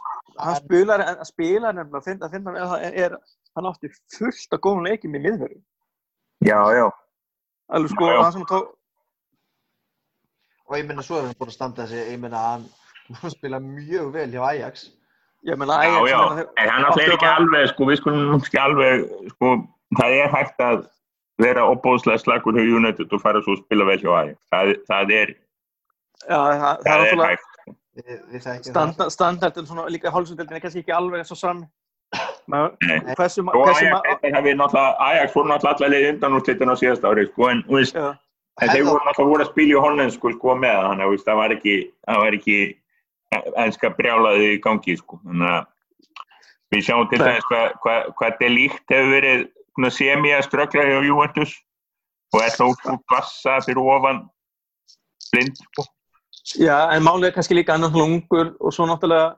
spilar, 0.59 1.05
hann 1.07 1.27
spilar 1.27 1.77
nefnilega, 1.77 2.01
að 2.01 2.09
finna, 2.09 2.25
að 2.27 2.35
finna, 2.35 2.79
er, 2.79 2.97
er, 3.05 3.15
hann 3.55 3.69
átti 3.71 3.91
fullt 4.17 4.57
af 4.57 4.61
góðum 4.63 4.87
leikjum 4.87 5.15
í 5.15 5.23
miðverði. 5.23 5.61
Já, 6.45 6.59
já, 6.75 6.85
Alveg 7.69 7.91
sko, 7.93 8.05
Já, 8.07 8.13
já. 8.15 8.21
hann 8.23 8.35
sem 8.37 8.45
tók, 8.49 8.75
Og 10.69 10.77
ég 10.77 10.85
minna 10.85 11.01
svo 11.01 11.17
er 11.17 11.25
hann 11.25 11.37
búinn 11.39 11.49
að 11.49 11.55
standa 11.55 11.85
þessi, 11.87 12.11
ég 12.13 12.19
minna 12.21 12.39
hann 12.43 12.65
hann 13.17 13.33
spila 13.33 13.59
mjög 13.63 14.11
vel 14.13 14.29
hjá 14.33 14.43
Ajax. 14.51 14.89
Ég 15.47 15.55
meina, 15.57 15.77
já, 15.85 15.99
já, 16.09 16.19
en 16.57 16.69
hann 16.69 16.83
er 16.83 16.89
áttu 16.89 17.03
ekki 17.15 17.27
alveg 17.29 17.67
sko, 17.73 17.85
við 17.89 17.99
skulum 18.01 18.33
ekki 18.39 18.59
alveg 18.59 19.05
sko, 19.35 19.51
það 19.99 20.15
er 20.23 20.33
hægt 20.33 20.59
að 20.65 20.81
vera 21.39 21.63
opbóðslega 21.71 22.19
slagur 22.19 22.57
hjá 22.57 22.65
United 22.79 23.13
og 23.15 23.21
fara 23.23 23.41
svo 23.45 23.55
að 23.55 23.61
spila 23.63 23.85
vel 23.87 23.99
hjá 24.01 24.11
Ajax 24.19 24.39
það, 24.51 24.73
það 24.91 25.13
er, 25.21 25.35
Já, 26.27 26.35
það, 26.35 26.81
það 26.83 26.93
er 26.93 27.03
náttúrulega 27.03 27.29
hægt 27.29 27.45
þekkjum 27.99 28.43
það. 28.43 28.63
standard, 28.71 29.11
standardin 29.15 29.67
svona 29.69 29.85
líka 29.91 30.11
hálfsöndeldin 30.11 30.57
er 30.59 30.63
kannski 30.65 30.83
ekki 30.83 30.93
alveg 30.95 31.21
eins 31.23 31.31
og 31.35 31.39
sami. 31.39 31.65
Maður- 32.49 32.75
Nei. 32.89 33.13
Hversu, 33.15 33.43
ma- 33.45 33.53
og 33.55 33.67
hversu, 33.67 33.85
Ajax, 33.85 34.21
hafi 34.35 34.53
náttúrulega 34.57 34.95
Ajax 35.07 35.33
fór 35.33 35.47
náttúrulega 35.47 35.75
allar 35.77 35.93
leið 35.95 36.07
undan 36.13 36.35
úr 36.37 36.43
slittin 36.45 36.71
á 36.71 36.75
síðast 36.81 37.03
ári 37.07 37.25
sko, 37.31 37.49
en, 37.53 37.63
en 37.69 38.69
þeir 38.73 38.85
voru 38.87 39.03
náttúrulega 39.07 39.29
voru 39.31 39.43
að 39.45 39.51
spila 39.53 39.75
í 39.77 39.83
hollensku 39.85 40.31
sko, 40.35 40.55
með 40.59 40.75
það, 40.75 40.87
þannig 40.89 41.05
að 41.13 41.25
það 41.29 41.39
var 41.41 41.55
ekki 41.55 41.75
það 42.09 42.21
var 42.23 42.37
ekki 42.39 42.57
enska 43.31 43.91
brjálaði 43.97 44.55
í 44.55 44.61
gangi 44.63 44.97
sko. 44.97 45.19
við 46.69 46.83
sjáum 46.85 47.07
til 47.09 47.19
dæmis 47.21 47.45
hvað 47.49 47.71
hva, 47.83 47.95
hva 48.17 48.29
Delikt 48.39 48.93
hefur 48.93 49.13
verið 49.15 49.47
semi 49.93 50.33
að 50.35 50.45
ströggla 50.45 50.85
hjá 50.85 50.99
Juventus 51.05 51.53
og 52.33 52.43
þó 52.53 52.65
svo 52.77 52.97
bassa 53.09 53.57
fyrir 53.65 53.81
ofan 53.81 54.25
blind 55.31 55.57
sko. 55.57 55.85
Já, 56.57 56.89
en 56.95 57.05
málið 57.05 57.29
er 57.29 57.35
kannski 57.35 57.57
líka 57.57 57.75
annan 57.75 57.95
ungur 57.95 58.55
og 58.59 58.73
svo 58.73 58.87
náttúrulega 58.89 59.37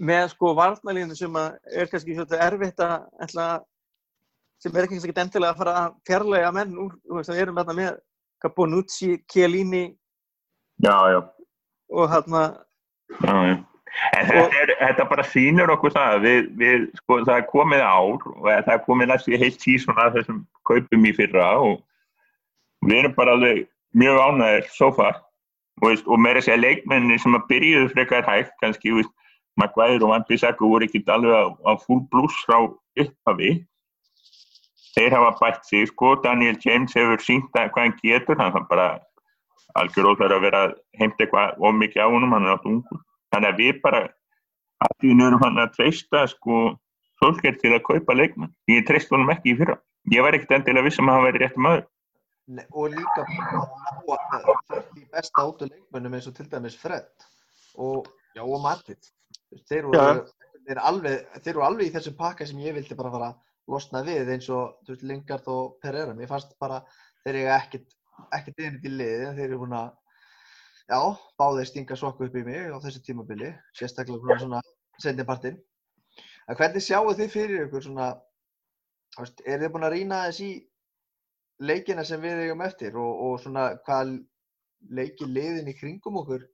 með 0.00 0.30
sko 0.32 0.54
varnalínu 0.56 1.16
sem 1.16 1.36
er 1.36 1.90
kannski 1.90 2.16
svolítið 2.16 2.44
erfitt 2.46 2.80
að 2.82 2.94
ætla, 3.26 3.48
sem 4.62 4.74
er 4.74 4.86
ekki 4.86 4.96
kannski 4.96 5.14
endilega 5.14 5.52
að 5.52 5.60
fara 5.60 5.74
að 5.82 5.98
fjarlæga 6.08 6.52
menn 6.56 6.78
úr, 6.80 6.96
það 7.26 7.42
erum 7.42 7.60
þarna 7.60 7.76
með 7.80 7.98
Caponucci, 8.40 9.18
Chiellini 9.28 9.84
já, 10.80 10.96
já, 11.12 11.20
og 11.92 12.12
þarna, 12.14 12.44
já, 13.18 13.34
já. 13.50 13.56
En 14.14 14.28
þetta, 14.28 14.74
þetta 14.78 15.04
bara 15.10 15.24
sýnir 15.26 15.72
okkur 15.74 15.92
það 15.92 16.12
að 16.14 16.26
við, 16.26 16.44
við, 16.60 16.84
sko, 17.00 17.16
það 17.26 17.36
er 17.36 17.48
komið 17.50 17.80
ár 17.84 18.26
og 18.30 18.44
það 18.46 18.74
er 18.74 18.84
komið 18.86 19.10
næstu 19.10 19.40
heilt 19.40 19.64
sísón 19.64 19.98
að 19.98 20.20
þessum 20.20 20.44
kaupum 20.70 21.08
í 21.10 21.12
fyrra 21.16 21.48
og 21.58 21.80
við 22.86 23.00
erum 23.00 23.16
bara 23.16 23.34
alveg 23.36 23.64
mjög 23.98 24.20
ánæðir 24.22 24.68
so 24.76 24.92
far 24.94 25.18
og, 25.82 26.04
og 26.06 26.22
meira 26.22 26.38
að 26.38 26.46
segja 26.46 26.62
leikmenni 26.62 27.18
sem 27.20 27.34
að 27.36 27.48
byrjuðu 27.50 27.90
frekar 27.96 28.28
hægt 28.28 28.54
kannski, 28.62 28.94
veist, 28.94 29.12
Maguire 29.58 29.98
og 29.98 30.14
Van 30.14 30.24
Bissaka 30.28 30.64
voru 30.64 30.86
ekki 30.86 31.02
alveg 31.10 31.34
á, 31.34 31.44
á 31.66 31.72
full 31.82 32.04
blús 32.12 32.36
frá 32.46 32.62
upphafi 32.62 33.50
þeir 34.94 35.16
hafa 35.16 35.34
bætt 35.40 35.66
sig 35.66 35.88
sko, 35.90 36.14
Daniel 36.24 36.58
James 36.64 36.94
hefur 36.96 37.22
sínt 37.22 37.58
að 37.58 37.72
hvað 37.74 37.86
hann 37.86 37.98
getur, 38.02 38.38
hann 38.40 38.66
bara 38.70 38.88
algjör 39.78 40.12
óþar 40.12 40.36
að 40.36 40.44
vera 40.46 40.62
heimt 41.00 41.20
eitthvað 41.20 41.60
of 41.60 41.76
mikið 41.76 42.04
á 42.04 42.08
honum, 42.08 42.34
hann 42.36 42.48
er 42.48 42.56
átt 42.56 42.68
ungur. 42.70 43.02
Þannig 43.30 43.52
að 43.52 43.62
við 43.62 43.80
bara 43.84 44.02
allir 44.86 45.26
erum 45.26 45.44
hann 45.44 45.62
að 45.62 45.74
treysta 45.78 46.26
sko 46.30 46.62
Solskjær 47.20 47.58
til 47.60 47.74
að 47.76 47.82
kaupa 47.84 48.14
leikmann, 48.16 48.52
ég 48.72 48.86
treyst 48.88 49.10
honum 49.12 49.28
ekki 49.28 49.52
í 49.52 49.56
fyrra. 49.58 49.74
Ég 50.08 50.24
var 50.24 50.32
ekkert 50.32 50.54
endilega 50.56 50.86
vissum 50.86 51.10
að 51.10 51.18
hann 51.18 51.26
væri 51.26 51.42
réttum 51.42 51.66
aður 51.68 51.82
Nei, 52.50 52.64
og 52.74 52.90
líka 52.90 53.24
það 53.28 54.46
er 54.74 54.80
því 54.88 55.02
besta 55.12 55.42
áttu 55.44 55.68
leikmönnum 55.68 56.16
eins 56.16 56.26
og 56.26 56.34
til 56.34 56.46
dæmis 56.50 56.78
Fred 56.80 57.26
og, 57.76 58.08
já, 58.34 58.42
og 58.42 58.56
Mattit 58.64 59.10
þeir 59.68 59.86
voru, 59.86 60.24
þeir, 60.66 60.80
alveg, 60.90 61.28
þeir 61.44 61.58
voru 61.58 61.66
alveg 61.68 61.90
í 61.90 61.92
þessum 61.94 62.16
pakka 62.18 62.48
sem 62.48 62.64
ég 62.64 62.74
vildi 62.74 62.96
bara 62.98 63.12
fara 63.12 63.30
losna 63.70 64.02
við 64.06 64.32
eins 64.34 64.48
og 64.50 64.80
veist, 64.88 65.04
Lingard 65.06 65.46
og 65.52 65.76
Pereira. 65.82 66.16
Mér 66.16 66.30
fannst 66.32 66.56
bara, 66.58 66.80
þeir 67.22 67.36
eru 67.36 67.52
ekkert 67.54 67.94
ekkert 68.36 68.62
einnig 68.64 68.86
í 68.86 68.92
liði, 68.92 69.32
þeir 69.36 69.46
eru 69.48 69.60
búin 69.64 69.76
að 69.78 69.90
já, 70.90 71.00
báðir 71.40 71.68
stinga 71.70 71.98
sokku 71.98 72.26
upp 72.26 72.36
í 72.36 72.44
mig 72.46 72.70
á 72.70 72.78
þessu 72.82 73.02
tímabili, 73.06 73.52
sérstaklega 73.78 74.38
svona 74.42 74.62
sendinpartinn 75.00 75.60
en 76.50 76.58
hvernig 76.58 76.84
sjáu 76.84 77.14
þið 77.14 77.32
fyrir 77.32 77.66
ykkur 77.66 77.86
svona 77.86 78.10
veist, 79.18 79.42
er 79.46 79.62
þið 79.62 79.72
búin 79.74 79.86
að 79.86 79.94
rýna 79.96 80.22
þessi 80.28 80.50
leikina 81.60 82.04
sem 82.06 82.22
við 82.22 82.44
eigum 82.46 82.64
eftir 82.64 82.96
og, 82.98 83.10
og 83.26 83.42
svona 83.42 83.70
hvað 83.86 84.16
leiki 84.96 85.28
liðin 85.28 85.70
í 85.70 85.76
kringum 85.76 86.22
okkur 86.22 86.46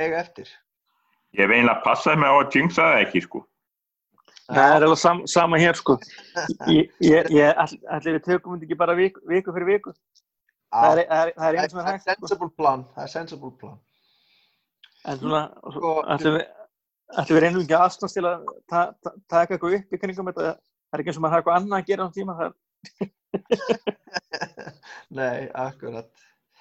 eiga 0.00 0.22
eftir? 0.22 0.48
Ég 1.36 1.44
hef 1.44 1.52
einlega 1.52 1.82
passað 1.84 2.18
mig 2.22 2.32
á 2.32 2.36
að 2.38 2.56
jinxa 2.56 2.82
það 2.82 3.02
ekki 3.04 3.22
sko. 3.26 3.42
Það 4.46 4.72
er 4.72 4.84
alveg 4.86 5.00
sam, 5.00 5.22
sama 5.28 5.58
hér 5.58 5.76
sko. 5.76 5.96
Ég, 6.70 6.92
ég, 7.02 7.30
ég 7.34 7.62
ætli 7.92 8.14
við 8.14 8.22
tökum 8.28 8.54
þetta 8.54 8.68
ekki 8.68 8.78
bara 8.78 8.94
viku, 8.98 9.22
viku 9.28 9.54
fyrir 9.54 9.72
viku. 9.72 9.94
Það 10.76 11.00
er, 11.02 11.30
það 11.36 11.48
er 11.48 11.56
einn 11.60 11.70
sem 11.72 11.80
er 11.80 11.88
hægt. 11.88 12.04
Það 12.06 12.12
er 12.12 12.18
sensible 12.20 12.52
plan, 12.60 12.80
það 12.94 13.02
er 13.06 13.10
sensible 13.12 13.52
plan. 13.60 13.78
En 15.06 15.14
svona, 15.20 15.42
sko, 15.76 15.90
ætli 16.14 16.30
við, 16.34 16.44
reynum 17.44 17.62
ekki 17.62 17.78
aðstans 17.78 18.14
til 18.16 18.24
að 18.26 18.36
ta, 18.70 18.80
ta, 19.04 19.10
taka 19.30 19.52
eitthvað 19.56 19.76
upp 19.78 19.88
í 19.94 20.00
kringum 20.02 20.28
þetta. 20.32 20.44
Það 20.86 20.94
er 20.98 21.02
ekki 21.02 21.10
eins 21.12 21.20
og 21.20 21.24
maður 21.24 21.34
hafa 21.36 21.42
eitthvað 21.42 21.58
annað 21.60 21.78
að 21.78 21.88
gera 21.90 22.06
á 22.06 22.08
tíma. 22.16 22.32
Nei, 25.20 25.40
akkurat. 25.66 26.08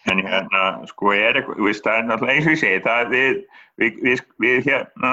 En 0.05 0.17
hérna, 0.21 0.61
sko, 0.91 1.05
er 1.17 1.33
eitthvað, 1.39 1.57
þú 1.57 1.63
veist, 1.69 1.85
það 1.85 1.97
er 1.97 2.03
náttúrulega 2.09 2.37
eins 2.37 2.47
og 2.47 2.53
ég 2.53 2.61
segi, 2.61 2.85
það 2.85 2.97
er 3.01 3.07
við, 3.15 3.35
við, 3.81 3.91
við, 4.05 4.17
við 4.45 4.57
hérna, 4.69 5.11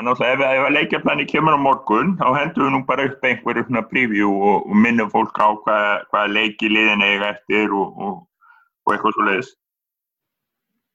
er 0.00 0.06
náttúrulega 0.06 0.50
ef, 0.54 0.64
að 0.66 0.74
leikjaflani 0.76 1.26
kemur 1.30 1.56
á 1.56 1.60
morgun, 1.64 2.14
þá 2.20 2.26
hendur 2.38 2.66
við 2.66 2.72
nú 2.74 2.80
bara 2.88 3.06
upp 3.10 3.26
einhverju 3.28 3.66
svona 3.66 3.84
preview 3.90 4.30
og, 4.34 4.66
og 4.68 4.80
minnum 4.86 5.10
fólk 5.12 5.38
á 5.38 5.48
hvað, 5.66 5.90
hvað 6.10 6.34
leiki 6.34 6.70
liðin 6.72 7.06
eiga 7.06 7.30
eftir 7.34 7.74
og, 7.74 7.88
og, 8.06 8.16
og 8.84 8.94
eitthvað 8.94 9.16
svo 9.16 9.28
leiðis. 9.28 9.50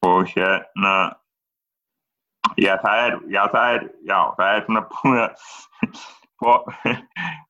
Og 0.08 0.32
hérna, 0.34 0.94
já, 2.60 2.74
það 2.84 3.06
er, 3.06 3.20
já, 3.36 3.44
það 3.56 3.76
er, 3.76 3.86
já, 4.12 4.20
það 4.40 4.56
er 4.56 4.66
svona 4.68 4.84
búin 4.96 5.22
að, 5.26 5.32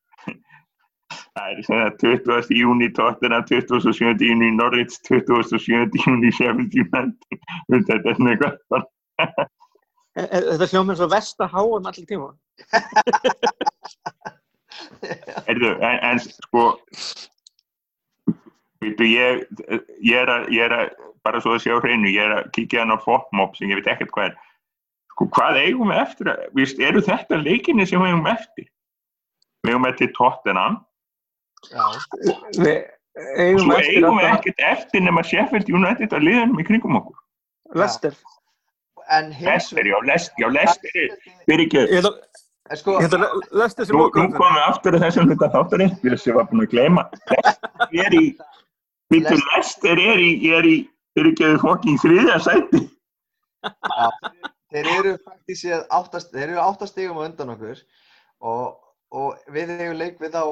Það 1.34 1.52
er 1.52 1.62
svona 1.66 1.90
20. 2.00 2.50
júni 2.58 2.88
tóttina, 2.94 3.40
27. 3.46 4.22
júni 4.26 4.50
Norrids, 4.56 5.00
27. 5.08 5.98
júni 6.04 6.30
United. 6.40 7.14
Þetta 7.70 7.98
er 7.98 8.18
svona 8.18 8.34
eitthvað. 8.34 8.88
Þetta 10.28 10.68
hljómið 10.72 10.94
er 10.94 11.00
svo 11.00 11.08
vest 11.12 11.42
að 11.42 11.52
háa 11.54 11.64
um 11.78 11.88
allir 11.90 12.08
tíma. 12.08 12.28
Erðu, 15.50 15.70
en, 15.84 15.96
en 16.06 16.20
sko, 16.22 16.64
veitu, 18.82 19.06
ég, 19.08 19.42
ég 20.04 20.20
er 20.20 20.32
að, 20.32 20.46
ég 20.54 20.66
er 20.66 20.74
að, 20.76 20.92
bara 21.26 21.40
svo 21.42 21.56
að 21.56 21.64
sjá 21.64 21.74
hreinu, 21.80 22.12
ég 22.12 22.22
er 22.24 22.36
að 22.38 22.50
kíkja 22.56 22.84
hann 22.84 22.94
á 22.94 22.98
FOPMOP 23.02 23.58
sem 23.58 23.72
ég 23.72 23.80
veit 23.80 23.90
ekkert 23.92 24.14
hvað 24.14 24.30
er. 24.30 24.36
Sko, 25.14 25.26
hvað 25.36 25.60
eigum 25.64 25.92
við 25.92 26.02
eftir? 26.04 26.32
Vist, 26.56 26.80
eru 26.80 27.02
þetta 27.04 27.42
leikinni 27.42 27.88
sem 27.88 28.02
við 28.02 28.14
eigum 28.14 28.30
eftir? 28.30 28.70
Við 29.66 29.74
eigum 29.74 29.90
eftir 29.90 30.14
Tottenham. 30.16 30.80
Við 32.56 32.76
eigum 33.36 33.66
Svo 33.66 33.76
eftir 33.76 33.98
eigum 33.98 34.20
við 34.20 34.28
að 34.28 34.36
ekkert 34.36 34.66
eftir 34.70 35.04
nema 35.04 35.26
Sheffield 35.26 35.72
United 35.72 36.16
að 36.16 36.26
liðanum 36.28 36.62
í 36.62 36.68
kringum 36.68 37.00
okkur. 37.00 37.18
Lester. 37.76 38.16
En 39.10 39.32
hins 39.34 39.48
Lester, 39.48 39.86
já, 39.86 39.96
Lester, 40.06 40.38
já, 40.38 40.48
Lester 40.54 40.96
er, 41.02 41.14
fyrir 41.48 41.64
ekki, 41.66 41.82
Ég 41.90 42.06
að, 42.06 42.78
sko, 42.78 42.94
ég 43.00 43.08
held 43.08 43.16
að 43.18 43.56
Lester 43.58 43.88
sem 43.88 43.98
nú, 43.98 44.04
nú 44.06 44.28
komum 44.36 44.58
við 44.58 44.66
aftur 44.68 44.96
að 44.96 45.04
þessum 45.06 45.30
hluta 45.30 45.50
þáttarinn, 45.56 45.96
ég 46.06 46.36
var 46.36 46.46
búin 46.50 46.64
að 46.64 46.70
gleyma. 46.74 47.06
Lester 47.32 48.04
er 48.04 48.16
í, 48.20 48.24
býttu, 49.10 49.34
Lester 49.48 50.04
er 50.04 50.22
í, 50.22 50.30
er 50.54 50.68
í, 50.70 50.76
fyrir 51.18 51.34
ekki 51.34 51.50
fokking 51.64 51.98
þriðja 52.04 52.38
sæti. 52.46 52.84
já, 53.66 54.06
þeir 54.70 54.90
eru 54.94 55.16
faktískt 55.24 55.64
séð 55.64 55.82
áttast, 55.98 56.30
þeir 56.34 56.46
eru 56.52 56.62
áttastegum 56.62 57.18
á 57.20 57.26
undan 57.26 57.54
okkur 57.56 57.82
og, 58.46 58.78
og 59.10 59.52
við 59.52 59.74
eigum 59.76 59.98
leik 59.98 60.20
við 60.22 60.38
á 60.38 60.46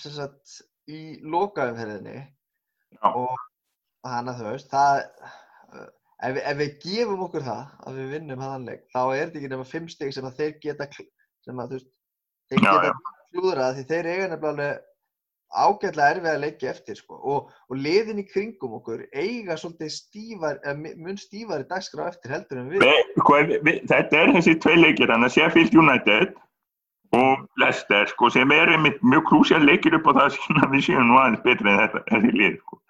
sem 0.00 0.14
sagt 0.14 0.60
í 0.90 1.18
lokaumferðinni 1.22 2.20
Já. 2.20 3.08
og 3.10 3.34
þannig 4.04 4.32
að 4.34 4.40
þú 4.40 4.52
veist, 4.52 4.70
það 4.72 5.02
ef, 6.28 6.40
ef 6.40 6.56
við 6.60 6.72
gefum 6.84 7.26
okkur 7.26 7.44
það 7.46 7.76
að 7.84 8.00
við 8.00 8.16
vinnum 8.16 8.42
hann 8.44 8.66
leik, 8.68 8.86
þá 8.94 9.02
er 9.02 9.20
þetta 9.26 9.40
ekki 9.40 9.52
nema 9.52 9.68
fimm 9.68 9.90
steg 9.92 10.14
sem 10.14 10.26
að 10.28 10.40
þeir 10.40 10.56
geta 10.64 10.88
sem 10.94 11.60
að 11.60 11.74
þú 11.74 11.78
veist, 11.78 11.92
þeir 12.50 12.64
Já, 12.64 12.72
geta 12.72 13.14
klúðrað 13.34 13.78
því 13.78 13.86
þeir 13.90 14.10
eiga 14.12 14.28
nefnilega 14.32 14.74
ágætlega 15.54 16.14
erfið 16.14 16.30
að 16.30 16.40
leikja 16.42 16.70
eftir 16.72 16.96
sko. 16.98 17.18
og, 17.22 17.50
og 17.70 17.76
liðin 17.78 18.22
í 18.22 18.26
kringum 18.26 18.78
okkur 18.80 19.04
eiga 19.14 19.56
stífar, 19.58 20.58
mun 20.74 21.20
stífar 21.20 21.62
í 21.62 21.68
dagskrá 21.70 22.08
eftir 22.10 22.34
heldur 22.34 22.62
en 22.62 22.72
við 22.72 22.86
sko, 23.18 23.36
við, 23.66 23.84
þetta 23.90 24.22
er 24.22 24.32
þessi 24.38 24.56
tvei 24.64 24.76
leikir, 24.80 25.12
hann 25.12 25.26
að 25.26 25.36
Sheffield 25.36 25.76
United 25.78 26.34
og 27.14 27.44
Leicester, 27.62 28.08
sko, 28.10 28.30
sem 28.34 28.50
er 28.50 28.72
einmitt 28.74 28.98
mjög 29.06 29.28
krúsjál 29.28 29.62
leikir 29.62 29.94
upp 30.00 30.08
á 30.10 30.12
það 30.18 30.32
sem 30.34 30.58
að 30.64 30.74
við 30.74 30.86
séum 30.88 31.06
nú 31.06 31.20
aðeins 31.20 31.44
betri 31.44 31.70
en 31.70 31.80
þetta, 31.84 32.02
þessi 32.08 32.32
lið, 32.34 32.56
sko. 32.64 32.80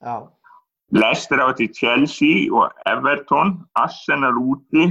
Já, 0.00 0.14
Leicester 0.92 1.38
átti 1.44 1.68
Chelsea 1.74 2.48
og 2.52 2.72
Everton, 2.90 3.52
Arsenal 3.78 4.34
úti 4.42 4.86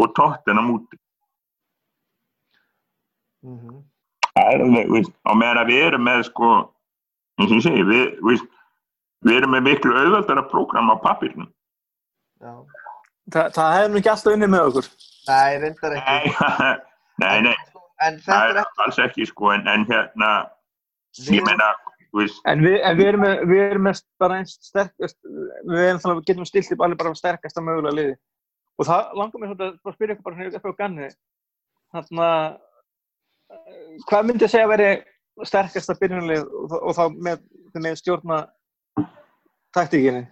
og 0.00 0.14
Tottenham 0.16 0.70
úti. 0.78 0.96
mhm, 3.44 3.82
Það 4.36 4.52
er 4.54 4.62
alveg, 4.64 4.90
veist, 4.94 5.12
á 5.26 5.32
meðan 5.36 5.58
að 5.60 5.70
við 5.72 5.80
erum 5.88 6.04
með, 6.06 6.20
sko, 6.30 6.50
eins 7.40 7.50
og 7.50 7.56
ég 7.58 7.64
segi, 7.66 7.82
við, 7.88 8.04
veist, 8.24 8.46
við 9.26 9.36
erum 9.40 9.52
með 9.56 9.64
miklu 9.66 9.94
auðvöldara 10.00 10.44
prógram 10.52 10.92
á 10.92 10.96
pappirnum. 11.02 11.48
já. 12.40 12.52
Það, 13.30 13.50
það 13.54 13.74
hefði 13.76 13.90
nú 13.92 13.98
ekki 14.00 14.10
alltaf 14.10 14.32
unnið 14.34 14.50
með 14.54 14.68
okkur. 14.70 14.86
Nei, 15.28 15.58
reyndar 15.62 15.96
ekki. 15.98 16.14
Nei, 16.40 16.70
nei, 17.22 17.36
nei, 17.50 17.56
En 18.00 18.16
þetta 18.16 18.32
það 18.32 18.50
er 18.54 18.60
ekki, 18.62 18.80
alls 18.86 18.98
ekki, 19.04 19.26
sko, 19.28 19.50
en, 19.54 19.66
en 19.68 19.84
hérna, 19.90 20.30
Við- 21.20 21.34
ég 21.36 21.44
veist, 21.50 21.84
En 22.50 22.62
við, 22.64 22.76
en 22.82 22.96
við 22.98 23.08
erum 23.12 23.24
við 23.50 23.60
erum 23.68 23.88
bara 24.18 24.40
eins 24.40 24.56
sterkast, 24.66 25.18
við 25.22 25.82
erum 25.84 26.00
þannig 26.02 26.16
að 26.16 26.18
við 26.20 26.26
getum 26.30 26.48
stilt 26.48 26.72
upp 26.74 26.82
alveg 26.86 26.98
bara 27.02 27.14
sterkasta 27.18 27.62
mögulega 27.62 27.96
liði. 27.96 28.16
Og 28.80 28.88
það 28.88 29.12
langar 29.20 29.42
mér 29.42 29.50
svolítið 29.52 29.68
að 29.68 29.78
bara 29.84 29.96
spyrja 29.96 30.14
ykkur 30.16 30.26
bara 30.26 30.40
hérna 30.40 30.58
upp 30.58 30.66
á 30.66 30.80
ganni. 30.80 31.08
Þannig 31.94 32.24
að, 32.26 32.48
hvað 34.10 34.26
myndi 34.30 34.46
ég 34.46 34.52
segja 34.54 34.66
að 34.66 34.72
veri 34.74 34.90
sterkasta 35.50 35.96
byrjunarlið 36.00 36.42
og, 36.48 36.66
þá- 36.72 36.82
og 36.82 36.98
þá 36.98 37.04
með, 37.28 37.42
með 37.86 37.98
stjórna 38.00 38.40
taktíkinni? 39.76 40.26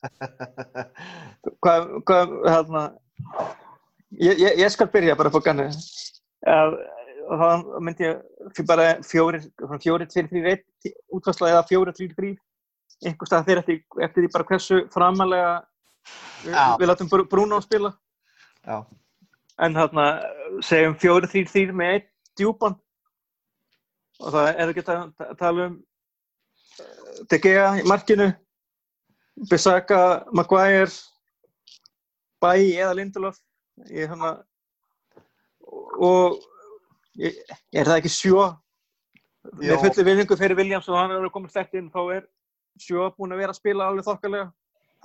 Hvað, 1.60 1.86
hvað, 2.08 2.30
hérna, 2.48 2.82
ég, 4.16 4.38
ég, 4.40 4.54
ég 4.60 4.70
skal 4.72 4.88
byrja 4.92 5.16
bara 5.16 5.28
upp 5.32 5.38
á 5.40 5.46
ganni. 5.50 5.66
Að, 6.48 6.76
og 7.28 7.40
þá 7.40 7.80
myndi 7.86 8.06
ég 8.06 8.62
bara 8.68 8.86
fjóri, 9.06 9.40
fjóri, 9.82 10.06
tveir, 10.10 10.28
þrýr, 10.30 10.46
einn 10.52 10.94
útvarsla 11.18 11.50
eða 11.52 11.66
fjóri, 11.68 11.92
þrýr, 11.96 12.14
þrýr 12.16 12.38
einhvers 13.08 13.30
stað 13.30 13.46
þeir 13.48 13.60
eftir, 13.62 13.78
eftir 14.04 14.24
því 14.26 14.30
bara 14.34 14.48
hversu 14.50 14.78
framalega 14.92 15.52
við, 16.44 16.52
Já. 16.52 16.64
við 16.80 16.90
látum 16.90 17.08
Bru- 17.12 17.28
Bruno 17.30 17.60
spila. 17.64 17.92
Já, 18.66 18.76
en 19.64 19.76
þarna 19.78 20.06
segjum 20.66 20.96
fjóri, 21.00 21.30
þrýr, 21.32 21.48
þrýr 21.52 21.72
með 21.80 21.94
einn 21.94 22.06
djúpan. 22.40 22.76
Og 24.20 24.34
það 24.34 24.50
er 24.52 24.72
ekki 24.74 24.84
að 24.84 25.14
ta- 25.16 25.30
tala 25.40 25.66
um 25.70 25.78
uh, 25.80 27.24
De 27.30 27.38
Gea 27.40 27.70
í 27.80 27.86
markinu 27.88 28.28
Bissaka, 29.48 30.26
Maguire 30.36 30.90
Bæ 32.40 32.52
eða 32.76 32.92
Lindelof. 32.98 33.38
Ég 33.88 34.08
hann 34.12 34.26
og 36.00 36.36
er 37.18 37.88
það 37.88 37.96
ekki 37.96 38.12
sjó 38.12 38.36
Jó. 38.36 38.52
með 39.58 39.84
fulli 39.84 40.06
viðingu 40.10 40.38
fyrir 40.38 40.58
Williams 40.58 40.88
og 40.88 40.98
hann 41.00 41.14
er 41.14 41.28
koma 41.32 41.50
stætt 41.50 41.74
inn 41.78 41.90
þá 41.92 42.00
er 42.18 42.26
sjó 42.80 43.08
búin 43.16 43.34
að 43.34 43.42
vera 43.42 43.54
að 43.54 43.60
spila 43.60 43.88
alveg 43.88 44.06
þokkalega. 44.06 44.50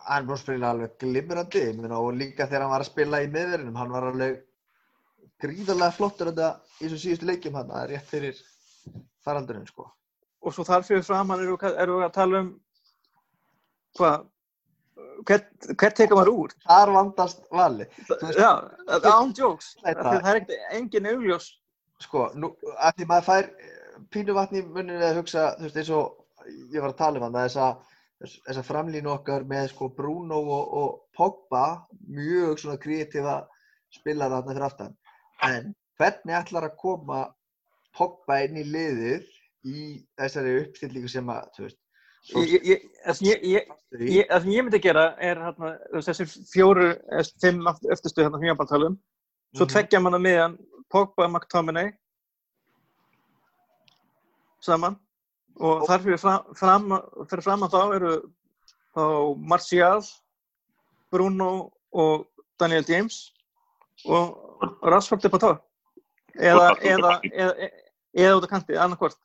Hann 0.05 0.27
var 0.27 0.35
að 0.35 0.43
spila 0.43 0.71
alveg 0.73 0.97
glimrandi 1.01 1.63
og 1.95 2.09
líka 2.19 2.47
þegar 2.47 2.65
hann 2.65 2.73
var 2.75 2.83
að 2.83 2.91
spila 2.91 3.23
í 3.23 3.31
miðverðinum 3.31 3.79
hann 3.79 3.95
var 3.95 4.09
alveg 4.11 4.43
gríðarlega 5.41 5.95
flottur 5.95 6.31
þetta 6.31 6.51
í 6.79 6.85
þessum 6.85 7.01
síðustu 7.01 7.29
leikjum 7.29 7.57
hann 7.59 7.71
það 7.71 7.81
er 7.81 7.91
rétt 7.93 8.11
fyrir 8.11 8.43
faraldurinn 9.25 9.67
sko. 9.67 9.89
Og 10.45 10.53
svo 10.53 10.65
þar 10.67 10.85
fyrir 10.85 11.05
framann 11.07 11.41
eru 11.41 11.57
er 11.71 11.93
að 12.05 12.15
tala 12.15 12.43
um 12.43 12.53
hvað 13.97 14.25
hvert, 15.25 15.95
teka 15.95 16.15
maður 16.15 16.33
úr? 16.33 16.55
Þar 16.65 16.91
vandast 16.95 17.45
vali 17.53 17.87
veist, 17.87 18.39
já, 18.39 18.51
án 19.09 19.33
jokes. 19.35 19.73
Það 19.81 20.17
er 20.19 20.41
ekkert 20.41 20.75
engin 20.75 21.09
augljós 21.11 21.49
sko, 22.03 22.29
nú, 22.35 22.51
að 22.79 22.99
því 22.99 23.07
maður 23.09 23.27
fær 23.29 23.49
eh, 23.49 23.99
pínu 24.11 24.35
vatn 24.35 24.59
í 24.59 24.63
muninu 24.65 25.03
að 25.05 25.19
hugsa 25.21 25.51
þú 25.59 25.67
veist 25.67 25.81
eins 25.81 25.91
og 25.95 26.49
ég 26.73 26.81
var 26.81 26.91
að 26.91 26.99
tala 27.01 27.21
um 27.21 27.27
hann 27.27 27.37
þess 27.39 27.61
að 27.61 27.93
þess 28.25 28.59
að 28.61 28.67
framlínu 28.69 29.11
okkar 29.11 29.45
með 29.47 29.69
sko 29.73 29.89
Bruno 29.95 30.39
og, 30.39 30.75
og 30.81 30.91
Pogba 31.15 31.63
mjög 32.07 32.61
svona 32.61 32.79
kreatífa 32.81 33.39
spilara 33.95 34.41
þarna 34.41 34.53
fyrir 34.53 34.67
aftan 34.69 34.93
en 35.47 35.73
hvernig 35.99 36.37
ætlar 36.39 36.69
að 36.69 36.77
koma 36.81 37.23
Pogba 37.95 38.41
inn 38.45 38.59
í 38.59 38.67
liðið 38.67 39.25
í 39.65 39.81
þessari 40.19 40.59
uppstillingu 40.61 41.11
sem 41.11 41.31
að 41.31 41.49
þú 41.57 41.67
veist 41.67 41.81
það 42.25 43.17
sem 43.19 43.27
ég, 43.29 43.43
ég, 43.45 43.73
ég, 44.01 44.29
það 44.31 44.47
myndi 44.49 44.81
gera 44.81 45.09
er 45.21 45.41
þessi 46.01 46.25
fjóru, 46.49 46.87
fimm 47.43 47.67
eftirstu 47.69 48.23
hérna 48.23 48.39
sem 48.39 48.49
ég 48.49 48.57
bara 48.57 48.71
tala 48.71 48.89
um 48.91 48.97
svo 49.55 49.65
Mhm. 49.65 49.71
tveggja 49.71 50.01
manna 50.01 50.19
miðan 50.19 50.57
Pogba 50.95 51.27
og 51.27 51.33
McTominay. 51.33 51.91
Saman. 54.63 54.95
Og 55.59 55.83
þar 55.89 56.03
fyrir 56.03 56.19
fram, 56.19 56.55
fram, 56.55 56.93
fyrir 57.29 57.43
fram 57.43 57.65
að 57.67 57.75
þá 57.75 57.81
eru 57.97 58.13
þá 58.95 59.03
Martial 59.51 60.01
Bruno 61.11 61.51
og 61.95 62.25
Daniel 62.59 62.85
James 62.87 63.19
og 64.07 64.35
Rashford 64.83 65.27
upp 65.27 65.37
á 65.37 65.39
tó 65.43 65.51
eða, 66.35 66.65
eða, 66.83 67.13
eða, 67.31 67.69
eða, 68.15 68.33
út 68.35 68.47
af 68.47 68.51
kanti, 68.51 68.75
annarkvort 68.75 69.19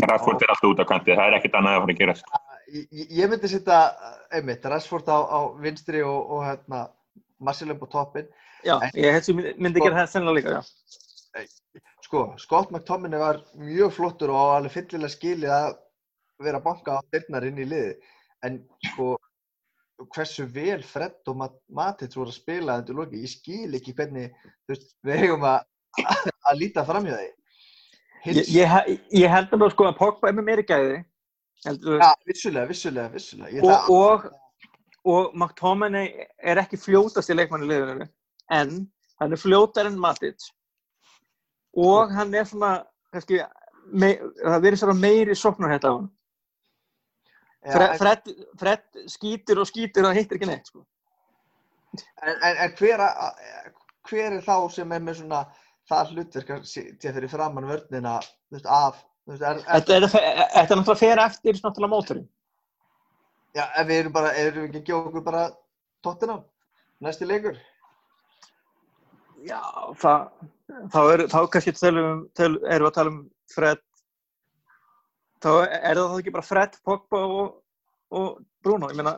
Rashford 0.00 0.40
er 0.44 0.52
alltaf 0.54 0.70
út 0.70 0.80
á 0.80 0.86
kanti, 0.88 1.12
það 1.12 1.26
er 1.26 1.36
ekkert 1.36 1.58
annað 1.60 1.76
að 1.76 1.82
fara 1.82 1.94
að 1.94 2.00
gerast. 2.00 2.30
ég, 2.72 3.10
ég 3.20 3.32
myndi 3.32 3.50
setja 3.52 3.80
einmitt 4.32 4.64
Rashford 4.64 5.08
á, 5.12 5.18
á 5.20 5.40
vinstri 5.60 6.00
og, 6.04 6.20
og 6.32 6.46
hérna 6.48 6.86
Marcelo 7.40 7.76
upp 7.76 7.84
á 7.84 7.92
toppin 7.96 8.30
Já, 8.66 8.76
ég 8.94 9.14
held 9.14 9.26
sem 9.26 9.40
ég 9.42 9.58
myndi 9.62 9.80
gera 9.82 10.02
það 10.02 10.10
sennilega 10.12 10.36
líka, 10.38 10.56
já. 10.58 11.44
sko, 12.04 12.24
Scott 12.42 12.70
McTominay 12.74 13.20
var 13.22 13.40
mjög 13.56 13.92
flottur 13.96 14.32
og 14.34 14.54
alveg 14.56 14.74
fyllilega 14.74 15.14
skilið 15.14 15.54
að 15.54 15.74
vera 16.44 16.60
að 16.60 16.66
banka 16.66 16.96
á 16.96 17.00
dyrnar 17.12 17.46
inn 17.48 17.60
í 17.62 17.66
liði 17.68 17.92
en 18.46 18.60
sko 18.90 19.14
hversu 20.14 20.46
vel 20.48 20.80
Fred 20.86 21.28
og 21.28 21.36
Mat- 21.42 21.58
Matic 21.76 22.14
voru 22.16 22.32
að 22.32 22.38
spila 22.40 22.78
undir 22.80 22.96
loki, 22.96 23.20
ég 23.20 23.32
skil 23.34 23.76
ekki 23.76 23.94
hvernig 23.96 24.30
þú 24.64 24.72
veist, 24.74 24.94
við 25.04 25.24
eigum 25.26 25.44
að 25.44 25.60
að 26.48 26.56
líta 26.60 26.84
því. 26.86 27.04
Ég, 27.10 27.36
Hins, 28.24 28.48
ég, 28.52 28.68
he- 28.68 28.98
ég 29.22 29.32
held 29.32 29.52
að 29.56 29.70
sko 29.72 29.88
að 29.88 29.98
Pogba 29.98 30.28
er 30.28 30.36
með 30.36 30.48
meiri 30.48 30.64
gæði 30.68 31.04
heldur, 31.64 31.98
ja, 32.00 32.14
vissulega, 32.28 32.68
vissulega, 32.68 33.08
vissulega. 33.12 33.52
Ég 33.56 33.64
og, 33.64 33.90
og, 33.90 34.26
og 35.04 35.34
McTominay 35.36 36.26
er 36.42 36.60
ekki 36.64 36.80
fljótast 36.80 37.32
í 37.32 37.36
leikmanni 37.36 37.68
liðinu 37.68 38.08
en 38.50 38.74
hann 39.20 39.34
er 39.36 39.40
fljótar 39.40 39.88
en 39.90 39.98
Matic. 40.00 40.50
Og 41.78 42.10
hann 42.14 42.34
er 42.34 42.46
svona 42.48 42.72
kannski, 43.12 43.40
mei, 43.92 44.14
það 44.42 44.62
verður 44.64 44.80
svona 44.82 44.98
meiri 45.00 45.36
sóknar 45.38 45.76
þetta 45.76 45.92
á 45.92 45.94
hann 45.98 46.08
Fred, 47.60 47.96
Fred, 48.00 48.30
Fred 48.56 49.02
skýtur 49.12 49.58
og 49.60 49.68
skýtur 49.68 50.06
og 50.08 50.14
hittir 50.16 50.38
ekki 50.38 50.48
neitt 50.48 50.70
sko. 50.70 50.80
En, 52.24 52.32
en, 52.32 52.56
en 52.64 52.72
hver, 52.78 53.02
a- 53.04 53.34
hver 54.08 54.38
er 54.38 54.44
þá 54.46 54.54
sem 54.72 54.92
er 54.96 55.02
með 55.04 55.18
svona 55.20 55.42
það 55.90 56.12
hlutverk 56.14 56.52
að 56.54 56.66
sitja 56.70 57.12
fyrir 57.12 57.32
framann 57.32 57.68
vörnina 57.68 58.16
af 58.64 59.00
þetta 59.30 59.96
er, 59.96 60.06
náttúrulega 60.06 60.94
að 60.94 61.00
fera 61.02 61.26
eftir 61.28 61.58
náttúrulega 61.58 61.92
mótorinn 61.92 62.28
já, 63.54 63.64
en 63.76 63.86
við 63.90 63.98
erum 64.04 64.14
bara, 64.14 64.32
erum 64.38 64.64
við 64.64 64.68
ekki 64.70 64.80
að 64.80 64.86
gefa 64.88 65.10
okkur 65.10 65.26
bara 65.26 65.42
tóttina 66.06 66.38
næsti 67.04 67.28
leikur 67.28 67.58
Já, 69.46 69.60
það, 70.00 70.26
þá, 70.92 71.00
er, 71.12 71.22
þá 71.32 71.38
kannski 71.52 71.72
tölum, 71.76 72.26
töl, 72.36 72.52
erum 72.68 72.86
við 72.86 72.90
að 72.90 72.96
tala 72.98 73.12
um 73.14 73.20
Fred. 73.50 73.82
Þá 75.40 75.50
er 75.64 75.96
það 75.96 76.10
þá 76.12 76.18
ekki 76.18 76.34
bara 76.34 76.46
Fred, 76.46 76.76
Pogba 76.84 77.20
og, 77.24 77.46
og 78.12 78.28
Bruno, 78.64 78.90
ég 78.92 78.98
meina 79.00 79.16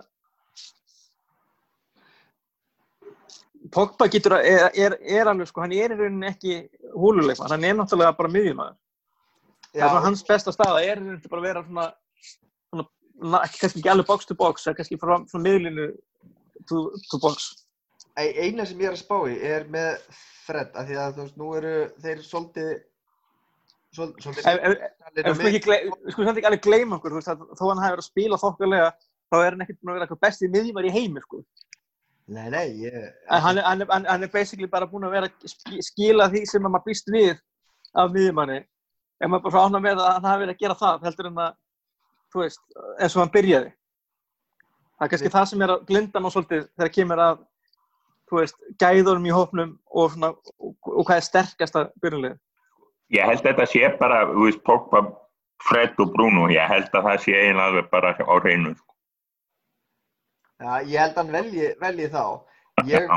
Pogba 3.73 4.07
getur 4.11 4.37
að, 4.37 4.47
er, 4.51 4.69
er, 4.85 4.97
er 5.19 5.31
alveg 5.31 5.49
sko, 5.51 5.65
hann 5.65 5.75
er 5.75 5.95
í 5.95 5.99
rauninni 5.99 6.29
ekki 6.31 6.57
húluleikmann, 6.93 7.53
hann 7.55 7.67
er 7.67 7.77
náttúrulega 7.79 8.15
bara 8.19 8.31
miðjumæður 8.33 8.79
það 9.73 9.83
er 9.83 9.89
svona 9.89 10.05
hans 10.07 10.25
besta 10.29 10.53
staða, 10.55 10.83
er 10.83 10.99
í 11.01 11.01
rauninni 11.01 11.31
bara 11.31 11.43
að 11.43 11.47
vera 11.49 11.63
svona, 11.67 11.87
svona 12.69 13.43
kannski 13.47 13.81
ekki 13.81 13.93
alveg 13.93 14.09
box 14.11 14.29
to 14.29 14.37
box, 14.39 14.67
það 14.67 14.73
er 14.75 14.79
kannski 14.81 14.99
frá, 15.01 15.15
miðlinu 15.47 15.89
to, 16.69 16.85
to 17.09 17.21
box 17.23 17.53
eina 18.17 18.67
sem 18.69 18.81
ég 18.83 18.91
er 18.91 18.97
að 18.97 19.03
spá 19.03 19.17
í 19.31 19.37
er 19.41 19.65
með 19.73 20.03
Fred 20.47 20.75
af 20.77 20.89
því 20.89 20.97
að 21.01 21.15
þú 21.17 21.23
veist, 21.27 21.37
nú 21.41 21.53
eru 21.57 21.75
þeir 22.03 22.19
svolítið 22.27 22.71
svol- 23.97 24.15
svolítið 24.21 24.49
Ef 25.23 25.39
við 25.39 25.57
ekki 25.61 26.47
alveg 26.49 26.63
gleyma 26.65 26.97
okkur, 26.99 27.13
þú 27.15 27.21
veist, 27.21 27.29
að 27.33 27.43
þó 27.59 27.65
hann 27.69 27.83
hafi 27.83 27.93
verið 27.95 28.03
að 28.05 28.09
spila 28.11 28.39
þokkulega, 28.43 28.89
þá 29.33 29.37
er 29.39 29.51
hann 29.55 29.65
ekkert 29.65 29.81
búin 29.81 29.93
að 29.93 29.97
vera 29.99 30.07
eitthvað 30.07 30.23
besti 30.27 30.49
miðjumar 30.53 30.89
í 30.89 30.93
heimi, 30.95 31.23
sko. 31.25 31.43
Nei, 32.33 32.49
nei, 32.55 32.67
ég 32.81 32.95
hann, 33.29 33.59
hann, 33.59 33.85
hann, 33.91 34.07
hann 34.09 34.23
er 34.25 34.31
basically 34.33 34.69
bara 34.71 34.87
búin 34.89 35.05
að 35.09 35.15
vera 35.17 35.29
að 35.29 35.51
sk- 35.53 35.83
skila 35.89 36.29
því 36.33 36.45
sem 36.49 36.63
maður 36.65 36.85
býst 36.87 37.11
við 37.13 37.35
af 37.95 38.11
miðjumanni. 38.15 38.61
Ef 39.23 39.29
maður 39.31 39.51
bara 39.51 39.65
ána 39.69 39.81
með 39.85 40.01
að 40.03 40.13
hann 40.17 40.29
hafi 40.31 40.43
verið 40.45 40.55
að 40.57 40.63
gera 40.65 40.79
það, 40.81 41.03
heldur 41.09 41.29
en 41.31 41.41
að, 41.45 41.55
þú 42.33 42.43
veist, 42.45 42.63
eins 42.99 43.17
og 43.17 43.23
hann 43.23 43.35
byrjaði. 43.37 43.73
Það 44.97 45.07
er 45.07 45.13
kannski 45.13 45.33
það 45.35 45.49
sem 45.51 45.63
er 45.67 45.75
að 45.75 45.85
glinda 45.91 46.21
maður 46.23 46.35
svolítið 46.39 46.65
þegar 46.79 46.93
kemur 46.97 47.23
að, 47.27 47.41
veist, 48.41 48.57
gæðunum 48.81 49.27
í 49.29 49.35
hópnum 49.35 49.75
og, 49.91 50.13
svona, 50.15 50.33
og, 50.59 50.77
og 50.89 51.05
hvað 51.09 51.19
er 51.19 51.27
sterkasta 51.27 51.83
byrjunlið. 52.03 52.39
Ég 53.13 53.29
held 53.29 53.43
að 53.43 53.51
þetta 53.51 53.67
sé 53.69 53.91
bara, 53.99 54.23
þú 54.31 54.47
veist, 54.47 54.63
Pogba, 54.67 55.03
Fred 55.63 55.99
og 56.03 56.15
Bruno, 56.15 56.47
ég 56.53 56.71
held 56.71 56.89
að 56.93 57.09
það 57.09 57.21
sé 57.25 57.35
eiginlega 57.37 57.69
alveg 57.71 57.91
bara 57.93 58.15
á 58.17 58.35
hreinu. 58.39 58.73
sko. 58.79 58.89
Já, 60.63 60.73
ég 60.87 60.97
held 61.03 61.13
að 61.13 61.21
hann 61.23 61.37
velji, 61.37 61.69
velji 61.83 62.09
þá. 62.15 62.25
Ég. 62.89 63.11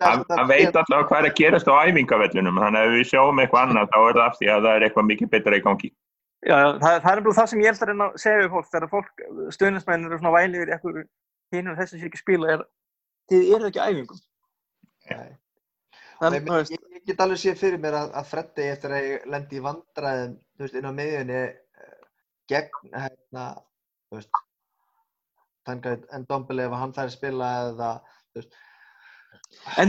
Hann 0.00 0.24
hann 0.30 0.48
veit 0.48 0.76
alltaf 0.76 1.08
hvað 1.10 1.18
er 1.18 1.28
að 1.28 1.36
gerast 1.40 1.68
á 1.68 1.74
æfingavellinum, 1.84 2.60
þannig 2.62 2.80
að 2.80 2.88
ef 2.88 2.94
við 2.94 3.08
sjáum 3.10 3.40
eitthvað 3.42 3.68
annað 3.68 3.90
þá 3.92 3.98
er 4.00 4.16
það 4.16 4.24
af 4.24 4.38
því 4.38 4.50
að 4.54 4.66
það 4.66 4.76
er 4.76 4.86
eitthvað 4.86 5.08
mikið 5.10 5.30
betra 5.34 5.58
í 5.58 5.64
gangi. 5.64 5.90
Já, 6.44 6.56
það, 6.80 6.96
það 7.04 7.10
er 7.10 7.22
bara 7.24 7.36
það 7.38 7.50
sem 7.50 7.60
ég 7.64 7.70
held 7.70 7.82
að 7.82 7.90
reyna 7.90 8.06
að 8.06 8.16
segja 8.20 8.40
við 8.40 8.50
fólk 8.54 8.70
þegar 8.70 8.90
fólk, 8.92 9.22
stöðnismenn 9.56 10.06
eru 10.08 10.18
svona 10.20 10.34
vælið 10.34 10.62
yfir 10.62 10.72
eitthvað 10.76 10.98
hinn 11.54 11.70
og 11.70 11.78
þessi 11.78 11.98
sem 11.98 12.08
ekki 12.08 12.20
spila 12.20 12.50
er 12.54 12.64
þið 13.32 13.52
eru 13.56 13.70
ekki 13.70 13.80
á 13.80 13.88
æfingum 13.88 14.20
Þannig, 15.08 16.46
Nei, 16.46 16.58
ég, 16.70 16.82
ég 16.94 17.04
get 17.10 17.20
alveg 17.24 17.40
séð 17.42 17.58
fyrir 17.60 17.80
mér 17.82 17.96
að, 17.98 18.12
að 18.20 18.28
Freddi 18.30 18.66
eftir 18.70 18.94
að 18.94 19.08
ég 19.08 19.24
lendi 19.34 19.58
í 19.58 19.62
vandræðum 19.64 20.34
þú 20.54 20.64
veist, 20.64 20.76
inn 20.78 20.88
á 20.88 20.92
miðjunni 20.94 21.40
eh, 21.42 21.96
gegn 22.52 22.92
hérna, 22.94 23.46
þannig 25.66 26.06
en 26.14 26.26
Dombele 26.30 26.68
ef 26.68 26.76
hann 26.80 26.94
að 27.02 27.12
spila 27.16 27.50
eða 27.70 27.90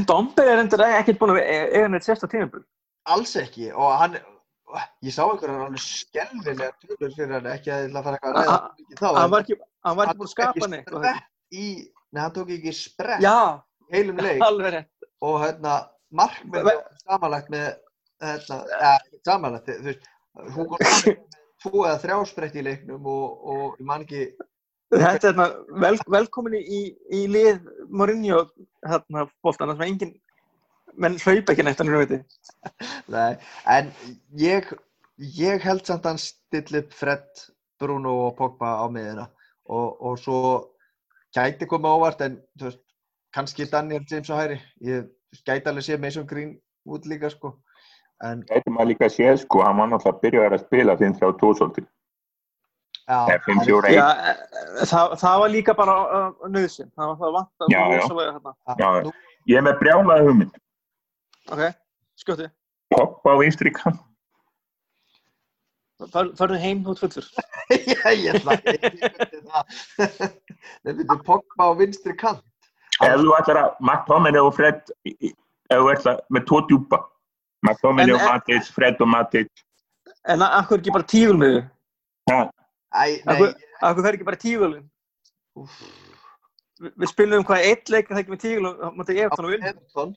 Dombe 0.09 0.45
er 0.45 0.61
endur 0.63 0.83
ekkert 0.85 1.19
búin 1.21 1.35
að 1.35 1.43
eiga 1.45 1.89
neitt 1.91 2.05
sérsta 2.05 2.27
tímabil. 2.31 2.63
Alls 3.11 3.35
ekki 3.39 3.69
og 3.73 3.91
hann 3.99 4.17
ég 5.05 5.13
sá 5.13 5.23
einhverjar 5.25 5.67
alveg 5.67 5.83
skelvilega 5.83 6.71
tölur 6.81 7.13
fyrir 7.13 7.33
hann 7.37 7.49
ekki 7.53 7.71
að 7.73 7.83
ég 7.83 7.89
ætla 7.89 8.01
að 8.01 8.07
fara 8.07 8.17
eitthvað 8.17 8.31
að 8.31 8.39
ræða 8.41 8.55
A- 8.55 8.73
mikið 8.79 9.01
þá 9.01 9.07
hann 9.19 9.31
var 9.33 9.45
ekki, 9.45 9.57
hann 9.85 9.97
var 9.99 10.09
hann 10.09 10.15
ekki 10.15 10.19
búin 10.21 10.29
að 10.29 10.33
skapa 10.33 10.69
neitt 10.73 10.89
nei 12.15 12.21
hann 12.23 12.35
tók 12.35 12.51
ekki 12.55 12.73
sprett 12.79 13.25
heilum 13.93 14.21
leik 14.25 14.41
og 15.21 15.39
hérna 15.43 15.77
markmið 16.15 16.67
Ve- 16.67 16.81
samanlagt 17.05 17.51
með 17.53 17.69
hérna, 18.23 18.59
ja, 18.81 18.91
samanlagt, 19.27 19.69
þú 19.69 19.87
veist 19.89 20.11
Hugo 20.55 20.79
Sánchez 20.81 21.15
með 21.15 21.39
tvo 21.63 21.85
eða 21.85 22.01
þrjá 22.03 22.17
sprett 22.29 22.59
í 22.59 22.65
leiknum 22.65 23.07
og, 23.09 23.47
og 23.47 23.79
ég 23.79 23.87
man 23.87 24.05
ekki 24.05 24.27
þetta 24.93 25.13
er 25.15 25.31
hérna, 25.31 25.47
vel, 25.83 25.97
velkomin 26.17 26.59
í, 26.59 26.81
í 27.11 27.25
lið 27.31 27.63
Mourinho 27.89 28.45
hérna, 28.85 29.25
bóltan, 29.43 29.71
það 29.71 29.79
sem 29.79 29.87
engin 29.89 30.13
menn 30.95 31.17
hlaupa 31.19 31.51
ekki 31.51 31.65
neitt, 31.65 31.79
þannig 31.79 31.95
að 31.95 32.03
veit 32.05 33.11
nei, 33.11 33.33
en 33.71 33.89
ég 34.39 34.69
ég 35.17 35.63
held 35.63 35.85
samt 35.87 36.05
að 36.05 36.15
hann 36.15 36.21
still 36.21 36.79
upp 36.81 36.95
Fred, 36.95 37.43
Bruno 37.79 38.13
og 38.27 38.37
Pogba 38.39 38.77
á 38.79 38.85
miðina 38.91 39.27
og, 39.67 39.95
og 39.99 40.19
svo 40.21 40.39
gæti 41.35 41.67
koma 41.67 41.91
óvart 41.97 42.23
en 42.23 42.37
þú 42.59 42.69
veist, 42.69 42.81
kannski 43.35 43.67
Daniel 43.71 44.05
James 44.11 44.31
á 44.31 44.35
hæri 44.39 44.59
ég 44.81 45.09
gæti 45.45 45.69
alveg 45.69 45.85
sé 45.87 45.99
Mason 45.99 46.27
Green 46.29 46.55
út 46.87 47.05
líka 47.09 47.29
sko 47.33 47.53
en 48.23 48.45
Þetta 48.47 48.71
maður 48.71 48.93
líka 48.93 49.11
séð, 49.11 49.41
sko, 49.43 49.61
hann 49.65 49.77
var 49.81 49.91
náttúrulega 49.91 50.15
að 50.15 50.23
byrja 50.23 50.47
að 50.47 50.63
spila 50.63 50.97
þinn 51.01 51.17
þrjá. 51.19 51.85
Já, 53.05 53.17
Það 53.29 53.43
5-4-1. 53.45 53.93
Já, 53.93 54.05
eh, 54.29 54.85
það, 54.89 55.11
það 55.21 55.39
var 55.41 55.51
líka 55.53 55.73
bara 55.77 55.95
uh, 56.01 56.45
nöðsinn. 56.49 56.87
Það 56.97 57.11
var 57.11 57.17
það 57.19 57.35
vant 57.35 57.65
að 57.65 57.73
Já, 57.73 57.81
já. 57.91 57.99
hérna. 58.21 58.53
Já, 58.79 58.87
Nú, 59.05 59.11
ég 59.51 59.59
er 59.59 59.65
með 59.67 59.75
brjálaði 59.83 60.25
hugmynd. 60.25 60.55
Ok, 61.53 61.61
skjóti. 62.23 62.47
Pogba 62.95 63.35
á 63.37 63.41
vinstri 63.43 63.73
kant. 63.75 64.01
Farðu 66.15 66.57
heim 66.59 66.81
út 66.89 67.03
fullur. 67.03 67.29
já, 67.93 68.09
ég 68.09 68.39
ætla 68.39 68.57
ekki 68.57 69.11
það. 69.45 69.77
Það 70.01 70.97
myndir 70.97 71.23
Pogba 71.29 71.69
á 71.69 71.71
vinstri 71.77 72.17
kant. 72.17 72.41
Ef 73.03 73.19
þú 73.19 73.33
ætlar 73.35 73.59
að 73.59 73.69
McTominay 73.83 74.43
og 74.45 74.53
Fred, 74.55 74.91
ef 75.03 75.33
þú 75.81 75.91
ætlar 75.91 76.21
með 76.31 76.45
tvo 76.47 76.61
djúpa. 76.69 77.01
McTominay 77.65 78.15
og 78.15 78.23
Matic, 78.23 78.69
Fred 78.75 79.01
og 79.03 79.09
Matic. 79.11 79.49
En 80.31 80.43
akkur 80.45 80.79
ekki 80.79 80.93
bara 80.95 81.07
tíful 81.09 81.37
með 81.41 81.57
þau? 82.29 82.45
Nei, 82.95 83.09
Akkur, 83.25 84.05
fer 84.05 84.15
ekki 84.15 84.27
bara. 84.27 84.39
Vi, 85.55 86.91
við 86.91 87.11
spilum 87.11 87.41
um 87.41 87.47
hvað 87.47 87.67
eitt 87.67 87.91
leik 87.91 88.07
það 88.09 88.21
ekki 88.21 88.33
með 88.33 88.41
tíful 88.45 88.69
og 88.71 88.95
mútið 88.95 89.19
Evertón 89.25 89.47
og 89.49 89.57
unnu. 89.57 89.69
Everton, 89.71 90.15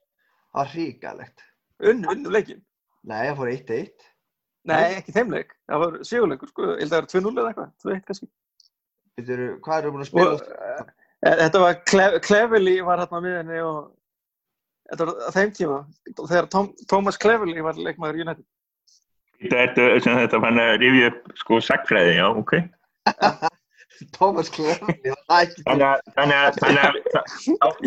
það 0.52 0.60
var 0.60 0.70
hríkalegt. 0.74 1.44
Unnu, 1.78 2.12
unnu 2.14 2.34
leikin. 2.34 2.62
Nei, 3.09 3.20
það 3.28 3.40
fór 3.40 3.52
1-1. 3.55 4.06
Nei, 4.68 4.80
ekki 4.98 5.14
þeim 5.16 5.34
leik. 5.34 5.55
Það 5.70 5.82
var 5.84 5.98
sigurleikur, 6.06 6.50
sko. 6.52 6.70
Ég 6.74 6.82
held 6.82 6.92
að 6.92 6.96
það 6.96 7.05
var 7.05 7.10
2-0 7.14 7.42
eða 7.42 7.52
eitthvað. 7.52 7.70
2-1 7.84 8.06
kannski. 8.09 8.30
Býtur, 9.18 9.44
hvað 9.64 9.78
erum 9.82 9.98
við 10.02 10.10
búin 10.14 10.24
að 10.26 10.32
Og 10.34 10.42
spila? 10.42 10.88
Uh, 11.27 11.35
þetta 11.43 11.62
var, 11.65 11.78
Cle- 11.90 12.20
Cleverley 12.24 12.82
var 12.86 13.03
hérna 13.03 13.23
með 13.24 13.36
henni 13.43 13.61
og 13.65 13.78
þetta 14.90 15.09
var 15.09 15.15
á 15.27 15.31
þeim 15.36 15.53
tíma. 15.59 15.78
Þegar 16.20 16.49
Tom, 16.55 16.73
Thomas 16.90 17.20
Cleverley 17.20 17.65
var 17.65 17.78
leikmaður 17.78 18.23
United. 18.24 18.47
Þetta, 19.39 19.93
þetta 20.03 20.43
fann 20.43 20.59
að 20.59 20.77
rifja 20.82 21.12
upp 21.12 21.39
sko 21.39 21.61
sagfræði, 21.62 22.16
já, 22.19 22.27
ok. 22.35 22.57
Thomas 24.16 24.51
Cleverley, 24.55 25.12
það 25.27 25.35
er 25.36 25.47
ekki 25.49 25.65
Þannig 25.66 25.86
að, 25.89 26.03
þannig 26.16 26.39
að, 26.39 26.59
þannig 26.62 26.82
að, 26.86 26.99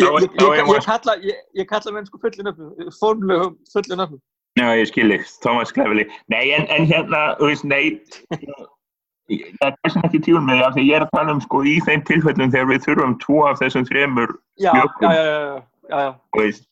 Ég, 0.02 0.84
kalla, 0.88 1.16
ég, 1.24 1.42
ég 1.60 1.70
kalla 1.70 1.94
menn 1.96 2.08
sko 2.10 2.20
fullu 2.24 2.46
nöfnum, 2.48 2.92
formlegu 3.00 3.50
fullu 3.72 3.98
nöfnum. 4.00 4.22
Já, 4.60 4.66
ég 4.76 4.90
skilji, 4.90 5.20
Thomas 5.44 5.72
Cleverley. 5.72 6.08
Nei, 6.32 6.50
en, 6.56 6.66
en 6.76 6.88
hérna, 6.90 7.22
þú 7.40 7.52
veist, 7.52 7.68
nei, 7.68 8.02
það 9.62 9.76
er 9.86 9.94
sem 9.94 10.06
ekki 10.08 10.20
tíun 10.26 10.46
með 10.48 10.58
því 10.60 10.66
af 10.68 10.74
því 10.76 10.84
ég 10.88 10.96
er 10.98 11.06
að 11.06 11.14
tala 11.16 11.36
um 11.36 11.42
sko 11.44 11.62
í 11.68 11.76
þeim 11.86 12.04
tilfellum 12.10 12.52
þegar 12.54 12.70
við 12.72 12.84
þurfum 12.88 13.16
tvo 13.24 13.40
af 13.48 13.60
þessum 13.62 13.88
þremur, 13.90 14.34
Já, 14.62 14.72
já, 14.76 15.64
já, 15.90 16.04
veist, 16.38 16.68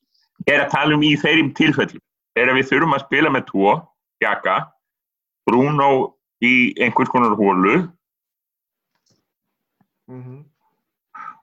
ég 0.47 0.53
er 0.55 0.65
að 0.65 0.73
tala 0.75 0.95
um 0.97 1.05
í 1.05 1.13
þeim 1.19 1.53
tilfellum. 1.57 2.03
Þegar 2.37 2.55
við 2.59 2.69
þurfum 2.71 2.95
að 2.95 3.05
spila 3.05 3.31
með 3.33 3.47
tvo, 3.49 3.73
Jaka, 4.23 4.57
Bruno 5.49 5.89
í 6.45 6.53
einhvers 6.79 7.11
konar 7.11 7.35
hólu 7.39 7.89
Mhm. 10.09 10.43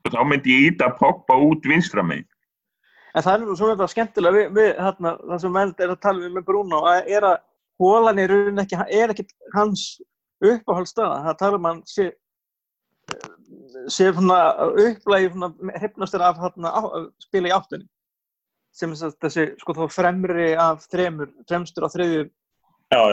og 0.04 0.10
þá 0.12 0.22
myndi 0.26 0.50
ég 0.50 0.72
íta 0.72 0.88
Pogba 0.98 1.36
út 1.38 1.62
vinstra 1.62 2.02
megin. 2.02 2.26
En 3.14 3.22
það 3.22 3.34
er 3.34 3.44
nú 3.46 3.54
svona 3.56 3.76
þetta 3.76 3.92
skemmtilega 3.92 4.34
við, 4.34 4.48
við 4.56 4.70
hérna, 4.82 5.12
það 5.22 5.40
sem 5.40 5.52
Meld 5.52 5.80
er 5.80 5.92
að 5.94 6.00
tala 6.00 6.26
um 6.26 6.34
með 6.34 6.44
Bruno, 6.48 6.80
að 6.90 7.06
er 7.16 7.22
að 7.22 7.36
hólan 7.80 8.20
raunin 8.28 8.58
ekki, 8.64 8.80
er 8.90 9.12
ekki 9.14 9.26
hans 9.54 9.84
uppáhaldsstaða. 10.44 11.18
Það 11.26 11.38
tala 11.42 11.60
um 11.60 11.68
hann 11.70 11.82
sé, 11.88 12.06
sé 13.88 14.08
svona 14.12 14.40
upplægi 14.72 15.30
svona 15.32 15.52
hefnastur 15.80 16.24
af 16.26 16.40
hérna, 16.42 16.72
á, 16.72 16.80
spila 17.22 17.48
í 17.52 17.54
áttunni. 17.56 17.86
Sem 18.76 18.92
þessi, 18.92 19.54
sko, 19.60 19.72
þá 19.72 19.86
fremri 19.88 20.50
af 20.60 20.84
þremur, 20.92 21.30
fremstur 21.48 21.86
á 21.86 21.90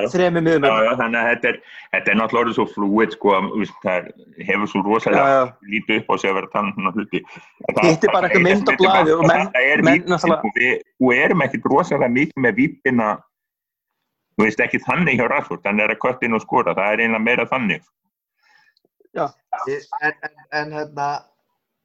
já. 0.04 0.06
þremi 0.14 0.42
miðum. 0.44 0.66
þannig 1.00 1.18
að 1.18 1.30
þetta 1.32 1.48
er, 1.50 1.56
þetta 1.94 2.12
er 2.12 2.18
náttúrulega 2.20 2.54
svo 2.54 2.66
flúið, 2.70 3.14
sko, 3.16 3.32
að, 3.34 3.48
það 3.82 4.10
hefur 4.50 4.70
svo 4.70 4.82
rosalega 4.86 5.56
lítið 5.72 6.02
upp 6.02 6.12
á 6.12 6.16
sig 6.22 6.30
að 6.30 6.36
vera 6.38 6.50
um 6.78 7.74
það- 7.74 7.88
Hitt 7.90 8.04
er 8.04 8.14
bara 8.14 8.28
eitthvað 8.30 8.44
mynd 8.44 8.62
á 8.62 8.70
þetta 8.70 8.86
bara- 8.86 9.16
og 9.16 9.24
menn- 9.32 9.48
þetta 9.48 10.38
og 10.44 10.54
við, 10.60 10.76
og 11.02 11.14
erum 11.16 11.42
ekkit 11.48 11.66
rosalega 11.74 12.12
mikið 12.20 12.44
með 12.46 12.54
vípina, 12.60 13.08
þú 14.38 14.46
veist, 14.48 14.62
ekki 14.66 14.80
þannig 14.86 15.20
hjá 15.20 15.28
Rashford, 15.30 15.66
hann 15.68 15.80
er 15.84 15.94
að 15.94 16.02
köttin 16.04 16.34
og 16.38 16.42
skora, 16.44 16.74
það 16.78 16.94
er 16.96 17.04
einlega 17.06 17.24
meira 17.28 17.46
þannig. 17.52 17.84
Ég- 19.14 19.40
En, 20.02 20.14
en, 20.26 20.36
en 20.52 20.72
hérna, 20.74 21.08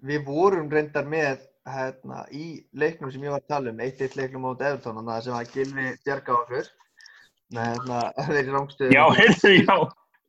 við 0.03 0.25
vorum 0.25 0.71
reyndar 0.73 1.05
með 1.05 1.43
hérna, 1.69 2.23
í 2.33 2.65
leiknum 2.73 3.13
sem 3.13 3.23
ég 3.27 3.31
var 3.35 3.43
að 3.43 3.51
tala 3.53 3.71
um, 3.75 3.83
1-1 3.85 4.17
leiknum 4.17 4.47
á 4.49 4.53
Everton, 4.57 4.97
þannig 4.97 5.15
að 5.15 5.25
sem 5.27 5.37
að 5.37 5.51
Gilvi 5.53 5.89
bjarga 6.07 6.33
á 6.33 6.41
með 6.49 7.69
hérna, 7.69 8.01
þeir 8.31 8.41
í 8.49 8.55
rángstöðu. 8.57 8.97
Já, 8.97 9.05
heyrðu, 9.19 9.53
já. 9.61 9.77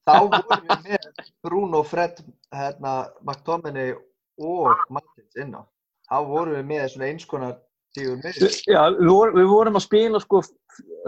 Þá 0.10 0.14
vorum 0.20 0.68
við 0.68 0.86
með 0.90 1.08
Bruno, 1.46 1.84
Fred, 1.88 2.20
hérna, 2.56 2.94
McTominay 3.24 3.96
og 4.40 4.84
Martins 4.90 5.40
inn 5.40 5.56
á. 5.56 5.64
Þá 6.10 6.18
vorum 6.28 6.56
við 6.60 6.68
með 6.74 6.86
svona 6.94 7.10
eins 7.14 7.28
konar 7.30 7.58
tígur 7.98 8.20
miður. 8.20 8.60
Já, 8.70 8.82
við, 8.96 9.10
vor, 9.10 9.34
við 9.38 9.50
vorum 9.50 9.80
að 9.80 9.86
spila 9.86 10.22
sko, 10.24 10.42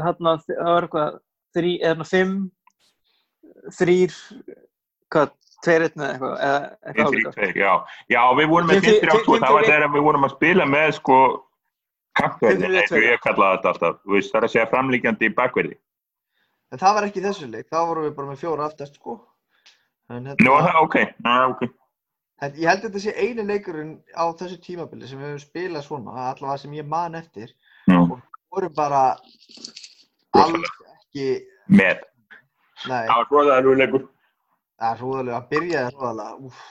hérna, 0.01 0.33
það 0.47 0.71
var 0.71 0.87
eitthvað, 0.87 1.19
þrý, 1.57 1.71
eða 1.91 2.07
fimm, 2.07 2.33
þrýr, 3.77 4.17
hvað, 5.11 5.33
tveir 5.61 5.85
einn 5.87 6.03
eða 6.05 6.11
eitthvað, 6.11 6.35
eða 6.47 6.59
eitthvað 6.89 7.11
álíka. 7.11 7.33
tveir, 7.37 7.61
Já, 7.61 7.71
já, 8.15 8.21
við 8.39 8.51
vorum 8.53 8.71
með 8.71 8.79
Fimm, 8.79 8.87
þrír, 8.89 9.11
5-3-2, 9.11 9.23
fimm, 9.27 9.45
það 9.45 9.57
var 9.57 9.69
þegar 9.69 9.87
við 9.95 10.05
vorum 10.09 10.27
að 10.27 10.35
spila 10.35 10.69
með, 10.71 10.93
sko, 10.97 11.19
þrír, 12.21 12.79
eins 12.81 12.95
og 12.95 13.05
ég 13.07 13.25
kallaði 13.25 13.57
þetta 13.57 13.73
alltaf, 13.75 13.99
þú 14.01 14.17
veist, 14.17 14.31
það 14.31 14.39
er 14.41 14.47
að 14.47 14.55
segja 14.55 14.71
framlíkjandi 14.71 15.29
í 15.29 15.35
bakverði. 15.37 15.77
En 16.71 16.79
það 16.79 16.97
var 16.97 17.09
ekki 17.09 17.25
þessu 17.25 17.51
leik, 17.51 17.67
þá 17.67 17.79
vorum 17.83 18.07
við 18.07 18.15
bara 18.15 18.31
með 18.31 18.41
fjóra 18.45 18.67
aftast, 18.69 18.95
sko. 18.95 19.19
En, 20.11 20.25
hérna, 20.31 20.43
Nú, 20.43 20.55
ok, 20.85 20.97
ok. 21.55 21.65
Ég 22.41 22.65
held 22.65 22.79
að 22.81 22.85
þetta 22.87 23.01
sé 23.03 23.11
eini 23.21 23.43
leikurinn 23.45 23.91
á 24.17 24.25
þessu 24.33 24.57
tímabili 24.63 25.05
sem 25.09 25.19
við 25.21 25.27
höfum 25.29 25.41
spilað 25.43 25.83
svona, 25.85 26.13
allavega 26.31 26.57
sem 26.63 26.71
ég 26.73 26.87
man 26.89 27.15
eftir, 27.19 27.51
Já, 27.85 27.99
voru 28.49 28.69
bara 28.73 29.01
alls 30.33 30.71
ekki, 30.95 31.27
með. 31.69 32.01
nei, 32.89 33.03
Það 33.05 33.13
var 33.13 33.27
hróðaður 33.29 33.77
leikur. 33.83 34.07
það 34.81 34.89
er 34.95 35.01
hróðalega, 35.03 35.41
byrjaði 35.51 35.93
hróðalega, 35.93 36.37
úff. 36.49 36.63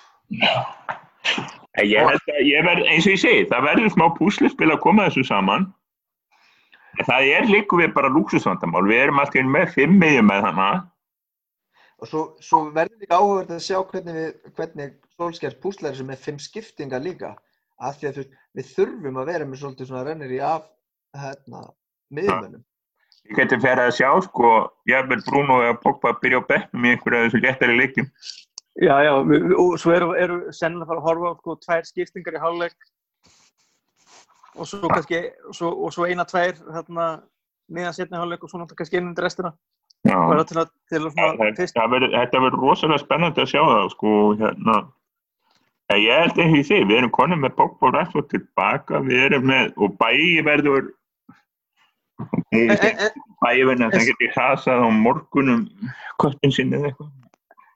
Ég 1.81 2.09
held 2.11 2.33
að, 2.35 2.41
ég 2.51 2.65
verð, 2.67 2.89
eins 2.91 3.07
og 3.07 3.13
ég 3.15 3.21
segi, 3.23 3.45
það 3.53 3.67
verður 3.69 3.93
smá 3.95 4.07
púslispil 4.19 4.71
að 4.75 4.81
koma 4.83 5.07
þessu 5.07 5.23
saman. 5.29 5.69
Það 7.07 7.29
er 7.37 7.47
líku 7.47 7.79
við 7.79 7.93
bara 7.95 8.11
lúksusvandamál. 8.11 8.83
Við 8.91 9.05
erum 9.05 9.21
alltaf 9.23 9.47
með 9.47 9.71
fimm 9.77 9.95
miðjum 10.03 10.27
með 10.27 10.43
hana. 10.49 10.67
Og 12.03 12.09
svo, 12.11 12.23
svo 12.43 12.65
verður 12.75 12.99
líka 13.05 13.21
áhugavert 13.21 13.55
að 13.55 13.63
sjá 13.65 13.79
hvernig 13.87 14.17
við, 14.19 14.31
hvernig 14.59 14.93
Solskjær 15.21 15.59
púslar 15.61 15.93
þessu 15.93 16.09
með 16.09 16.25
fimm 16.25 16.41
skiptingar 16.41 17.05
líka. 17.05 17.35
Af 17.81 18.01
því 18.01 18.11
að 18.11 18.19
við 18.57 18.73
þurfum 18.75 19.21
að 19.21 19.31
vera 19.33 19.47
með 19.49 19.63
svolítið 19.63 19.91
svona 19.91 20.05
rennir 20.07 20.33
í 20.33 20.41
af, 20.45 20.67
hérna, 21.17 21.65
miðjumönnum. 22.13 22.63
Ég 23.29 23.37
geti 23.37 23.59
ferið 23.61 23.89
að 23.89 23.97
sjá, 23.99 24.11
sko, 24.25 24.53
ég 24.89 25.09
verð 25.11 25.27
Bruno 25.29 25.59
eða 25.65 25.77
Pogba 25.83 26.15
að 26.15 26.23
byrja 26.23 26.41
á 26.41 26.49
bekknum 26.49 26.87
í 26.87 26.93
einhverju 26.95 27.19
af 27.19 27.27
þessu 27.27 27.41
léttari 27.45 27.77
leikjum. 27.77 28.09
Já, 28.81 28.95
já, 29.05 29.13
og 29.61 29.75
svo 29.83 29.93
eru, 29.93 30.09
eru 30.17 30.39
sennilega 30.57 30.87
að 30.87 30.91
fara 30.93 31.03
að 31.03 31.09
horfa 31.09 31.33
á 31.33 31.35
sko, 31.41 31.57
tvær 31.67 31.89
skiptingar 31.89 32.39
í 32.39 32.41
hálfleik 32.41 32.89
og 34.57 34.69
svo 34.69 34.89
kannski, 34.91 35.21
svo, 35.57 35.73
og 35.85 35.93
svo 35.95 36.07
eina, 36.09 36.25
tvær, 36.29 36.57
hérna, 36.75 37.09
miðan 37.71 37.97
setni 37.97 38.19
hálfleik 38.19 38.47
og 38.47 38.53
svo 38.53 38.61
náttúrulega 38.61 38.81
kannski 38.81 39.01
einu 39.01 39.11
undir 39.11 39.27
restina. 39.27 39.53
Já, 40.09 40.17
til 40.49 40.63
að, 40.63 40.71
til 40.89 41.03
að 41.03 41.19
það 41.19 41.93
verður, 41.93 42.15
þetta 42.15 42.43
verður 42.47 42.65
rosalega 42.65 43.03
spennandi 43.03 43.45
að 43.45 43.51
sjá 43.53 43.61
það, 43.61 43.91
sko, 43.95 44.15
hérna. 44.41 44.79
Ég 45.91 46.13
held 46.15 46.39
ekki 46.39 46.63
því, 46.69 46.77
við 46.87 46.97
erum 47.01 47.11
konum 47.15 47.41
með 47.43 47.57
Pogba 47.59 47.89
og 47.89 47.95
Rashford 47.97 48.29
tilbaka, 48.31 49.01
við 49.03 49.25
erum 49.27 49.47
með, 49.51 49.73
og 49.83 49.97
bæi 49.99 50.39
verður, 50.47 50.91
bæi 52.53 53.65
verður 53.67 53.87
að 53.89 53.97
það 53.97 54.07
geti 54.13 54.29
hasað 54.37 54.85
á 54.87 54.89
morgunum 54.95 55.65
köttin 56.23 56.55
sinni 56.55 56.79
eða 56.79 56.93
eitthvað. 56.93 57.11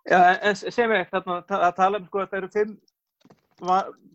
Já, 0.05 0.21
en 0.45 0.59
sem 0.61 0.95
ég, 0.95 1.07
þarna, 1.11 1.41
ta- 1.49 1.63
að 1.65 1.77
tala 1.81 1.99
um 1.99 2.07
sko 2.07 2.23
að 2.23 2.31
það 2.31 2.39
eru 2.39 2.51
fimm, 2.55 2.73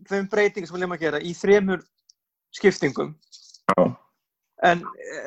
fimm 0.08 0.28
breytingar 0.32 0.70
sem 0.70 0.76
við 0.78 0.84
lefum 0.84 0.96
að 0.96 1.04
gera 1.04 1.20
í 1.20 1.32
þremur 1.36 1.84
skiptingum. 2.56 3.14
Já. 3.74 3.80
En, 4.70 4.84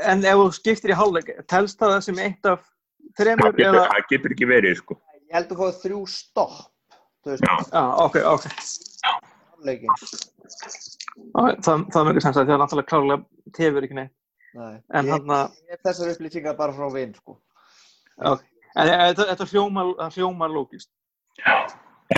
en 0.08 0.26
ef 0.26 0.40
þú 0.40 0.52
skiptir 0.58 0.94
í 0.94 0.98
hálfleik, 0.98 1.34
telst 1.52 1.82
það 1.82 2.00
sem 2.08 2.22
eitt 2.26 2.48
af 2.50 2.64
Það 3.14 3.20
þremur 3.22 3.52
getur, 3.54 3.68
eða... 3.70 3.88
það 3.92 4.06
getur 4.10 4.34
ekki 4.34 4.48
verið, 4.50 4.78
sko. 4.80 4.96
Ég 5.28 5.36
held 5.38 5.52
að 5.54 5.60
fá 5.60 5.82
þrjú 5.84 6.00
stopp, 6.10 6.56
ok, 7.24 8.18
ok. 8.34 8.48
okay 9.64 10.14
það, 11.34 11.86
það 11.94 12.08
verður 12.08 12.26
sem 12.26 12.36
sagt, 12.36 12.48
það 12.48 12.54
er 12.56 12.62
náttúrulega 12.62 12.90
klárlega 12.92 13.54
tefur 13.58 13.88
ekki 13.88 13.98
neitt. 14.00 14.14
Nei, 14.54 14.74
En 14.94 15.08
ég, 15.08 15.12
hann 15.14 15.34
að, 15.34 15.56
hef 15.72 15.86
þessar 15.88 16.12
upplýsingar 16.14 16.58
bara 16.58 16.76
frá 16.78 16.90
vinn, 16.94 17.14
sko. 17.18 17.38
ok. 18.22 18.44
En 18.74 18.90
þetta, 18.90 19.28
þetta 19.32 19.48
hljómar, 20.14 20.54
lógist. 20.54 20.90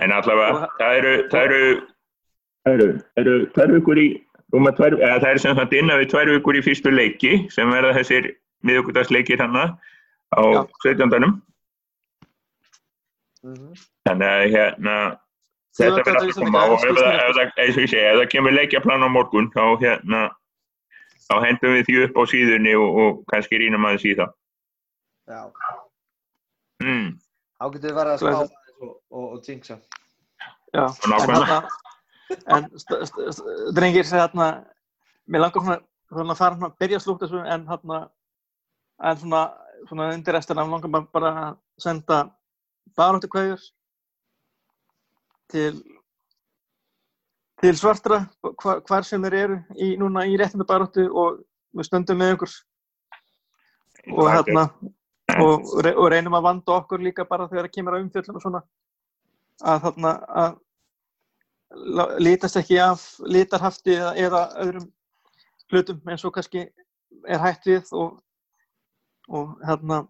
En 0.02 0.11
allavega, 0.15 0.69
það 0.80 0.99
eru, 0.99 1.14
það 1.32 1.48
eru, 1.48 1.61
það 2.65 2.77
eru, 2.77 2.88
það 2.99 3.23
eru 3.23 3.36
tvær 3.56 3.73
vikur 3.76 4.02
í, 4.02 4.07
rúma 4.56 4.76
tvær, 4.76 4.98
eða 4.99 5.19
það 5.23 5.30
er 5.32 5.41
sem 5.44 5.60
sagt 5.60 5.76
innan 5.80 6.02
við 6.02 6.11
tvær 6.11 6.32
vikur 6.34 6.60
í 6.60 6.64
fyrstu 6.65 6.94
leiki 6.95 7.34
sem 7.56 7.72
verða 7.72 7.95
þessir 7.99 8.32
miðugudagsleikir 8.68 9.44
hana 9.44 9.68
á 10.36 10.41
Já. 10.44 10.61
17. 10.88 11.36
Mhm. 13.45 13.76
Þannig 14.06 14.32
að 14.32 14.44
hérna, 14.53 14.95
þetta 15.76 16.02
verður 16.06 16.10
þetta 16.10 16.26
að 16.26 16.41
koma 16.44 16.64
og 16.69 16.76
ef 16.86 16.98
það, 16.99 17.15
ef 17.23 17.38
það, 17.38 17.53
eins 17.64 17.77
og 17.77 17.82
ég 17.86 17.90
segi, 17.91 18.03
ef 18.06 18.19
það 18.19 18.27
kemur 18.36 18.56
leikjaplan 18.56 19.06
á 19.06 19.10
morgun, 19.10 19.48
þá 19.56 19.64
hérna, 19.82 20.22
þá 21.26 21.36
hendum 21.45 21.73
við 21.73 21.88
því 21.90 21.95
upp 22.06 22.19
á 22.22 22.23
síðunni 22.30 22.76
og, 22.77 22.99
og 23.06 23.23
kannski 23.32 23.61
rínum 23.64 23.88
aðeins 23.90 24.06
í 24.06 24.15
það. 24.19 24.36
Já, 25.32 25.41
Mm, 26.84 27.14
þá 27.56 27.65
getur 27.72 27.88
við 27.90 27.95
verið 27.95 28.11
að 28.11 28.23
aðeins 28.30 28.56
og, 28.84 28.90
og, 29.10 29.26
og 29.38 29.45
jinxa. 29.48 29.77
Já, 30.76 30.84
Og 30.91 31.06
nákvæmlega. 31.07 31.60
en, 32.52 32.65
drengir 33.77 34.06
segja 34.10 34.26
hérna, 34.26 34.48
mér 35.32 35.45
langar 35.45 35.64
svona, 35.64 35.77
svona 36.11 36.36
að 36.36 36.41
fara 36.41 36.57
svona 36.60 36.69
að 36.73 36.76
byrja 36.84 36.99
að 36.99 37.06
slúta 37.06 37.23
þessu 37.30 37.44
en 37.56 37.64
hérna, 37.69 38.02
en 39.07 39.22
svona, 39.23 39.41
svona 39.88 40.10
undir 40.18 40.36
restina 40.36 40.68
langar 40.68 40.91
maður 40.91 41.07
bara 41.15 41.32
að 41.45 41.56
senda 41.88 42.19
baráttu 42.99 43.32
kveðjur 43.32 43.64
til 45.51 45.84
til 47.61 47.77
svartra 47.80 48.19
hva, 48.43 48.80
hvar 48.85 49.05
sem 49.07 49.23
þeir 49.23 49.38
eru 49.39 49.57
í, 49.80 49.95
núna 49.99 50.26
í 50.27 50.35
réttinda 50.39 50.67
baráttu 50.67 51.07
og 51.07 51.39
við 51.76 51.88
stöndum 51.88 52.19
með 52.19 52.35
ykkur. 52.35 52.55
Og 54.13 54.30
hérna 54.30 54.65
og, 55.41 55.72
og 55.95 56.09
reynum 56.11 56.35
að 56.38 56.45
vanda 56.49 56.76
okkur 56.80 57.03
líka 57.03 57.26
bara 57.27 57.47
þegar 57.49 57.67
það 57.67 57.76
kemur 57.77 57.97
að 57.97 58.05
umfjöllum 58.05 58.39
og 58.39 58.43
svona 58.43 58.61
að 59.65 59.81
þarna 59.88 60.11
að 60.43 60.61
lítast 62.22 62.59
ekki 62.59 62.77
af 62.80 63.05
litarhafti 63.26 63.95
eða, 63.95 64.11
eða 64.15 64.41
öðrum 64.63 64.89
hlutum 65.72 66.11
eins 66.11 66.26
og 66.27 66.35
kannski 66.35 66.67
er 67.26 67.41
hætt 67.41 67.65
við 67.65 67.89
og, 67.97 68.19
og 69.31 69.55
hérna 69.65 70.03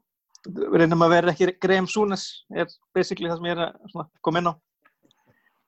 reynum 0.76 1.06
að 1.06 1.14
vera 1.16 1.34
ekki 1.34 1.56
Graham 1.62 1.88
Súnes 1.90 2.28
er 2.52 2.68
basically 2.94 3.32
það 3.32 3.40
sem 3.40 3.50
ég 3.50 3.56
er 3.56 3.64
að 3.70 4.10
koma 4.26 4.42
inn 4.42 4.52
á 4.52 4.54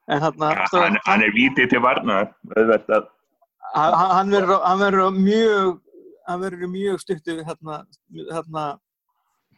en 0.08 0.24
hérna 0.24 0.54
Ja, 0.56 0.68
hann, 0.74 0.98
hann 1.06 1.24
er 1.26 1.36
vítið 1.36 1.70
til 1.74 1.82
varnar, 1.84 2.32
hann 2.56 3.94
hann 4.16 4.32
verður 4.32 4.64
hann 4.64 4.80
verður 4.80 5.18
mjög 5.18 5.80
hann 6.28 6.42
verður 6.42 6.72
mjög 6.72 7.00
stuttu 7.04 7.40
hérna, 7.48 7.82
hérna 8.32 8.66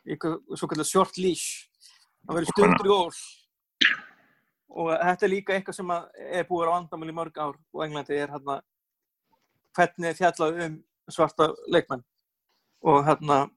eitthvað 0.10 0.58
svo 0.58 0.70
kallar 0.70 0.88
short 0.88 1.18
leash. 1.18 1.66
Hann 2.28 2.38
verður 2.38 2.54
stuttur 2.54 2.90
í 2.90 2.96
ól 2.96 3.14
og 4.70 4.92
þetta 4.94 5.26
er 5.26 5.32
líka 5.32 5.56
eitthvað 5.56 5.80
sem 5.80 5.94
er 5.94 6.46
búið 6.50 6.70
á 6.70 6.74
vandamál 6.76 7.10
í 7.10 7.16
mörg 7.18 7.40
ár 7.42 7.56
og 7.58 7.86
Englandi 7.86 8.20
er 8.20 8.30
hérna 8.30 8.60
hvernig 9.78 10.12
er 10.12 10.18
fjallað 10.18 10.60
um 10.66 10.76
svarta 11.10 11.50
leikmenn. 11.74 12.04
Og 12.86 13.02
hérna 13.08 13.48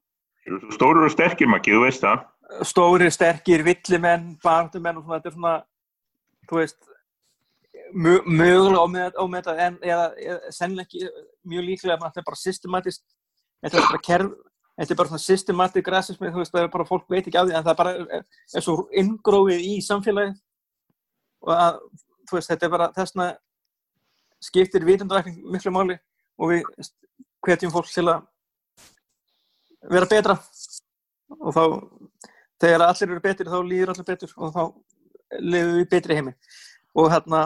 stóru 0.75 1.05
og 1.05 1.13
sterkir 1.13 1.47
makki, 1.47 1.75
þú 1.75 1.85
veist 1.85 2.03
það. 2.03 2.25
stóri, 2.67 3.09
sterkir, 3.13 3.63
villimenn, 3.65 4.33
barndumenn 4.43 4.99
og 4.99 5.05
svona, 5.05 5.19
þetta 5.19 5.29
er 5.29 5.37
svona, 5.37 5.53
þú 6.49 6.59
veist, 6.59 6.79
mögulega 7.93 8.81
ómeð- 8.81 9.19
ómeðvitað 9.21 9.61
en 9.67 9.77
eða, 9.81 10.07
eða 10.17 10.51
sennilega 10.51 10.87
ekki 10.87 11.11
mjög 11.45 11.67
líklega 11.67 11.97
að 11.97 12.07
þetta 12.07 12.21
er 12.23 12.29
bara 12.29 12.41
systematist, 12.41 13.03
þetta 13.63 13.77
er 13.77 13.87
bara 13.89 14.03
kerf, 14.07 14.33
þetta 14.79 14.91
er 14.91 14.99
bara 15.01 15.11
svona 15.11 15.25
systematic 15.27 15.87
racism, 15.87 16.25
þú 16.25 16.41
veist, 16.41 16.53
það 16.53 16.63
er 16.63 16.73
bara 16.73 16.89
fólk 16.89 17.05
veit 17.09 17.27
ekki 17.27 17.37
af 17.37 17.47
því 17.47 17.55
en 17.57 17.63
það 17.63 17.73
er 17.73 17.81
bara 17.81 17.93
er, 18.17 18.25
svo 18.61 18.75
inngróið 18.91 19.65
í 19.67 19.73
samfélagið. 19.85 20.39
Og 21.43 21.53
að, 21.53 21.79
þú 22.29 22.37
veist, 22.37 22.49
þetta 22.49 22.65
er 22.65 22.73
bara 22.73 22.91
þessna 22.95 23.27
skiptir 24.43 24.85
vitundarækning 24.87 25.43
miklu 25.53 25.71
máli 25.71 25.99
og 26.39 26.49
við 26.49 26.89
hvetjum 27.45 27.73
fólk 27.73 27.91
til 27.91 28.07
að 28.09 28.25
vera 29.91 30.09
betra. 30.09 30.37
Og 31.39 31.53
þá 31.53 31.63
þegar 32.63 32.87
allir 32.87 33.11
eru 33.11 33.23
betri 33.23 33.51
þá 33.51 33.59
líður 33.67 33.93
allir 33.93 34.07
betur 34.07 34.33
og 34.37 34.53
þá 34.55 34.63
lifum 35.39 35.75
við 35.79 35.89
betri 35.95 36.19
heimi 36.19 36.35
og 36.93 37.11
hérna 37.13 37.43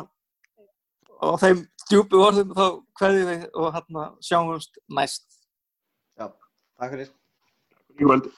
á 1.17 1.29
þeim 1.41 1.63
djúpu 1.87 2.19
orðum 2.21 2.53
þá 2.57 2.65
kveðjum 2.99 3.31
við 3.31 3.47
og 3.53 3.73
hérna 3.75 4.09
sjáumst 4.23 4.79
næst 4.91 5.37
Já, 6.17 6.25
takk 6.81 6.93
fyrir. 6.95 7.09
Í 7.97 8.05
kvöld. 8.05 8.29